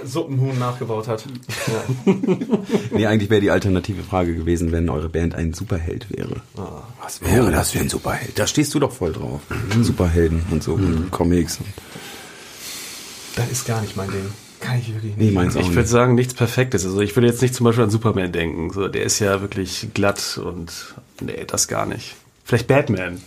Suppenhuhn 0.05 0.57
nachgebaut 0.57 1.07
hat. 1.09 1.25
Ja. 1.67 2.13
Nee, 2.91 3.05
eigentlich 3.07 3.29
wäre 3.29 3.41
die 3.41 3.51
alternative 3.51 4.03
Frage 4.03 4.33
gewesen, 4.35 4.71
wenn 4.71 4.89
eure 4.89 5.09
Band 5.09 5.35
ein 5.35 5.53
Superheld 5.53 6.07
wäre. 6.09 6.37
Was 7.01 7.21
wäre 7.21 7.51
das 7.51 7.71
für 7.71 7.79
ein 7.79 7.89
Superheld? 7.89 8.39
Da 8.39 8.47
stehst 8.47 8.73
du 8.73 8.79
doch 8.79 8.93
voll 8.93 9.11
drauf. 9.11 9.41
Superhelden 9.81 10.43
und 10.51 10.63
so, 10.63 10.73
und 10.75 11.11
Comics. 11.11 11.57
Und 11.57 11.67
Das 13.35 13.49
ist 13.51 13.65
gar 13.67 13.81
nicht 13.81 13.97
mein 13.97 14.09
Ding. 14.09 14.31
Kann 14.59 14.79
ich 14.79 14.93
wirklich 14.93 15.15
nee, 15.15 15.25
nicht. 15.25 15.33
meins 15.33 15.55
auch 15.55 15.61
Ich 15.61 15.73
würde 15.73 15.87
sagen, 15.87 16.15
nichts 16.15 16.33
Perfektes. 16.33 16.85
Also 16.85 16.99
ich 17.01 17.15
würde 17.15 17.27
jetzt 17.27 17.41
nicht 17.41 17.55
zum 17.55 17.63
Beispiel 17.65 17.83
an 17.83 17.89
Superman 17.89 18.31
denken. 18.31 18.71
So, 18.71 18.87
der 18.87 19.03
ist 19.03 19.19
ja 19.19 19.41
wirklich 19.41 19.89
glatt 19.93 20.39
und 20.43 20.71
nee, 21.21 21.45
das 21.47 21.67
gar 21.67 21.85
nicht. 21.85 22.15
Vielleicht 22.43 22.67
Batman. 22.67 23.21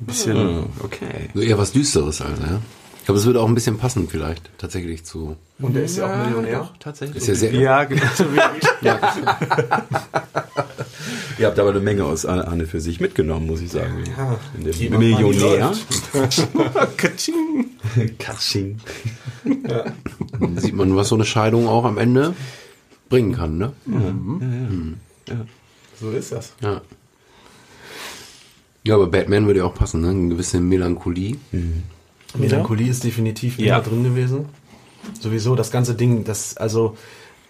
Ein 0.00 0.06
bisschen. 0.06 0.66
Okay. 0.82 1.30
So 1.34 1.40
eher 1.40 1.58
was 1.58 1.72
Düsteres 1.72 2.20
halt, 2.20 2.40
ne? 2.40 2.60
Ich 2.98 3.06
glaube, 3.06 3.18
es 3.18 3.26
würde 3.26 3.40
auch 3.40 3.48
ein 3.48 3.54
bisschen 3.54 3.78
passen 3.78 4.08
vielleicht, 4.08 4.50
tatsächlich 4.58 5.04
zu. 5.04 5.36
Und 5.58 5.74
der 5.74 5.84
ist 5.84 5.96
ja, 5.96 6.06
auch 6.06 6.24
Millionär. 6.24 6.70
Tatsächlich. 6.78 7.16
Ist 7.16 7.28
ja 7.28 7.34
sehr, 7.34 7.54
Ja, 7.54 7.84
genau. 7.84 8.02
Ihr 11.38 11.46
habt 11.46 11.58
aber 11.58 11.70
eine 11.70 11.80
Menge 11.80 12.04
aus 12.04 12.26
Anne 12.26 12.66
für 12.66 12.80
sich 12.80 13.00
mitgenommen, 13.00 13.46
muss 13.46 13.60
ich 13.60 13.70
sagen. 13.70 14.04
In 14.56 14.64
der 14.64 14.72
Thema 14.72 14.98
Millionär. 14.98 15.72
Money 16.12 16.28
Katsching. 16.96 17.66
Katsching. 18.18 18.78
sieht 20.56 20.74
man, 20.74 20.94
was 20.96 21.08
so 21.08 21.14
eine 21.14 21.24
Scheidung 21.24 21.66
auch 21.68 21.84
am 21.84 21.98
Ende 21.98 22.34
bringen 23.08 23.32
kann, 23.34 23.58
ne? 23.58 23.72
So 26.00 26.10
ist 26.10 26.32
das. 26.32 26.52
Ja. 26.60 26.80
Ja, 28.84 28.94
aber 28.94 29.08
Batman 29.08 29.46
würde 29.46 29.60
ja 29.60 29.66
auch 29.66 29.74
passen, 29.74 30.00
ne? 30.00 30.08
Eine 30.10 30.28
gewisse 30.28 30.60
Melancholie. 30.60 31.36
Melancholie 32.36 32.88
ist 32.90 33.04
definitiv 33.04 33.58
immer 33.58 33.68
Ja. 33.68 33.80
drin 33.80 34.04
gewesen. 34.04 34.46
Sowieso 35.20 35.54
das 35.56 35.70
ganze 35.70 35.94
Ding, 35.94 36.24
das 36.24 36.56
also 36.56 36.96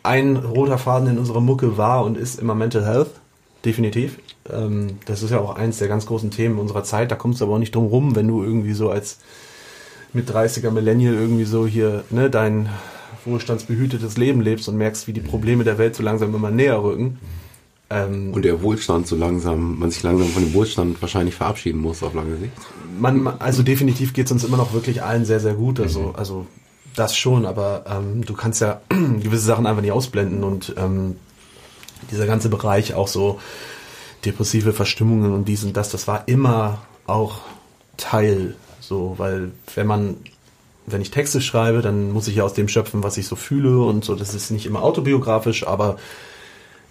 ein 0.02 0.36
roter 0.36 0.78
Faden 0.78 1.08
in 1.08 1.18
unserer 1.18 1.40
Mucke 1.40 1.76
war 1.76 2.04
und 2.04 2.16
ist 2.16 2.40
immer 2.40 2.54
Mental 2.54 2.84
Health, 2.84 3.10
definitiv. 3.64 4.18
Ähm, 4.50 4.98
das 5.06 5.22
ist 5.22 5.30
ja 5.30 5.38
auch 5.38 5.56
eins 5.56 5.78
der 5.78 5.88
ganz 5.88 6.06
großen 6.06 6.30
Themen 6.30 6.58
unserer 6.58 6.84
Zeit. 6.84 7.10
Da 7.10 7.16
kommst 7.16 7.40
du 7.40 7.44
aber 7.44 7.54
auch 7.54 7.58
nicht 7.58 7.74
drum 7.74 7.86
rum, 7.86 8.16
wenn 8.16 8.28
du 8.28 8.42
irgendwie 8.42 8.72
so 8.72 8.90
als 8.90 9.18
mit 10.12 10.30
30er 10.30 10.70
Millennial 10.70 11.14
irgendwie 11.14 11.44
so 11.44 11.66
hier 11.66 12.04
ne, 12.10 12.30
dein 12.30 12.68
wohlstandsbehütetes 13.24 14.16
Leben 14.16 14.40
lebst 14.40 14.68
und 14.68 14.76
merkst, 14.76 15.06
wie 15.06 15.12
die 15.12 15.20
Probleme 15.20 15.64
der 15.64 15.78
Welt 15.78 15.94
so 15.94 16.02
langsam 16.02 16.34
immer 16.34 16.50
näher 16.50 16.82
rücken. 16.82 17.18
Ähm, 17.90 18.32
Und 18.32 18.44
der 18.44 18.62
Wohlstand 18.62 19.06
so 19.06 19.16
langsam, 19.16 19.78
man 19.78 19.90
sich 19.90 20.02
langsam 20.02 20.28
von 20.28 20.44
dem 20.44 20.54
Wohlstand 20.54 21.00
wahrscheinlich 21.02 21.34
verabschieden 21.34 21.80
muss 21.80 22.02
auf 22.02 22.14
lange 22.14 22.36
Sicht. 22.36 22.52
man, 22.98 23.26
also 23.40 23.62
definitiv 23.62 24.12
geht 24.12 24.26
es 24.26 24.32
uns 24.32 24.44
immer 24.44 24.56
noch 24.56 24.72
wirklich 24.72 25.02
allen 25.02 25.24
sehr, 25.24 25.40
sehr 25.40 25.54
gut. 25.54 25.80
Also, 25.80 26.14
also 26.16 26.46
das 26.94 27.16
schon, 27.16 27.46
aber 27.46 27.84
ähm, 27.86 28.24
du 28.24 28.34
kannst 28.34 28.60
ja 28.60 28.80
gewisse 28.88 29.44
Sachen 29.44 29.66
einfach 29.66 29.82
nicht 29.82 29.92
ausblenden 29.92 30.44
und 30.44 30.74
ähm, 30.76 31.16
dieser 32.10 32.26
ganze 32.26 32.48
Bereich 32.48 32.94
auch 32.94 33.08
so 33.08 33.40
depressive 34.24 34.72
Verstimmungen 34.72 35.32
und 35.32 35.46
dies 35.46 35.64
und 35.64 35.76
das, 35.76 35.90
das 35.90 36.06
war 36.06 36.28
immer 36.28 36.82
auch 37.06 37.40
Teil 37.96 38.54
so, 38.80 39.14
weil 39.18 39.52
wenn 39.74 39.86
man 39.86 40.16
wenn 40.86 41.02
ich 41.02 41.10
Texte 41.10 41.40
schreibe, 41.40 41.82
dann 41.82 42.10
muss 42.10 42.28
ich 42.28 42.36
ja 42.36 42.44
aus 42.44 42.54
dem 42.54 42.68
schöpfen, 42.68 43.02
was 43.02 43.16
ich 43.16 43.26
so 43.26 43.36
fühle 43.36 43.78
und 43.80 44.04
so. 44.04 44.14
Das 44.14 44.34
ist 44.34 44.50
nicht 44.50 44.66
immer 44.66 44.82
autobiografisch, 44.82 45.66
aber 45.66 45.98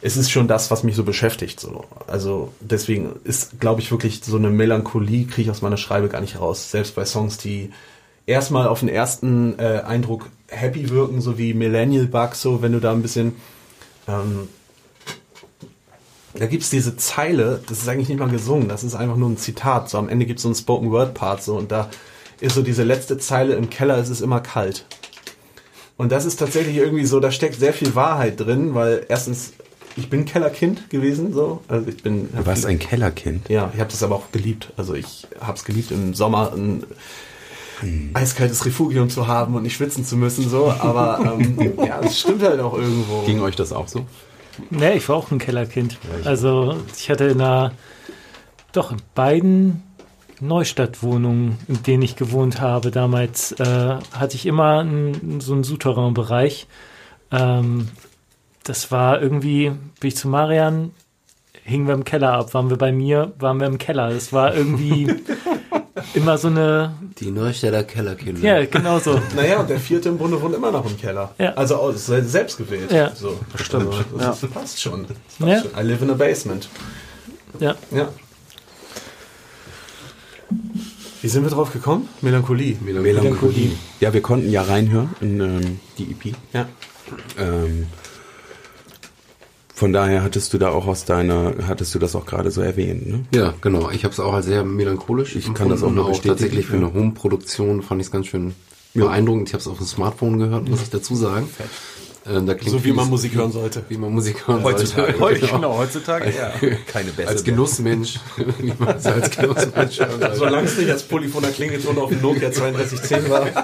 es 0.01 0.16
ist 0.16 0.32
schon 0.32 0.47
das, 0.47 0.72
was 0.72 0.84
mich 0.84 0.95
so 0.95 1.03
beschäftigt. 1.03 1.60
So. 1.60 1.84
Also 2.07 2.53
deswegen 2.62 3.16
ist, 3.24 3.60
glaube 3.60 3.82
ich, 3.82 3.91
wirklich 3.91 4.22
so 4.24 4.38
eine 4.38 4.49
Melancholie 4.49 5.26
kriege 5.26 5.43
ich 5.43 5.51
aus 5.51 5.62
meiner 5.62 5.78
Schreibe 5.78 6.07
gar 6.07 6.22
nicht 6.22 6.39
raus. 6.39 6.72
Selbst 6.72 6.95
bei 6.95 7.05
Songs, 7.05 7.38
die 7.38 7.72
erstmal 8.26 8.68
auf 8.68 8.80
den 8.80 8.89
ersten 8.89 9.60
äh, 9.60 9.82
Eindruck 9.86 10.30
happy 10.47 10.89
wirken, 10.89 11.20
so 11.22 11.38
wie 11.38 11.53
Millennial 11.53 12.05
Bug, 12.05 12.36
so 12.36 12.62
wenn 12.62 12.72
du 12.72 12.80
da 12.80 12.91
ein 12.91 13.01
bisschen 13.01 13.36
ähm, 14.07 14.47
da 16.40 16.46
gibt's 16.46 16.70
diese 16.70 16.96
Zeile, 16.96 17.62
das 17.68 17.80
ist 17.80 17.90
eigentlich 17.90 18.08
nicht 18.08 18.20
mal 18.20 18.30
gesungen, 18.30 18.70
das 18.70 18.84
ist 18.86 18.96
einfach 18.96 19.18
nur 19.18 19.30
ein 19.30 19.38
Zitat. 19.38 19.90
So 19.90 19.98
am 19.98 20.08
Ende 20.08 20.26
gibt's 20.26 20.44
so 20.44 20.48
einen 20.48 20.56
Spoken 20.56 20.90
Word 20.90 21.14
Part 21.14 21.44
so 21.44 21.58
und 21.58 21.72
da 21.72 21.90
ist 22.40 22.56
so 22.56 22.62
diese 22.62 22.84
letzte 22.84 23.18
Zeile 23.18 23.56
im 23.56 23.70
Keller, 23.70 23.98
es 23.98 24.10
ist 24.10 24.22
immer 24.22 24.40
kalt. 24.40 24.86
Und 25.98 26.14
das 26.14 26.24
ist 26.24 26.38
tatsächlich 26.38 26.78
irgendwie 26.78 27.06
so, 27.06 27.20
da 27.20 27.30
steckt 27.32 27.60
sehr 27.60 27.74
viel 27.74 27.94
Wahrheit 27.94 28.40
drin, 28.40 28.74
weil 28.74 29.06
erstens 29.10 29.52
ich 29.98 30.10
bin 30.10 30.24
Kellerkind 30.24 30.90
gewesen, 30.90 31.34
so, 31.34 31.62
also 31.68 31.90
ich 31.90 32.02
bin 32.02 32.30
Du 32.32 32.46
warst 32.46 32.66
ein 32.66 32.80
Kellerkind. 32.80 33.50
ja, 33.50 33.70
ich 33.74 33.82
habe 33.82 33.92
das 33.92 34.02
aber 34.02 34.16
auch 34.16 34.32
geliebt. 34.32 34.72
Also 34.78 34.94
ich 34.94 35.28
habe 35.42 35.58
es 35.58 35.66
geliebt 35.66 35.92
im 35.92 36.14
Sommer 36.14 36.54
ein 36.54 36.86
eiskaltes 38.14 38.66
Refugium 38.66 39.10
zu 39.10 39.28
haben 39.28 39.56
und 39.56 39.64
nicht 39.64 39.76
schwitzen 39.76 40.06
zu 40.06 40.16
müssen, 40.16 40.50
so. 40.50 40.72
Aber 40.80 41.38
ähm, 41.38 41.74
ja, 41.86 42.00
es 42.00 42.18
stimmt 42.18 42.44
halt 42.44 42.62
auch 42.62 42.76
irgendwo. 42.76 43.24
Ging 43.26 43.42
euch 43.42 43.58
das 43.58 43.74
auch 43.74 43.90
so? 43.90 44.06
Nee, 44.70 44.93
ich 44.93 45.10
war 45.10 45.16
auch 45.16 45.32
ein 45.32 45.39
Kellerkind. 45.39 45.97
Also 46.26 46.78
ich 46.97 47.10
hatte 47.10 47.26
in 47.26 47.41
einer, 47.41 47.72
doch 48.72 48.91
in 48.91 49.01
beiden 49.16 49.84
Neustadtwohnungen, 50.41 51.57
in 51.68 51.84
denen 51.84 52.03
ich 52.03 52.16
gewohnt 52.16 52.62
habe, 52.62 52.91
damals 52.91 53.51
äh, 53.53 53.97
hatte 54.14 54.36
ich 54.36 54.45
immer 54.45 54.80
einen, 54.80 55.41
so 55.41 55.53
einen 55.53 55.64
Souterrain-Bereich. 55.64 56.68
Ähm, 57.32 57.89
das 58.64 58.91
war 58.91 59.22
irgendwie, 59.22 59.72
bin 59.99 60.07
ich 60.07 60.16
zu 60.16 60.28
Marian, 60.28 60.91
hingen 61.64 61.88
wir 61.88 61.93
im 61.93 62.03
Keller 62.03 62.34
ab, 62.34 62.53
waren 62.53 62.70
wir 62.70 62.78
bei 62.78 62.91
mir, 62.91 63.34
waren 63.39 63.60
wir 63.60 63.68
im 63.68 63.78
Keller. 63.78 64.12
Das 64.12 64.32
war 64.34 64.55
irgendwie, 64.55 65.07
immer 66.14 66.38
so 66.38 66.47
eine, 66.47 66.93
Die 67.20 67.32
Neustädter 67.32 67.84
Kellerkinder. 67.84 68.41
ja, 68.41 68.66
genau 68.66 69.00
so. 69.00 69.20
Naja, 69.36 69.60
und 69.60 69.70
der 69.70 69.80
vierte 69.80 70.10
im 70.10 70.18
Bunde 70.18 70.41
wohnt 70.41 70.56
immer 70.56 70.72
noch 70.72 70.86
im 70.89 70.97
Keller. 70.97 71.34
Ja. 71.38 71.54
Also 71.54 71.76
aus- 71.76 72.06
selbst 72.06 72.58
gewählt. 72.58 72.91
Ja. 72.91 73.14
So. 73.16 73.39
Stimmt. 73.56 73.93
Das 74.18 74.39
passt 74.41 74.82
schon. 74.82 75.06
Das 75.08 75.18
passt 75.39 75.50
Ja. 75.50 75.62
schon. 75.62 75.80
I 75.80 75.88
live 75.88 76.02
in 76.02 76.10
a 76.12 76.14
basement. 76.14 76.70
Ja. 77.60 77.76
Ja. 77.91 78.10
Wie 81.22 81.28
sind 81.28 81.43
wir 81.43 81.50
drauf 81.50 81.74
gekommen? 81.74 82.08
Melancholie. 82.22 82.78
Melancholie. 82.82 83.72
Ja, 84.00 84.14
wir 84.14 84.22
konnten 84.22 84.50
ja 84.50 84.62
reinhören 84.62 85.10
in 85.22 85.39
ähm, 85.41 85.80
die 85.97 86.12
EP. 86.12 86.36
Ja. 86.54 86.68
Ähm, 87.38 87.88
von 89.80 89.94
daher 89.94 90.24
hattest 90.24 90.54
du 90.54 90.58
da 90.58 90.72
auch 90.72 90.88
aus 90.88 91.06
deiner, 91.06 91.54
hattest 91.66 91.96
du 91.96 92.00
das 92.00 92.14
auch 92.14 92.26
gerade 92.26 92.52
so 92.52 92.60
erwähnt, 92.60 93.08
ne? 93.08 93.24
Ja, 93.34 93.54
genau. 93.62 93.90
Ich 93.92 94.04
habe 94.04 94.12
es 94.12 94.20
auch 94.20 94.34
als 94.34 94.46
sehr 94.46 94.66
melancholisch. 94.66 95.38
Ich 95.38 95.54
kann 95.54 95.70
das 95.70 95.84
auch 95.84 95.92
nur 95.92 96.10
bestätigen, 96.10 96.34
tatsächlich 96.34 96.66
für 96.66 96.76
ja. 96.76 96.80
eine 96.80 96.94
Home-Produktion 96.94 97.82
fand 97.82 98.02
ich 98.02 98.08
es 98.08 98.12
ganz 98.12 98.28
schön 98.28 98.56
beeindruckend. 98.94 99.48
Ich 99.48 99.54
habe 99.54 99.62
es 99.62 99.68
auf 99.70 99.78
dem 99.78 99.88
Smartphone 99.88 100.38
gehört, 100.38 100.68
muss 100.68 100.82
ich 100.82 100.90
dazu 100.90 101.16
sagen. 101.16 101.48
Ähm, 102.28 102.46
da 102.46 102.56
klingt 102.56 102.72
So 102.72 102.84
wie 102.84 102.92
man 102.92 103.08
Musik 103.10 103.34
hören 103.36 103.54
sollte. 103.54 103.86
Wie 103.88 103.96
man 103.96 104.12
Musik 104.12 104.46
hören 104.50 104.66
Heutzutage. 104.66 105.18
sollte. 105.18 105.48
Genau, 105.48 105.78
heutzutage. 105.78 106.34
Ja. 106.38 106.52
Keine 106.86 107.12
bessere. 107.12 107.28
Als 107.30 107.44
Genussmensch, 107.46 108.20
als 109.06 109.32
Genussmensch. 109.32 110.02
Solange 110.34 110.68
es 110.68 110.78
nicht 110.78 110.92
als 110.92 111.04
polyphoner 111.04 111.52
Klingelton 111.52 111.98
auf 111.98 112.10
dem 112.10 112.22
Nokia 112.22 112.50
3210 112.50 113.30
war. 113.30 113.48
Ja, 113.48 113.56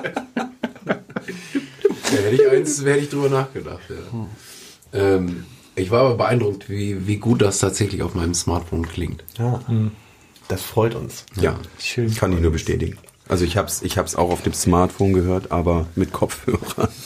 hätte 2.10 2.36
ich 2.36 2.50
eins, 2.50 2.86
hätte 2.86 3.00
ich 3.00 3.10
drüber 3.10 3.28
nachgedacht. 3.28 3.82
Ja. 3.90 4.28
Ähm, 4.94 5.44
ich 5.76 5.92
war 5.92 6.02
aber 6.02 6.16
beeindruckt, 6.16 6.70
wie, 6.70 7.08
wie 7.08 7.18
gut 7.18 7.42
das 7.42 7.60
tatsächlich 7.60 8.02
auf 8.02 8.16
meinem 8.16 8.34
Smartphone 8.34 8.88
klingt. 8.88 9.24
Ja. 9.38 9.60
Das 10.48 10.62
freut 10.62 10.96
uns. 10.96 11.26
Ja, 11.40 11.60
Schön. 11.80 12.14
kann 12.14 12.32
ich 12.32 12.40
nur 12.40 12.52
bestätigen. 12.52 12.98
Also 13.28 13.44
ich 13.44 13.58
hab's, 13.58 13.82
ich 13.82 13.98
hab's 13.98 14.16
auch 14.16 14.30
auf 14.30 14.44
dem 14.44 14.54
Smartphone 14.54 15.14
gehört, 15.14 15.52
aber 15.52 15.88
mit 15.96 16.12
Kopfhörer. 16.14 16.90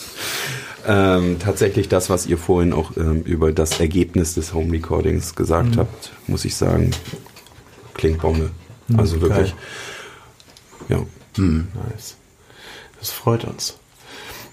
Ähm, 0.86 1.38
tatsächlich 1.38 1.90
das, 1.90 2.08
was 2.08 2.24
ihr 2.24 2.38
vorhin 2.38 2.72
auch 2.72 2.96
ähm, 2.96 3.22
über 3.24 3.52
das 3.52 3.78
Ergebnis 3.80 4.34
des 4.34 4.54
Home 4.54 4.72
Recordings 4.72 5.34
gesagt 5.34 5.76
habt, 5.76 6.10
muss 6.26 6.46
ich 6.46 6.56
sagen, 6.56 6.92
klingt 7.92 8.22
Bombe. 8.22 8.50
Also 8.96 9.20
wirklich. 9.20 9.54
Ja. 10.88 11.04
Nice. 11.36 12.16
Das 12.98 13.10
freut 13.10 13.44
uns. 13.44 13.78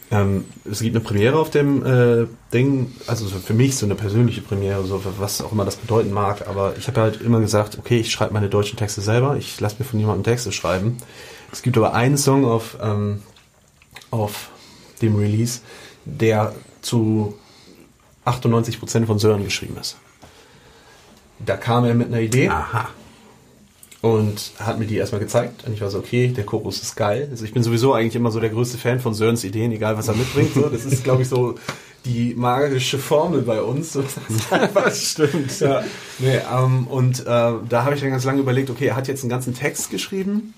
Ähm, 0.09 0.45
es 0.69 0.79
gibt 0.79 0.95
eine 0.95 1.03
Premiere 1.03 1.37
auf 1.37 1.49
dem 1.49 1.85
äh, 1.85 2.27
Ding, 2.53 2.93
also 3.07 3.27
so 3.27 3.39
für 3.39 3.53
mich 3.53 3.75
so 3.75 3.85
eine 3.85 3.95
persönliche 3.95 4.41
Premiere, 4.41 4.85
so 4.85 5.01
was 5.19 5.41
auch 5.41 5.51
immer 5.51 5.65
das 5.65 5.75
bedeuten 5.75 6.13
mag, 6.13 6.47
aber 6.47 6.75
ich 6.77 6.87
habe 6.87 7.01
halt 7.01 7.21
immer 7.21 7.41
gesagt, 7.41 7.77
okay, 7.77 7.99
ich 7.99 8.11
schreibe 8.11 8.33
meine 8.33 8.47
deutschen 8.47 8.77
Texte 8.77 9.01
selber, 9.01 9.35
ich 9.35 9.59
lasse 9.59 9.75
mir 9.79 9.85
von 9.85 9.99
jemandem 9.99 10.23
Texte 10.23 10.53
schreiben. 10.53 10.97
Es 11.51 11.61
gibt 11.61 11.77
aber 11.77 11.93
einen 11.93 12.17
Song 12.17 12.45
auf, 12.45 12.77
ähm, 12.81 13.21
auf 14.09 14.49
dem 15.01 15.17
Release, 15.17 15.59
der 16.05 16.53
zu 16.81 17.37
98% 18.25 19.05
von 19.05 19.19
Sören 19.19 19.43
geschrieben 19.43 19.75
ist. 19.79 19.97
Da 21.39 21.57
kam 21.57 21.83
er 21.85 21.93
mit 21.93 22.07
einer 22.07 22.21
Idee 22.21 22.49
Aha. 22.49 22.89
Und 24.01 24.51
hat 24.59 24.79
mir 24.79 24.85
die 24.85 24.97
erstmal 24.97 25.19
gezeigt. 25.19 25.65
Und 25.65 25.73
ich 25.73 25.81
war 25.81 25.89
so, 25.89 25.97
okay, 25.97 26.27
der 26.27 26.45
Chorus 26.45 26.81
ist 26.81 26.95
geil. 26.95 27.27
Also 27.31 27.45
ich 27.45 27.53
bin 27.53 27.63
sowieso 27.63 27.93
eigentlich 27.93 28.15
immer 28.15 28.31
so 28.31 28.39
der 28.39 28.49
größte 28.49 28.77
Fan 28.77 28.99
von 28.99 29.13
Sörens 29.13 29.43
Ideen, 29.43 29.71
egal 29.71 29.97
was 29.97 30.07
er 30.07 30.15
mitbringt. 30.15 30.53
So. 30.53 30.69
Das 30.69 30.85
ist, 30.85 31.03
glaube 31.03 31.23
ich, 31.23 31.29
so 31.29 31.55
die 32.05 32.33
magische 32.35 32.99
Formel 32.99 33.41
bei 33.41 33.61
uns. 33.61 33.93
So, 33.93 34.03
Das 34.73 35.11
stimmt. 35.11 35.59
Ja. 35.59 35.83
Nee, 36.19 36.39
ähm, 36.53 36.87
und 36.87 37.21
äh, 37.21 37.23
da 37.25 37.83
habe 37.83 37.95
ich 37.95 38.01
dann 38.01 38.11
ganz 38.11 38.23
lange 38.23 38.39
überlegt, 38.39 38.69
okay, 38.69 38.87
er 38.87 38.95
hat 38.95 39.07
jetzt 39.07 39.23
einen 39.23 39.29
ganzen 39.29 39.55
Text 39.55 39.89
geschrieben. 39.89 40.53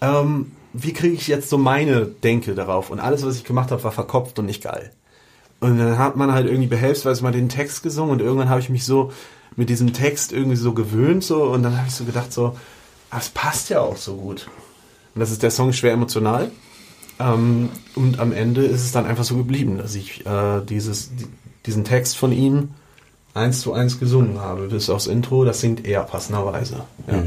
Ähm, 0.00 0.52
wie 0.72 0.92
kriege 0.92 1.14
ich 1.14 1.26
jetzt 1.26 1.50
so 1.50 1.58
meine 1.58 2.06
Denke 2.06 2.54
darauf? 2.54 2.90
Und 2.90 3.00
alles, 3.00 3.24
was 3.24 3.36
ich 3.36 3.44
gemacht 3.44 3.70
habe, 3.70 3.82
war 3.82 3.92
verkopft 3.92 4.38
und 4.38 4.46
nicht 4.46 4.62
geil. 4.62 4.92
Und 5.60 5.78
dann 5.78 5.98
hat 5.98 6.16
man 6.16 6.32
halt 6.32 6.46
irgendwie 6.46 6.68
behelfsweise 6.68 7.22
mal 7.22 7.32
den 7.32 7.48
Text 7.48 7.82
gesungen 7.82 8.12
und 8.12 8.20
irgendwann 8.20 8.48
habe 8.48 8.60
ich 8.60 8.68
mich 8.68 8.84
so 8.84 9.12
mit 9.58 9.68
diesem 9.68 9.92
Text 9.92 10.32
irgendwie 10.32 10.56
so 10.56 10.72
gewöhnt 10.72 11.24
so 11.24 11.42
und 11.42 11.64
dann 11.64 11.76
habe 11.76 11.88
ich 11.88 11.94
so 11.94 12.04
gedacht 12.04 12.32
so, 12.32 12.56
ah, 13.10 13.18
es 13.18 13.28
passt 13.28 13.70
ja 13.70 13.80
auch 13.80 13.96
so 13.96 14.14
gut. 14.14 14.48
Und 15.14 15.20
das 15.20 15.32
ist 15.32 15.42
der 15.42 15.50
Song 15.50 15.72
schwer 15.72 15.92
emotional. 15.92 16.52
Ähm, 17.18 17.68
und 17.96 18.20
am 18.20 18.32
Ende 18.32 18.64
ist 18.64 18.82
es 18.84 18.92
dann 18.92 19.04
einfach 19.04 19.24
so 19.24 19.36
geblieben, 19.36 19.76
dass 19.78 19.96
ich 19.96 20.24
äh, 20.24 20.60
dieses, 20.60 21.10
die, 21.16 21.26
diesen 21.66 21.82
Text 21.82 22.16
von 22.16 22.30
ihm 22.30 22.68
eins 23.34 23.60
zu 23.60 23.72
eins 23.72 23.98
gesungen 23.98 24.38
habe. 24.38 24.68
Bis 24.68 24.88
aufs 24.90 25.08
Intro, 25.08 25.44
das 25.44 25.60
singt 25.60 25.84
er 25.84 26.04
passenderweise. 26.04 26.84
Ja. 27.08 27.24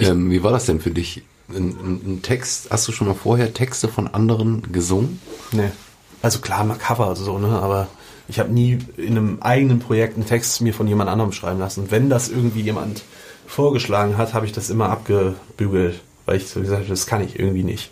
Ähm, 0.00 0.30
wie 0.30 0.42
war 0.42 0.52
das 0.52 0.66
denn 0.66 0.80
für 0.80 0.90
dich? 0.90 1.22
Ein, 1.48 1.56
ein, 1.56 2.00
ein 2.04 2.22
Text, 2.22 2.68
hast 2.70 2.86
du 2.88 2.92
schon 2.92 3.06
mal 3.06 3.14
vorher 3.14 3.54
Texte 3.54 3.88
von 3.88 4.08
anderen 4.08 4.70
gesungen? 4.70 5.18
Nee. 5.52 5.72
Also 6.20 6.40
klar, 6.40 6.62
mal 6.64 6.76
Cover 6.76 7.16
so, 7.16 7.38
ne? 7.38 7.48
Aber 7.48 7.88
ich 8.28 8.38
habe 8.38 8.52
nie 8.52 8.78
in 8.96 9.16
einem 9.16 9.38
eigenen 9.40 9.78
Projekt 9.80 10.16
einen 10.16 10.26
Text 10.26 10.60
mir 10.60 10.72
von 10.74 10.88
jemand 10.88 11.10
anderem 11.10 11.32
schreiben 11.32 11.58
lassen. 11.58 11.90
Wenn 11.90 12.08
das 12.08 12.28
irgendwie 12.28 12.62
jemand 12.62 13.02
vorgeschlagen 13.46 14.16
hat, 14.16 14.34
habe 14.34 14.46
ich 14.46 14.52
das 14.52 14.70
immer 14.70 14.88
abgebügelt, 14.88 16.00
weil 16.26 16.38
ich 16.38 16.48
so 16.48 16.60
gesagt 16.60 16.82
habe, 16.82 16.88
das 16.88 17.06
kann 17.06 17.22
ich 17.22 17.38
irgendwie 17.38 17.62
nicht. 17.64 17.90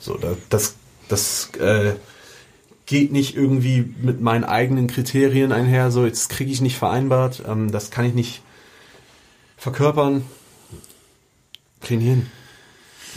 So, 0.00 0.16
da, 0.16 0.36
das, 0.48 0.74
das 1.08 1.50
äh, 1.60 1.92
geht 2.86 3.12
nicht 3.12 3.36
irgendwie 3.36 3.94
mit 4.00 4.20
meinen 4.20 4.44
eigenen 4.44 4.86
Kriterien 4.86 5.52
einher. 5.52 5.90
So, 5.90 6.06
jetzt 6.06 6.30
kriege 6.30 6.50
ich 6.50 6.60
nicht 6.62 6.78
vereinbart. 6.78 7.42
Ähm, 7.46 7.70
das 7.70 7.90
kann 7.90 8.06
ich 8.06 8.14
nicht 8.14 8.42
verkörpern. 9.58 10.22
Kriegen 11.82 12.00
hin. 12.00 12.26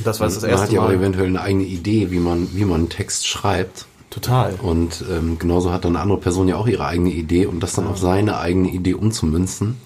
Das 0.03 0.19
war 0.19 0.27
das 0.27 0.41
man 0.41 0.51
hat 0.51 0.59
erste 0.59 0.75
ja 0.75 0.81
auch 0.81 0.87
Mal. 0.87 0.95
eventuell 0.95 1.27
eine 1.27 1.41
eigene 1.41 1.63
Idee, 1.63 2.11
wie 2.11 2.19
man, 2.19 2.53
wie 2.53 2.65
man 2.65 2.81
einen 2.81 2.89
Text 2.89 3.27
schreibt. 3.27 3.85
Total. 4.11 4.55
Und 4.61 5.05
ähm, 5.09 5.39
genauso 5.39 5.71
hat 5.71 5.85
dann 5.85 5.95
eine 5.95 6.03
andere 6.03 6.19
Person 6.19 6.47
ja 6.47 6.57
auch 6.57 6.67
ihre 6.67 6.85
eigene 6.85 7.09
Idee 7.09 7.45
und 7.45 7.61
das 7.61 7.73
dann 7.73 7.87
auf 7.87 7.97
seine 7.97 8.37
eigene 8.37 8.69
Idee 8.69 8.93
umzumünzen, 8.93 9.77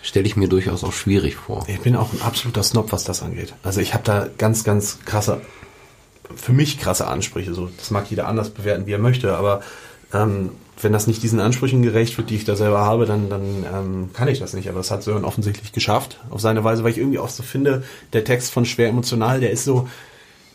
stelle 0.00 0.26
ich 0.26 0.36
mir 0.36 0.48
durchaus 0.48 0.84
auch 0.84 0.92
schwierig 0.92 1.34
vor. 1.34 1.64
Ich 1.66 1.80
bin 1.80 1.96
auch 1.96 2.12
ein 2.12 2.22
absoluter 2.22 2.62
Snob, 2.62 2.92
was 2.92 3.02
das 3.02 3.20
angeht. 3.20 3.54
Also 3.64 3.80
ich 3.80 3.94
habe 3.94 4.04
da 4.04 4.28
ganz, 4.38 4.62
ganz 4.62 5.00
krasse, 5.04 5.40
für 6.36 6.52
mich 6.52 6.78
krasse 6.78 7.08
Ansprüche. 7.08 7.52
So, 7.52 7.68
das 7.76 7.90
mag 7.90 8.08
jeder 8.08 8.28
anders 8.28 8.50
bewerten, 8.50 8.86
wie 8.86 8.92
er 8.92 8.98
möchte, 8.98 9.36
aber 9.36 9.60
ähm, 10.14 10.50
wenn 10.80 10.92
das 10.92 11.08
nicht 11.08 11.24
diesen 11.24 11.40
Ansprüchen 11.40 11.82
gerecht 11.82 12.16
wird, 12.16 12.30
die 12.30 12.36
ich 12.36 12.44
da 12.44 12.54
selber 12.54 12.82
habe, 12.82 13.06
dann, 13.06 13.28
dann 13.28 13.66
ähm, 13.74 14.10
kann 14.12 14.28
ich 14.28 14.38
das 14.38 14.54
nicht. 14.54 14.68
Aber 14.68 14.78
das 14.78 14.92
hat 14.92 15.02
Sören 15.02 15.24
offensichtlich 15.24 15.72
geschafft, 15.72 16.20
auf 16.30 16.40
seine 16.40 16.62
Weise, 16.62 16.84
weil 16.84 16.92
ich 16.92 16.98
irgendwie 16.98 17.18
auch 17.18 17.28
so 17.28 17.42
finde, 17.42 17.82
der 18.12 18.22
Text 18.22 18.52
von 18.52 18.64
Schwer 18.64 18.88
emotional, 18.88 19.40
der 19.40 19.50
ist 19.50 19.64
so, 19.64 19.88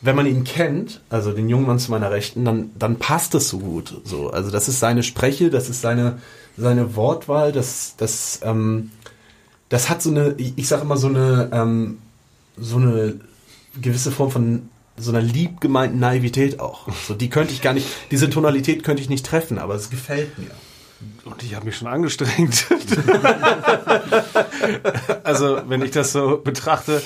wenn 0.04 0.18
man 0.18 0.26
ihn 0.26 0.44
kennt, 0.44 1.00
also 1.10 1.32
den 1.32 1.48
jungen 1.48 1.66
Mann 1.66 1.80
zu 1.80 1.90
meiner 1.90 2.12
Rechten, 2.12 2.44
dann, 2.44 2.72
dann 2.78 2.98
passt 2.98 3.34
es 3.36 3.48
so 3.48 3.60
gut. 3.60 4.02
So, 4.04 4.30
also 4.30 4.52
das 4.52 4.68
ist 4.68 4.80
seine 4.80 5.02
Spreche, 5.02 5.50
das 5.50 5.70
ist 5.70 5.82
seine, 5.82 6.20
seine 6.58 6.98
Wortwahl, 6.98 7.54
das, 7.54 7.96
das, 7.98 8.42
ähm, 8.44 8.92
das 9.70 9.90
hat 9.90 10.02
so 10.02 10.10
eine, 10.10 10.36
ich, 10.38 10.54
ich 10.58 10.68
sage 10.68 10.82
immer 10.82 10.98
so 10.98 11.08
eine, 11.08 11.50
ähm, 11.54 12.00
so 12.58 12.78
eine 12.78 13.16
gewisse 13.82 14.12
Form 14.12 14.30
von 14.30 14.70
so 14.98 15.12
einer 15.12 15.22
lieb 15.22 15.62
gemeinten 15.62 16.00
Naivität 16.00 16.60
auch. 16.60 16.90
So, 17.08 17.16
die 17.16 17.30
könnte 17.30 17.54
ich 17.54 17.62
gar 17.62 17.74
nicht, 17.74 17.88
diese 18.12 18.30
Tonalität 18.30 18.84
könnte 18.84 19.02
ich 19.02 19.10
nicht 19.10 19.26
treffen, 19.26 19.58
aber 19.58 19.76
es 19.76 19.90
gefällt 19.90 20.38
mir. 20.38 20.52
Und 21.26 21.44
ich 21.44 21.56
habe 21.56 21.66
mich 21.66 21.78
schon 21.78 21.88
angestrengt. 21.88 22.68
also, 25.24 25.62
wenn 25.68 25.82
ich 25.82 25.92
das 25.92 26.12
so 26.12 26.38
betrachte, 26.38 27.02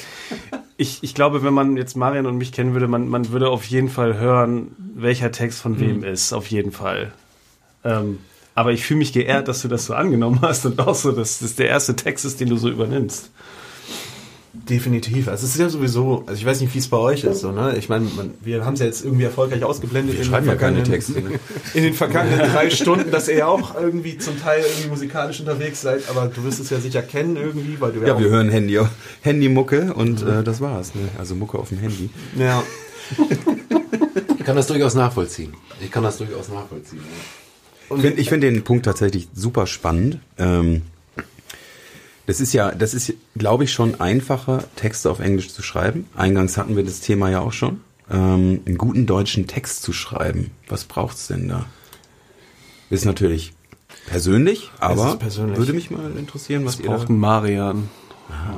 ich, 0.78 1.00
ich 1.02 1.16
glaube, 1.16 1.44
wenn 1.44 1.54
man 1.54 1.76
jetzt 1.76 1.96
Marian 1.96 2.28
und 2.28 2.38
mich 2.38 2.52
kennen 2.52 2.74
würde, 2.74 2.88
man, 2.88 3.08
man 3.08 3.32
würde 3.32 3.50
auf 3.50 3.66
jeden 3.66 3.90
Fall 3.90 4.18
hören, 4.18 4.76
welcher 4.96 5.32
Text 5.32 5.60
von 5.60 5.80
wem 5.80 6.04
ist, 6.04 6.34
auf 6.34 6.48
jeden 6.48 6.72
Fall. 6.72 7.12
Ähm, 7.84 8.20
aber 8.54 8.72
ich 8.72 8.84
fühle 8.84 9.00
mich 9.00 9.12
geehrt, 9.12 9.48
dass 9.48 9.62
du 9.62 9.68
das 9.68 9.86
so 9.86 9.96
angenommen 9.96 10.40
hast 10.42 10.66
und 10.66 10.80
auch 10.80 10.96
so, 10.96 11.12
dass 11.12 11.40
das 11.40 11.56
der 11.56 11.68
erste 11.68 11.96
Text 11.96 12.26
ist, 12.26 12.40
den 12.40 12.50
du 12.50 12.58
so 12.58 12.70
übernimmst. 12.70 13.32
Definitiv. 14.70 15.28
Also 15.28 15.46
es 15.46 15.54
ist 15.54 15.60
ja 15.60 15.70
sowieso, 15.70 16.24
also 16.28 16.40
ich 16.40 16.46
weiß 16.46 16.60
nicht, 16.62 16.74
wie 16.74 16.80
es 16.80 16.88
bei 16.88 16.98
euch 16.98 17.24
ist, 17.24 17.42
so, 17.42 17.52
ne? 17.52 17.76
Ich 17.78 17.90
meine, 17.90 18.06
man, 18.16 18.32
wir 18.42 18.66
haben 18.66 18.74
es 18.74 18.80
ja 18.80 18.86
jetzt 18.86 19.04
irgendwie 19.06 19.24
erfolgreich 19.26 19.64
ausgeblendet. 19.64 20.16
Wir 20.16 20.22
in 20.22 20.26
den 20.26 20.30
schreiben 20.32 20.48
ja 20.48 20.56
keine 20.56 20.78
vergangenen- 20.84 20.92
Texte. 20.92 21.22
Ne? 21.22 21.40
In 21.74 21.84
den 21.84 21.94
vergangenen 21.94 22.40
drei 22.54 22.70
Stunden, 22.70 23.12
dass 23.12 23.28
ihr 23.28 23.36
ja 23.38 23.48
auch 23.48 23.76
irgendwie 23.80 24.18
zum 24.18 24.40
Teil 24.40 24.64
irgendwie 24.68 24.90
musikalisch 24.90 25.40
unterwegs 25.40 25.82
seid, 25.82 26.10
aber 26.10 26.28
du 26.34 26.44
wirst 26.44 26.60
es 26.60 26.70
ja 26.70 26.80
sicher 26.80 27.02
kennen 27.02 27.36
irgendwie, 27.38 27.80
weil 27.80 27.92
du 27.94 28.02
ja, 28.02 28.08
Ja, 28.08 28.20
wir 28.20 28.30
hören 28.30 28.50
Handy, 28.50 28.80
Handymucke 29.22 29.94
und 29.94 30.22
äh, 30.24 30.44
das 30.44 30.60
war's. 30.62 30.96
Ne? 30.96 31.02
Also 31.18 31.36
Mucke 31.36 31.58
auf 31.60 31.70
dem 31.70 31.78
Handy. 31.80 32.10
ja, 32.38 32.64
Ich 34.38 34.44
kann 34.46 34.56
das 34.56 34.68
durchaus 34.68 34.96
nachvollziehen. 34.96 35.54
Ich 35.82 35.92
kann 35.92 36.04
das 36.04 36.18
durchaus 36.18 36.50
nachvollziehen. 36.50 37.02
ja. 37.90 37.96
Ich 37.96 38.02
finde 38.02 38.24
find 38.24 38.44
den 38.44 38.64
Punkt 38.64 38.86
tatsächlich 38.86 39.28
super 39.34 39.66
spannend. 39.68 40.20
Ähm, 40.38 40.82
das 42.28 42.42
ist 42.42 42.54
ja, 42.54 42.72
das 42.72 42.94
ist, 42.94 43.14
glaube 43.36 43.64
ich, 43.64 43.72
schon 43.72 44.00
einfacher, 44.00 44.64
Texte 44.76 45.10
auf 45.10 45.20
Englisch 45.20 45.52
zu 45.54 45.64
schreiben. 45.64 46.06
Eingangs 46.16 46.58
hatten 46.58 46.76
wir 46.76 46.84
das 46.84 47.00
Thema 47.00 47.30
ja 47.30 47.40
auch 47.40 47.54
schon. 47.54 47.82
Ähm, 48.12 48.62
einen 48.66 48.78
guten 48.78 49.06
deutschen 49.06 49.48
Text 49.48 49.82
zu 49.82 49.94
schreiben. 49.94 50.52
Was 50.68 50.84
braucht's 50.84 51.28
denn 51.28 51.48
da? 51.48 51.66
Ist 52.90 53.06
natürlich 53.06 53.54
persönlich, 54.08 54.72
aber 54.80 55.16
persönlich. 55.18 55.58
würde 55.58 55.74
mich 55.74 55.90
mal 55.90 56.12
interessieren, 56.18 56.66
was 56.66 56.76
Es 56.76 56.80
ihr 56.82 56.90
da... 56.90 56.98
braucht 56.98 57.10
einen 57.10 57.20
Marian. 57.20 57.90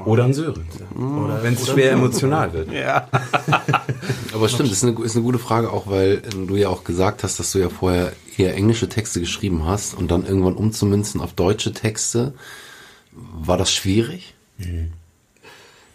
Oder 0.05 0.23
ein 0.23 0.33
Sören. 0.33 0.65
Oder 0.95 1.43
wenn 1.43 1.53
es 1.53 1.67
schwer 1.67 1.91
emotional 1.91 2.53
wird. 2.53 2.69
Aber 4.33 4.49
stimmt, 4.49 4.71
das 4.71 4.81
ist 4.81 4.83
eine, 4.83 4.99
ist 5.05 5.15
eine 5.15 5.23
gute 5.23 5.37
Frage 5.37 5.71
auch, 5.71 5.85
weil 5.85 6.23
ähm, 6.33 6.47
du 6.47 6.55
ja 6.55 6.69
auch 6.69 6.83
gesagt 6.83 7.23
hast, 7.23 7.39
dass 7.39 7.51
du 7.51 7.59
ja 7.59 7.69
vorher 7.69 8.13
eher 8.35 8.55
englische 8.55 8.89
Texte 8.89 9.19
geschrieben 9.19 9.67
hast 9.67 9.93
und 9.93 10.09
dann 10.09 10.25
irgendwann 10.25 10.55
umzumünzen 10.55 11.21
auf 11.21 11.33
deutsche 11.33 11.71
Texte. 11.71 12.33
War 13.11 13.57
das 13.57 13.71
schwierig? 13.73 14.35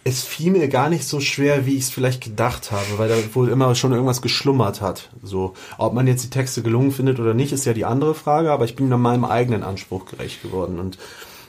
Es 0.03 0.23
fiel 0.23 0.51
mir 0.51 0.67
gar 0.67 0.89
nicht 0.89 1.07
so 1.07 1.19
schwer, 1.19 1.65
wie 1.65 1.75
ich 1.75 1.85
es 1.85 1.89
vielleicht 1.89 2.23
gedacht 2.23 2.71
habe, 2.71 2.97
weil 2.97 3.09
da 3.09 3.15
wohl 3.33 3.49
immer 3.49 3.73
schon 3.75 3.91
irgendwas 3.91 4.21
geschlummert 4.21 4.81
hat. 4.81 5.09
So, 5.23 5.53
ob 5.77 5.93
man 5.93 6.07
jetzt 6.07 6.23
die 6.23 6.29
Texte 6.29 6.61
gelungen 6.61 6.91
findet 6.91 7.19
oder 7.19 7.33
nicht, 7.33 7.53
ist 7.53 7.65
ja 7.65 7.73
die 7.73 7.85
andere 7.85 8.13
Frage, 8.13 8.51
aber 8.51 8.65
ich 8.65 8.75
bin 8.75 8.89
da 8.89 8.97
meinem 8.97 9.25
eigenen 9.25 9.63
Anspruch 9.63 10.05
gerecht 10.05 10.43
geworden. 10.43 10.79
Und 10.79 10.97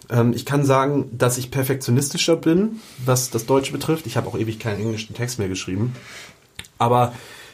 ähm, 0.09 0.33
ich 0.33 0.47
kann 0.47 0.65
sagen, 0.65 1.11
dass 1.13 1.39
ich 1.39 1.51
perfektionistischer 1.51 2.37
bin, 2.37 2.81
was 3.05 3.31
das 3.31 3.47
Deutsche 3.47 3.73
betrifft. 3.73 4.07
Ich 4.07 4.17
habe 4.17 4.29
auch 4.29 4.39
ewig 4.39 4.59
keinen 4.59 4.81
englischen 4.81 5.15
Text 5.15 5.39
mehr 5.39 5.49
geschrieben. 5.49 5.95
Aber 6.79 7.13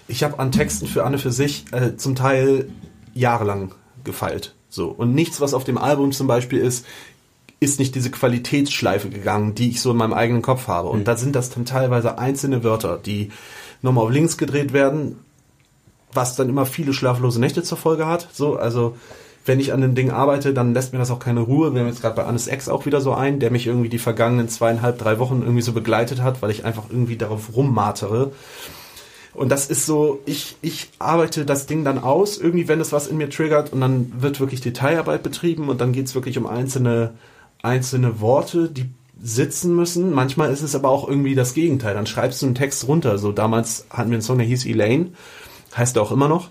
ich 0.08 0.22
habe 0.22 0.38
an 0.38 0.52
Texten 0.52 0.86
für 0.86 1.04
Anne 1.04 1.18
für 1.18 1.32
sich 1.32 1.64
äh, 1.72 1.96
zum 1.96 2.14
Teil 2.14 2.68
jahrelang 3.14 3.74
gefeilt. 4.04 4.54
So. 4.68 4.88
Und 4.88 5.14
nichts, 5.14 5.40
was 5.40 5.54
auf 5.54 5.64
dem 5.64 5.78
Album 5.78 6.12
zum 6.12 6.26
Beispiel 6.26 6.58
ist, 6.58 6.86
ist 7.62 7.78
nicht 7.78 7.94
diese 7.94 8.10
Qualitätsschleife 8.10 9.08
gegangen, 9.08 9.54
die 9.54 9.70
ich 9.70 9.80
so 9.80 9.92
in 9.92 9.96
meinem 9.96 10.12
eigenen 10.12 10.42
Kopf 10.42 10.66
habe. 10.66 10.88
Und 10.88 11.06
da 11.06 11.16
sind 11.16 11.36
das 11.36 11.50
dann 11.50 11.64
teilweise 11.64 12.18
einzelne 12.18 12.64
Wörter, 12.64 12.98
die 12.98 13.30
nochmal 13.82 14.04
auf 14.04 14.10
links 14.10 14.36
gedreht 14.36 14.72
werden, 14.72 15.16
was 16.12 16.34
dann 16.36 16.48
immer 16.48 16.66
viele 16.66 16.92
schlaflose 16.92 17.40
Nächte 17.40 17.62
zur 17.62 17.78
Folge 17.78 18.06
hat. 18.06 18.28
So, 18.32 18.56
also 18.56 18.96
wenn 19.44 19.60
ich 19.60 19.72
an 19.72 19.80
dem 19.80 19.94
Ding 19.94 20.10
arbeite, 20.10 20.52
dann 20.52 20.74
lässt 20.74 20.92
mir 20.92 20.98
das 20.98 21.10
auch 21.10 21.18
keine 21.18 21.40
Ruhe. 21.40 21.72
Wir 21.72 21.80
haben 21.80 21.88
jetzt 21.88 22.02
gerade 22.02 22.16
bei 22.16 22.24
Annes 22.24 22.48
Ex 22.48 22.68
auch 22.68 22.84
wieder 22.86 23.00
so 23.00 23.12
ein, 23.12 23.40
der 23.40 23.50
mich 23.50 23.66
irgendwie 23.66 23.88
die 23.88 23.98
vergangenen 23.98 24.48
zweieinhalb, 24.48 24.98
drei 24.98 25.18
Wochen 25.18 25.42
irgendwie 25.42 25.62
so 25.62 25.72
begleitet 25.72 26.20
hat, 26.20 26.42
weil 26.42 26.50
ich 26.50 26.64
einfach 26.64 26.84
irgendwie 26.90 27.16
darauf 27.16 27.54
rummartere. 27.54 28.32
Und 29.34 29.48
das 29.48 29.70
ist 29.70 29.86
so, 29.86 30.20
ich, 30.26 30.56
ich 30.62 30.90
arbeite 30.98 31.46
das 31.46 31.66
Ding 31.66 31.84
dann 31.84 31.98
aus, 31.98 32.38
irgendwie, 32.38 32.68
wenn 32.68 32.80
es 32.80 32.92
was 32.92 33.06
in 33.06 33.16
mir 33.16 33.30
triggert 33.30 33.72
und 33.72 33.80
dann 33.80 34.12
wird 34.18 34.40
wirklich 34.40 34.60
Detailarbeit 34.60 35.22
betrieben 35.22 35.68
und 35.68 35.80
dann 35.80 35.92
geht's 35.92 36.14
wirklich 36.14 36.36
um 36.36 36.46
einzelne, 36.46 37.14
einzelne 37.62 38.20
Worte, 38.20 38.68
die 38.68 38.90
sitzen 39.22 39.74
müssen. 39.74 40.12
Manchmal 40.12 40.52
ist 40.52 40.62
es 40.62 40.74
aber 40.74 40.90
auch 40.90 41.08
irgendwie 41.08 41.34
das 41.34 41.54
Gegenteil. 41.54 41.94
Dann 41.94 42.06
schreibst 42.06 42.42
du 42.42 42.46
einen 42.46 42.54
Text 42.54 42.86
runter. 42.88 43.18
So 43.18 43.32
damals 43.32 43.86
hatten 43.90 44.10
wir 44.10 44.16
einen 44.16 44.22
Song, 44.22 44.38
der 44.38 44.46
hieß 44.46 44.66
Elaine, 44.66 45.12
heißt 45.76 45.96
er 45.96 46.02
auch 46.02 46.12
immer 46.12 46.28
noch. 46.28 46.50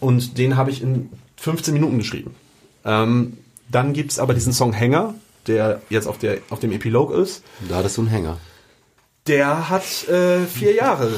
Und 0.00 0.38
den 0.38 0.56
habe 0.56 0.70
ich 0.70 0.82
in 0.82 1.10
15 1.36 1.74
Minuten 1.74 1.98
geschrieben. 1.98 2.34
Ähm, 2.84 3.38
dann 3.70 3.92
gibt's 3.92 4.18
aber 4.18 4.34
diesen 4.34 4.52
Song 4.52 4.72
Hänger, 4.72 5.14
der 5.46 5.82
jetzt 5.90 6.06
auf, 6.06 6.18
der, 6.18 6.38
auf 6.50 6.60
dem 6.60 6.72
Epilog 6.72 7.12
ist. 7.12 7.42
Da 7.68 7.76
hattest 7.76 7.96
du 7.96 8.02
einen 8.02 8.10
Hänger. 8.10 8.38
Der 9.28 9.68
hat 9.68 10.08
äh, 10.08 10.44
vier 10.46 10.74
Jahre 10.74 11.12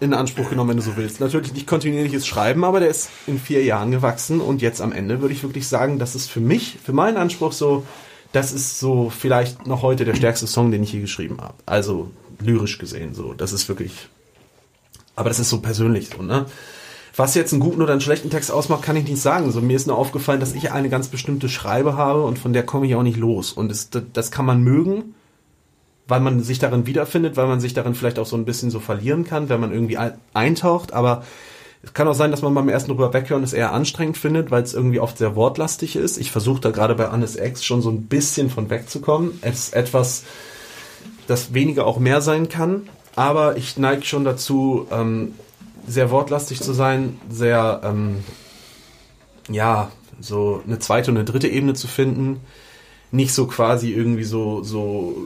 in 0.00 0.14
Anspruch 0.14 0.48
genommen, 0.48 0.70
wenn 0.70 0.76
du 0.78 0.82
so 0.82 0.96
willst. 0.96 1.20
Natürlich 1.20 1.52
nicht 1.52 1.66
kontinuierliches 1.66 2.26
Schreiben, 2.26 2.64
aber 2.64 2.80
der 2.80 2.88
ist 2.88 3.10
in 3.26 3.38
vier 3.38 3.62
Jahren 3.64 3.90
gewachsen 3.90 4.40
und 4.40 4.62
jetzt 4.62 4.80
am 4.80 4.92
Ende 4.92 5.20
würde 5.20 5.34
ich 5.34 5.42
wirklich 5.42 5.68
sagen, 5.68 5.98
das 5.98 6.14
ist 6.14 6.30
für 6.30 6.40
mich, 6.40 6.78
für 6.82 6.94
meinen 6.94 7.18
Anspruch 7.18 7.52
so, 7.52 7.84
das 8.32 8.52
ist 8.52 8.78
so 8.78 9.10
vielleicht 9.10 9.66
noch 9.66 9.82
heute 9.82 10.04
der 10.04 10.14
stärkste 10.14 10.46
Song, 10.46 10.70
den 10.70 10.82
ich 10.82 10.92
je 10.92 11.00
geschrieben 11.00 11.38
habe. 11.40 11.54
Also 11.66 12.10
lyrisch 12.40 12.78
gesehen 12.78 13.14
so. 13.14 13.34
Das 13.34 13.52
ist 13.52 13.68
wirklich. 13.68 14.08
Aber 15.16 15.28
das 15.28 15.38
ist 15.40 15.50
so 15.50 15.60
persönlich 15.60 16.10
so, 16.16 16.22
ne? 16.22 16.46
Was 17.16 17.34
jetzt 17.34 17.52
einen 17.52 17.60
guten 17.60 17.82
oder 17.82 17.92
einen 17.92 18.00
schlechten 18.00 18.30
Text 18.30 18.52
ausmacht, 18.52 18.82
kann 18.82 18.96
ich 18.96 19.04
nicht 19.06 19.20
sagen. 19.20 19.50
So, 19.50 19.60
mir 19.60 19.76
ist 19.76 19.86
nur 19.88 19.98
aufgefallen, 19.98 20.40
dass 20.40 20.54
ich 20.54 20.70
eine 20.72 20.88
ganz 20.88 21.08
bestimmte 21.08 21.48
Schreibe 21.48 21.96
habe 21.96 22.22
und 22.22 22.38
von 22.38 22.52
der 22.52 22.62
komme 22.62 22.86
ich 22.86 22.94
auch 22.94 23.02
nicht 23.02 23.18
los. 23.18 23.52
Und 23.52 23.68
das, 23.68 23.90
das, 23.90 24.30
kann 24.30 24.46
man 24.46 24.62
mögen, 24.62 25.14
weil 26.06 26.20
man 26.20 26.40
sich 26.42 26.60
darin 26.60 26.86
wiederfindet, 26.86 27.36
weil 27.36 27.48
man 27.48 27.60
sich 27.60 27.74
darin 27.74 27.94
vielleicht 27.94 28.18
auch 28.20 28.26
so 28.26 28.36
ein 28.36 28.44
bisschen 28.44 28.70
so 28.70 28.78
verlieren 28.78 29.24
kann, 29.24 29.48
wenn 29.48 29.60
man 29.60 29.72
irgendwie 29.72 29.98
ein- 29.98 30.18
eintaucht. 30.32 30.92
Aber 30.92 31.24
es 31.82 31.94
kann 31.94 32.08
auch 32.08 32.14
sein, 32.14 32.30
dass 32.30 32.42
man 32.42 32.54
beim 32.54 32.68
ersten 32.68 32.90
drüber 32.90 33.12
weghören 33.14 33.42
es 33.42 33.54
eher 33.54 33.72
anstrengend 33.72 34.18
findet, 34.18 34.50
weil 34.50 34.62
es 34.62 34.74
irgendwie 34.74 35.00
oft 35.00 35.16
sehr 35.16 35.34
wortlastig 35.34 35.96
ist. 35.96 36.18
Ich 36.18 36.30
versuche 36.30 36.60
da 36.60 36.70
gerade 36.70 36.94
bei 36.94 37.08
Annes 37.08 37.36
Ex 37.36 37.64
schon 37.64 37.80
so 37.80 37.90
ein 37.90 38.02
bisschen 38.02 38.50
von 38.50 38.68
wegzukommen. 38.68 39.38
Es 39.40 39.68
ist 39.68 39.74
etwas, 39.74 40.24
das 41.26 41.54
weniger 41.54 41.86
auch 41.86 41.98
mehr 41.98 42.20
sein 42.20 42.50
kann. 42.50 42.88
Aber 43.16 43.56
ich 43.56 43.78
neige 43.78 44.04
schon 44.04 44.24
dazu, 44.24 44.86
ähm, 44.90 45.34
sehr 45.86 46.10
wortlastig 46.10 46.60
zu 46.60 46.74
sein, 46.74 47.18
sehr, 47.30 47.80
ähm, 47.82 48.24
ja, 49.48 49.90
so 50.20 50.62
eine 50.66 50.78
zweite 50.78 51.10
und 51.10 51.16
eine 51.16 51.24
dritte 51.24 51.48
Ebene 51.48 51.72
zu 51.72 51.88
finden. 51.88 52.40
Nicht 53.10 53.32
so 53.32 53.46
quasi 53.46 53.90
irgendwie 53.90 54.24
so, 54.24 54.62
so 54.62 55.16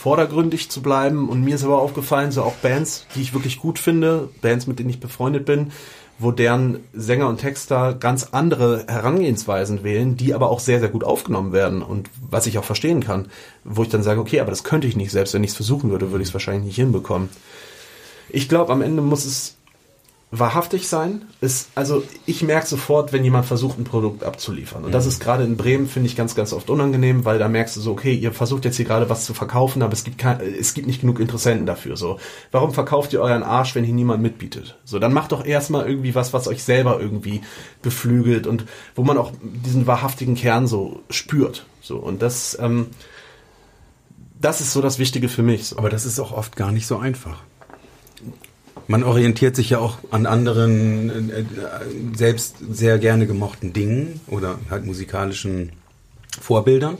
vordergründig 0.00 0.70
zu 0.70 0.80
bleiben. 0.80 1.28
Und 1.28 1.42
mir 1.42 1.54
ist 1.54 1.64
aber 1.64 1.78
aufgefallen, 1.78 2.32
so 2.32 2.42
auch 2.42 2.54
Bands, 2.54 3.06
die 3.14 3.20
ich 3.20 3.34
wirklich 3.34 3.58
gut 3.58 3.78
finde, 3.78 4.30
Bands, 4.40 4.66
mit 4.66 4.78
denen 4.78 4.88
ich 4.88 4.98
befreundet 4.98 5.44
bin, 5.44 5.72
wo 6.18 6.30
deren 6.32 6.80
Sänger 6.94 7.28
und 7.28 7.38
Texter 7.38 7.92
ganz 7.92 8.28
andere 8.32 8.86
Herangehensweisen 8.88 9.84
wählen, 9.84 10.16
die 10.16 10.32
aber 10.32 10.48
auch 10.48 10.60
sehr, 10.60 10.80
sehr 10.80 10.88
gut 10.88 11.04
aufgenommen 11.04 11.52
werden 11.52 11.82
und 11.82 12.08
was 12.30 12.46
ich 12.46 12.56
auch 12.56 12.64
verstehen 12.64 13.02
kann, 13.02 13.28
wo 13.64 13.82
ich 13.82 13.90
dann 13.90 14.02
sage, 14.02 14.20
okay, 14.20 14.40
aber 14.40 14.50
das 14.50 14.64
könnte 14.64 14.86
ich 14.86 14.96
nicht, 14.96 15.10
selbst 15.10 15.34
wenn 15.34 15.44
ich 15.44 15.50
es 15.50 15.56
versuchen 15.56 15.90
würde, 15.90 16.10
würde 16.10 16.22
ich 16.22 16.28
es 16.28 16.34
wahrscheinlich 16.34 16.64
nicht 16.64 16.76
hinbekommen. 16.76 17.28
Ich 18.30 18.48
glaube, 18.48 18.72
am 18.72 18.82
Ende 18.82 19.02
muss 19.02 19.26
es 19.26 19.56
wahrhaftig 20.32 20.88
sein. 20.88 21.22
Ist, 21.40 21.70
also 21.74 22.04
ich 22.24 22.42
merke 22.42 22.66
sofort, 22.66 23.12
wenn 23.12 23.24
jemand 23.24 23.46
versucht, 23.46 23.78
ein 23.78 23.84
Produkt 23.84 24.22
abzuliefern. 24.22 24.84
Und 24.84 24.92
das 24.92 25.06
ist 25.06 25.20
gerade 25.20 25.42
in 25.42 25.56
Bremen, 25.56 25.88
finde 25.88 26.08
ich, 26.08 26.14
ganz, 26.14 26.34
ganz 26.34 26.52
oft 26.52 26.70
unangenehm, 26.70 27.24
weil 27.24 27.38
da 27.38 27.48
merkst 27.48 27.76
du 27.76 27.80
so, 27.80 27.92
okay, 27.92 28.14
ihr 28.14 28.32
versucht 28.32 28.64
jetzt 28.64 28.76
hier 28.76 28.84
gerade 28.84 29.10
was 29.10 29.24
zu 29.24 29.34
verkaufen, 29.34 29.82
aber 29.82 29.92
es 29.92 30.04
gibt, 30.04 30.18
kein, 30.18 30.40
es 30.40 30.74
gibt 30.74 30.86
nicht 30.86 31.00
genug 31.00 31.18
Interessenten 31.18 31.66
dafür. 31.66 31.96
So, 31.96 32.18
warum 32.52 32.72
verkauft 32.72 33.12
ihr 33.12 33.20
euren 33.20 33.42
Arsch, 33.42 33.74
wenn 33.74 33.84
hier 33.84 33.94
niemand 33.94 34.22
mitbietet? 34.22 34.78
So, 34.84 35.00
dann 35.00 35.12
macht 35.12 35.32
doch 35.32 35.44
erstmal 35.44 35.88
irgendwie 35.88 36.14
was, 36.14 36.32
was 36.32 36.46
euch 36.46 36.62
selber 36.62 37.00
irgendwie 37.00 37.40
beflügelt 37.82 38.46
und 38.46 38.66
wo 38.94 39.02
man 39.02 39.18
auch 39.18 39.32
diesen 39.42 39.88
wahrhaftigen 39.88 40.36
Kern 40.36 40.68
so 40.68 41.02
spürt. 41.10 41.66
So, 41.80 41.96
und 41.96 42.22
das, 42.22 42.56
ähm, 42.60 42.88
das 44.40 44.60
ist 44.60 44.72
so 44.72 44.80
das 44.80 45.00
Wichtige 45.00 45.28
für 45.28 45.42
mich. 45.42 45.66
So. 45.66 45.78
Aber 45.78 45.90
das 45.90 46.06
ist 46.06 46.20
auch 46.20 46.30
oft 46.32 46.54
gar 46.54 46.70
nicht 46.70 46.86
so 46.86 46.98
einfach. 46.98 47.42
Man 48.90 49.04
orientiert 49.04 49.54
sich 49.54 49.70
ja 49.70 49.78
auch 49.78 49.98
an 50.10 50.26
anderen, 50.26 51.30
äh, 51.30 51.44
selbst 52.12 52.56
sehr 52.72 52.98
gerne 52.98 53.28
gemochten 53.28 53.72
Dingen 53.72 54.18
oder 54.26 54.58
halt 54.68 54.84
musikalischen 54.84 55.70
Vorbildern. 56.40 56.98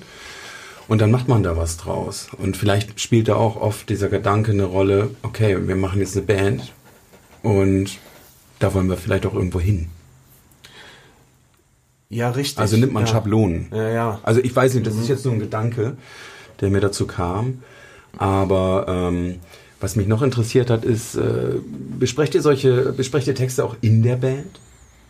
Und 0.86 1.01
dann 1.01 1.11
macht 1.11 1.26
man 1.26 1.43
da 1.43 1.57
was 1.57 1.78
draus. 1.78 2.28
Und 2.38 2.57
vielleicht 2.57 3.01
spielt 3.01 3.26
da 3.26 3.34
auch 3.34 3.57
oft 3.57 3.88
dieser 3.88 4.09
Gedanke 4.09 4.53
eine 4.53 4.66
Rolle, 4.66 5.11
okay, 5.22 5.57
wir 5.66 5.74
machen 5.74 5.99
jetzt 5.99 6.16
eine 6.16 6.26
Band 6.26 6.72
und 7.43 7.99
da 8.61 8.72
wollen 8.72 8.88
wir 8.88 8.97
vielleicht 8.97 9.26
auch 9.26 9.34
irgendwo 9.34 9.59
hin. 9.59 9.88
Ja, 12.09 12.30
richtig. 12.30 12.61
Also 12.61 12.76
nimmt 12.76 12.93
man 12.93 13.07
ja. 13.07 13.09
Schablonen. 13.09 13.66
Ja, 13.72 13.88
ja. 13.88 14.20
Also 14.22 14.41
ich 14.41 14.55
weiß 14.55 14.74
nicht, 14.74 14.86
das 14.86 14.95
ist 14.95 15.09
jetzt 15.09 15.24
so 15.24 15.32
ein 15.32 15.41
Gedanke, 15.41 15.97
der 16.61 16.70
mir 16.70 16.80
dazu 16.80 17.09
kam. 17.09 17.64
Aber 18.16 18.86
ähm, 18.88 19.41
was 19.81 19.97
mich 19.97 20.07
noch 20.07 20.22
interessiert 20.22 20.70
hat, 20.70 20.85
ist, 20.85 21.16
äh, 21.16 21.55
besprecht 21.99 22.35
ihr 22.35 22.43
solche, 22.43 22.93
besprecht 22.93 23.26
ihr 23.26 23.35
Texte 23.35 23.64
auch 23.64 23.76
in 23.81 24.03
der 24.03 24.16
Band? 24.16 24.61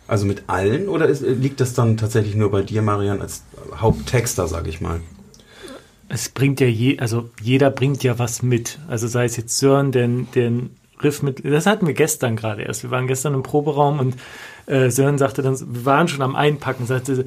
Also 0.07 0.25
mit 0.25 0.43
allen? 0.47 0.89
Oder 0.89 1.07
ist, 1.07 1.21
liegt 1.21 1.59
das 1.59 1.73
dann 1.73 1.97
tatsächlich 1.97 2.35
nur 2.35 2.51
bei 2.51 2.63
dir, 2.63 2.81
Marian, 2.81 3.21
als 3.21 3.43
Haupttexter, 3.75 4.47
sag 4.47 4.67
ich 4.67 4.81
mal? 4.81 5.01
es 6.13 6.29
bringt 6.29 6.59
ja 6.59 6.67
je, 6.67 6.99
also 6.99 7.29
jeder 7.41 7.69
bringt 7.69 8.03
ja 8.03 8.19
was 8.19 8.43
mit. 8.43 8.79
Also 8.89 9.07
sei 9.07 9.25
es 9.25 9.37
jetzt 9.37 9.57
Sören, 9.57 9.91
den, 9.93 10.29
den 10.31 10.71
Riff 11.01 11.23
mit, 11.23 11.43
das 11.45 11.65
hatten 11.65 11.87
wir 11.87 11.93
gestern 11.93 12.35
gerade 12.35 12.63
erst. 12.63 12.83
Wir 12.83 12.91
waren 12.91 13.07
gestern 13.07 13.33
im 13.33 13.43
Proberaum 13.43 13.99
und 13.99 14.15
äh, 14.65 14.89
Sören 14.89 15.17
sagte 15.17 15.41
dann, 15.41 15.57
wir 15.57 15.85
waren 15.85 16.09
schon 16.09 16.21
am 16.21 16.35
Einpacken, 16.35 16.85
sagte, 16.85 17.25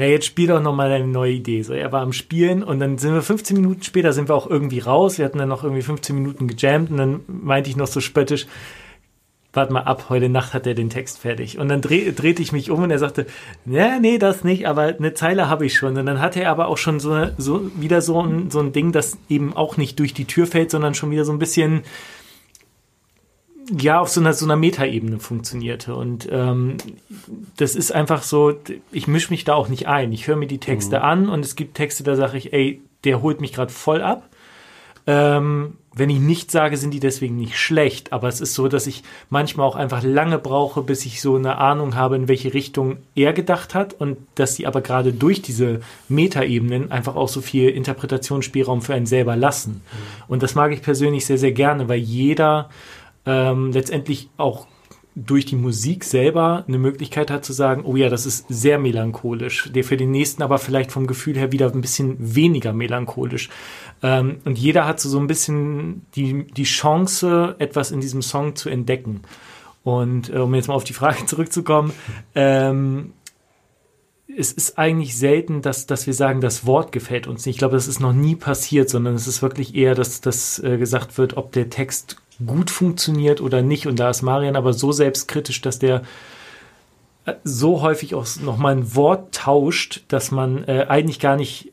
na 0.00 0.06
jetzt 0.06 0.24
spiel 0.24 0.46
doch 0.46 0.62
nochmal 0.62 0.88
deine 0.88 1.06
neue 1.06 1.32
Idee. 1.32 1.62
So, 1.62 1.74
er 1.74 1.92
war 1.92 2.00
am 2.00 2.14
Spielen 2.14 2.62
und 2.62 2.80
dann 2.80 2.96
sind 2.96 3.12
wir 3.12 3.20
15 3.20 3.54
Minuten 3.54 3.82
später, 3.82 4.14
sind 4.14 4.30
wir 4.30 4.34
auch 4.34 4.48
irgendwie 4.48 4.78
raus. 4.78 5.18
Wir 5.18 5.26
hatten 5.26 5.36
dann 5.36 5.50
noch 5.50 5.62
irgendwie 5.62 5.82
15 5.82 6.16
Minuten 6.16 6.48
gejammt 6.48 6.90
und 6.90 6.96
dann 6.96 7.20
meinte 7.26 7.68
ich 7.68 7.76
noch 7.76 7.86
so 7.86 8.00
spöttisch, 8.00 8.46
warte 9.52 9.74
mal 9.74 9.82
ab, 9.82 10.06
heute 10.08 10.30
Nacht 10.30 10.54
hat 10.54 10.66
er 10.66 10.72
den 10.72 10.88
Text 10.88 11.18
fertig. 11.18 11.58
Und 11.58 11.68
dann 11.68 11.82
dreh, 11.82 12.12
drehte 12.12 12.40
ich 12.40 12.50
mich 12.50 12.70
um 12.70 12.82
und 12.82 12.90
er 12.90 12.98
sagte, 12.98 13.26
ja, 13.66 13.98
nee, 13.98 14.16
das 14.16 14.42
nicht, 14.42 14.66
aber 14.66 14.84
eine 14.84 15.12
Zeile 15.12 15.50
habe 15.50 15.66
ich 15.66 15.74
schon. 15.74 15.98
Und 15.98 16.06
dann 16.06 16.20
hatte 16.20 16.40
er 16.40 16.50
aber 16.50 16.68
auch 16.68 16.78
schon 16.78 16.98
so, 16.98 17.26
so 17.36 17.70
wieder 17.78 18.00
so 18.00 18.22
ein, 18.22 18.50
so 18.50 18.60
ein 18.60 18.72
Ding, 18.72 18.92
das 18.92 19.18
eben 19.28 19.54
auch 19.54 19.76
nicht 19.76 19.98
durch 19.98 20.14
die 20.14 20.24
Tür 20.24 20.46
fällt, 20.46 20.70
sondern 20.70 20.94
schon 20.94 21.10
wieder 21.10 21.26
so 21.26 21.32
ein 21.32 21.38
bisschen 21.38 21.82
ja 23.68 24.00
auf 24.00 24.08
so 24.08 24.20
einer 24.20 24.32
so 24.32 24.44
einer 24.44 24.56
Metaebene 24.56 25.18
funktionierte. 25.18 25.94
Und 25.94 26.28
ähm, 26.30 26.76
das 27.56 27.74
ist 27.74 27.92
einfach 27.92 28.22
so 28.22 28.54
ich 28.92 29.06
mische 29.06 29.30
mich 29.30 29.44
da 29.44 29.54
auch 29.54 29.68
nicht 29.68 29.88
ein. 29.88 30.12
Ich 30.12 30.26
höre 30.26 30.36
mir 30.36 30.46
die 30.46 30.58
Texte 30.58 31.02
an 31.02 31.28
und 31.28 31.44
es 31.44 31.56
gibt 31.56 31.76
Texte 31.76 32.02
da 32.02 32.16
sage 32.16 32.38
ich 32.38 32.52
ey 32.52 32.82
der 33.04 33.22
holt 33.22 33.40
mich 33.40 33.52
gerade 33.52 33.72
voll 33.72 34.02
ab. 34.02 34.28
Ähm, 35.06 35.78
wenn 35.92 36.10
ich 36.10 36.20
nicht 36.20 36.52
sage, 36.52 36.76
sind 36.76 36.94
die 36.94 37.00
deswegen 37.00 37.36
nicht 37.36 37.58
schlecht, 37.58 38.12
aber 38.12 38.28
es 38.28 38.40
ist 38.40 38.54
so, 38.54 38.68
dass 38.68 38.86
ich 38.86 39.02
manchmal 39.28 39.66
auch 39.66 39.74
einfach 39.74 40.04
lange 40.04 40.38
brauche, 40.38 40.82
bis 40.82 41.04
ich 41.04 41.20
so 41.20 41.34
eine 41.34 41.58
Ahnung 41.58 41.96
habe, 41.96 42.14
in 42.14 42.28
welche 42.28 42.54
Richtung 42.54 42.98
er 43.16 43.32
gedacht 43.32 43.74
hat. 43.74 43.94
Und 43.94 44.18
dass 44.36 44.54
sie 44.54 44.68
aber 44.68 44.82
gerade 44.82 45.12
durch 45.12 45.42
diese 45.42 45.80
Metaebenen 46.08 46.92
einfach 46.92 47.16
auch 47.16 47.28
so 47.28 47.40
viel 47.40 47.70
Interpretationsspielraum 47.70 48.82
für 48.82 48.94
einen 48.94 49.06
selber 49.06 49.34
lassen. 49.34 49.80
Und 50.28 50.44
das 50.44 50.54
mag 50.54 50.70
ich 50.72 50.82
persönlich 50.82 51.26
sehr, 51.26 51.38
sehr 51.38 51.52
gerne, 51.52 51.88
weil 51.88 51.98
jeder 51.98 52.70
ähm, 53.26 53.72
letztendlich 53.72 54.28
auch 54.36 54.66
durch 55.16 55.44
die 55.44 55.56
Musik 55.56 56.04
selber 56.04 56.64
eine 56.66 56.78
Möglichkeit 56.78 57.30
hat 57.30 57.44
zu 57.44 57.52
sagen, 57.52 57.82
oh 57.84 57.96
ja, 57.96 58.08
das 58.08 58.26
ist 58.26 58.46
sehr 58.48 58.78
melancholisch, 58.78 59.70
der 59.74 59.84
für 59.84 59.96
den 59.96 60.12
nächsten 60.12 60.42
aber 60.42 60.58
vielleicht 60.58 60.92
vom 60.92 61.06
Gefühl 61.06 61.36
her 61.36 61.52
wieder 61.52 61.72
ein 61.72 61.80
bisschen 61.80 62.16
weniger 62.18 62.72
melancholisch. 62.72 63.50
Ähm, 64.02 64.40
und 64.44 64.58
jeder 64.58 64.86
hat 64.86 65.00
so, 65.00 65.08
so 65.08 65.18
ein 65.18 65.26
bisschen 65.26 66.06
die, 66.14 66.44
die 66.44 66.64
Chance, 66.64 67.56
etwas 67.58 67.90
in 67.90 68.00
diesem 68.00 68.22
Song 68.22 68.54
zu 68.54 68.68
entdecken. 68.68 69.22
Und 69.82 70.30
äh, 70.30 70.38
um 70.38 70.54
jetzt 70.54 70.68
mal 70.68 70.74
auf 70.74 70.84
die 70.84 70.92
Frage 70.92 71.24
zurückzukommen, 71.26 71.92
ähm, 72.34 73.12
es 74.36 74.52
ist 74.52 74.78
eigentlich 74.78 75.18
selten, 75.18 75.60
dass, 75.60 75.86
dass 75.86 76.06
wir 76.06 76.14
sagen, 76.14 76.40
das 76.40 76.64
Wort 76.64 76.92
gefällt 76.92 77.26
uns 77.26 77.44
nicht. 77.44 77.56
Ich 77.56 77.58
glaube, 77.58 77.74
das 77.74 77.88
ist 77.88 77.98
noch 77.98 78.12
nie 78.12 78.36
passiert, 78.36 78.88
sondern 78.88 79.14
es 79.14 79.26
ist 79.26 79.42
wirklich 79.42 79.74
eher, 79.74 79.96
dass, 79.96 80.20
dass 80.20 80.60
äh, 80.60 80.78
gesagt 80.78 81.18
wird, 81.18 81.36
ob 81.36 81.50
der 81.50 81.68
Text 81.68 82.16
gut 82.44 82.70
funktioniert 82.70 83.40
oder 83.40 83.62
nicht. 83.62 83.86
Und 83.86 83.98
da 83.98 84.10
ist 84.10 84.22
Marian 84.22 84.56
aber 84.56 84.72
so 84.72 84.92
selbstkritisch, 84.92 85.60
dass 85.60 85.78
der 85.78 86.02
äh, 87.24 87.34
so 87.44 87.82
häufig 87.82 88.14
auch 88.14 88.26
nochmal 88.42 88.76
ein 88.76 88.94
Wort 88.94 89.34
tauscht, 89.34 90.04
dass 90.08 90.30
man 90.30 90.64
äh, 90.64 90.86
eigentlich 90.88 91.20
gar 91.20 91.36
nicht 91.36 91.72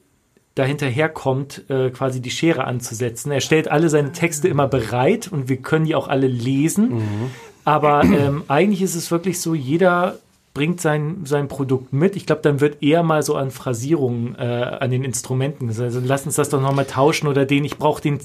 dahinterherkommt, 0.55 1.69
äh, 1.69 1.91
quasi 1.91 2.21
die 2.21 2.31
Schere 2.31 2.65
anzusetzen. 2.65 3.31
Er 3.31 3.41
stellt 3.41 3.69
alle 3.69 3.89
seine 3.89 4.11
Texte 4.11 4.47
immer 4.47 4.67
bereit 4.67 5.27
und 5.31 5.49
wir 5.49 5.57
können 5.57 5.85
die 5.85 5.95
auch 5.95 6.07
alle 6.07 6.27
lesen. 6.27 7.03
Aber 7.63 8.03
ähm, 8.03 8.43
eigentlich 8.47 8.81
ist 8.81 8.95
es 8.95 9.11
wirklich 9.11 9.39
so, 9.39 9.53
jeder 9.53 10.17
bringt 10.57 10.81
sein, 10.81 11.17
sein 11.25 11.47
Produkt 11.47 11.93
mit. 11.93 12.15
Ich 12.15 12.25
glaube, 12.25 12.41
dann 12.41 12.59
wird 12.59 12.81
eher 12.81 13.03
mal 13.03 13.21
so 13.21 13.35
an 13.35 13.51
Phrasierungen 13.51 14.33
äh, 14.39 14.77
an 14.79 14.89
den 14.89 15.03
Instrumenten. 15.03 15.67
gesagt. 15.67 15.93
Also 15.93 16.01
lass 16.03 16.25
uns 16.25 16.35
das 16.35 16.49
doch 16.49 16.59
nochmal 16.59 16.85
tauschen 16.85 17.27
oder 17.27 17.45
den, 17.45 17.63
ich 17.63 17.77
brauche 17.77 18.01
den 18.01 18.19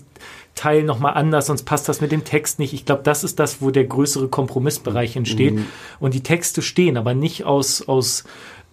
Teil 0.55 0.83
nochmal 0.83 1.15
anders, 1.15 1.47
sonst 1.47 1.63
passt 1.65 1.89
das 1.89 2.01
mit 2.01 2.13
dem 2.13 2.25
Text 2.25 2.59
nicht. 2.59 2.73
Ich 2.75 2.85
glaube, 2.85 3.03
das 3.05 3.25
ist 3.25 3.39
das, 3.39 3.63
wo 3.63 3.71
der 3.71 3.85
größere 3.85 4.29
Kompromissbereich 4.29 5.17
entsteht. 5.17 5.59
Und 5.99 6.15
die 6.15 6.23
Texte 6.23 6.61
stehen, 6.63 6.97
aber 6.97 7.15
nicht 7.15 7.45
aus, 7.45 7.87
aus 7.89 8.25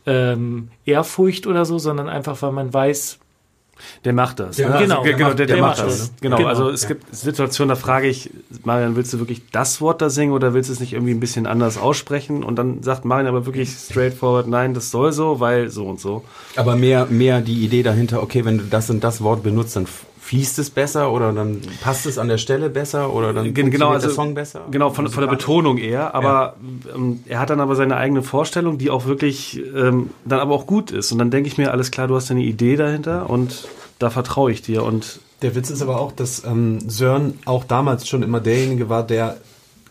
ähm, 0.06 0.70
Ehrfurcht 0.86 1.48
oder 1.48 1.66
so, 1.66 1.78
sondern 1.80 2.10
einfach, 2.10 2.42
weil 2.42 2.52
man 2.52 2.74
weiß, 2.74 3.18
Der 4.04 4.12
macht 4.12 4.40
das. 4.42 4.58
Der 4.58 4.68
ne? 4.68 4.74
macht- 4.74 4.82
also, 4.92 5.02
genau, 5.04 5.28
der, 5.28 5.36
der 5.36 5.46
der 5.48 5.58
macht 5.58 5.78
macht 5.78 5.88
das. 5.88 5.98
das. 6.00 6.12
Genau, 6.20 6.36
Genau, 6.38 6.50
also 6.50 6.70
es 6.70 6.86
gibt 6.88 7.16
Situationen, 7.16 7.70
da 7.70 7.76
frage 7.76 8.08
ich, 8.08 8.30
Marian, 8.66 8.96
willst 8.98 9.14
du 9.14 9.20
wirklich 9.20 9.42
das 9.52 9.80
Wort 9.80 10.02
da 10.02 10.10
singen 10.10 10.34
oder 10.34 10.54
willst 10.54 10.70
du 10.70 10.74
es 10.74 10.80
nicht 10.82 10.92
irgendwie 10.94 11.14
ein 11.14 11.20
bisschen 11.22 11.46
anders 11.48 11.78
aussprechen? 11.78 12.44
Und 12.44 12.58
dann 12.58 12.84
sagt 12.84 13.06
Marian 13.06 13.28
aber 13.28 13.46
wirklich 13.46 13.70
straightforward, 13.72 14.48
nein, 14.48 14.74
das 14.74 14.92
soll 14.92 15.14
so, 15.14 15.40
weil 15.40 15.70
so 15.70 15.86
und 15.88 16.00
so. 16.02 16.26
Aber 16.58 16.76
mehr, 16.76 17.06
mehr 17.06 17.40
die 17.40 17.64
Idee 17.64 17.84
dahinter, 17.84 18.22
okay, 18.22 18.44
wenn 18.44 18.58
du 18.58 18.64
das 18.66 18.90
und 18.90 19.02
das 19.04 19.22
Wort 19.22 19.44
benutzt, 19.44 19.78
dann 19.78 19.88
fließt 20.30 20.60
es 20.60 20.70
besser 20.70 21.12
oder 21.12 21.34
dann 21.34 21.60
passt 21.82 22.06
es 22.06 22.20
an 22.20 22.28
der 22.28 22.38
Stelle 22.38 22.70
besser 22.70 23.12
oder 23.12 23.34
dann 23.34 23.46
Gen- 23.52 23.72
Genau, 23.72 23.88
funktioniert 23.88 23.94
also, 23.96 24.08
der 24.08 24.16
Song 24.16 24.34
besser. 24.36 24.62
genau 24.70 24.92
von, 24.92 25.10
von 25.10 25.22
der 25.24 25.28
Betonung 25.30 25.80
eher, 25.80 26.14
aber 26.14 26.56
ähm, 26.96 27.24
er 27.28 27.40
hat 27.40 27.50
dann 27.50 27.60
aber 27.60 27.76
seine 27.76 27.98
eigene 27.98 28.22
Vorstellung, 28.22 28.78
die 28.78 28.92
auch 28.92 29.06
wirklich 29.08 29.60
ähm, 29.76 30.12
dann 30.26 30.40
aber 30.40 30.54
auch 30.54 30.68
gut 30.68 30.92
ist. 30.92 31.12
Und 31.12 31.18
dann 31.18 31.32
denke 31.32 31.48
ich 31.48 31.58
mir, 31.58 31.72
alles 31.72 31.90
klar, 31.90 32.08
du 32.08 32.16
hast 32.16 32.30
eine 32.30 32.42
Idee 32.44 32.76
dahinter 32.76 33.28
und 33.28 33.68
da 33.98 34.12
vertraue 34.12 34.52
ich 34.52 34.62
dir. 34.62 34.84
Und 34.84 35.20
Der 35.42 35.56
Witz 35.56 35.72
ist 35.72 35.82
aber 35.82 36.00
auch, 36.00 36.12
dass 36.12 36.44
ähm, 36.46 36.80
Sören 36.88 37.40
auch 37.46 37.64
damals 37.64 38.08
schon 38.08 38.22
immer 38.22 38.40
derjenige 38.40 38.88
war, 38.88 39.02
der 39.02 39.38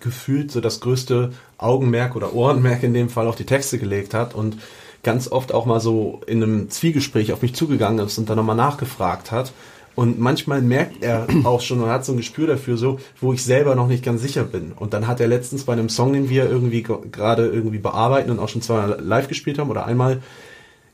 gefühlt 0.00 0.52
so 0.52 0.60
das 0.60 0.78
größte 0.78 1.32
Augenmerk 1.58 2.14
oder 2.14 2.32
Ohrenmerk 2.32 2.84
in 2.84 2.94
dem 2.94 3.08
Fall 3.08 3.26
auf 3.26 3.34
die 3.34 3.44
Texte 3.46 3.78
gelegt 3.78 4.14
hat 4.14 4.36
und 4.36 4.58
ganz 5.02 5.26
oft 5.32 5.52
auch 5.52 5.66
mal 5.66 5.80
so 5.80 6.20
in 6.28 6.42
einem 6.44 6.70
Zwiegespräch 6.70 7.32
auf 7.32 7.42
mich 7.42 7.54
zugegangen 7.56 8.04
ist 8.06 8.18
und 8.18 8.30
dann 8.30 8.36
nochmal 8.36 8.54
nachgefragt 8.56 9.32
hat. 9.32 9.52
Und 9.98 10.20
manchmal 10.20 10.62
merkt 10.62 11.02
er 11.02 11.26
auch 11.42 11.60
schon 11.60 11.80
und 11.80 11.88
hat 11.90 12.04
so 12.04 12.12
ein 12.12 12.18
Gespür 12.18 12.46
dafür, 12.46 12.76
so, 12.76 13.00
wo 13.20 13.32
ich 13.32 13.42
selber 13.42 13.74
noch 13.74 13.88
nicht 13.88 14.04
ganz 14.04 14.22
sicher 14.22 14.44
bin. 14.44 14.70
Und 14.70 14.92
dann 14.94 15.08
hat 15.08 15.18
er 15.18 15.26
letztens 15.26 15.64
bei 15.64 15.72
einem 15.72 15.88
Song, 15.88 16.12
den 16.12 16.28
wir 16.30 16.48
irgendwie 16.48 16.84
ge- 16.84 16.98
gerade 17.10 17.48
irgendwie 17.48 17.78
bearbeiten 17.78 18.30
und 18.30 18.38
auch 18.38 18.48
schon 18.48 18.62
zweimal 18.62 19.00
live 19.02 19.26
gespielt 19.26 19.58
haben 19.58 19.70
oder 19.70 19.86
einmal 19.86 20.22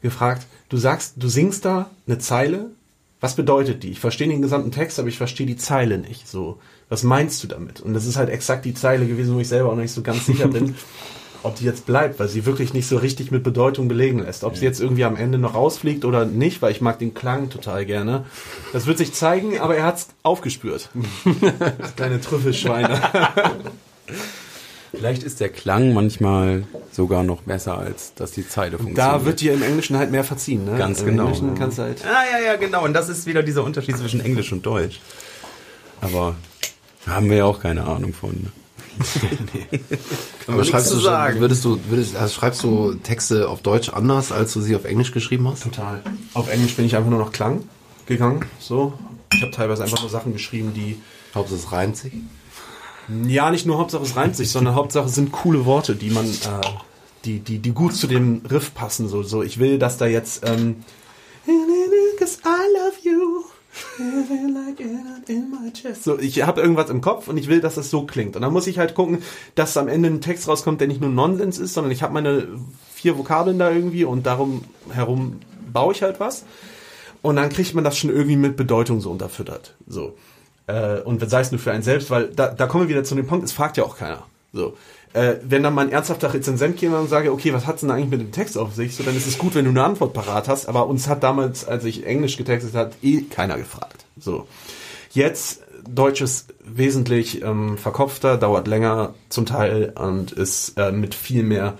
gefragt, 0.01 0.47
du 0.71 0.79
sagst, 0.79 1.15
du 1.19 1.29
singst 1.29 1.67
da 1.67 1.91
eine 2.07 2.19
Zeile, 2.19 2.71
was 3.21 3.37
bedeutet 3.37 3.83
die? 3.83 3.91
Ich 3.91 4.01
verstehe 4.01 4.29
den 4.29 4.41
gesamten 4.41 4.71
Text, 4.71 4.99
aber 4.99 5.09
ich 5.09 5.19
verstehe 5.19 5.47
die 5.47 5.57
Zeile 5.59 5.99
nicht. 5.99 6.27
So, 6.27 6.59
was 6.89 7.03
meinst 7.03 7.43
du 7.45 7.47
damit? 7.49 7.81
Und 7.83 7.93
das 7.93 8.07
ist 8.07 8.17
halt 8.17 8.31
exakt 8.31 8.65
die 8.65 8.73
Zeile 8.75 9.07
gewesen, 9.07 9.35
wo 9.35 9.41
ich 9.41 9.49
selber 9.49 9.69
auch 9.69 9.75
noch 9.77 9.83
nicht 9.83 9.93
so 9.93 10.01
ganz 10.01 10.25
sicher 10.25 10.49
bin, 10.49 10.75
ob 11.45 11.57
die 11.57 11.64
jetzt 11.64 11.86
bleibt, 11.86 12.18
weil 12.18 12.28
sie 12.28 12.47
wirklich 12.47 12.72
nicht 12.74 12.88
so 12.88 12.97
richtig 12.97 13.30
mit 13.30 13.42
Bedeutung 13.42 13.86
belegen 13.86 14.20
lässt. 14.20 14.45
Ob 14.45 14.57
sie 14.57 14.64
jetzt 14.64 14.80
irgendwie 14.80 15.05
am 15.05 15.16
Ende 15.16 15.38
noch 15.38 15.55
rausfliegt 15.55 16.05
oder 16.05 16.24
nicht, 16.24 16.62
weil 16.62 16.72
ich 16.72 16.80
mag 16.80 16.99
den 16.99 17.14
Klang 17.14 17.51
total 17.51 17.84
gerne. 17.84 18.24
Das 18.72 18.86
wird 18.86 18.99
sich 18.99 19.12
zeigen, 19.12 19.59
aber 19.61 19.76
er 19.76 19.84
hat's 19.84 20.09
aufgespürt. 20.22 20.88
Das 21.78 21.95
kleine 21.97 22.20
Trüffelschweine. 22.20 23.01
Vielleicht 24.92 25.24
ist 25.24 25.40
der 25.40 25.49
Klang 25.49 25.92
manchmal 25.92 26.64
sogar 26.92 27.24
noch 27.24 27.42
besser, 27.42 27.78
als 27.78 28.14
dass 28.14 28.30
die 28.30 28.47
Zeile 28.49 28.78
funktioniert. 28.78 28.99
Da 28.99 29.24
wird 29.24 29.40
dir 29.40 29.53
im 29.53 29.62
Englischen 29.62 29.99
halt 29.99 30.12
mehr 30.12 30.24
verziehen, 30.24 30.64
ne? 30.64 30.78
Ganz 30.78 31.01
Im 31.01 31.07
genau. 31.07 31.24
Englischen 31.24 31.55
kannst 31.57 31.78
du 31.78 31.82
halt. 31.82 32.05
Ah, 32.05 32.22
ja, 32.30 32.45
ja, 32.45 32.57
genau. 32.57 32.84
Und 32.84 32.92
das 32.92 33.09
ist 33.09 33.26
wieder 33.26 33.42
dieser 33.42 33.64
Unterschied 33.64 33.99
zwischen 33.99 34.20
Englisch 34.20 34.53
und 34.53 34.64
Deutsch. 34.64 35.01
Aber 36.01 36.36
haben 37.07 37.28
wir 37.28 37.38
ja 37.38 37.45
auch 37.45 37.61
keine 37.61 37.84
Ahnung 37.84 38.14
von. 38.14 38.53
ne? 39.55 39.78
Aber 40.47 40.64
schreibst 40.64 40.92
du, 40.92 41.01
schon- 41.01 41.40
würdest 41.40 41.64
du, 41.64 41.78
würdest, 41.88 42.16
also 42.16 42.34
schreibst 42.34 42.62
du 42.62 42.95
Texte 42.95 43.49
auf 43.49 43.62
Deutsch 43.62 43.88
anders, 43.90 44.32
als 44.32 44.53
du 44.53 44.61
sie 44.61 44.76
auf 44.76 44.84
Englisch 44.84 45.12
geschrieben 45.12 45.49
hast? 45.49 45.62
Total. 45.62 46.03
Auf 46.34 46.49
Englisch 46.49 46.74
bin 46.76 46.84
ich 46.86 46.97
einfach 46.97 47.11
nur 47.11 47.18
noch 47.18 47.32
Klang 47.32 47.62
gegangen. 48.07 48.45
So. 48.59 48.92
Ich 49.32 49.42
habe 49.42 49.53
teilweise 49.53 49.82
einfach 49.82 50.01
nur 50.01 50.11
Sachen 50.11 50.32
geschrieben, 50.32 50.72
die 50.74 51.01
Hauptsache 51.34 51.59
es 51.59 51.72
reimt 51.72 51.97
sich. 51.97 52.12
ja 53.26 53.51
nicht 53.51 53.66
nur 53.66 53.78
Hauptsache 53.78 54.03
es 54.05 54.16
reimt 54.16 54.36
sich, 54.36 54.51
sondern 54.51 54.74
Hauptsache 54.74 55.07
es 55.07 55.14
sind 55.14 55.32
coole 55.32 55.64
Worte, 55.66 55.97
die 55.97 56.11
man, 56.11 56.26
äh, 56.26 56.61
die, 57.24 57.40
die, 57.40 57.59
die 57.59 57.72
gut 57.72 57.95
zu 57.95 58.07
dem 58.07 58.42
Riff 58.49 58.74
passen. 58.74 59.09
So, 59.09 59.22
so 59.22 59.42
ich 59.42 59.59
will, 59.59 59.78
dass 59.78 59.97
da 59.97 60.07
jetzt 60.07 60.47
ähm, 60.47 60.76
Cause 62.18 62.38
I 62.45 62.72
love 62.76 62.97
you. 63.03 63.45
So, 66.03 66.18
ich 66.18 66.43
habe 66.43 66.61
irgendwas 66.61 66.91
im 66.91 67.01
Kopf 67.01 67.29
und 67.29 67.37
ich 67.37 67.49
will, 67.49 67.61
dass 67.61 67.75
das 67.75 67.91
so 67.91 68.07
klingt. 68.07 68.37
Und 68.37 68.43
dann 68.43 68.53
muss 68.53 68.66
ich 68.66 68.79
halt 68.79 68.95
gucken, 68.95 69.22
dass 69.55 69.77
am 69.77 69.89
Ende 69.89 70.09
ein 70.09 70.20
Text 70.20 70.49
rauskommt, 70.49 70.81
der 70.81 70.89
nicht 70.89 71.01
nur 71.01 71.11
Nonsens 71.11 71.59
ist, 71.59 71.75
sondern 71.75 71.91
ich 71.91 72.03
habe 72.03 72.14
meine 72.14 72.49
vier 72.95 73.18
Vokabeln 73.18 73.59
da 73.59 73.70
irgendwie 73.70 74.05
und 74.05 74.27
darum 74.27 74.64
herum 74.91 75.41
baue 75.72 75.93
ich 75.93 76.03
halt 76.03 76.20
was. 76.20 76.45
Und 77.22 77.37
dann 77.37 77.49
kriegt 77.49 77.75
man 77.75 77.85
das 77.85 77.97
schon 77.97 78.11
irgendwie 78.11 78.37
mit 78.37 78.57
Bedeutung 78.57 79.01
so 79.01 79.11
unterfüttert. 79.11 79.75
So. 79.87 80.14
Äh, 80.66 81.01
und 81.01 81.29
sei 81.29 81.41
es 81.41 81.51
nur 81.51 81.59
für 81.59 81.72
einen 81.72 81.83
selbst, 81.83 82.11
weil 82.11 82.29
da, 82.29 82.49
da 82.49 82.66
kommen 82.66 82.85
wir 82.85 82.89
wieder 82.89 83.05
zu 83.05 83.14
dem 83.14 83.27
Punkt, 83.27 83.45
es 83.45 83.53
fragt 83.53 83.77
ja 83.77 83.85
auch 83.85 83.97
keiner. 83.97 84.25
So. 84.53 84.77
Äh, 85.15 85.37
wenn 85.45 85.62
dann 85.62 85.75
mal 85.75 85.87
ein 85.87 85.93
ernsthafter 85.93 86.35
Rezensent 86.35 86.76
käme 86.76 86.99
und 86.99 87.09
sage, 87.09 87.33
okay, 87.33 87.53
was 87.53 87.67
hat's 87.67 87.83
denn 87.83 87.91
eigentlich 87.91 88.11
mit 88.11 88.21
dem 88.21 88.33
Text 88.33 88.59
auf 88.59 88.75
sich? 88.75 88.97
So, 88.97 89.05
dann 89.05 89.17
ist 89.17 89.29
es 89.29 89.38
gut, 89.38 89.55
wenn 89.55 89.64
du 89.64 89.71
eine 89.71 89.84
Antwort 89.84 90.13
parat 90.13 90.49
hast, 90.49 90.67
aber 90.67 90.88
uns 90.88 91.09
hat 91.09 91.22
damals, 91.22 91.67
als 91.67 91.84
ich 91.84 92.05
Englisch 92.05 92.37
getextet 92.37 92.75
hat, 92.75 92.95
eh 93.01 93.22
keiner 93.22 93.57
gefragt. 93.57 94.05
So. 94.18 94.49
Jetzt, 95.13 95.63
Deutsch 95.88 96.21
ist 96.21 96.53
wesentlich 96.64 97.43
ähm, 97.43 97.79
verkopfter, 97.79 98.37
dauert 98.37 98.67
länger 98.67 99.14
zum 99.29 99.47
Teil 99.47 99.93
und 99.97 100.33
ist 100.33 100.76
äh, 100.79 100.91
mit 100.91 101.14
viel 101.14 101.45
mehr 101.45 101.79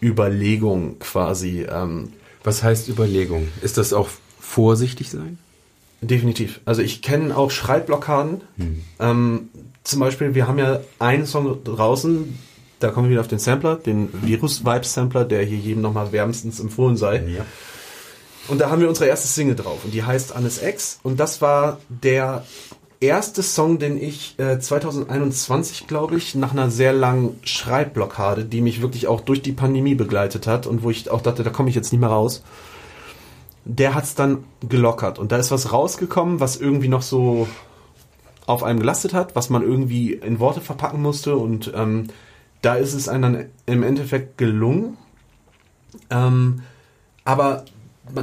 Überlegung 0.00 0.98
quasi 1.00 1.66
ähm, 1.68 2.12
Was 2.44 2.62
heißt 2.62 2.88
Überlegung? 2.88 3.48
Ist 3.62 3.78
das 3.78 3.92
auch 3.92 4.08
vorsichtig 4.38 5.10
sein? 5.10 5.38
Definitiv. 6.00 6.60
Also 6.64 6.82
ich 6.82 7.02
kenne 7.02 7.36
auch 7.36 7.50
Schreibblockaden. 7.50 8.40
Ähm, 8.98 9.48
zum 9.84 10.00
Beispiel, 10.00 10.34
wir 10.34 10.46
haben 10.46 10.58
ja 10.58 10.80
einen 10.98 11.26
Song 11.26 11.62
draußen, 11.64 12.38
da 12.80 12.90
kommen 12.90 13.06
wir 13.06 13.12
wieder 13.12 13.20
auf 13.20 13.28
den 13.28 13.38
Sampler, 13.38 13.76
den 13.76 14.08
Virus-Vibes-Sampler, 14.12 15.24
der 15.24 15.44
hier 15.44 15.58
jedem 15.58 15.82
nochmal 15.82 16.12
wärmstens 16.12 16.60
empfohlen 16.60 16.96
sei. 16.96 17.22
Ja. 17.26 17.44
Und 18.48 18.60
da 18.60 18.70
haben 18.70 18.80
wir 18.80 18.88
unsere 18.88 19.08
erste 19.08 19.28
Single 19.28 19.54
drauf 19.54 19.84
und 19.84 19.94
die 19.94 20.02
heißt 20.02 20.34
Annes 20.34 20.60
X 20.62 20.98
und 21.02 21.20
das 21.20 21.40
war 21.40 21.78
der 21.88 22.44
erste 22.98 23.42
Song, 23.42 23.78
den 23.78 24.02
ich 24.02 24.38
äh, 24.38 24.58
2021, 24.58 25.86
glaube 25.86 26.16
ich, 26.16 26.34
nach 26.34 26.52
einer 26.52 26.70
sehr 26.70 26.92
langen 26.92 27.38
Schreibblockade, 27.44 28.44
die 28.44 28.60
mich 28.60 28.82
wirklich 28.82 29.06
auch 29.06 29.20
durch 29.20 29.42
die 29.42 29.52
Pandemie 29.52 29.94
begleitet 29.94 30.46
hat 30.46 30.66
und 30.66 30.82
wo 30.82 30.90
ich 30.90 31.10
auch 31.10 31.22
dachte, 31.22 31.42
da 31.42 31.50
komme 31.50 31.68
ich 31.68 31.74
jetzt 31.74 31.92
nicht 31.92 32.00
mehr 32.00 32.10
raus, 32.10 32.42
der 33.64 33.94
hat's 33.94 34.14
dann 34.14 34.44
gelockert 34.68 35.18
und 35.18 35.32
da 35.32 35.36
ist 35.36 35.50
was 35.50 35.72
rausgekommen, 35.72 36.40
was 36.40 36.56
irgendwie 36.56 36.88
noch 36.88 37.02
so 37.02 37.46
auf 38.46 38.64
einem 38.64 38.80
gelastet 38.80 39.14
hat, 39.14 39.36
was 39.36 39.48
man 39.48 39.62
irgendwie 39.62 40.12
in 40.14 40.40
Worte 40.40 40.60
verpacken 40.60 41.00
musste 41.00 41.36
und 41.36 41.72
ähm, 41.74 42.08
da 42.62 42.74
ist 42.74 42.94
es 42.94 43.08
einem 43.08 43.22
dann 43.22 43.44
im 43.66 43.82
Endeffekt 43.82 44.38
gelungen. 44.38 44.96
Ähm, 46.10 46.62
aber 47.24 47.64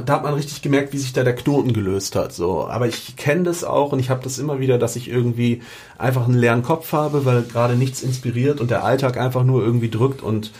da 0.04 0.14
hat 0.14 0.22
man 0.22 0.34
richtig 0.34 0.62
gemerkt, 0.62 0.92
wie 0.92 0.98
sich 0.98 1.12
da 1.12 1.24
der 1.24 1.34
Knoten 1.34 1.72
gelöst 1.72 2.14
hat. 2.16 2.32
So, 2.32 2.66
aber 2.66 2.86
ich 2.86 3.16
kenne 3.16 3.44
das 3.44 3.64
auch 3.64 3.92
und 3.92 3.98
ich 3.98 4.10
habe 4.10 4.22
das 4.22 4.38
immer 4.38 4.60
wieder, 4.60 4.78
dass 4.78 4.96
ich 4.96 5.08
irgendwie 5.08 5.62
einfach 5.96 6.26
einen 6.26 6.38
leeren 6.38 6.62
Kopf 6.62 6.92
habe, 6.92 7.24
weil 7.24 7.42
gerade 7.42 7.74
nichts 7.74 8.02
inspiriert 8.02 8.60
und 8.60 8.70
der 8.70 8.84
Alltag 8.84 9.16
einfach 9.16 9.44
nur 9.44 9.62
irgendwie 9.62 9.90
drückt 9.90 10.22
und 10.22 10.52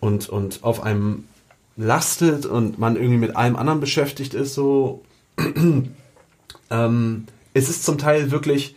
und 0.00 0.28
und 0.28 0.62
auf 0.62 0.82
einem 0.82 1.24
lastet 1.76 2.46
und 2.46 2.78
man 2.78 2.96
irgendwie 2.96 3.18
mit 3.18 3.36
allem 3.36 3.56
anderen 3.56 3.80
beschäftigt 3.80 4.34
ist. 4.34 4.54
So, 4.54 5.02
ähm, 6.70 7.26
es 7.54 7.68
ist 7.68 7.84
zum 7.84 7.98
Teil 7.98 8.30
wirklich 8.30 8.76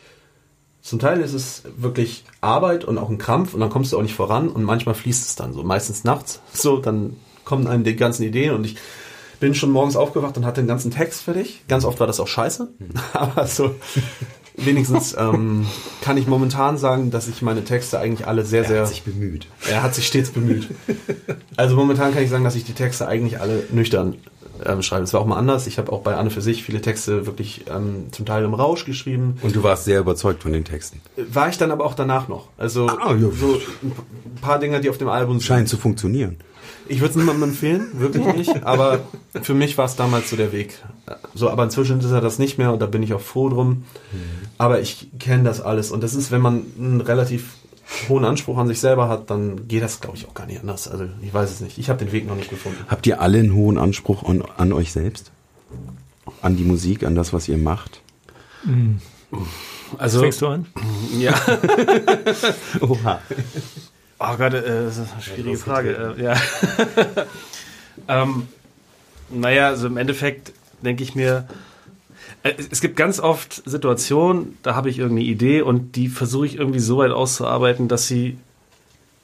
zum 0.81 0.99
Teil 0.99 1.19
ist 1.21 1.33
es 1.33 1.63
wirklich 1.77 2.23
Arbeit 2.41 2.85
und 2.85 2.97
auch 2.97 3.09
ein 3.09 3.17
Krampf 3.17 3.53
und 3.53 3.59
dann 3.59 3.69
kommst 3.69 3.91
du 3.91 3.97
auch 3.97 4.01
nicht 4.01 4.15
voran 4.15 4.47
und 4.47 4.63
manchmal 4.63 4.95
fließt 4.95 5.27
es 5.27 5.35
dann 5.35 5.53
so. 5.53 5.63
Meistens 5.63 6.03
nachts 6.03 6.41
so, 6.53 6.77
dann 6.77 7.15
kommen 7.45 7.67
einem 7.67 7.83
die 7.83 7.95
ganzen 7.95 8.23
Ideen 8.23 8.53
und 8.55 8.65
ich 8.65 8.77
bin 9.39 9.55
schon 9.55 9.71
morgens 9.71 9.95
aufgewacht 9.95 10.37
und 10.37 10.45
hatte 10.45 10.61
den 10.61 10.67
ganzen 10.67 10.91
Text 10.91 11.21
fertig. 11.21 11.63
Ganz 11.67 11.85
oft 11.85 11.99
war 11.99 12.07
das 12.07 12.19
auch 12.19 12.27
scheiße, 12.27 12.67
aber 13.13 13.47
so 13.47 13.75
wenigstens 14.57 15.15
ähm, 15.17 15.65
kann 16.01 16.17
ich 16.17 16.27
momentan 16.27 16.77
sagen, 16.77 17.11
dass 17.11 17.27
ich 17.27 17.41
meine 17.41 17.63
Texte 17.63 17.99
eigentlich 17.99 18.27
alle 18.27 18.45
sehr, 18.45 18.65
sehr... 18.65 18.89
bemüht. 19.05 19.47
Er 19.69 19.83
hat 19.83 19.95
sich 19.95 20.07
stets 20.07 20.31
bemüht. 20.31 20.69
Also 21.55 21.75
momentan 21.75 22.13
kann 22.13 22.23
ich 22.23 22.29
sagen, 22.29 22.45
dass 22.45 22.55
ich 22.55 22.63
die 22.63 22.73
Texte 22.73 23.05
eigentlich 23.05 23.41
alle 23.41 23.65
nüchtern 23.69 24.15
ähm, 24.65 24.81
schreibe. 24.81 25.03
Es 25.03 25.13
war 25.13 25.21
auch 25.21 25.25
mal 25.25 25.37
anders. 25.37 25.67
Ich 25.67 25.77
habe 25.77 25.91
auch 25.91 26.01
bei 26.01 26.15
Anne 26.15 26.29
für 26.29 26.41
sich 26.41 26.63
viele 26.63 26.81
Texte 26.81 27.25
wirklich 27.25 27.65
ähm, 27.73 28.07
zum 28.11 28.25
Teil 28.25 28.43
im 28.43 28.53
Rausch 28.53 28.85
geschrieben. 28.85 29.37
Und 29.41 29.55
du 29.55 29.63
warst 29.63 29.85
sehr 29.85 29.99
überzeugt 29.99 30.43
von 30.43 30.53
den 30.53 30.65
Texten. 30.65 31.01
War 31.31 31.49
ich 31.49 31.57
dann 31.57 31.71
aber 31.71 31.85
auch 31.85 31.93
danach 31.93 32.27
noch. 32.27 32.47
Also 32.57 32.87
Ah, 32.87 33.13
ja. 33.13 33.29
so 33.31 33.59
ein 33.83 34.41
paar 34.41 34.59
Dinge, 34.59 34.79
die 34.81 34.89
auf 34.89 34.97
dem 34.97 35.09
Album 35.09 35.39
sind. 35.39 35.47
Scheint 35.47 35.69
zu 35.69 35.77
funktionieren. 35.77 36.37
Ich 36.87 37.01
würde 37.01 37.11
es 37.11 37.15
niemandem 37.17 37.49
empfehlen, 37.49 37.87
wirklich 37.99 38.25
nicht. 38.35 38.63
Aber 38.63 38.99
für 39.43 39.53
mich 39.53 39.77
war 39.77 39.85
es 39.85 39.95
damals 39.95 40.29
so 40.29 40.35
der 40.35 40.51
Weg. 40.51 40.73
So, 41.35 41.49
aber 41.49 41.63
inzwischen 41.63 41.99
ist 41.99 42.09
er 42.11 42.21
das 42.21 42.39
nicht 42.39 42.57
mehr 42.57 42.73
und 42.73 42.79
da 42.81 42.87
bin 42.87 43.03
ich 43.03 43.13
auch 43.13 43.21
froh 43.21 43.49
drum. 43.49 43.83
Aber 44.57 44.79
ich 44.81 45.07
kenne 45.19 45.43
das 45.43 45.61
alles 45.61 45.91
und 45.91 46.01
das 46.03 46.15
ist, 46.15 46.31
wenn 46.31 46.41
man 46.41 46.63
einen 46.79 47.01
relativ 47.01 47.53
hohen 48.07 48.23
Anspruch 48.23 48.57
an 48.57 48.67
sich 48.67 48.79
selber 48.79 49.09
hat, 49.09 49.29
dann 49.29 49.67
geht 49.67 49.83
das, 49.83 49.99
glaube 49.99 50.17
ich, 50.17 50.27
auch 50.27 50.33
gar 50.33 50.45
nicht 50.45 50.59
anders. 50.59 50.87
Also 50.87 51.05
ich 51.21 51.33
weiß 51.33 51.49
es 51.49 51.59
nicht. 51.59 51.77
Ich 51.77 51.89
habe 51.89 51.99
den 51.99 52.11
Weg 52.11 52.27
noch 52.27 52.35
nicht 52.35 52.49
gefunden. 52.49 52.85
Habt 52.87 53.05
ihr 53.07 53.19
alle 53.19 53.39
einen 53.39 53.53
hohen 53.53 53.77
Anspruch 53.77 54.23
an, 54.23 54.43
an 54.57 54.71
euch 54.71 54.91
selbst? 54.91 55.31
An 56.41 56.55
die 56.55 56.63
Musik, 56.63 57.03
an 57.03 57.15
das, 57.15 57.33
was 57.33 57.47
ihr 57.47 57.57
macht? 57.57 58.01
Also, 59.97 60.21
Fängst 60.21 60.41
du 60.41 60.47
an? 60.47 60.65
ja. 61.17 61.33
Oha. 62.81 63.21
Oh 64.19 64.35
Gott, 64.37 64.53
äh, 64.53 64.83
das 64.83 64.97
ist 64.97 65.13
eine 65.13 65.21
schwierige 65.21 65.57
Frage. 65.57 66.15
Äh, 66.17 66.23
ja. 66.23 66.35
ähm, 68.07 68.47
naja, 69.29 69.67
also 69.67 69.87
im 69.87 69.97
Endeffekt 69.97 70.53
denke 70.81 71.03
ich 71.03 71.15
mir, 71.15 71.47
es- 72.43 72.67
es 72.71 72.81
gibt 72.81 72.95
ganz 72.95 73.19
oft 73.19 73.61
Situationen, 73.65 74.57
da 74.63 74.75
habe 74.75 74.89
ich 74.89 74.99
irgendeine 74.99 75.27
Idee 75.27 75.61
und 75.61 75.95
die 75.95 76.07
versuche 76.07 76.45
ich 76.45 76.55
irgendwie 76.57 76.79
so 76.79 76.97
weit 76.97 77.11
auszuarbeiten, 77.11 77.87
dass 77.87 78.07
sie 78.07 78.37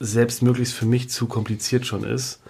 selbst 0.00 0.42
möglichst 0.42 0.74
für 0.74 0.86
mich 0.86 1.08
zu 1.08 1.26
kompliziert 1.26 1.86
schon 1.86 2.04
ist. 2.04 2.40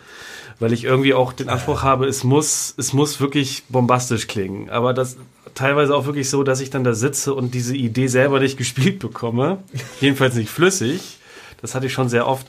Weil 0.58 0.72
ich 0.72 0.84
irgendwie 0.84 1.12
auch 1.12 1.32
den 1.34 1.50
Anspruch 1.50 1.82
habe, 1.82 2.06
es 2.06 2.24
muss, 2.24 2.74
es 2.78 2.94
muss 2.94 3.20
wirklich 3.20 3.64
bombastisch 3.68 4.26
klingen. 4.26 4.70
Aber 4.70 4.94
das 4.94 5.16
teilweise 5.54 5.94
auch 5.94 6.06
wirklich 6.06 6.30
so, 6.30 6.42
dass 6.44 6.60
ich 6.60 6.70
dann 6.70 6.82
da 6.82 6.94
sitze 6.94 7.34
und 7.34 7.52
diese 7.54 7.76
Idee 7.76 8.06
selber 8.06 8.40
nicht 8.40 8.56
gespielt 8.58 8.98
bekomme. 8.98 9.58
Jedenfalls 10.00 10.34
nicht 10.34 10.48
flüssig. 10.50 11.18
Das 11.60 11.74
hatte 11.74 11.86
ich 11.86 11.92
schon 11.92 12.08
sehr 12.08 12.26
oft. 12.26 12.46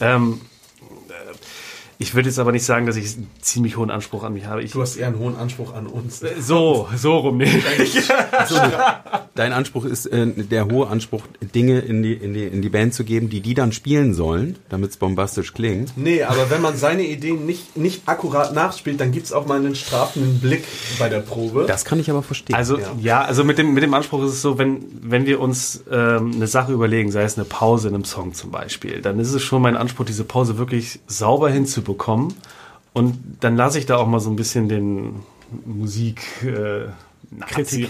Ähm, 0.00 0.40
äh, 0.40 0.49
ich 2.00 2.14
würde 2.14 2.30
jetzt 2.30 2.38
aber 2.38 2.50
nicht 2.50 2.64
sagen, 2.64 2.86
dass 2.86 2.96
ich 2.96 3.14
einen 3.14 3.30
ziemlich 3.42 3.76
hohen 3.76 3.90
Anspruch 3.90 4.24
an 4.24 4.32
mich 4.32 4.46
habe. 4.46 4.62
Ich, 4.62 4.72
Du 4.72 4.80
hast 4.80 4.96
eher 4.96 5.08
einen 5.08 5.18
hohen 5.18 5.36
Anspruch 5.36 5.74
an 5.74 5.86
uns. 5.86 6.22
so, 6.40 6.88
so 6.96 7.18
rum 7.18 7.36
nicht. 7.36 7.62
Dein 9.34 9.52
Anspruch 9.52 9.84
ist 9.84 10.06
äh, 10.06 10.26
der 10.26 10.66
hohe 10.66 10.88
Anspruch, 10.88 11.22
Dinge 11.54 11.80
in 11.80 12.02
die, 12.02 12.14
in, 12.14 12.32
die, 12.32 12.44
in 12.44 12.62
die 12.62 12.70
Band 12.70 12.94
zu 12.94 13.04
geben, 13.04 13.28
die 13.28 13.40
die 13.42 13.52
dann 13.52 13.72
spielen 13.72 14.14
sollen, 14.14 14.56
damit 14.70 14.90
es 14.92 14.96
bombastisch 14.96 15.52
klingt. 15.52 15.92
Nee, 15.96 16.22
aber 16.22 16.48
wenn 16.48 16.62
man 16.62 16.74
seine 16.78 17.02
Ideen 17.02 17.44
nicht, 17.44 17.76
nicht 17.76 18.02
akkurat 18.06 18.54
nachspielt, 18.54 18.98
dann 18.98 19.12
gibt's 19.12 19.30
auch 19.30 19.46
mal 19.46 19.58
einen 19.58 19.74
strafenden 19.74 20.40
Blick 20.40 20.64
bei 20.98 21.10
der 21.10 21.20
Probe. 21.20 21.66
Das 21.68 21.84
kann 21.84 22.00
ich 22.00 22.08
aber 22.08 22.22
verstehen. 22.22 22.56
Also 22.56 22.78
Ja. 22.78 22.86
ja, 22.98 23.20
also 23.20 23.44
mit 23.44 23.58
dem, 23.58 23.74
mit 23.74 23.82
dem 23.82 23.92
Anspruch 23.92 24.24
ist 24.24 24.32
es 24.32 24.40
so, 24.40 24.56
wenn, 24.56 24.86
wenn 25.02 25.26
wir 25.26 25.38
uns 25.38 25.84
ähm, 25.90 26.32
eine 26.34 26.46
Sache 26.46 26.72
überlegen, 26.72 27.12
sei 27.12 27.24
es 27.24 27.36
eine 27.36 27.44
Pause 27.44 27.88
in 27.88 27.94
einem 27.94 28.04
Song 28.04 28.32
zum 28.32 28.50
Beispiel, 28.50 29.02
dann 29.02 29.18
ist 29.18 29.34
es 29.34 29.42
schon 29.42 29.60
mein 29.60 29.76
Anspruch, 29.76 30.06
diese 30.06 30.24
Pause 30.24 30.56
wirklich 30.56 31.00
sauber 31.06 31.50
hinzubekommen. 31.50 31.89
Und 32.92 33.18
dann 33.40 33.56
lasse 33.56 33.78
ich 33.78 33.86
da 33.86 33.96
auch 33.96 34.06
mal 34.06 34.20
so 34.20 34.30
ein 34.30 34.36
bisschen 34.36 34.68
den 34.68 35.20
Musik 35.64 36.22
äh, 36.42 36.88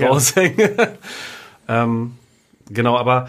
raushängen. 0.02 0.70
ähm, 1.68 2.12
genau, 2.68 2.97
aber 2.97 3.28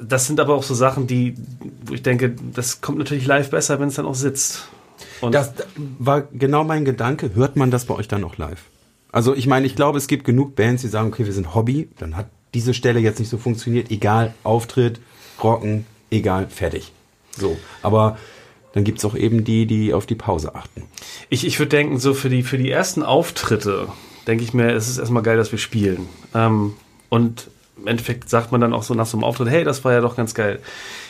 das 0.00 0.26
sind 0.26 0.40
aber 0.40 0.54
auch 0.54 0.62
so 0.62 0.74
Sachen, 0.74 1.06
die, 1.06 1.34
wo 1.84 1.94
ich 1.94 2.02
denke, 2.02 2.34
das 2.54 2.80
kommt 2.80 2.98
natürlich 2.98 3.26
live 3.26 3.50
besser, 3.50 3.80
wenn 3.80 3.88
es 3.88 3.94
dann 3.94 4.06
auch 4.06 4.14
sitzt. 4.14 4.68
Und 5.20 5.34
Das 5.34 5.52
war 5.98 6.22
genau 6.22 6.64
mein 6.64 6.84
Gedanke. 6.84 7.34
Hört 7.34 7.56
man 7.56 7.70
das 7.70 7.84
bei 7.84 7.94
euch 7.94 8.08
dann 8.08 8.24
auch 8.24 8.36
live? 8.36 8.62
Also 9.12 9.34
ich 9.34 9.46
meine, 9.46 9.66
ich 9.66 9.76
glaube, 9.76 9.98
es 9.98 10.06
gibt 10.06 10.24
genug 10.24 10.56
Bands, 10.56 10.82
die 10.82 10.88
sagen, 10.88 11.08
okay, 11.08 11.24
wir 11.24 11.32
sind 11.32 11.54
Hobby, 11.54 11.88
dann 11.98 12.16
hat 12.16 12.26
diese 12.52 12.74
Stelle 12.74 13.00
jetzt 13.00 13.18
nicht 13.18 13.28
so 13.28 13.38
funktioniert, 13.38 13.90
egal, 13.90 14.34
Auftritt, 14.42 15.00
Rocken, 15.42 15.86
egal, 16.10 16.48
fertig. 16.48 16.92
So. 17.36 17.56
Aber 17.82 18.18
dann 18.74 18.84
gibt's 18.84 19.04
auch 19.04 19.14
eben 19.14 19.44
die, 19.44 19.66
die 19.66 19.94
auf 19.94 20.04
die 20.06 20.16
Pause 20.16 20.54
achten. 20.54 20.82
Ich, 21.30 21.46
ich 21.46 21.58
würde 21.58 21.70
denken, 21.70 21.98
so 21.98 22.12
für 22.12 22.28
die, 22.28 22.42
für 22.42 22.58
die 22.58 22.70
ersten 22.70 23.02
Auftritte, 23.02 23.88
denke 24.26 24.44
ich 24.44 24.52
mir, 24.52 24.70
es 24.72 24.88
ist 24.88 24.98
erstmal 24.98 25.22
geil, 25.22 25.36
dass 25.36 25.52
wir 25.52 25.58
spielen. 25.58 26.08
Ähm, 26.34 26.74
und 27.08 27.48
im 27.76 27.86
Endeffekt 27.86 28.28
sagt 28.28 28.52
man 28.52 28.60
dann 28.60 28.72
auch 28.72 28.82
so 28.82 28.94
nach 28.94 29.06
so 29.06 29.16
einem 29.16 29.24
Auftritt, 29.24 29.48
hey, 29.48 29.64
das 29.64 29.84
war 29.84 29.92
ja 29.92 30.00
doch 30.00 30.16
ganz 30.16 30.34
geil. 30.34 30.60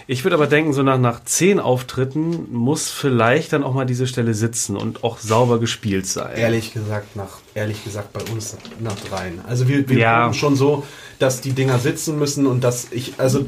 Ich 0.07 0.24
würde 0.24 0.35
aber 0.36 0.47
denken, 0.47 0.74
so 0.74 0.82
nach, 0.82 0.99
nach 0.99 1.24
zehn 1.24 1.59
Auftritten 1.61 2.53
muss 2.53 2.91
vielleicht 2.91 3.53
dann 3.55 3.65
auch 3.65 3.73
mal 3.73 3.86
diese 3.86 4.07
Stelle 4.07 4.35
sitzen 4.35 4.77
und 4.77 5.03
auch 5.03 5.19
sauber 5.19 5.59
gespielt 5.59 6.07
sein. 6.07 6.36
Ehrlich 6.36 6.74
gesagt, 6.74 7.16
nach, 7.16 7.39
ehrlich 7.55 7.82
gesagt, 7.85 8.12
bei 8.12 8.20
uns 8.31 8.57
nach 8.81 8.97
dreien. 8.97 9.41
Also 9.47 9.69
wir, 9.69 9.89
wir 9.89 9.99
Ja. 9.99 10.32
schon 10.35 10.57
so, 10.57 10.85
dass 11.19 11.41
die 11.41 11.53
Dinger 11.53 11.78
sitzen 11.78 12.19
müssen 12.19 12.47
und 12.47 12.62
dass 12.62 12.89
ich, 12.91 13.15
also 13.19 13.47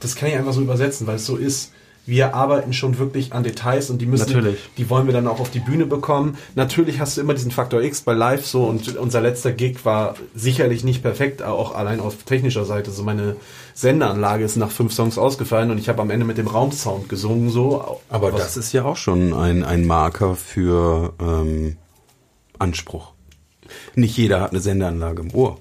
das 0.00 0.16
kann 0.16 0.28
ich 0.28 0.34
einfach 0.34 0.52
so 0.52 0.60
übersetzen, 0.62 1.06
weil 1.06 1.16
es 1.16 1.26
so 1.26 1.36
ist. 1.36 1.72
Wir 2.04 2.34
arbeiten 2.34 2.72
schon 2.72 2.98
wirklich 2.98 3.32
an 3.32 3.44
Details 3.44 3.88
und 3.88 3.98
die 3.98 4.06
müssen, 4.06 4.32
Natürlich. 4.32 4.58
die 4.76 4.90
wollen 4.90 5.06
wir 5.06 5.12
dann 5.12 5.28
auch 5.28 5.38
auf 5.38 5.50
die 5.50 5.60
Bühne 5.60 5.86
bekommen. 5.86 6.36
Natürlich 6.56 6.98
hast 6.98 7.16
du 7.16 7.20
immer 7.20 7.34
diesen 7.34 7.52
Faktor 7.52 7.80
X 7.80 8.00
bei 8.00 8.12
Live 8.12 8.44
so 8.44 8.64
und 8.64 8.96
unser 8.96 9.20
letzter 9.20 9.52
Gig 9.52 9.84
war 9.84 10.16
sicherlich 10.34 10.82
nicht 10.82 11.02
perfekt, 11.02 11.42
auch 11.42 11.74
allein 11.74 12.00
auf 12.00 12.24
technischer 12.24 12.64
Seite. 12.64 12.90
So 12.90 13.04
meine 13.04 13.36
Sendeanlage 13.74 14.44
ist 14.44 14.56
nach 14.56 14.72
fünf 14.72 14.92
Songs 14.92 15.16
ausgefallen 15.16 15.70
und 15.70 15.78
ich 15.78 15.88
habe 15.88 16.02
am 16.02 16.10
Ende 16.10 16.26
mit 16.26 16.38
dem 16.38 16.48
Raumsound 16.48 17.08
gesungen 17.08 17.50
so. 17.50 18.00
Aber 18.08 18.32
das 18.32 18.56
ist 18.56 18.72
ja 18.72 18.84
auch 18.84 18.96
schon 18.96 19.32
ein, 19.32 19.62
ein 19.62 19.86
Marker 19.86 20.34
für 20.34 21.12
ähm, 21.20 21.76
Anspruch. 22.58 23.12
Nicht 23.94 24.16
jeder 24.16 24.40
hat 24.40 24.50
eine 24.50 24.60
Sendeanlage 24.60 25.22
im 25.22 25.34
Ohr. 25.34 25.58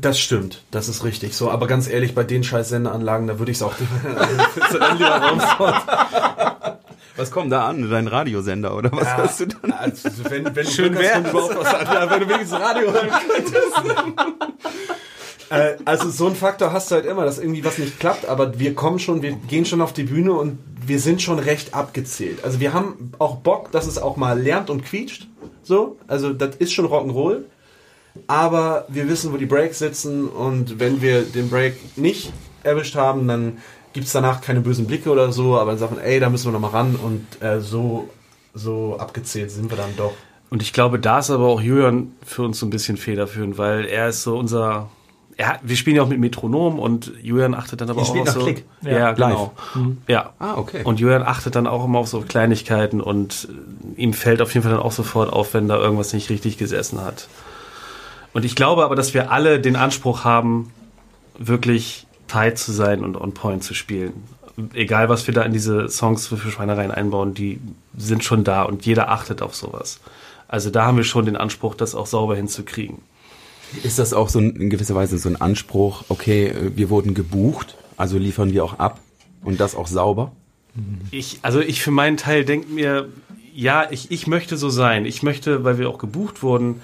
Das 0.00 0.18
stimmt, 0.18 0.62
das 0.70 0.88
ist 0.88 1.02
richtig 1.04 1.34
so. 1.34 1.50
Aber 1.50 1.66
ganz 1.66 1.88
ehrlich, 1.88 2.14
bei 2.14 2.22
den 2.22 2.44
scheiß 2.44 2.68
Sendeanlagen, 2.68 3.26
da 3.26 3.38
würde 3.38 3.50
ich 3.50 3.58
es 3.58 3.62
auch 3.62 3.74
Was 7.16 7.30
kommt 7.32 7.50
da 7.50 7.66
an? 7.66 7.90
Dein 7.90 8.06
Radiosender 8.06 8.76
oder 8.76 8.92
was 8.92 9.08
hast 9.16 9.40
du 9.40 9.46
dann? 9.46 9.72
Also, 9.72 10.08
wenn, 10.28 10.44
wenn 10.44 10.54
du 10.54 10.70
Schön 10.70 10.94
kommt 10.94 11.28
überhaupt 11.28 11.58
was 11.58 11.74
an. 11.74 11.86
Ja, 11.86 12.08
wenn 12.10 12.20
du 12.20 12.28
wenigstens 12.28 12.60
Radio 12.60 12.92
hören 12.92 13.10
könntest. 13.28 13.72
äh, 15.50 15.76
also 15.84 16.10
so 16.10 16.28
ein 16.28 16.36
Faktor 16.36 16.72
hast 16.72 16.92
du 16.92 16.94
halt 16.94 17.06
immer, 17.06 17.24
dass 17.24 17.38
irgendwie 17.38 17.64
was 17.64 17.78
nicht 17.78 17.98
klappt, 17.98 18.26
aber 18.26 18.60
wir 18.60 18.76
kommen 18.76 19.00
schon, 19.00 19.22
wir 19.22 19.32
gehen 19.32 19.64
schon 19.64 19.80
auf 19.80 19.92
die 19.92 20.04
Bühne 20.04 20.32
und 20.32 20.60
wir 20.80 21.00
sind 21.00 21.20
schon 21.20 21.40
recht 21.40 21.74
abgezählt. 21.74 22.44
Also 22.44 22.60
wir 22.60 22.72
haben 22.72 23.10
auch 23.18 23.38
Bock, 23.38 23.72
dass 23.72 23.88
es 23.88 23.98
auch 23.98 24.16
mal 24.16 24.40
lernt 24.40 24.70
und 24.70 24.84
quietscht. 24.84 25.26
So, 25.64 25.98
also 26.06 26.32
das 26.32 26.54
ist 26.56 26.72
schon 26.72 26.86
Rock'n'Roll. 26.86 27.42
Aber 28.26 28.84
wir 28.88 29.08
wissen, 29.08 29.32
wo 29.32 29.36
die 29.36 29.46
Breaks 29.46 29.78
sitzen 29.78 30.28
und 30.28 30.78
wenn 30.80 31.00
wir 31.02 31.22
den 31.22 31.48
Break 31.50 31.96
nicht 31.96 32.32
erwischt 32.62 32.94
haben, 32.96 33.26
dann 33.28 33.58
gibt's 33.92 34.12
danach 34.12 34.40
keine 34.40 34.60
bösen 34.60 34.86
Blicke 34.86 35.10
oder 35.10 35.32
so, 35.32 35.56
aber 35.58 35.70
dann 35.72 35.78
sagt 35.78 35.94
man, 35.94 36.04
ey, 36.04 36.20
da 36.20 36.28
müssen 36.30 36.46
wir 36.48 36.52
noch 36.52 36.60
mal 36.60 36.68
ran 36.76 36.96
und 36.96 37.26
äh, 37.42 37.60
so, 37.60 38.08
so 38.54 38.96
abgezählt 38.98 39.50
sind 39.50 39.70
wir 39.70 39.76
dann 39.76 39.96
doch. 39.96 40.12
Und 40.50 40.62
ich 40.62 40.72
glaube, 40.72 40.98
da 40.98 41.18
ist 41.18 41.30
aber 41.30 41.46
auch 41.46 41.60
Julian 41.60 42.12
für 42.24 42.42
uns 42.42 42.58
so 42.58 42.66
ein 42.66 42.70
bisschen 42.70 42.96
federführend, 42.96 43.58
weil 43.58 43.84
er 43.86 44.08
ist 44.08 44.22
so 44.22 44.38
unser. 44.38 44.88
Er, 45.36 45.48
hat- 45.50 45.60
wir 45.62 45.76
spielen 45.76 45.94
ja 45.96 46.02
auch 46.02 46.08
mit 46.08 46.18
Metronom 46.18 46.78
und 46.80 47.12
Julian 47.22 47.54
achtet 47.54 47.80
dann 47.80 47.90
aber 47.90 48.00
Ihr 48.00 48.06
auch 48.06 48.16
auf 48.16 48.24
nach 48.26 48.34
so. 48.34 48.40
Klick? 48.40 48.64
Ja, 48.82 48.90
Ja, 48.98 49.12
genau. 49.12 49.52
Ja. 50.08 50.32
Ah, 50.38 50.56
okay. 50.56 50.80
Und 50.84 50.98
Julian 51.00 51.22
achtet 51.22 51.54
dann 51.54 51.66
auch 51.68 51.84
immer 51.84 51.98
auf 52.00 52.08
so 52.08 52.22
Kleinigkeiten 52.22 53.00
und 53.00 53.46
ihm 53.96 54.14
fällt 54.14 54.40
auf 54.42 54.52
jeden 54.54 54.64
Fall 54.64 54.72
dann 54.72 54.80
auch 54.82 54.90
sofort 54.92 55.32
auf, 55.32 55.54
wenn 55.54 55.68
da 55.68 55.76
irgendwas 55.76 56.12
nicht 56.12 56.28
richtig 56.30 56.56
gesessen 56.58 57.00
hat. 57.04 57.28
Und 58.32 58.44
ich 58.44 58.54
glaube 58.54 58.84
aber, 58.84 58.94
dass 58.94 59.14
wir 59.14 59.30
alle 59.30 59.60
den 59.60 59.76
Anspruch 59.76 60.24
haben, 60.24 60.72
wirklich 61.38 62.06
tight 62.26 62.58
zu 62.58 62.72
sein 62.72 63.02
und 63.02 63.16
on 63.16 63.32
point 63.32 63.64
zu 63.64 63.74
spielen. 63.74 64.12
Egal, 64.74 65.08
was 65.08 65.26
wir 65.26 65.34
da 65.34 65.42
in 65.42 65.52
diese 65.52 65.88
Songs 65.88 66.26
für 66.26 66.36
Schweinereien 66.50 66.90
einbauen, 66.90 67.32
die 67.32 67.60
sind 67.96 68.24
schon 68.24 68.44
da 68.44 68.62
und 68.62 68.84
jeder 68.84 69.08
achtet 69.08 69.40
auf 69.40 69.54
sowas. 69.54 70.00
Also 70.48 70.70
da 70.70 70.84
haben 70.84 70.96
wir 70.96 71.04
schon 71.04 71.26
den 71.26 71.36
Anspruch, 71.36 71.74
das 71.74 71.94
auch 71.94 72.06
sauber 72.06 72.34
hinzukriegen. 72.34 72.98
Ist 73.82 73.98
das 73.98 74.12
auch 74.12 74.28
so 74.28 74.40
ein, 74.40 74.56
in 74.56 74.70
gewisser 74.70 74.94
Weise 74.94 75.18
so 75.18 75.28
ein 75.28 75.40
Anspruch, 75.40 76.04
okay, 76.08 76.52
wir 76.74 76.90
wurden 76.90 77.14
gebucht, 77.14 77.76
also 77.96 78.18
liefern 78.18 78.52
wir 78.52 78.64
auch 78.64 78.78
ab 78.78 79.00
und 79.42 79.60
das 79.60 79.74
auch 79.74 79.86
sauber? 79.86 80.32
Ich, 81.10 81.40
also 81.42 81.60
ich 81.60 81.82
für 81.82 81.90
meinen 81.90 82.16
Teil 82.16 82.44
denke 82.44 82.68
mir, 82.72 83.08
ja, 83.54 83.90
ich, 83.90 84.10
ich 84.10 84.26
möchte 84.26 84.56
so 84.56 84.70
sein. 84.70 85.04
Ich 85.04 85.22
möchte, 85.22 85.64
weil 85.64 85.78
wir 85.78 85.90
auch 85.90 85.98
gebucht 85.98 86.42
wurden 86.42 86.80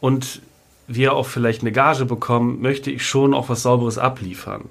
und 0.00 0.40
wir 0.88 1.12
auch 1.12 1.26
vielleicht 1.26 1.60
eine 1.60 1.70
Gage 1.70 2.06
bekommen, 2.06 2.60
möchte 2.60 2.90
ich 2.90 3.06
schon 3.06 3.34
auch 3.34 3.48
was 3.48 3.62
Sauberes 3.62 3.98
abliefern. 3.98 4.64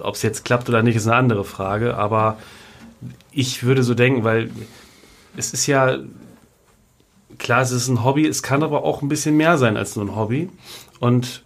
Ob 0.00 0.16
es 0.16 0.22
jetzt 0.22 0.44
klappt 0.44 0.68
oder 0.68 0.82
nicht, 0.82 0.96
ist 0.96 1.06
eine 1.06 1.16
andere 1.16 1.44
Frage, 1.44 1.96
aber 1.96 2.36
ich 3.32 3.62
würde 3.62 3.82
so 3.82 3.94
denken, 3.94 4.24
weil 4.24 4.50
es 5.36 5.52
ist 5.52 5.66
ja, 5.66 5.98
klar, 7.38 7.62
es 7.62 7.70
ist 7.70 7.88
ein 7.88 8.04
Hobby, 8.04 8.26
es 8.26 8.42
kann 8.42 8.62
aber 8.62 8.84
auch 8.84 9.02
ein 9.02 9.08
bisschen 9.08 9.36
mehr 9.36 9.56
sein 9.56 9.76
als 9.76 9.94
nur 9.96 10.04
ein 10.04 10.16
Hobby. 10.16 10.50
Und 10.98 11.42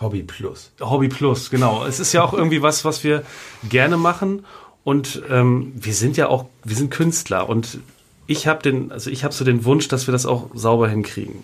Hobby 0.00 0.22
Plus. 0.22 0.72
Hobby 0.80 1.08
Plus, 1.08 1.50
genau. 1.50 1.84
Es 1.84 2.00
ist 2.00 2.12
ja 2.12 2.22
auch 2.22 2.32
irgendwie 2.32 2.62
was, 2.62 2.84
was 2.84 3.04
wir 3.04 3.22
gerne 3.68 3.96
machen. 3.96 4.44
Und 4.84 5.22
ähm, 5.28 5.72
wir 5.74 5.94
sind 5.94 6.16
ja 6.16 6.28
auch, 6.28 6.46
wir 6.64 6.76
sind 6.76 6.90
Künstler. 6.90 7.48
Und 7.48 7.78
ich 8.26 8.46
habe 8.46 8.62
den, 8.62 8.92
also 8.92 9.10
ich 9.10 9.24
habe 9.24 9.34
so 9.34 9.44
den 9.44 9.64
Wunsch, 9.64 9.88
dass 9.88 10.06
wir 10.06 10.12
das 10.12 10.26
auch 10.26 10.50
sauber 10.54 10.88
hinkriegen. 10.88 11.42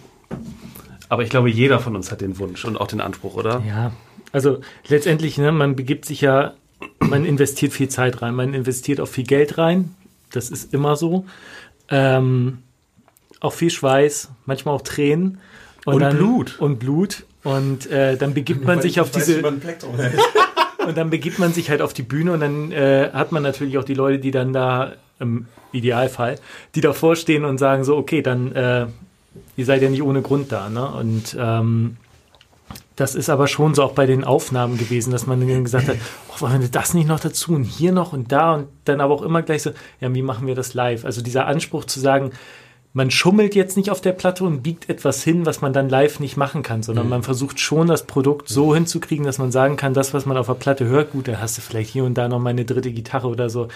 Aber 1.09 1.23
ich 1.23 1.31
glaube, 1.31 1.51
jeder 1.51 1.79
von 1.81 1.97
uns 1.97 2.11
hat 2.13 2.21
den 2.21 2.39
Wunsch 2.39 2.65
und 2.65 2.79
auch 2.79 2.87
den 2.87 3.01
Anspruch, 3.01 3.35
oder? 3.35 3.63
Ja, 3.67 3.93
also 4.33 4.61
letztendlich, 4.89 5.39
ne, 5.39 5.53
man 5.53 5.77
begibt 5.77 6.05
sich 6.05 6.21
ja, 6.21 6.55
man 7.01 7.25
investiert 7.25 7.73
viel 7.73 7.89
Zeit 7.89 8.23
rein, 8.23 8.35
man 8.35 8.55
investiert 8.55 9.01
auch 9.01 9.09
viel 9.09 9.25
Geld 9.25 9.59
rein. 9.59 9.95
Das 10.33 10.51
ist 10.51 10.75
immer 10.75 10.97
so. 10.97 11.25
Ähm, 11.89 12.59
auch 13.41 13.53
viel 13.53 13.71
Schweiß, 13.71 14.31
manchmal 14.45 14.75
auch 14.75 14.83
Tränen. 14.83 15.39
Und 15.85 16.01
dann, 16.01 16.17
Blut. 16.17 16.59
Und 16.59 16.79
Blut. 16.79 17.25
Und 17.45 17.91
äh, 17.91 18.17
dann 18.17 18.35
begibt 18.35 18.65
man 18.65 18.83
sich 18.83 19.01
auf 19.01 19.11
diese. 19.11 19.43
Und 20.87 20.97
dann 20.97 21.11
begibt 21.11 21.39
man 21.39 21.53
sich 21.53 21.69
halt 21.69 21.83
auf 21.83 21.93
die 21.93 22.03
Bühne 22.03 22.33
und 22.33 22.41
dann 22.41 22.73
äh, 22.73 23.11
hat 23.13 23.31
man 23.31 23.43
natürlich 23.43 23.77
auch 23.77 23.85
die 23.85 23.93
Leute, 23.93 24.21
die 24.21 24.31
dann 24.31 24.55
da, 24.55 24.95
im 25.21 25.47
Idealfall, 25.73 26.37
die 26.75 26.81
davor 26.81 27.17
stehen 27.17 27.45
und 27.45 27.59
sagen 27.59 27.85
so, 27.85 27.97
okay, 27.97 28.23
dann, 28.23 28.53
äh, 28.53 28.87
ihr 29.57 29.65
seid 29.65 29.83
ja 29.83 29.91
nicht 29.91 30.03
ohne 30.03 30.23
Grund 30.23 30.53
da, 30.53 30.69
ne? 30.69 30.87
Und 30.89 31.37
ähm, 31.39 31.97
das 32.97 33.15
ist 33.15 33.31
aber 33.31 33.47
schon 33.47 33.75
so 33.75 33.85
auch 33.85 33.93
bei 33.93 34.07
den 34.07 34.25
Aufnahmen 34.25 34.77
gewesen, 34.77 35.13
dass 35.13 35.27
man 35.27 35.41
dann 35.41 35.65
gesagt 35.65 35.89
hat, 35.89 35.97
oh, 36.31 36.41
wollen 36.41 36.61
wir 36.61 36.69
das 36.69 36.95
nicht 36.95 37.07
noch 37.07 37.21
dazu 37.21 37.53
und 37.53 37.63
hier 37.63 37.93
noch 37.93 38.13
und 38.13 38.33
da 38.33 38.55
und 38.55 38.69
dann 38.85 39.01
aber 39.01 39.15
auch 39.15 39.23
immer 39.23 39.43
gleich 39.43 39.63
so, 39.63 39.71
ja, 40.01 40.13
wie 40.13 40.23
machen 40.23 40.47
wir 40.47 40.57
das 40.57 40.75
live? 40.75 41.05
Also 41.05 41.23
dieser 41.23 41.47
Anspruch 41.47 41.85
zu 41.85 42.01
sagen, 42.01 42.33
man 42.93 43.13
schummelt 43.13 43.55
jetzt 43.55 43.77
nicht 43.77 43.91
auf 43.91 44.01
der 44.01 44.13
Platte 44.13 44.43
und 44.45 44.63
biegt 44.63 44.89
etwas 44.89 45.23
hin, 45.23 45.47
was 45.47 45.61
man 45.61 45.73
dann 45.73 45.89
live 45.89 46.19
nicht 46.19 46.37
machen 46.37 46.63
kann, 46.63 46.83
sondern 46.83 47.09
man 47.09 47.23
versucht 47.23 47.61
schon 47.61 47.87
das 47.87 48.05
Produkt 48.05 48.49
so 48.49 48.75
hinzukriegen, 48.75 49.25
dass 49.25 49.39
man 49.39 49.53
sagen 49.53 49.77
kann, 49.77 49.95
das, 49.95 50.15
was 50.15 50.27
man 50.27 50.37
auf 50.37 50.47
der 50.47 50.55
Platte 50.55 50.87
hört, 50.87 51.13
gut, 51.13 51.29
da 51.29 51.39
hast 51.39 51.57
du 51.57 51.63
vielleicht 51.63 51.91
hier 51.91 52.03
und 52.03 52.15
da 52.15 52.29
noch 52.29 52.41
mal 52.41 52.51
eine 52.51 52.65
dritte 52.65 52.91
Gitarre 52.91 53.29
oder 53.29 53.51
so. 53.51 53.69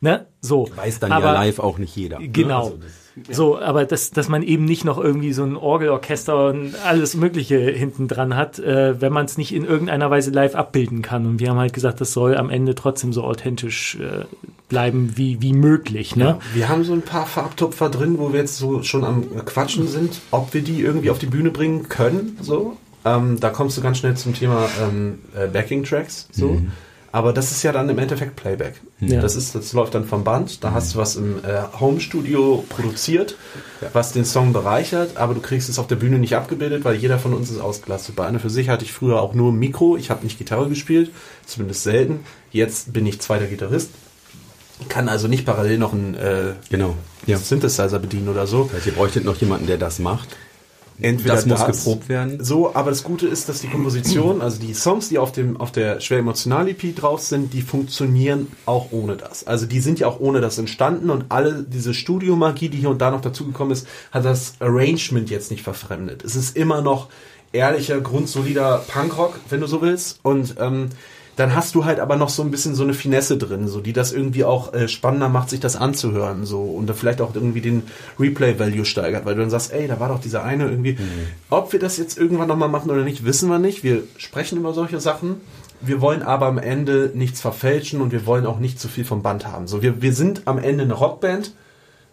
Ne? 0.00 0.26
So. 0.40 0.68
Weiß 0.76 1.00
dann 1.00 1.10
aber, 1.10 1.26
ja 1.26 1.32
live 1.32 1.58
auch 1.58 1.78
nicht 1.78 1.96
jeder. 1.96 2.20
ne? 2.20 2.28
Genau. 2.28 2.64
Also 2.64 2.78
das- 3.16 3.36
So, 3.36 3.58
aber 3.58 3.84
das, 3.84 4.10
dass 4.10 4.28
man 4.28 4.42
eben 4.42 4.64
nicht 4.64 4.84
noch 4.84 4.98
irgendwie 4.98 5.32
so 5.32 5.42
ein 5.42 5.56
Orgelorchester 5.56 6.48
und 6.48 6.74
alles 6.84 7.14
Mögliche 7.16 7.58
hinten 7.58 8.08
dran 8.08 8.36
hat, 8.36 8.58
äh, 8.58 9.00
wenn 9.00 9.12
man 9.12 9.24
es 9.26 9.36
nicht 9.38 9.54
in 9.54 9.64
irgendeiner 9.64 10.10
Weise 10.10 10.30
live 10.30 10.54
abbilden 10.54 11.02
kann. 11.02 11.26
Und 11.26 11.40
wir 11.40 11.50
haben 11.50 11.58
halt 11.58 11.72
gesagt, 11.72 12.00
das 12.00 12.12
soll 12.12 12.36
am 12.36 12.50
Ende 12.50 12.74
trotzdem 12.74 13.12
so 13.12 13.24
authentisch 13.24 13.96
äh, 14.00 14.24
bleiben 14.68 15.12
wie, 15.16 15.42
wie 15.42 15.52
möglich. 15.52 16.14
Ne? 16.16 16.38
Wir 16.54 16.68
haben 16.68 16.84
so 16.84 16.92
ein 16.92 17.02
paar 17.02 17.26
Farbtupfer 17.26 17.88
drin, 17.90 18.18
wo 18.18 18.32
wir 18.32 18.40
jetzt 18.40 18.56
so 18.58 18.82
schon 18.82 19.04
am 19.04 19.24
Quatschen 19.44 19.88
sind, 19.88 20.20
ob 20.30 20.54
wir 20.54 20.62
die 20.62 20.80
irgendwie 20.80 21.10
auf 21.10 21.18
die 21.18 21.26
Bühne 21.26 21.50
bringen 21.50 21.88
können. 21.88 22.38
So, 22.40 22.76
ähm, 23.04 23.40
da 23.40 23.50
kommst 23.50 23.76
du 23.76 23.80
ganz 23.80 23.98
schnell 23.98 24.16
zum 24.16 24.34
Thema 24.34 24.68
ähm, 24.80 25.18
äh, 25.36 25.48
Backing 25.48 25.82
Tracks. 25.82 26.28
So, 26.30 26.60
aber 27.12 27.32
das 27.32 27.50
ist 27.50 27.62
ja 27.62 27.72
dann 27.72 27.88
im 27.88 27.98
Endeffekt 27.98 28.36
Playback. 28.36 28.74
Ja. 29.00 29.20
Das 29.20 29.34
ist, 29.34 29.54
das 29.54 29.72
läuft 29.72 29.94
dann 29.94 30.04
vom 30.04 30.22
Band. 30.22 30.62
Da 30.62 30.72
hast 30.72 30.94
du 30.94 30.98
was 30.98 31.16
im 31.16 31.38
äh, 31.44 31.62
Home 31.80 32.00
Studio 32.00 32.64
produziert, 32.68 33.36
was 33.92 34.12
den 34.12 34.24
Song 34.24 34.52
bereichert, 34.52 35.16
aber 35.16 35.34
du 35.34 35.40
kriegst 35.40 35.68
es 35.68 35.78
auf 35.78 35.88
der 35.88 35.96
Bühne 35.96 36.18
nicht 36.18 36.36
abgebildet, 36.36 36.84
weil 36.84 36.94
jeder 36.96 37.18
von 37.18 37.34
uns 37.34 37.50
ist 37.50 37.60
ausgelastet. 37.60 38.14
Bei 38.16 38.26
einer 38.26 38.38
für 38.38 38.50
sich 38.50 38.68
hatte 38.68 38.84
ich 38.84 38.92
früher 38.92 39.20
auch 39.20 39.34
nur 39.34 39.52
ein 39.52 39.58
Mikro. 39.58 39.96
Ich 39.96 40.10
habe 40.10 40.24
nicht 40.24 40.38
Gitarre 40.38 40.68
gespielt, 40.68 41.10
zumindest 41.46 41.82
selten. 41.82 42.20
Jetzt 42.52 42.92
bin 42.92 43.06
ich 43.06 43.20
zweiter 43.20 43.46
Gitarrist. 43.46 43.90
Kann 44.88 45.08
also 45.08 45.28
nicht 45.28 45.44
parallel 45.44 45.78
noch 45.78 45.92
einen 45.92 46.14
äh, 46.14 46.52
Genau. 46.70 46.96
Ja. 47.26 47.36
Synthesizer 47.36 47.98
bedienen 47.98 48.28
oder 48.28 48.46
so. 48.46 48.64
Das 48.64 48.74
heißt, 48.74 48.86
ihr 48.86 48.92
bräuchtet 48.94 49.24
noch 49.24 49.36
jemanden, 49.36 49.66
der 49.66 49.78
das 49.78 49.98
macht. 49.98 50.28
Entweder 51.00 51.34
das 51.34 51.46
muss 51.46 51.64
geprobt 51.64 52.08
werden. 52.08 52.42
So, 52.42 52.74
aber 52.74 52.90
das 52.90 53.02
Gute 53.02 53.26
ist, 53.26 53.48
dass 53.48 53.60
die 53.60 53.68
Komposition, 53.68 54.40
also 54.42 54.60
die 54.60 54.74
Songs, 54.74 55.08
die 55.08 55.18
auf 55.18 55.32
dem 55.32 55.56
auf 55.56 55.72
der 55.72 56.00
schwer 56.00 56.18
emotional 56.18 56.68
EP 56.68 56.94
drauf 56.94 57.20
sind, 57.20 57.52
die 57.52 57.62
funktionieren 57.62 58.48
auch 58.66 58.88
ohne 58.92 59.16
das. 59.16 59.46
Also 59.46 59.66
die 59.66 59.80
sind 59.80 59.98
ja 60.00 60.06
auch 60.06 60.20
ohne 60.20 60.40
das 60.40 60.58
entstanden 60.58 61.10
und 61.10 61.26
alle 61.28 61.64
diese 61.66 61.94
Studiomagie, 61.94 62.68
die 62.68 62.78
hier 62.78 62.90
und 62.90 63.00
da 63.00 63.10
noch 63.10 63.20
dazugekommen 63.20 63.72
ist, 63.72 63.86
hat 64.10 64.24
das 64.24 64.54
Arrangement 64.60 65.30
jetzt 65.30 65.50
nicht 65.50 65.62
verfremdet. 65.62 66.24
Es 66.24 66.36
ist 66.36 66.56
immer 66.56 66.82
noch 66.82 67.08
ehrlicher, 67.52 68.00
grundsolider 68.00 68.84
Punkrock, 68.86 69.40
wenn 69.48 69.60
du 69.60 69.66
so 69.66 69.82
willst 69.82 70.20
und 70.22 70.54
ähm, 70.58 70.90
dann 71.40 71.54
hast 71.54 71.74
du 71.74 71.86
halt 71.86 72.00
aber 72.00 72.16
noch 72.16 72.28
so 72.28 72.42
ein 72.42 72.50
bisschen 72.50 72.74
so 72.74 72.82
eine 72.82 72.92
Finesse 72.92 73.38
drin, 73.38 73.66
so 73.66 73.80
die 73.80 73.94
das 73.94 74.12
irgendwie 74.12 74.44
auch 74.44 74.74
äh, 74.74 74.88
spannender 74.88 75.30
macht, 75.30 75.48
sich 75.48 75.58
das 75.58 75.74
anzuhören, 75.74 76.44
so 76.44 76.60
und 76.62 76.86
da 76.86 76.92
vielleicht 76.92 77.22
auch 77.22 77.34
irgendwie 77.34 77.62
den 77.62 77.84
Replay-Value 78.18 78.84
steigert, 78.84 79.24
weil 79.24 79.36
du 79.36 79.40
dann 79.40 79.48
sagst, 79.48 79.72
ey, 79.72 79.88
da 79.88 79.98
war 79.98 80.08
doch 80.08 80.20
dieser 80.20 80.44
eine 80.44 80.68
irgendwie. 80.68 80.98
Ob 81.48 81.72
wir 81.72 81.80
das 81.80 81.96
jetzt 81.96 82.18
irgendwann 82.18 82.48
nochmal 82.48 82.68
machen 82.68 82.90
oder 82.90 83.04
nicht, 83.04 83.24
wissen 83.24 83.48
wir 83.48 83.58
nicht. 83.58 83.82
Wir 83.82 84.02
sprechen 84.18 84.58
über 84.58 84.74
solche 84.74 85.00
Sachen. 85.00 85.40
Wir 85.80 86.02
wollen 86.02 86.22
aber 86.22 86.44
am 86.44 86.58
Ende 86.58 87.10
nichts 87.14 87.40
verfälschen 87.40 88.02
und 88.02 88.12
wir 88.12 88.26
wollen 88.26 88.44
auch 88.44 88.58
nicht 88.58 88.78
zu 88.78 88.88
viel 88.88 89.06
vom 89.06 89.22
Band 89.22 89.46
haben. 89.46 89.66
So, 89.66 89.80
wir, 89.80 90.02
wir 90.02 90.12
sind 90.12 90.42
am 90.44 90.58
Ende 90.58 90.84
eine 90.84 90.92
Rockband 90.92 91.54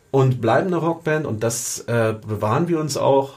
und 0.10 0.40
bleiben 0.40 0.68
eine 0.68 0.78
Rockband 0.78 1.26
und 1.26 1.44
das 1.44 1.82
äh, 1.82 2.16
bewahren 2.26 2.70
wir 2.70 2.80
uns 2.80 2.96
auch. 2.96 3.34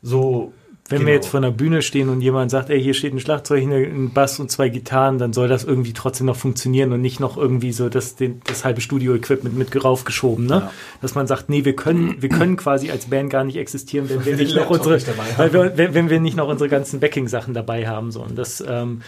So. 0.00 0.54
Wenn 0.90 1.02
wir 1.02 1.06
genau. 1.06 1.14
jetzt 1.14 1.28
vor 1.28 1.38
einer 1.38 1.52
Bühne 1.52 1.82
stehen 1.82 2.08
und 2.08 2.20
jemand 2.20 2.50
sagt, 2.50 2.68
ey, 2.68 2.82
hier 2.82 2.94
steht 2.94 3.14
ein 3.14 3.20
Schlagzeug, 3.20 3.62
ein 3.62 4.10
Bass 4.12 4.40
und 4.40 4.50
zwei 4.50 4.68
Gitarren, 4.68 5.18
dann 5.18 5.32
soll 5.32 5.46
das 5.46 5.62
irgendwie 5.62 5.92
trotzdem 5.92 6.26
noch 6.26 6.34
funktionieren 6.34 6.92
und 6.92 7.00
nicht 7.00 7.20
noch 7.20 7.36
irgendwie 7.36 7.70
so 7.70 7.88
das, 7.88 8.16
den, 8.16 8.42
das 8.44 8.64
halbe 8.64 8.80
Studio-Equipment 8.80 9.56
mit 9.56 9.84
raufgeschoben, 9.84 10.46
ne? 10.46 10.68
Dass 11.00 11.14
man 11.14 11.28
sagt, 11.28 11.48
nee, 11.48 11.64
wir 11.64 11.76
können, 11.76 12.20
wir 12.20 12.28
können 12.28 12.56
quasi 12.56 12.90
als 12.90 13.06
Band 13.06 13.30
gar 13.30 13.44
nicht 13.44 13.56
existieren, 13.56 14.08
wenn 14.08 14.24
wir 14.24 14.36
nicht 14.36 14.56
noch 14.56 14.68
unsere, 14.68 14.96
nicht 14.96 15.08
weil 15.36 15.52
wir, 15.52 15.76
wenn, 15.76 15.94
wenn 15.94 16.10
wir 16.10 16.18
nicht 16.18 16.36
noch 16.36 16.48
unsere 16.48 16.68
ganzen 16.68 16.98
Backing-Sachen 16.98 17.54
dabei 17.54 17.86
haben, 17.86 18.10
so. 18.10 18.22
Und 18.22 18.36
das, 18.36 18.62
ähm, 18.66 19.02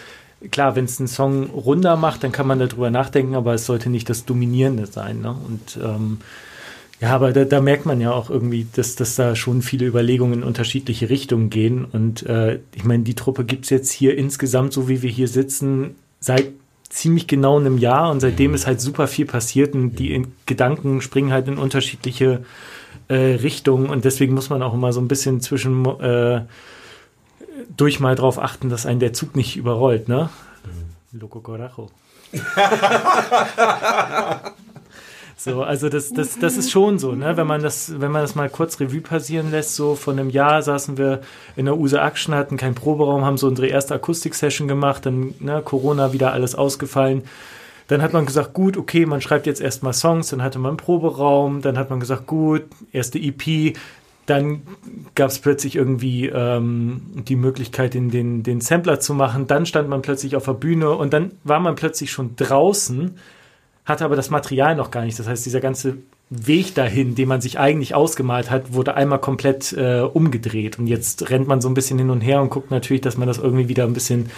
klar, 0.51 0.77
wenn 0.77 0.85
es 0.85 0.99
einen 1.01 1.09
Song 1.09 1.49
runder 1.49 1.97
macht, 1.97 2.23
dann 2.23 2.31
kann 2.31 2.47
man 2.47 2.59
darüber 2.59 2.91
nachdenken, 2.91 3.35
aber 3.35 3.55
es 3.55 3.65
sollte 3.65 3.89
nicht 3.89 4.09
das 4.09 4.23
Dominierende 4.23 4.85
sein, 4.85 5.19
ne? 5.19 5.35
Und, 5.47 5.77
ähm, 5.83 6.19
ja, 7.03 7.15
aber 7.15 7.33
da, 7.33 7.43
da 7.43 7.59
merkt 7.59 7.85
man 7.85 7.99
ja 7.99 8.13
auch 8.13 8.29
irgendwie, 8.29 8.65
dass, 8.73 8.95
dass 8.95 9.17
da 9.17 9.35
schon 9.35 9.61
viele 9.61 9.85
Überlegungen 9.85 10.35
in 10.35 10.43
unterschiedliche 10.43 11.09
Richtungen 11.09 11.49
gehen. 11.49 11.83
Und 11.83 12.25
äh, 12.25 12.59
ich 12.73 12.85
meine, 12.85 13.03
die 13.03 13.13
Truppe 13.13 13.43
gibt's 13.43 13.69
jetzt 13.71 13.91
hier 13.91 14.17
insgesamt, 14.17 14.71
so 14.71 14.87
wie 14.87 15.01
wir 15.01 15.09
hier 15.09 15.27
sitzen, 15.27 15.95
seit 16.21 16.47
ziemlich 16.87 17.27
genau 17.27 17.59
einem 17.59 17.77
Jahr 17.77 18.09
und 18.09 18.21
seitdem 18.21 18.53
ist 18.53 18.67
halt 18.67 18.79
super 18.79 19.07
viel 19.07 19.25
passiert 19.25 19.73
und 19.73 19.97
die 19.97 20.13
in 20.13 20.31
Gedanken 20.45 21.01
springen 21.01 21.33
halt 21.33 21.49
in 21.49 21.57
unterschiedliche 21.57 22.45
äh, 23.09 23.15
Richtungen 23.15 23.89
und 23.89 24.05
deswegen 24.05 24.33
muss 24.33 24.49
man 24.49 24.63
auch 24.63 24.73
immer 24.73 24.93
so 24.93 25.01
ein 25.01 25.09
bisschen 25.09 25.41
zwischen 25.41 25.85
äh, 25.99 26.45
durch 27.75 27.99
mal 27.99 28.15
drauf 28.15 28.39
achten, 28.39 28.69
dass 28.69 28.85
einen 28.85 29.01
der 29.01 29.11
Zug 29.11 29.35
nicht 29.35 29.57
überrollt, 29.57 30.07
ne? 30.07 30.29
Loco 31.11 31.41
Corajo. 31.41 31.91
So, 35.43 35.61
also 35.61 35.89
das, 35.89 36.13
das, 36.13 36.39
das 36.39 36.55
ist 36.55 36.71
schon 36.71 36.99
so, 36.99 37.15
ne? 37.15 37.35
Wenn 37.35 37.47
man 37.47 37.61
das, 37.61 37.99
wenn 37.99 38.13
man 38.13 38.21
das 38.21 38.33
mal 38.33 38.49
kurz 38.49 38.79
Revue 38.79 39.01
passieren 39.01 39.51
lässt, 39.51 39.75
so 39.75 39.95
von 39.95 40.17
einem 40.17 40.29
Jahr 40.29 40.61
saßen 40.61 40.97
wir 40.97 41.19
in 41.57 41.65
der 41.65 41.77
USA 41.77 42.07
Action, 42.07 42.33
hatten 42.33 42.55
keinen 42.55 42.75
Proberaum, 42.75 43.25
haben 43.25 43.35
so 43.35 43.47
unsere 43.47 43.67
erste 43.67 43.93
Akustik-Session 43.93 44.69
gemacht, 44.69 45.05
dann 45.05 45.33
ne, 45.41 45.61
Corona 45.61 46.13
wieder 46.13 46.31
alles 46.31 46.55
ausgefallen. 46.55 47.23
Dann 47.89 48.01
hat 48.01 48.13
man 48.13 48.25
gesagt, 48.25 48.53
gut, 48.53 48.77
okay, 48.77 49.05
man 49.05 49.19
schreibt 49.19 49.45
jetzt 49.45 49.59
erstmal 49.59 49.91
Songs, 49.91 50.29
dann 50.29 50.41
hatte 50.41 50.59
man 50.59 50.69
einen 50.69 50.77
Proberaum, 50.77 51.61
dann 51.61 51.77
hat 51.77 51.89
man 51.89 51.99
gesagt, 51.99 52.25
gut, 52.25 52.63
erste 52.93 53.19
EP, 53.19 53.75
dann 54.27 54.61
gab 55.13 55.29
es 55.29 55.39
plötzlich 55.39 55.75
irgendwie 55.75 56.27
ähm, 56.27 57.01
die 57.27 57.35
Möglichkeit, 57.35 57.95
den, 57.95 58.09
den, 58.11 58.43
den 58.43 58.61
Sampler 58.61 59.01
zu 59.01 59.13
machen, 59.13 59.47
dann 59.47 59.65
stand 59.65 59.89
man 59.89 60.03
plötzlich 60.03 60.37
auf 60.37 60.45
der 60.45 60.53
Bühne 60.53 60.91
und 60.91 61.11
dann 61.11 61.31
war 61.43 61.59
man 61.59 61.75
plötzlich 61.75 62.11
schon 62.13 62.37
draußen 62.37 63.17
hatte 63.85 64.05
aber 64.05 64.15
das 64.15 64.29
Material 64.29 64.75
noch 64.75 64.91
gar 64.91 65.03
nicht. 65.03 65.17
Das 65.19 65.27
heißt, 65.27 65.45
dieser 65.45 65.59
ganze 65.59 65.97
Weg 66.29 66.73
dahin, 66.75 67.15
den 67.15 67.27
man 67.27 67.41
sich 67.41 67.59
eigentlich 67.59 67.93
ausgemalt 67.95 68.49
hat, 68.49 68.73
wurde 68.73 68.95
einmal 68.95 69.19
komplett 69.19 69.73
äh, 69.73 70.01
umgedreht. 70.01 70.79
Und 70.79 70.87
jetzt 70.87 71.29
rennt 71.29 71.47
man 71.47 71.61
so 71.61 71.67
ein 71.67 71.73
bisschen 71.73 71.99
hin 71.99 72.09
und 72.09 72.21
her 72.21 72.41
und 72.41 72.49
guckt 72.49 72.71
natürlich, 72.71 73.01
dass 73.01 73.17
man 73.17 73.27
das 73.27 73.37
irgendwie 73.37 73.67
wieder 73.67 73.83
ein 73.83 73.93
bisschen 73.93 74.31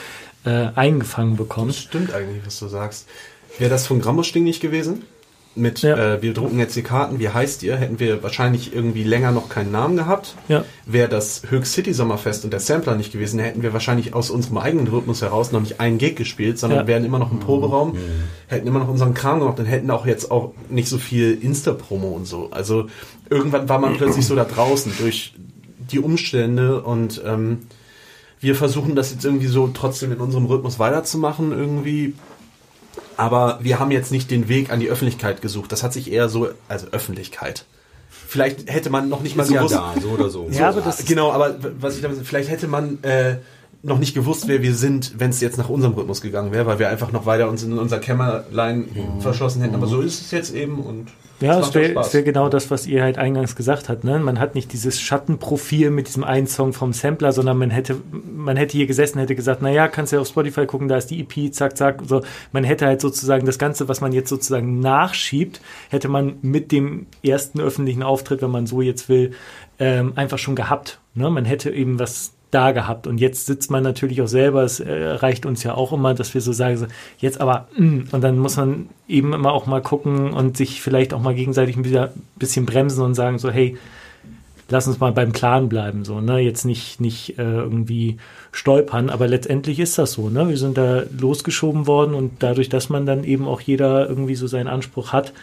äh, 0.46 0.68
eingefangen 0.76 1.32
Das 1.38 1.48
bekommt. 1.48 1.76
stimmt 1.76 2.14
eigentlich, 2.14 2.46
was 2.46 2.60
du 2.60 2.68
sagst. 2.68 3.08
Wäre 3.58 3.70
das 3.70 3.88
von 3.88 4.02
Grammusting 4.02 4.44
nicht 4.44 4.62
gewesen? 4.62 5.04
Mit 5.56 5.82
Ja. 5.84 6.16
äh, 6.16 6.22
wir 6.22 6.34
drucken 6.34 6.60
jetzt 6.60 6.76
die 6.76 6.82
Karten, 6.82 7.20
wie 7.20 7.30
heißt 7.30 7.64
ihr, 7.64 7.78
hätten 7.78 8.00
wir 8.00 8.22
wahrscheinlich 8.24 8.74
irgendwie 8.76 9.04
länger 9.04 9.32
noch 9.32 9.48
keinen 9.50 9.72
Namen 9.72 9.96
gehabt. 9.96 10.36
Ja. 10.50 10.66
Wäre 10.86 11.08
das 11.10 11.44
Höchst 11.50 11.74
City 11.74 11.94
Sommerfest 11.94 12.44
und 12.44 12.52
der 12.52 12.60
Sampler 12.60 12.96
nicht 12.96 13.12
gewesen, 13.14 13.40
hätten 13.40 13.62
wir 13.64 13.72
wahrscheinlich 13.74 14.14
aus 14.14 14.30
unserem 14.30 14.58
eigenen 14.58 14.88
Rhythmus 14.88 15.22
heraus 15.22 15.52
noch 15.52 15.62
nicht 15.62 15.80
einen 15.80 15.98
Gig 15.98 16.16
gespielt, 16.16 16.60
sondern 16.60 16.80
Ja. 16.82 16.88
wären 16.88 17.06
immer 17.06 17.20
noch 17.20 17.32
im 17.32 17.40
Proberaum, 17.40 17.96
hätten 18.48 18.68
immer 18.68 18.80
noch 18.80 18.90
unseren 18.90 19.14
Kram 19.14 19.40
gemacht 19.40 19.60
und 19.60 19.66
hätten 19.66 19.90
auch 19.92 20.06
jetzt 20.06 20.30
auch 20.30 20.52
nicht 20.70 20.90
so 20.90 20.98
viel 20.98 21.38
Insta-Promo 21.42 22.10
und 22.10 22.26
so. 22.26 22.50
Also 22.52 22.88
irgendwann 23.30 23.70
war 23.70 23.80
man 23.80 23.96
plötzlich 23.96 24.26
so 24.26 24.36
da 24.36 24.44
draußen 24.44 24.92
durch 25.00 25.34
die 25.92 26.00
Umstände 26.00 26.82
und 26.82 27.22
ähm, 27.26 27.60
wir 28.42 28.56
versuchen 28.56 28.96
das 28.96 29.12
jetzt 29.12 29.24
irgendwie 29.24 29.48
so 29.48 29.70
trotzdem 29.74 30.12
in 30.12 30.20
unserem 30.20 30.46
Rhythmus 30.46 30.78
weiterzumachen 30.80 31.52
irgendwie. 31.52 32.14
Aber 33.18 33.60
wir 33.62 33.80
haben 33.80 33.92
jetzt 33.92 34.12
nicht 34.12 34.32
den 34.32 34.48
Weg 34.48 34.72
an 34.72 34.80
die 34.80 34.90
Öffentlichkeit 34.90 35.42
gesucht. 35.42 35.72
Das 35.72 35.84
hat 35.84 35.94
sich 35.94 36.12
eher 36.12 36.30
so, 36.30 36.50
also 36.68 36.88
Öffentlichkeit. 36.92 37.66
Vielleicht 38.10 38.70
hätte 38.70 38.90
man 38.90 39.10
noch 39.10 39.22
nicht 39.22 39.36
mal 39.36 39.44
Ist 39.44 39.52
ja 39.52 39.66
da, 39.66 39.94
so 40.02 40.10
oder 40.10 40.30
so. 40.30 40.48
Ja, 40.52 40.70
aber 40.70 40.82
das 40.82 41.06
genau, 41.06 41.32
aber 41.32 41.56
was 41.80 41.96
ich 41.96 42.02
damit, 42.02 42.26
vielleicht 42.26 42.50
hätte 42.50 42.68
man 42.68 43.04
äh, 43.04 43.38
noch 43.86 44.00
nicht 44.00 44.16
gewusst, 44.16 44.48
wer 44.48 44.64
wir 44.64 44.74
sind, 44.74 45.14
wenn 45.20 45.30
es 45.30 45.42
jetzt 45.42 45.58
nach 45.58 45.70
unserem 45.70 45.94
Rhythmus 45.94 46.20
gegangen 46.20 46.52
wäre, 46.52 46.66
weil 46.66 46.80
wir 46.80 46.90
einfach 46.90 47.12
noch 47.12 47.28
weiter 47.28 47.48
uns 47.48 47.62
in 47.64 47.78
unser 47.78 48.00
Kämmerlein 48.00 48.88
verschlossen 49.20 49.62
hätten. 49.62 49.76
Aber 49.76 49.86
so 49.86 50.02
ist 50.02 50.22
es 50.22 50.32
jetzt 50.32 50.56
eben 50.56 50.80
und 50.80 51.10
Ja, 51.40 51.60
es 51.60 51.74
wäre 51.76 51.94
wär 51.94 52.24
genau 52.24 52.50
das, 52.50 52.72
was 52.72 52.88
ihr 52.88 53.04
halt 53.04 53.20
eingangs 53.20 53.56
gesagt 53.56 53.88
habt. 53.88 54.04
Ne? 54.04 54.18
Man 54.18 54.40
hat 54.40 54.56
nicht 54.56 54.74
dieses 54.74 55.00
Schattenprofil 55.00 55.92
mit 55.92 56.08
diesem 56.08 56.24
einen 56.24 56.48
Song 56.48 56.74
vom 56.74 56.94
Sampler, 56.94 57.32
sondern 57.32 57.58
man 57.60 57.70
hätte, 57.70 57.98
man 58.36 58.58
hätte 58.58 58.76
hier 58.76 58.88
gesessen, 58.88 59.20
hätte 59.20 59.36
gesagt, 59.36 59.62
na 59.62 59.70
ja, 59.70 59.88
kannst 59.88 60.12
ja 60.12 60.20
auf 60.20 60.28
Spotify 60.28 60.66
gucken, 60.66 60.88
da 60.88 60.98
ist 60.98 61.12
die 61.12 61.20
EP, 61.20 61.54
zack, 61.54 61.78
zack. 61.78 62.02
So, 62.08 62.24
man 62.52 62.64
hätte 62.64 62.88
halt 62.88 63.02
sozusagen 63.02 63.46
das 63.46 63.60
Ganze, 63.60 63.88
was 63.88 64.02
man 64.02 64.14
jetzt 64.14 64.30
sozusagen 64.30 64.80
nachschiebt, 64.80 65.62
hätte 65.90 66.08
man 66.08 66.38
mit 66.42 66.72
dem 66.72 67.06
ersten 67.24 67.60
öffentlichen 67.60 68.02
Auftritt, 68.02 68.42
wenn 68.42 68.52
man 68.52 68.66
so 68.66 68.82
jetzt 68.82 69.10
will, 69.10 69.34
ähm, 69.78 70.14
einfach 70.16 70.40
schon 70.40 70.56
gehabt. 70.56 71.00
Ne? 71.14 71.30
Man 71.30 71.46
hätte 71.46 71.70
eben 71.70 72.00
was 72.00 72.35
da 72.56 72.72
gehabt. 72.72 73.06
Und 73.06 73.20
jetzt 73.20 73.46
sitzt 73.46 73.70
man 73.70 73.84
natürlich 73.84 74.22
auch 74.22 74.28
selber, 74.28 74.64
es 74.64 74.80
äh, 74.80 74.92
reicht 74.92 75.46
uns 75.46 75.64
ja 75.64 75.76
auch 75.76 75.92
immer, 75.92 76.14
dass 76.14 76.34
wir 76.34 76.42
so 76.42 76.54
sagen, 76.54 76.78
so, 76.78 76.86
jetzt 77.20 77.42
aber, 77.42 77.68
mm, 77.78 78.04
und 78.12 78.24
dann 78.24 78.40
muss 78.40 78.56
man 78.56 78.90
eben 79.08 79.34
immer 79.34 79.52
auch 79.52 79.66
mal 79.66 79.82
gucken 79.82 80.32
und 80.32 80.56
sich 80.56 80.82
vielleicht 80.82 81.14
auch 81.14 81.22
mal 81.22 81.36
gegenseitig 81.36 81.76
ein 81.76 82.10
bisschen, 82.36 82.66
bremsen 82.66 83.04
und 83.04 83.14
sagen 83.14 83.38
so, 83.40 83.52
hey, 83.52 83.78
lass 84.70 84.88
uns 84.88 85.00
mal 85.00 85.12
beim 85.12 85.34
Plan 85.34 85.70
bleiben, 85.70 86.06
so, 86.06 86.22
ne, 86.22 86.40
jetzt 86.40 86.64
nicht, 86.64 87.02
nicht 87.02 87.38
äh, 87.38 87.44
irgendwie 87.44 88.18
stolpern, 88.52 89.10
aber 89.10 89.28
letztendlich 89.28 89.80
ist 89.80 89.98
das 89.98 90.14
so, 90.14 90.30
ne, 90.30 90.48
wir 90.50 90.58
sind 90.58 90.78
da 90.78 91.04
losgeschoben 91.20 91.86
worden 91.88 92.16
und 92.16 92.32
dadurch, 92.40 92.70
dass 92.70 92.90
man 92.90 93.06
dann 93.06 93.26
eben 93.26 93.48
auch 93.48 93.62
jeder 93.62 94.08
irgendwie 94.08 94.36
so 94.36 94.48
seinen 94.48 94.68
Anspruch 94.68 95.12
hat, 95.12 95.34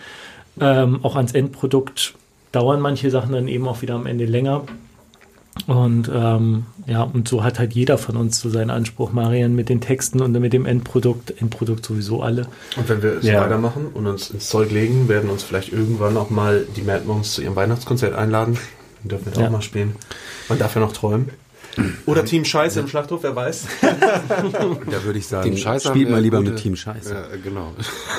ähm, 0.60 1.00
auch 1.02 1.16
ans 1.16 1.32
Endprodukt 1.32 2.14
dauern 2.52 2.80
manche 2.80 3.10
Sachen 3.10 3.32
dann 3.32 3.48
eben 3.48 3.68
auch 3.68 3.82
wieder 3.82 3.94
am 3.94 4.06
Ende 4.06 4.24
länger. 4.24 4.62
Und 5.66 6.10
ähm, 6.12 6.64
ja, 6.86 7.02
und 7.02 7.28
so 7.28 7.44
hat 7.44 7.58
halt 7.58 7.72
jeder 7.74 7.98
von 7.98 8.16
uns 8.16 8.40
so 8.40 8.48
seinen 8.50 8.70
Anspruch, 8.70 9.12
Marian 9.12 9.54
mit 9.54 9.68
den 9.68 9.80
Texten 9.80 10.20
und 10.20 10.32
mit 10.32 10.52
dem 10.52 10.66
Endprodukt, 10.66 11.34
Endprodukt 11.40 11.84
sowieso 11.86 12.22
alle. 12.22 12.46
Und 12.76 12.88
wenn 12.88 13.02
wir 13.02 13.20
so 13.20 13.28
Ja. 13.28 13.40
weitermachen 13.42 13.86
und 13.92 14.06
uns 14.06 14.30
ins 14.30 14.48
Zeug 14.48 14.70
legen, 14.72 15.08
werden 15.08 15.30
uns 15.30 15.42
vielleicht 15.42 15.72
irgendwann 15.72 16.16
auch 16.16 16.30
mal 16.30 16.66
die 16.76 16.82
Mad 16.82 17.04
Monks 17.06 17.32
zu 17.34 17.42
ihrem 17.42 17.54
Weihnachtskonzert 17.54 18.14
einladen. 18.14 18.58
Dann 19.02 19.08
dürfen 19.10 19.26
wir 19.26 19.32
da 19.32 19.40
Ja. 19.42 19.46
auch 19.48 19.52
mal 19.52 19.62
spielen. 19.62 19.94
Man 20.48 20.58
darf 20.58 20.74
ja 20.74 20.80
noch 20.80 20.92
träumen. 20.92 21.30
Oder 22.06 22.24
Team 22.24 22.44
Scheiße 22.44 22.80
im 22.80 22.88
Schlachthof, 22.88 23.22
wer 23.22 23.34
weiß. 23.34 23.66
Da 23.80 25.04
würde 25.04 25.18
ich 25.18 25.26
sagen, 25.26 25.48
Team 25.50 25.56
Scheiße 25.56 25.88
haben 25.88 25.94
spielt 25.96 26.10
mal 26.10 26.20
lieber 26.20 26.38
gute- 26.38 26.50
mit 26.52 26.60
Team 26.60 26.76
Scheiße. 26.76 27.14
Ja, 27.14 27.26
genau. 27.42 27.72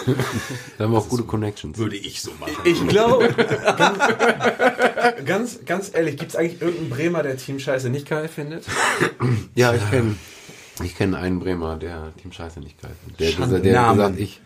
da 0.78 0.84
haben 0.86 0.92
wir 0.92 0.98
auch 0.98 1.08
gute 1.10 1.24
Connections. 1.24 1.78
Würde 1.78 1.96
ich 1.96 2.22
so 2.22 2.32
machen. 2.40 2.54
Ich 2.66 2.88
glaube, 2.88 3.30
ganz, 3.78 4.00
ganz, 5.26 5.60
ganz 5.66 5.92
ehrlich, 5.94 6.18
gibt 6.18 6.32
es 6.32 6.36
eigentlich 6.36 6.62
irgendeinen 6.62 6.90
Bremer, 6.90 7.24
der 7.24 7.38
Team 7.38 7.60
Scheiße 7.60 7.90
nicht 7.90 8.08
geil 8.10 8.28
findet? 8.28 8.66
Ja, 9.56 9.74
ich 9.74 9.88
kenne 9.92 10.16
ich 10.84 10.96
kenn 10.98 11.14
einen 11.14 11.40
Bremer, 11.40 11.76
der 11.78 12.12
Team 12.22 12.32
Scheiße 12.32 12.60
nicht 12.60 12.82
geil 12.82 12.92
findet. 13.04 13.20
Der, 13.20 13.28
Schande. 13.32 13.62
der, 13.62 13.74
der 13.84 13.92
gesagt, 13.94 14.20
ich. 14.20 14.42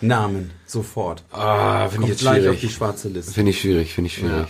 Namen, 0.00 0.50
sofort. 0.66 1.22
Ah, 1.32 1.88
finde 1.88 2.04
ich 2.04 2.10
jetzt 2.12 2.20
gleich 2.20 2.46
auf 2.48 2.54
die 2.54 2.60
schwierig. 2.60 2.74
schwarze 2.76 3.08
Liste. 3.08 3.32
Finde 3.32 3.50
ich 3.50 3.60
schwierig, 3.60 3.92
finde 3.94 4.08
ich 4.08 4.14
schwierig. 4.14 4.46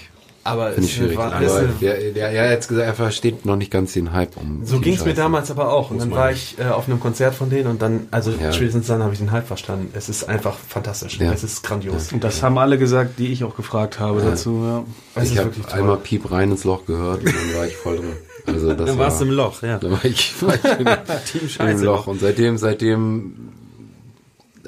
Aber 0.47 0.73
Finde 0.73 0.82
ich 0.89 0.93
es 0.93 0.97
schwierig. 0.97 1.16
war- 1.18 1.32
Aber 1.32 1.62
der, 1.81 2.12
der, 2.12 2.31
er 2.31 2.44
hat 2.44 2.51
jetzt 2.52 2.68
gesagt, 2.68 2.86
er 2.86 2.94
versteht 2.94 3.44
noch 3.44 3.56
nicht 3.56 3.70
ganz 3.70 3.93
den 3.93 4.12
Hype 4.12 4.36
um. 4.36 4.64
So 4.64 4.78
ging 4.81 4.94
es 4.94 5.05
mir 5.05 5.14
damals 5.14 5.51
aber 5.51 5.73
auch. 5.73 5.90
Und 5.90 5.98
dann 6.01 6.10
war 6.12 6.31
ich 6.31 6.56
äh, 6.59 6.64
auf 6.64 6.89
einem 6.89 7.01
Konzert 7.01 7.35
von 7.35 7.51
denen 7.51 7.66
und 7.68 7.82
dann, 7.82 8.06
also 8.10 8.31
Ja. 8.31 8.52
spätestens 8.52 8.86
dann 8.86 9.02
habe 9.02 9.12
ich 9.12 9.18
den 9.18 9.32
Hype 9.32 9.47
verstanden. 9.47 9.90
Es 9.94 10.09
ist 10.09 10.28
einfach 10.28 10.56
fantastisch. 10.56 11.18
Ja. 11.18 11.32
Es 11.32 11.43
ist 11.44 11.62
grandios. 11.62 12.12
Und 12.12 12.23
das 12.24 12.43
haben 12.43 12.56
alle 12.59 12.78
gesagt, 12.78 13.18
die 13.18 13.32
ich 13.32 13.44
auch 13.44 13.56
gefragt 13.56 13.98
habe 14.01 14.20
dazu. 14.23 14.62
Ja. 14.64 14.85
Es 15.16 15.24
Ich 15.24 15.32
ist 15.32 15.39
habe 15.39 15.48
wirklich 15.51 15.66
toll. 15.66 15.81
einmal 15.81 15.97
Piep 15.98 16.31
rein 16.31 16.51
ins 16.51 16.64
Loch 16.64 16.86
gehört 16.86 17.20
und 17.20 17.27
dann 17.27 17.56
war 17.59 17.66
ich 17.66 17.77
voll 17.77 17.97
drin. 17.97 18.12
Also 18.47 18.68
das 18.74 18.86
Dann 18.86 18.98
war, 18.98 19.06
warst 19.06 19.20
du 19.20 19.24
im 19.24 19.32
Loch, 19.32 19.60
ja. 19.62 19.78
Da 19.78 19.90
war 19.90 20.05
ich, 20.05 20.35
war 20.43 20.55
ich 20.55 20.64
in, 20.64 20.86
Team 21.32 21.40
im 21.43 21.48
Scheiße. 21.48 21.85
Loch. 21.85 22.06
Und 22.06 22.20
seitdem, 22.20 22.56
seitdem 22.59 23.48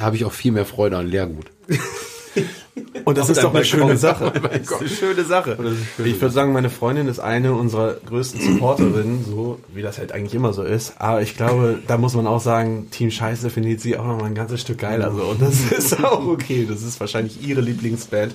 habe 0.01 0.17
ich 0.17 0.25
auch 0.25 0.33
viel 0.33 0.51
mehr 0.53 0.65
Freude 0.65 0.97
an 0.99 1.07
Leergut. 1.07 1.47
Und 3.05 3.19
das 3.19 3.29
ist 3.29 3.43
doch 3.43 3.55
eine 3.55 3.65
schöne 3.65 3.97
Sache. 3.97 4.33
Das 4.49 4.63
ist 4.63 4.81
eine 4.81 4.89
schöne 4.89 5.25
Sache. 5.25 5.57
Ich 6.05 6.21
würde 6.21 6.31
sagen, 6.35 6.53
meine 6.53 6.71
Freundin 6.71 7.09
ist 7.09 7.19
eine 7.21 7.55
unserer 7.55 7.95
größten 8.07 8.41
Supporterinnen, 8.41 9.25
so 9.25 9.59
wie 9.75 9.83
das 9.83 9.99
halt 9.99 10.13
eigentlich 10.13 10.35
immer 10.35 10.53
so 10.53 10.63
ist. 10.63 10.95
Aber 10.99 11.23
ich 11.23 11.37
glaube, 11.37 11.79
da 11.87 11.99
muss 11.99 12.15
man 12.15 12.27
auch 12.27 12.41
sagen, 12.41 12.89
Team 12.91 13.11
Scheiße 13.11 13.51
findet 13.51 13.81
sie 13.81 13.97
auch 13.97 14.07
noch 14.07 14.19
mal 14.19 14.27
ein 14.27 14.35
ganzes 14.35 14.61
Stück 14.61 14.79
geiler. 14.79 15.13
So. 15.13 15.23
Und 15.23 15.43
das 15.43 15.61
ist 15.71 16.05
auch 16.05 16.27
okay. 16.27 16.67
Das 16.69 16.83
ist 16.83 17.01
wahrscheinlich 17.01 17.47
ihre 17.47 17.61
Lieblingsband. 17.61 18.35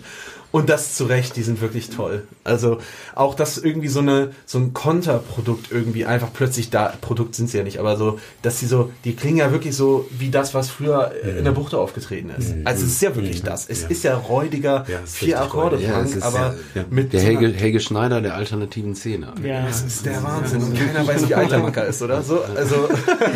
Und 0.54 0.70
das 0.70 0.94
zu 0.94 1.06
Recht, 1.06 1.36
die 1.36 1.42
sind 1.42 1.62
wirklich 1.62 1.90
toll. 1.90 2.28
Also 2.44 2.78
auch, 3.16 3.34
dass 3.34 3.58
irgendwie 3.58 3.88
so 3.88 4.02
eine 4.02 4.30
so 4.46 4.60
ein 4.60 4.72
Konterprodukt 4.74 5.72
irgendwie 5.72 6.06
einfach 6.06 6.30
plötzlich 6.32 6.70
da, 6.70 6.94
Produkt 7.02 7.34
sind 7.34 7.50
sie 7.50 7.58
ja 7.58 7.64
nicht, 7.64 7.80
aber 7.80 7.98
so, 7.98 8.20
dass 8.44 8.60
sie 8.60 8.68
so, 8.68 8.92
die 9.04 9.16
klingen 9.16 9.38
ja 9.38 9.52
wirklich 9.52 9.76
so 9.76 10.08
wie 10.12 10.30
das, 10.30 10.54
was 10.54 10.70
früher 10.70 11.12
in 11.38 11.44
der 11.44 11.54
Buchte 11.54 11.80
aufgetreten 11.80 12.30
ist. 12.38 12.54
Also 12.66 12.86
es 12.86 12.92
ist 12.94 13.02
ja 13.02 13.16
wirklich 13.16 13.42
das. 13.42 13.68
Es 13.68 13.82
ist 13.84 14.04
ja 14.04 14.16
räudiger, 14.16 14.86
Ja, 14.88 15.00
vier 15.06 15.42
Akkorde. 15.42 15.78
Ja, 15.82 15.94
Punk, 16.00 16.18
aber 16.22 16.38
ja- 16.38 16.56
ja. 16.76 16.86
mit 16.88 17.14
Der 17.14 17.22
so 17.22 17.26
Helge, 17.26 17.48
Helge 17.50 17.80
Schneider 17.80 18.22
der 18.22 18.36
alternativen 18.36 18.94
Szene. 18.96 19.34
Ja, 19.44 19.66
das 19.66 19.82
ist 19.82 20.06
der 20.06 20.22
Wahnsinn. 20.24 20.62
Und 20.62 20.78
keiner 20.78 21.08
weiß, 21.08 21.28
wie 21.30 21.34
alt 21.34 21.50
der 21.52 21.60
Macker 21.60 21.88
ist, 21.88 22.00
oder? 22.04 22.22
So, 22.22 22.44
also, 22.56 22.88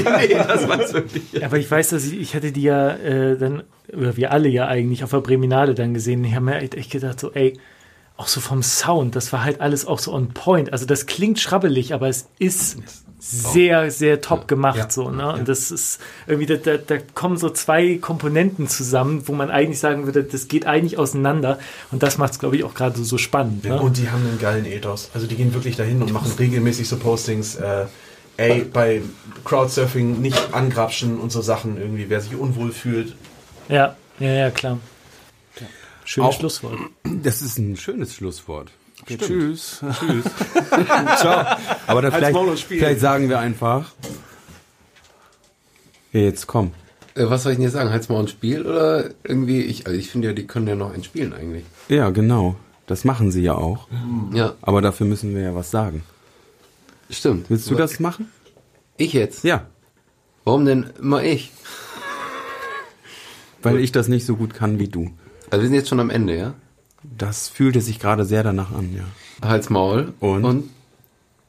das 0.47 0.67
weiß 0.69 0.93
wirklich. 0.93 1.43
aber 1.43 1.57
ich 1.57 1.69
weiß, 1.69 1.89
dass 1.89 2.05
ich, 2.05 2.13
ich 2.19 2.35
hatte 2.35 2.51
die 2.51 2.61
ja 2.61 2.89
äh, 2.91 3.37
dann, 3.37 3.63
oder 3.93 4.17
wir 4.17 4.31
alle 4.31 4.49
ja 4.49 4.67
eigentlich 4.67 5.03
auf 5.03 5.11
der 5.11 5.21
Breminale 5.21 5.75
dann 5.75 5.93
gesehen. 5.93 6.23
Ich 6.23 6.35
habe 6.35 6.45
mir 6.45 6.57
echt, 6.57 6.75
echt 6.75 6.91
gedacht, 6.91 7.19
so, 7.19 7.31
ey, 7.31 7.59
auch 8.17 8.27
so 8.27 8.41
vom 8.41 8.63
Sound, 8.63 9.15
das 9.15 9.31
war 9.31 9.43
halt 9.43 9.61
alles 9.61 9.85
auch 9.85 9.99
so 9.99 10.13
on 10.13 10.29
point. 10.29 10.73
Also 10.73 10.85
das 10.85 11.05
klingt 11.05 11.39
schrabbelig, 11.39 11.93
aber 11.93 12.09
es 12.09 12.27
ist 12.39 12.77
sehr, 13.19 13.91
sehr 13.91 14.21
top 14.21 14.47
gemacht 14.47 14.91
so. 14.91 15.09
Ne? 15.09 15.33
Und 15.33 15.47
das 15.47 15.71
ist 15.71 15.99
irgendwie, 16.27 16.45
da, 16.47 16.55
da, 16.55 16.77
da 16.77 16.97
kommen 17.13 17.37
so 17.37 17.49
zwei 17.49 17.97
Komponenten 17.97 18.67
zusammen, 18.67 19.27
wo 19.27 19.33
man 19.33 19.49
eigentlich 19.51 19.79
sagen 19.79 20.05
würde, 20.05 20.23
das 20.23 20.47
geht 20.47 20.65
eigentlich 20.65 20.97
auseinander. 20.97 21.59
Und 21.91 22.03
das 22.03 22.17
macht 22.17 22.33
es, 22.33 22.39
glaube 22.39 22.55
ich, 22.57 22.63
auch 22.63 22.73
gerade 22.73 23.01
so 23.03 23.17
spannend. 23.17 23.63
Ne? 23.65 23.79
und 23.79 23.97
die 23.97 24.09
haben 24.09 24.25
einen 24.25 24.39
geilen 24.39 24.65
Ethos. 24.65 25.11
Also 25.13 25.27
die 25.27 25.35
gehen 25.35 25.53
wirklich 25.53 25.75
dahin 25.75 26.01
und 26.01 26.11
machen 26.11 26.31
regelmäßig 26.37 26.87
so 26.87 26.97
Postings. 26.97 27.55
Äh, 27.55 27.85
ey, 28.37 28.61
bei 28.61 29.01
Crowdsurfing 29.45 30.21
nicht 30.21 30.53
angrapschen 30.53 31.19
und 31.19 31.31
so 31.31 31.41
Sachen 31.41 31.77
irgendwie, 31.77 32.09
wer 32.09 32.21
sich 32.21 32.35
unwohl 32.35 32.71
fühlt. 32.71 33.15
Ja, 33.69 33.95
ja, 34.19 34.31
ja, 34.31 34.51
klar. 34.51 34.77
Schönes 36.05 36.29
Auch- 36.29 36.39
Schlusswort. 36.39 36.79
Das 37.03 37.41
ist 37.41 37.57
ein 37.57 37.75
schönes 37.75 38.13
Schlusswort. 38.15 38.71
Tschüss. 39.05 39.79
Ciao. 41.17 41.45
Aber 41.85 42.01
dann 42.01 42.11
vielleicht, 42.11 42.33
Maul 42.33 42.49
und 42.49 42.59
Spiel. 42.59 42.79
vielleicht 42.79 42.99
sagen 42.99 43.29
wir 43.29 43.39
einfach. 43.39 43.91
Ja, 46.11 46.21
jetzt 46.21 46.47
komm. 46.47 46.71
Äh, 47.15 47.29
was 47.29 47.43
soll 47.43 47.51
ich 47.53 47.57
denn 47.57 47.63
jetzt 47.63 47.73
sagen? 47.73 47.89
Halt's 47.89 48.09
mal 48.09 48.19
ein 48.19 48.27
Spiel 48.27 48.65
oder 48.65 49.09
irgendwie? 49.23 49.61
Ich, 49.61 49.85
also 49.85 49.97
ich 49.97 50.09
finde 50.09 50.29
ja, 50.29 50.33
die 50.33 50.47
können 50.47 50.67
ja 50.67 50.75
noch 50.75 50.93
ein 50.93 51.03
Spielen 51.03 51.33
eigentlich. 51.33 51.63
Ja, 51.89 52.09
genau. 52.09 52.55
Das 52.85 53.03
machen 53.05 53.31
sie 53.31 53.41
ja 53.43 53.53
auch. 53.55 53.87
Ja, 54.33 54.55
Aber 54.61 54.81
dafür 54.81 55.05
müssen 55.07 55.35
wir 55.35 55.41
ja 55.41 55.55
was 55.55 55.71
sagen. 55.71 56.03
stimmt. 57.09 57.49
Willst 57.49 57.69
du 57.69 57.75
das 57.75 57.99
machen? 57.99 58.31
Ich 58.97 59.13
jetzt? 59.13 59.43
Ja. 59.43 59.65
Warum 60.45 60.65
denn 60.65 60.89
immer 60.99 61.21
ich? 61.23 61.51
Weil 63.61 63.79
ich 63.79 63.91
das 63.91 64.07
nicht 64.07 64.25
so 64.25 64.35
gut 64.35 64.53
kann 64.53 64.79
wie 64.79 64.87
du. 64.87 65.11
Also 65.49 65.61
wir 65.61 65.67
sind 65.69 65.75
jetzt 65.75 65.89
schon 65.89 65.99
am 65.99 66.09
Ende, 66.09 66.37
ja? 66.37 66.53
Das 67.03 67.47
fühlte 67.47 67.81
sich 67.81 67.99
gerade 67.99 68.25
sehr 68.25 68.43
danach 68.43 68.71
an, 68.71 68.93
ja. 68.95 69.03
Halt's 69.47 69.69
Maul 69.69 70.13
Und? 70.19 70.45
und 70.45 70.69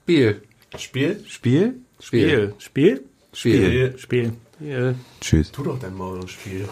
Spiel. 0.02 0.42
Spiel? 0.76 1.22
Spiel? 1.26 1.74
Spiel. 2.00 2.54
Spiel? 2.58 3.04
Spiel. 3.32 3.98
Spiel. 3.98 4.32
Ja. 4.60 4.94
Tschüss. 5.20 5.52
Tu 5.52 5.62
doch 5.62 5.78
dein 5.78 5.94
Maul 5.94 6.18
und 6.20 6.30
Spiel. 6.30 6.68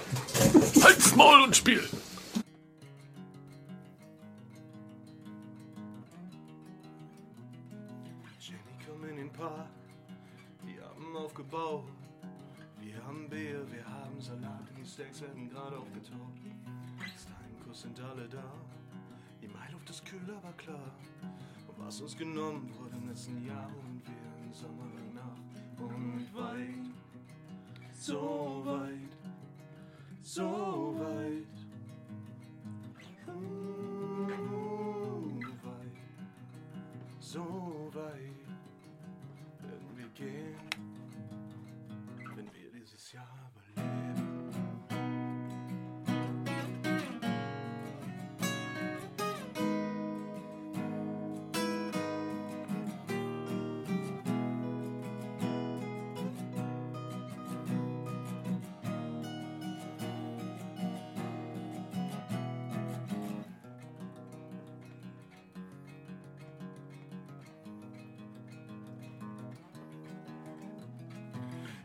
Halt's 0.82 1.14
Maul 1.16 1.42
und 1.42 1.56
Spiel. 1.56 1.80
Jenny, 8.40 8.58
komm 8.86 9.08
in 9.08 9.16
den 9.16 9.30
Park. 9.30 9.68
Wir 10.64 10.82
haben 10.82 11.16
aufgebaut. 11.16 11.84
Steaks 15.00 15.22
werden 15.22 15.48
gerade 15.48 15.78
aufgetaut. 15.78 16.36
sind 17.72 17.98
alle 18.00 18.28
da. 18.28 18.52
Die 19.40 19.48
Mailuft 19.48 19.88
ist 19.88 20.04
kühl, 20.04 20.20
aber 20.28 20.52
klar. 20.58 20.92
Und 21.68 21.78
was 21.86 22.02
uns 22.02 22.14
genommen 22.18 22.70
wurde 22.78 22.96
im 22.96 23.08
letzten 23.08 23.46
Jahr 23.46 23.68
und 23.68 24.02
wir 24.04 24.44
im 24.44 24.52
Sommer 24.52 24.84
und 25.78 26.34
weit, 26.34 26.92
so 27.94 28.62
weit, 28.66 29.16
so 30.20 30.94
weit. 30.98 31.46
Mm, 33.26 34.30
weit, 35.64 35.96
so 37.20 37.90
weit 37.94 38.46
werden 39.62 39.96
wir 39.96 40.08
gehen, 40.08 40.69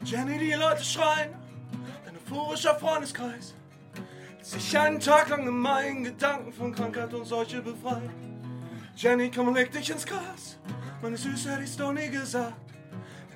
Jenny, 0.06 0.38
die 0.38 0.54
Leute 0.54 0.84
schreien, 0.84 1.34
dein 2.06 2.16
euphorischer 2.16 2.76
Freundeskreis. 2.76 3.56
Sich 4.40 4.78
einen 4.78 5.00
Tag 5.00 5.30
lang 5.30 5.48
in 5.48 5.58
meinen 5.58 6.04
Gedanken 6.04 6.54
von 6.54 6.76
Krankheit 6.76 7.12
und 7.16 7.26
Seuche 7.26 7.60
befreit. 7.60 8.12
Jenny, 8.96 9.32
komm 9.32 9.48
und 9.48 9.56
leg 9.56 9.72
dich 9.72 9.90
ins 9.90 10.06
Gras. 10.06 10.60
Meine 11.02 11.18
Süße 11.18 11.52
hätte 11.52 11.64
ich's 11.64 11.76
doch 11.76 11.92
nie 11.92 12.10
gesagt. 12.10 12.54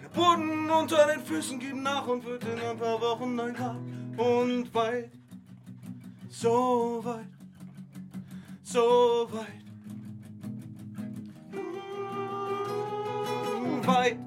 Der 0.04 0.10
Boden 0.10 0.70
unter 0.70 1.08
den 1.08 1.26
Füßen 1.26 1.58
gibt 1.58 1.76
nach 1.76 2.06
und 2.06 2.24
wird 2.24 2.44
in 2.44 2.60
ein 2.60 2.78
paar 2.78 3.02
Wochen 3.02 3.34
neun 3.34 3.56
Grad. 3.56 3.78
Und 4.18 4.72
weit, 4.72 5.10
so 6.30 7.02
weit, 7.04 7.26
so 8.62 9.28
weit. 9.32 9.48
Weit 13.88 14.20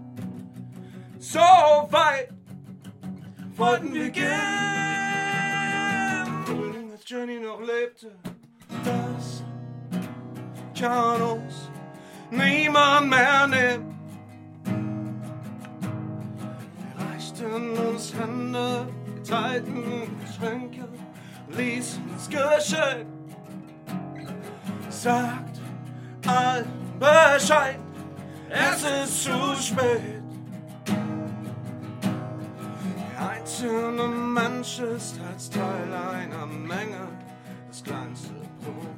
so 1.23 1.39
weit 1.39 2.32
wollten 3.57 3.93
wir 3.95 4.11
gehen. 4.11 4.29
Als 6.93 7.09
Jenny 7.09 7.41
noch 7.41 7.61
lebte, 7.61 8.13
das 8.85 9.43
kann 10.79 11.21
uns 11.21 11.71
niemand 12.31 13.11
mehr 13.11 13.47
nehmen. 13.47 13.99
Wir 16.95 17.05
reichten 17.05 17.79
uns 17.79 18.15
Hände, 18.15 18.87
wir 19.07 19.23
teilten 19.25 20.19
Geschenke, 20.21 20.89
ließen 21.49 22.05
es 22.17 22.29
geschehen. 22.29 23.07
Sagt 24.89 25.61
allen 26.27 26.67
Bescheid, 27.01 27.81
es 28.49 28.85
ist 28.85 29.25
zu 29.25 29.57
spät. 29.57 30.22
Einzelne 33.63 34.09
Mensch 34.09 34.81
ist 34.81 35.21
als 35.33 35.49
Teil 35.49 35.93
einer 35.93 36.47
Menge 36.47 37.09
das 37.69 37.83
kleinste 37.85 38.35
Problem. 38.61 38.92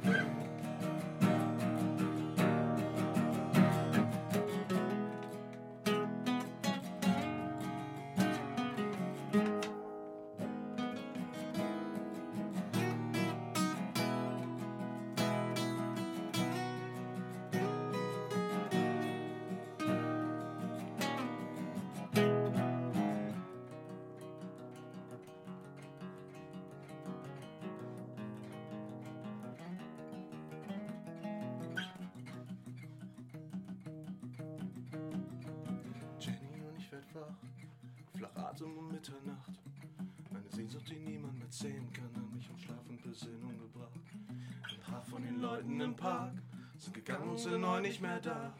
Nicht 47.95 48.01
mehr 48.01 48.19
da. 48.19 48.53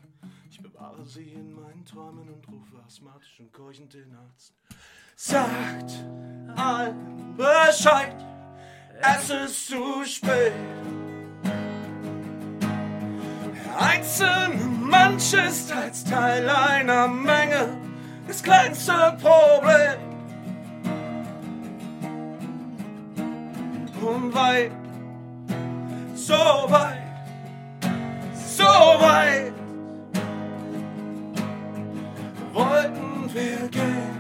Ich 0.50 0.62
bewahre 0.62 1.06
sie 1.06 1.34
in 1.34 1.54
meinen 1.54 1.84
Träumen 1.84 2.30
und 2.30 2.48
rufe 2.48 2.78
asthmatisch 2.88 3.38
und 3.40 3.52
keuchend 3.52 3.94
den 3.94 4.16
Arzt. 4.16 4.54
Sagt 5.18 6.06
allen 6.56 7.36
Bescheid, 7.36 8.16
es 9.02 9.30
ist 9.30 9.68
zu 9.68 10.06
spät. 10.06 10.54
Einzelne 13.78 14.56
Mensch 14.56 15.34
ist 15.34 15.70
als 15.74 16.06
Teil 16.06 16.50
einer 16.50 17.10
Menge 17.10 17.78
das 18.28 18.42
kleinste 18.42 19.18
Problem. 19.22 20.00
Und 24.02 24.34
weit, 24.34 24.72
so 26.16 26.34
weit, 26.34 27.05
weit 29.00 29.54
wollten 32.54 33.34
wir 33.34 33.68
gehen. 33.70 34.16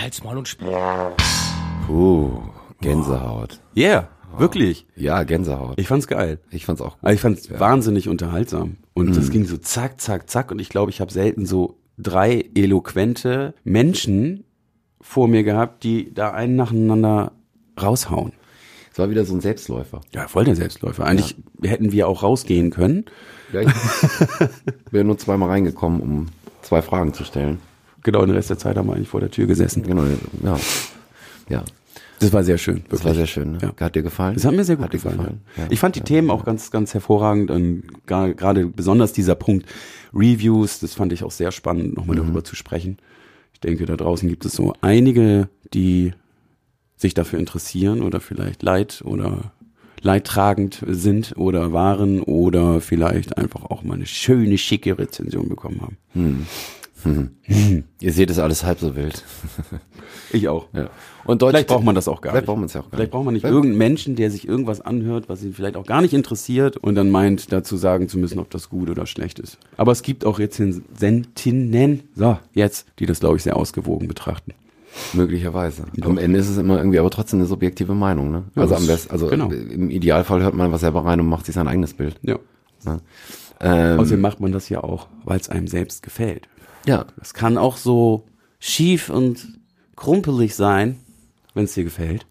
Halt's 0.00 0.22
Maul 0.22 0.36
und 0.36 0.46
Spiel. 0.48 0.68
Puh, 1.86 2.42
Gänsehaut. 2.82 3.58
Yeah, 3.74 4.08
wirklich. 4.38 4.86
Ja, 4.96 5.22
Gänsehaut. 5.22 5.78
Ich 5.78 5.88
fand's 5.88 6.06
geil. 6.06 6.38
Ich 6.50 6.64
fand's 6.66 6.80
auch 6.80 6.94
gut. 6.94 7.04
Also 7.04 7.14
ich 7.14 7.20
fand's 7.20 7.50
wahnsinnig 7.50 8.08
unterhaltsam. 8.08 8.76
Und 8.92 9.16
das 9.16 9.30
ging 9.30 9.44
so 9.44 9.56
zack, 9.56 10.00
zack, 10.00 10.30
zack. 10.30 10.50
Und 10.50 10.60
ich 10.60 10.68
glaube, 10.68 10.90
ich 10.90 11.00
habe 11.00 11.12
selten 11.12 11.46
so 11.46 11.78
drei 11.98 12.44
eloquente 12.54 13.54
Menschen 13.64 14.44
vor 15.00 15.28
mir 15.28 15.44
gehabt, 15.44 15.84
die 15.84 16.12
da 16.12 16.32
einen 16.32 16.56
nacheinander 16.56 17.32
raushauen. 17.80 18.32
Es 18.92 18.98
war 18.98 19.10
wieder 19.10 19.24
so 19.24 19.34
ein 19.34 19.40
Selbstläufer. 19.40 20.00
Ja, 20.14 20.28
voll 20.28 20.44
der 20.44 20.54
Selbstläufer. 20.54 21.04
Eigentlich 21.04 21.36
hätten 21.62 21.90
wir 21.90 22.06
auch 22.06 22.22
rausgehen 22.22 22.70
können. 22.70 23.06
Ja, 23.52 23.62
ich 23.62 23.68
bin 24.92 25.08
nur 25.08 25.18
zweimal 25.18 25.48
reingekommen, 25.48 26.00
um 26.00 26.26
zwei 26.62 26.80
Fragen 26.80 27.12
zu 27.12 27.24
stellen. 27.24 27.58
Genau, 28.04 28.24
den 28.24 28.34
Rest 28.34 28.50
der 28.50 28.58
Zeit 28.58 28.76
haben 28.76 28.86
wir 28.86 28.94
eigentlich 28.94 29.08
vor 29.08 29.20
der 29.20 29.30
Tür 29.30 29.46
gesessen. 29.46 29.82
Genau, 29.82 30.04
ja. 30.44 30.58
Ja, 31.48 31.64
Das 32.20 32.32
war 32.32 32.44
sehr 32.44 32.58
schön. 32.58 32.84
das 32.88 33.04
war 33.04 33.14
sehr 33.14 33.26
schön. 33.26 33.52
Ne? 33.52 33.58
Ja. 33.60 33.72
Hat 33.78 33.94
dir 33.94 34.02
gefallen? 34.02 34.34
Das 34.34 34.44
hat 34.44 34.54
mir 34.54 34.64
sehr 34.64 34.76
gut 34.76 34.86
Hat 34.86 34.92
dir 34.92 34.98
gefallen. 34.98 35.40
Ja. 35.56 35.66
Ich 35.70 35.78
fand 35.78 35.96
die 35.96 36.00
Themen 36.00 36.30
auch 36.30 36.44
ganz, 36.44 36.70
ganz 36.70 36.94
hervorragend 36.94 37.50
und 37.50 37.82
gerade 38.06 38.66
besonders 38.66 39.12
dieser 39.12 39.34
Punkt 39.34 39.66
Reviews, 40.14 40.80
das 40.80 40.94
fand 40.94 41.12
ich 41.12 41.24
auch 41.24 41.30
sehr 41.30 41.52
spannend, 41.52 41.96
nochmal 41.96 42.16
darüber 42.16 42.44
zu 42.44 42.56
sprechen. 42.56 42.98
Ich 43.52 43.60
denke, 43.60 43.84
da 43.86 43.96
draußen 43.96 44.28
gibt 44.28 44.44
es 44.44 44.52
so 44.52 44.74
einige, 44.80 45.48
die 45.72 46.12
sich 46.96 47.14
dafür 47.14 47.38
interessieren 47.38 48.02
oder 48.02 48.20
vielleicht 48.20 48.62
leid 48.62 49.02
oder 49.04 49.52
leidtragend 50.00 50.82
sind 50.86 51.36
oder 51.36 51.72
waren 51.72 52.20
oder 52.20 52.80
vielleicht 52.80 53.38
einfach 53.38 53.64
auch 53.64 53.82
mal 53.82 53.94
eine 53.94 54.06
schöne, 54.06 54.58
schicke 54.58 54.98
Rezension 54.98 55.48
bekommen 55.48 55.80
haben. 55.80 56.46
Ihr 58.00 58.12
seht 58.12 58.30
es 58.30 58.38
alles 58.38 58.64
halb 58.64 58.78
so 58.80 58.96
wild. 58.96 59.22
Ich 60.32 60.48
auch. 60.48 60.66
Ja. 60.72 60.88
Und 61.24 61.42
Deutsch 61.42 61.50
Vielleicht 61.50 61.68
braucht 61.68 61.84
man 61.84 61.94
das 61.94 62.08
auch 62.08 62.20
gar 62.20 62.32
Vielleicht 62.32 62.42
nicht. 62.42 62.46
braucht 62.46 62.56
man 62.58 62.66
es 62.66 62.74
ja 62.74 62.80
auch 62.80 62.90
gar 62.90 62.96
Vielleicht 62.98 63.10
braucht 63.12 63.24
man 63.24 63.34
nicht 63.34 63.42
Vielleicht- 63.42 63.54
irgendeinen 63.54 63.78
Menschen, 63.78 64.16
der 64.16 64.30
sich 64.30 64.48
irgendwas 64.48 64.80
anhört, 64.80 65.28
was 65.28 65.42
ihn 65.42 65.54
vielleicht 65.54 65.76
auch 65.76 65.86
gar 65.86 66.02
nicht 66.02 66.12
interessiert 66.14 66.76
und 66.76 66.94
dann 66.94 67.10
meint, 67.10 67.52
dazu 67.52 67.76
sagen 67.76 68.08
zu 68.08 68.18
müssen, 68.18 68.38
ob 68.38 68.50
das 68.50 68.68
gut 68.68 68.90
oder 68.90 69.06
schlecht 69.06 69.38
ist. 69.38 69.58
Aber 69.76 69.92
es 69.92 70.02
gibt 70.02 70.24
auch 70.24 70.38
Rezensentinnen, 70.38 72.02
so, 72.14 72.38
jetzt, 72.52 72.86
die 72.98 73.06
das, 73.06 73.20
glaube 73.20 73.36
ich, 73.36 73.42
sehr 73.42 73.56
ausgewogen 73.56 74.08
betrachten. 74.08 74.52
Möglicherweise. 75.12 75.84
Am 76.02 76.18
Ende 76.18 76.38
ist 76.38 76.48
es 76.48 76.56
immer 76.56 76.78
irgendwie 76.78 76.98
aber 77.00 77.10
trotzdem 77.10 77.40
eine 77.40 77.48
subjektive 77.48 77.94
Meinung, 77.94 78.30
ne? 78.30 78.44
Ja, 78.54 78.62
also 78.62 78.76
am 78.76 78.86
besten, 78.86 79.10
also 79.10 79.26
genau. 79.26 79.50
im 79.50 79.90
Idealfall 79.90 80.42
hört 80.42 80.54
man 80.54 80.70
was 80.70 80.82
selber 80.82 81.04
rein 81.04 81.18
und 81.20 81.28
macht 81.28 81.46
sich 81.46 81.54
sein 81.54 81.66
eigenes 81.66 81.94
Bild. 81.94 82.16
Ja. 82.22 82.38
Ne? 82.84 83.00
Ähm, 83.60 83.98
Außerdem 83.98 84.20
macht 84.20 84.40
man 84.40 84.52
das 84.52 84.68
ja 84.68 84.82
auch, 84.84 85.08
weil 85.24 85.40
es 85.40 85.48
einem 85.48 85.66
selbst 85.66 86.02
gefällt. 86.02 86.48
Ja, 86.86 87.06
Es 87.20 87.34
kann 87.34 87.58
auch 87.58 87.76
so 87.76 88.24
schief 88.58 89.10
und 89.10 89.46
krumpelig 89.96 90.54
sein, 90.54 90.98
wenn 91.54 91.64
es 91.64 91.74
dir 91.74 91.84
gefällt. 91.84 92.26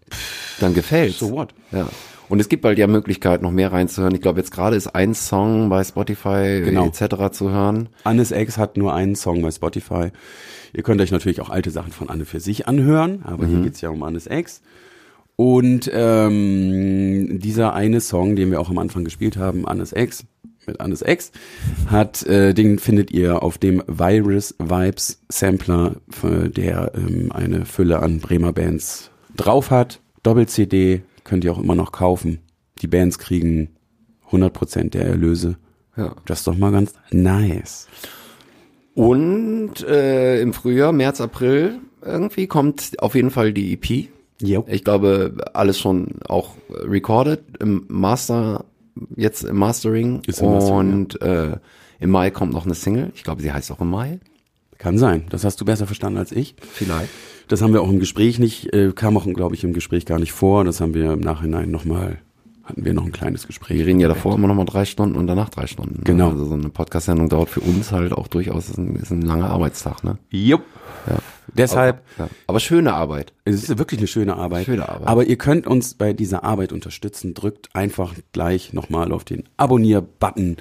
dann 0.60 0.74
gefällt's. 0.74 1.18
So 1.18 1.30
what? 1.32 1.54
Ja. 1.72 1.88
Und 2.28 2.40
es 2.40 2.48
gibt 2.48 2.62
bald 2.62 2.78
ja 2.78 2.86
Möglichkeit, 2.86 3.42
noch 3.42 3.50
mehr 3.50 3.70
reinzuhören. 3.72 4.14
Ich 4.14 4.20
glaube, 4.22 4.40
jetzt 4.40 4.50
gerade 4.50 4.76
ist 4.76 4.88
ein 4.94 5.14
Song 5.14 5.68
bei 5.68 5.84
Spotify 5.84 6.62
Genau. 6.64 6.86
etc. 6.86 7.30
zu 7.32 7.50
hören. 7.50 7.90
Annes 8.04 8.30
X 8.30 8.56
hat 8.56 8.76
nur 8.76 8.94
einen 8.94 9.14
Song 9.14 9.42
bei 9.42 9.50
Spotify. 9.50 10.08
Ihr 10.72 10.82
könnt 10.82 11.00
euch 11.02 11.10
natürlich 11.12 11.40
auch 11.42 11.50
alte 11.50 11.70
Sachen 11.70 11.92
von 11.92 12.08
Anne 12.08 12.24
für 12.24 12.40
sich 12.40 12.66
anhören, 12.66 13.22
aber 13.24 13.46
hier 13.46 13.60
geht's 13.60 13.80
ja 13.82 13.90
um 13.90 14.02
Annes 14.02 14.26
X. 14.26 14.62
Und 15.36 15.90
ähm, 15.92 17.38
dieser 17.40 17.74
eine 17.74 18.00
Song, 18.00 18.36
den 18.36 18.50
wir 18.50 18.60
auch 18.60 18.70
am 18.70 18.78
Anfang 18.78 19.04
gespielt 19.04 19.36
haben, 19.36 19.66
Annes 19.66 19.92
X, 19.92 20.24
mit 20.66 20.80
Annes 20.80 21.02
X, 21.02 21.32
hat, 21.86 22.24
äh, 22.26 22.54
den 22.54 22.78
findet 22.78 23.10
ihr 23.10 23.42
auf 23.42 23.58
dem 23.58 23.82
Virus 23.86 24.54
Vibes 24.58 25.20
Sampler, 25.28 25.96
für 26.10 26.48
der 26.48 26.92
ähm, 26.94 27.30
eine 27.32 27.66
Fülle 27.66 28.00
an 28.00 28.20
Bremer 28.20 28.52
Bands 28.52 29.10
drauf 29.36 29.70
hat. 29.70 30.00
Doppel-CD 30.22 31.02
könnt 31.24 31.44
ihr 31.44 31.52
auch 31.52 31.58
immer 31.58 31.74
noch 31.74 31.92
kaufen. 31.92 32.40
Die 32.82 32.86
Bands 32.86 33.18
kriegen 33.18 33.70
100% 34.30 34.90
der 34.90 35.06
Erlöse. 35.06 35.56
Ja. 35.96 36.14
Das 36.26 36.40
ist 36.40 36.46
doch 36.46 36.56
mal 36.56 36.72
ganz 36.72 36.92
nice. 37.10 37.88
Und 38.94 39.82
äh, 39.82 40.40
im 40.40 40.52
Frühjahr, 40.52 40.92
März, 40.92 41.20
April 41.20 41.80
irgendwie 42.04 42.46
kommt 42.46 42.92
auf 42.98 43.14
jeden 43.14 43.30
Fall 43.30 43.52
die 43.52 43.72
EP. 43.72 44.08
Jo. 44.40 44.64
Ich 44.68 44.84
glaube, 44.84 45.36
alles 45.54 45.78
schon 45.78 46.16
auch 46.28 46.50
recorded 46.70 47.42
im 47.60 47.84
Master, 47.88 48.64
jetzt 49.16 49.44
im 49.44 49.56
Mastering. 49.56 50.22
Ist 50.26 50.40
im 50.40 50.50
Mastering, 50.50 50.92
und 50.92 51.22
äh, 51.22 51.56
im 52.00 52.10
Mai 52.10 52.30
kommt 52.30 52.52
noch 52.52 52.64
eine 52.64 52.74
Single. 52.74 53.12
Ich 53.14 53.24
glaube, 53.24 53.42
sie 53.42 53.52
heißt 53.52 53.70
auch 53.72 53.80
im 53.80 53.90
Mai. 53.90 54.20
Kann 54.78 54.98
sein. 54.98 55.24
Das 55.30 55.44
hast 55.44 55.60
du 55.60 55.64
besser 55.64 55.86
verstanden 55.86 56.18
als 56.18 56.32
ich. 56.32 56.56
Vielleicht. 56.72 57.10
Das 57.48 57.62
haben 57.62 57.72
wir 57.72 57.82
auch 57.82 57.90
im 57.90 58.00
Gespräch 58.00 58.38
nicht, 58.38 58.72
äh, 58.72 58.92
kam 58.94 59.16
auch, 59.16 59.26
glaube 59.26 59.54
ich, 59.54 59.64
im 59.64 59.72
Gespräch 59.72 60.06
gar 60.06 60.18
nicht 60.18 60.32
vor. 60.32 60.64
Das 60.64 60.80
haben 60.80 60.94
wir 60.94 61.12
im 61.12 61.20
Nachhinein 61.20 61.70
nochmal, 61.70 62.18
hatten 62.64 62.84
wir 62.84 62.94
noch 62.94 63.04
ein 63.04 63.12
kleines 63.12 63.46
Gespräch. 63.46 63.78
Wir 63.78 63.86
reden 63.86 64.00
ja 64.00 64.08
davor 64.08 64.34
immer 64.34 64.48
noch 64.48 64.54
mal 64.54 64.64
drei 64.64 64.84
Stunden 64.84 65.16
und 65.16 65.26
danach 65.26 65.50
drei 65.50 65.66
Stunden. 65.66 65.98
ne? 65.98 66.04
Genau. 66.04 66.30
Also 66.30 66.46
so 66.46 66.54
eine 66.54 66.70
Podcast-Sendung 66.70 67.28
dauert 67.28 67.50
für 67.50 67.60
uns 67.60 67.92
halt 67.92 68.12
auch 68.12 68.28
durchaus, 68.28 68.70
ist 68.70 68.78
ein, 68.78 68.96
ist 68.96 69.10
ein 69.10 69.22
langer 69.22 69.50
Arbeitstag, 69.50 70.04
ne? 70.04 70.18
Jupp. 70.30 70.62
Ja. 71.06 71.18
Deshalb, 71.52 72.02
Ja. 72.18 72.28
Aber 72.46 72.60
schöne 72.60 72.94
Arbeit. 72.94 73.32
es 73.44 73.68
ist 73.68 73.78
wirklich 73.78 73.98
eine 74.00 74.06
schöne 74.06 74.36
Arbeit. 74.36 74.66
Schöne 74.66 74.88
Arbeit. 74.88 75.08
Aber 75.08 75.24
ihr 75.24 75.36
könnt 75.36 75.66
uns 75.66 75.94
bei 75.94 76.12
dieser 76.12 76.44
Arbeit 76.44 76.72
unterstützen. 76.72 77.34
Drückt 77.34 77.68
einfach 77.74 78.14
gleich 78.32 78.72
nochmal 78.72 79.12
auf 79.12 79.24
den 79.24 79.44
Abonnier-Button. 79.56 80.56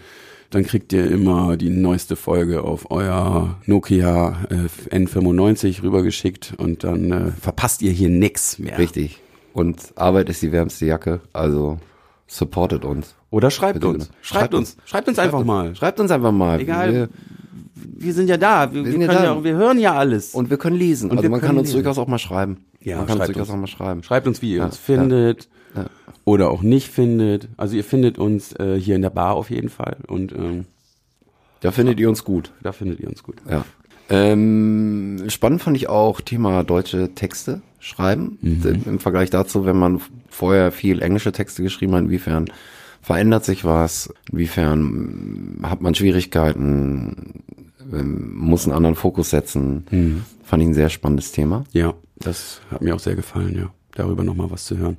Dann 0.49 0.63
kriegt 0.65 0.93
ihr 0.93 1.09
immer 1.09 1.57
die 1.57 1.69
neueste 1.69 2.15
Folge 2.15 2.61
auf 2.63 2.91
euer 2.91 3.57
Nokia 3.65 4.37
äh, 4.51 4.95
N95 4.95 5.81
rübergeschickt 5.81 6.53
und 6.57 6.83
dann 6.83 7.11
äh, 7.11 7.31
verpasst 7.31 7.81
ihr 7.81 7.91
hier 7.91 8.09
nix 8.09 8.59
mehr. 8.59 8.77
Richtig. 8.77 9.19
Und 9.53 9.93
Arbeit 9.95 10.29
ist 10.29 10.41
die 10.41 10.51
wärmste 10.51 10.85
Jacke, 10.85 11.21
also 11.31 11.79
supportet 12.27 12.85
uns. 12.85 13.15
Oder 13.31 13.49
schreibt 13.49 13.83
uns. 13.83 14.07
bitte. 14.09 14.17
Schreibt 14.21 14.53
uns. 14.53 14.77
Schreibt 14.85 15.07
uns 15.07 15.17
einfach 15.19 15.43
mal. 15.43 15.75
Schreibt 15.75 15.99
uns 15.99 16.11
einfach 16.11 16.31
mal. 16.31 16.59
Egal. 16.59 16.93
Wir, 16.93 17.09
Wir 17.85 18.13
sind 18.13 18.29
ja 18.29 18.37
da. 18.37 18.73
Wir, 18.73 18.85
wir, 18.85 18.91
sind 18.91 19.01
ja 19.01 19.23
ja, 19.23 19.43
wir 19.43 19.55
hören 19.55 19.79
ja 19.79 19.93
alles. 19.93 20.33
und 20.33 20.49
wir 20.49 20.57
können 20.57 20.77
lesen. 20.77 21.09
Und 21.09 21.17
also 21.17 21.23
wir 21.23 21.29
man 21.29 21.41
kann 21.41 21.57
uns 21.57 21.69
lesen. 21.69 21.83
durchaus 21.83 21.97
auch 21.97 22.07
mal 22.07 22.19
schreiben. 22.19 22.65
Ja, 22.81 22.97
man 22.97 23.07
kann 23.07 23.15
uns 23.15 23.25
schreibt 23.25 23.35
durchaus 23.35 23.49
uns. 23.49 23.55
auch 23.55 23.61
mal 23.61 23.67
schreiben. 23.67 24.03
Schreibt 24.03 24.27
uns, 24.27 24.41
wie 24.41 24.53
ihr 24.53 24.63
uns 24.63 24.77
findet 24.77 25.47
oder 26.25 26.49
auch 26.49 26.61
nicht 26.61 26.89
findet. 26.89 27.49
Also 27.57 27.75
ihr 27.75 27.83
findet 27.83 28.17
uns 28.17 28.53
äh, 28.53 28.79
hier 28.79 28.95
in 28.95 29.01
der 29.01 29.09
Bar 29.09 29.35
auf 29.35 29.49
jeden 29.49 29.69
Fall 29.69 29.97
und 30.07 30.31
ähm, 30.31 30.65
Da 31.61 31.71
findet 31.71 31.99
ihr 31.99 32.09
uns 32.09 32.23
gut. 32.23 32.51
da 32.61 32.71
findet 32.71 32.99
ihr 32.99 33.09
uns 33.09 33.23
gut. 33.23 33.35
Ja. 33.49 33.65
Ähm, 34.09 35.23
spannend 35.29 35.61
fand 35.61 35.77
ich 35.77 35.89
auch 35.89 36.21
Thema 36.21 36.63
deutsche 36.63 37.13
Texte 37.15 37.61
schreiben. 37.79 38.37
Mhm. 38.41 38.83
Im 38.85 38.99
Vergleich 38.99 39.29
dazu, 39.29 39.65
wenn 39.65 39.77
man 39.77 40.01
vorher 40.29 40.71
viel 40.71 41.01
englische 41.01 41.31
Texte 41.31 41.63
geschrieben 41.63 41.93
hat, 41.93 42.01
inwiefern 42.01 42.49
verändert 43.01 43.43
sich 43.43 43.65
was, 43.65 44.13
inwiefern 44.31 44.81
mm, 45.61 45.69
hat 45.69 45.81
man 45.81 45.95
Schwierigkeiten, 45.95 47.43
muss 48.01 48.65
einen 48.65 48.75
anderen 48.75 48.95
Fokus 48.95 49.29
setzen. 49.29 49.85
Mhm. 49.91 50.23
Fand 50.43 50.63
ich 50.63 50.69
ein 50.69 50.73
sehr 50.73 50.89
spannendes 50.89 51.31
Thema. 51.31 51.63
Ja, 51.71 51.93
das 52.17 52.61
hat 52.71 52.81
mir 52.81 52.95
auch 52.95 52.99
sehr 52.99 53.15
gefallen, 53.15 53.55
ja. 53.55 53.69
Darüber 53.95 54.23
nochmal 54.23 54.49
was 54.49 54.65
zu 54.65 54.77
hören. 54.77 54.97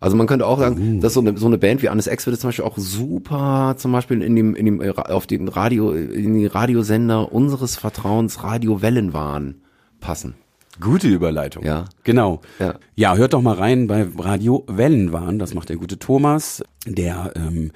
Also 0.00 0.18
man 0.18 0.26
könnte 0.26 0.46
auch 0.46 0.58
sagen, 0.58 1.00
dass 1.00 1.14
so 1.14 1.20
eine, 1.20 1.38
so 1.38 1.46
eine 1.46 1.56
Band 1.56 1.80
wie 1.80 1.88
Annes 1.88 2.08
X 2.08 2.26
würde 2.26 2.38
zum 2.38 2.48
Beispiel 2.48 2.66
auch 2.66 2.76
super 2.76 3.76
zum 3.78 3.90
Beispiel 3.90 4.20
in 4.20 4.36
dem, 4.36 4.54
in 4.54 4.66
dem, 4.66 4.82
äh, 4.82 4.90
auf 4.90 5.26
den 5.26 5.48
Radio, 5.48 5.92
in 5.92 6.34
die 6.34 6.44
Radiosender 6.44 7.32
unseres 7.32 7.76
Vertrauens 7.76 8.42
Radio 8.42 8.82
Wellenwahn 8.82 9.62
passen. 10.00 10.34
Gute 10.78 11.08
Überleitung. 11.08 11.64
Ja. 11.64 11.86
Genau. 12.02 12.42
Ja. 12.58 12.74
Ja, 12.96 13.16
hört 13.16 13.32
doch 13.32 13.40
mal 13.40 13.54
rein 13.54 13.86
bei 13.86 14.06
Radio 14.18 14.64
Wellenwahn. 14.66 15.38
Das 15.38 15.54
macht 15.54 15.70
der 15.70 15.76
gute 15.76 15.98
Thomas, 15.98 16.62
der 16.86 17.32
ähm, 17.36 17.70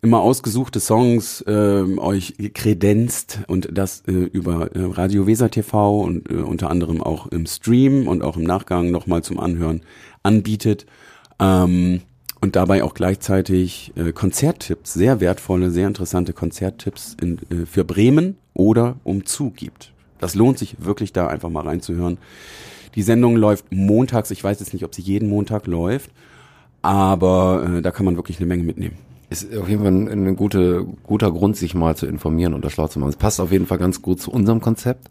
immer 0.00 0.20
ausgesuchte 0.20 0.80
Songs 0.80 1.44
ähm, 1.46 1.98
euch 1.98 2.34
kredenzt 2.54 3.40
und 3.48 3.68
das 3.72 4.02
äh, 4.06 4.12
über 4.12 4.74
äh, 4.76 4.84
Radio 4.84 5.26
Weser 5.26 5.50
TV 5.50 6.00
und 6.00 6.30
äh, 6.30 6.34
unter 6.34 6.70
anderem 6.70 7.02
auch 7.02 7.26
im 7.28 7.46
Stream 7.46 8.06
und 8.06 8.22
auch 8.22 8.36
im 8.36 8.44
Nachgang 8.44 8.90
nochmal 8.90 9.22
zum 9.22 9.40
Anhören 9.40 9.82
anbietet. 10.22 10.86
Ähm, 11.40 12.02
und 12.40 12.54
dabei 12.54 12.84
auch 12.84 12.94
gleichzeitig 12.94 13.92
äh, 13.96 14.12
Konzerttipps, 14.12 14.94
sehr 14.94 15.20
wertvolle, 15.20 15.72
sehr 15.72 15.88
interessante 15.88 16.32
Konzerttipps 16.32 17.16
in, 17.20 17.38
äh, 17.50 17.66
für 17.66 17.84
Bremen 17.84 18.36
oder 18.54 18.96
umzu 19.02 19.50
gibt. 19.50 19.92
Das 20.20 20.36
lohnt 20.36 20.58
sich 20.58 20.76
wirklich 20.78 21.12
da 21.12 21.26
einfach 21.26 21.50
mal 21.50 21.64
reinzuhören. 21.64 22.18
Die 22.94 23.02
Sendung 23.02 23.36
läuft 23.36 23.72
montags. 23.72 24.30
Ich 24.30 24.42
weiß 24.42 24.60
jetzt 24.60 24.72
nicht, 24.72 24.84
ob 24.84 24.94
sie 24.94 25.02
jeden 25.02 25.28
Montag 25.28 25.66
läuft, 25.66 26.10
aber 26.82 27.68
äh, 27.78 27.82
da 27.82 27.90
kann 27.90 28.04
man 28.04 28.16
wirklich 28.16 28.38
eine 28.38 28.46
Menge 28.46 28.62
mitnehmen. 28.62 29.07
Ist 29.30 29.54
auf 29.56 29.68
jeden 29.68 29.82
Fall 29.82 29.92
ein, 29.92 30.26
ein 30.26 30.36
gute, 30.36 30.86
guter 31.02 31.30
Grund, 31.30 31.56
sich 31.56 31.74
mal 31.74 31.96
zu 31.96 32.06
informieren 32.06 32.54
und 32.54 32.64
das 32.64 32.72
schlau 32.72 32.88
zu 32.88 32.98
machen. 32.98 33.10
Es 33.10 33.16
passt 33.16 33.40
auf 33.40 33.52
jeden 33.52 33.66
Fall 33.66 33.78
ganz 33.78 34.00
gut 34.00 34.20
zu 34.20 34.30
unserem 34.30 34.60
Konzept. 34.60 35.08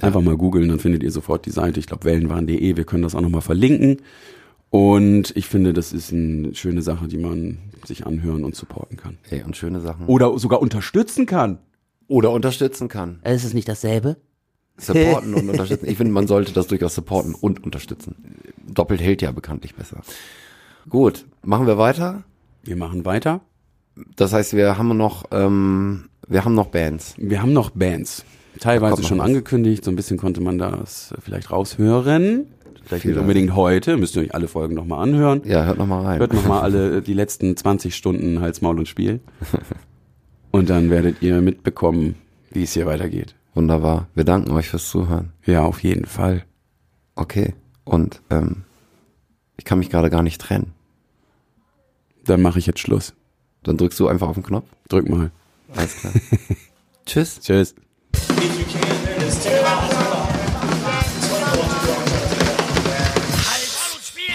Einfach 0.00 0.20
mal 0.20 0.36
googeln, 0.36 0.68
dann 0.68 0.80
findet 0.80 1.02
ihr 1.02 1.10
sofort 1.10 1.46
die 1.46 1.50
Seite. 1.50 1.78
Ich 1.78 1.86
glaube, 1.86 2.04
wellenwahn.de. 2.04 2.76
Wir 2.76 2.84
können 2.84 3.02
das 3.02 3.14
auch 3.14 3.20
nochmal 3.20 3.42
verlinken. 3.42 3.98
Und 4.70 5.36
ich 5.36 5.46
finde, 5.46 5.72
das 5.72 5.92
ist 5.92 6.12
eine 6.12 6.52
schöne 6.54 6.82
Sache, 6.82 7.06
die 7.06 7.18
man 7.18 7.58
sich 7.84 8.06
anhören 8.06 8.44
und 8.44 8.56
supporten 8.56 8.96
kann. 8.96 9.18
Ey, 9.30 9.44
und 9.44 9.56
schöne 9.56 9.80
Sachen. 9.80 10.06
Oder 10.06 10.36
sogar 10.38 10.60
unterstützen 10.60 11.26
kann. 11.26 11.58
Oder 12.08 12.32
unterstützen 12.32 12.88
kann. 12.88 13.20
Ist 13.24 13.44
es 13.44 13.54
nicht 13.54 13.68
dasselbe? 13.68 14.16
Supporten 14.76 15.34
und 15.36 15.48
unterstützen. 15.48 15.88
Ich 15.88 15.96
finde, 15.96 16.12
man 16.12 16.26
sollte 16.26 16.52
das 16.52 16.66
durchaus 16.66 16.94
supporten 16.96 17.34
und 17.34 17.62
unterstützen. 17.62 18.16
Doppelt 18.66 19.00
hält 19.00 19.22
ja 19.22 19.30
bekanntlich 19.30 19.76
besser. 19.76 20.00
Gut, 20.88 21.24
machen 21.42 21.68
wir 21.68 21.78
weiter. 21.78 22.24
Wir 22.64 22.76
machen 22.76 23.04
weiter. 23.04 23.40
Das 24.16 24.32
heißt, 24.32 24.54
wir 24.54 24.76
haben 24.76 24.96
noch, 24.96 25.24
ähm, 25.30 26.08
wir 26.26 26.44
haben 26.44 26.54
noch 26.54 26.66
Bands. 26.66 27.14
Wir 27.18 27.42
haben 27.42 27.52
noch 27.52 27.70
Bands. 27.70 28.24
Teilweise 28.58 29.02
schon 29.02 29.18
was. 29.18 29.26
angekündigt, 29.26 29.84
so 29.84 29.90
ein 29.90 29.96
bisschen 29.96 30.16
konnte 30.16 30.40
man 30.40 30.58
das 30.58 31.12
vielleicht 31.20 31.50
raushören. 31.50 32.46
Vielleicht 32.84 33.06
nicht 33.06 33.16
unbedingt 33.16 33.54
heute, 33.54 33.96
müsst 33.96 34.14
ihr 34.16 34.22
euch 34.22 34.34
alle 34.34 34.46
Folgen 34.46 34.74
nochmal 34.74 35.02
anhören. 35.02 35.42
Ja, 35.44 35.64
hört 35.64 35.78
noch 35.78 35.86
mal 35.86 36.02
rein. 36.02 36.18
Hört 36.18 36.34
nochmal 36.34 36.62
alle 36.62 37.00
die 37.00 37.14
letzten 37.14 37.56
20 37.56 37.94
Stunden 37.94 38.40
Hals, 38.40 38.60
Maul 38.60 38.78
und 38.78 38.88
Spiel. 38.88 39.20
Und 40.50 40.70
dann 40.70 40.88
werdet 40.88 41.20
ihr 41.20 41.40
mitbekommen, 41.40 42.14
wie 42.52 42.62
es 42.62 42.74
hier 42.74 42.86
weitergeht. 42.86 43.34
Wunderbar. 43.54 44.06
Wir 44.14 44.22
danken 44.22 44.52
euch 44.52 44.68
fürs 44.68 44.88
Zuhören. 44.88 45.32
Ja, 45.44 45.64
auf 45.64 45.82
jeden 45.82 46.04
Fall. 46.04 46.44
Okay. 47.16 47.54
Und 47.82 48.22
ähm, 48.30 48.62
ich 49.56 49.64
kann 49.64 49.80
mich 49.80 49.90
gerade 49.90 50.10
gar 50.10 50.22
nicht 50.22 50.40
trennen. 50.40 50.73
Dann 52.24 52.42
mache 52.42 52.58
ich 52.58 52.66
jetzt 52.66 52.80
Schluss. 52.80 53.14
Dann 53.62 53.76
drückst 53.76 54.00
du 54.00 54.08
einfach 54.08 54.28
auf 54.28 54.34
den 54.34 54.42
Knopf. 54.42 54.66
Drück 54.88 55.08
mal. 55.08 55.30
Alles 55.74 55.96
klar. 55.96 56.12
Tschüss. 57.06 57.40
Tschüss. 57.40 57.74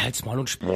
Halt's 0.01 0.25
Maul 0.25 0.39
und 0.39 0.49
Spiel. 0.49 0.69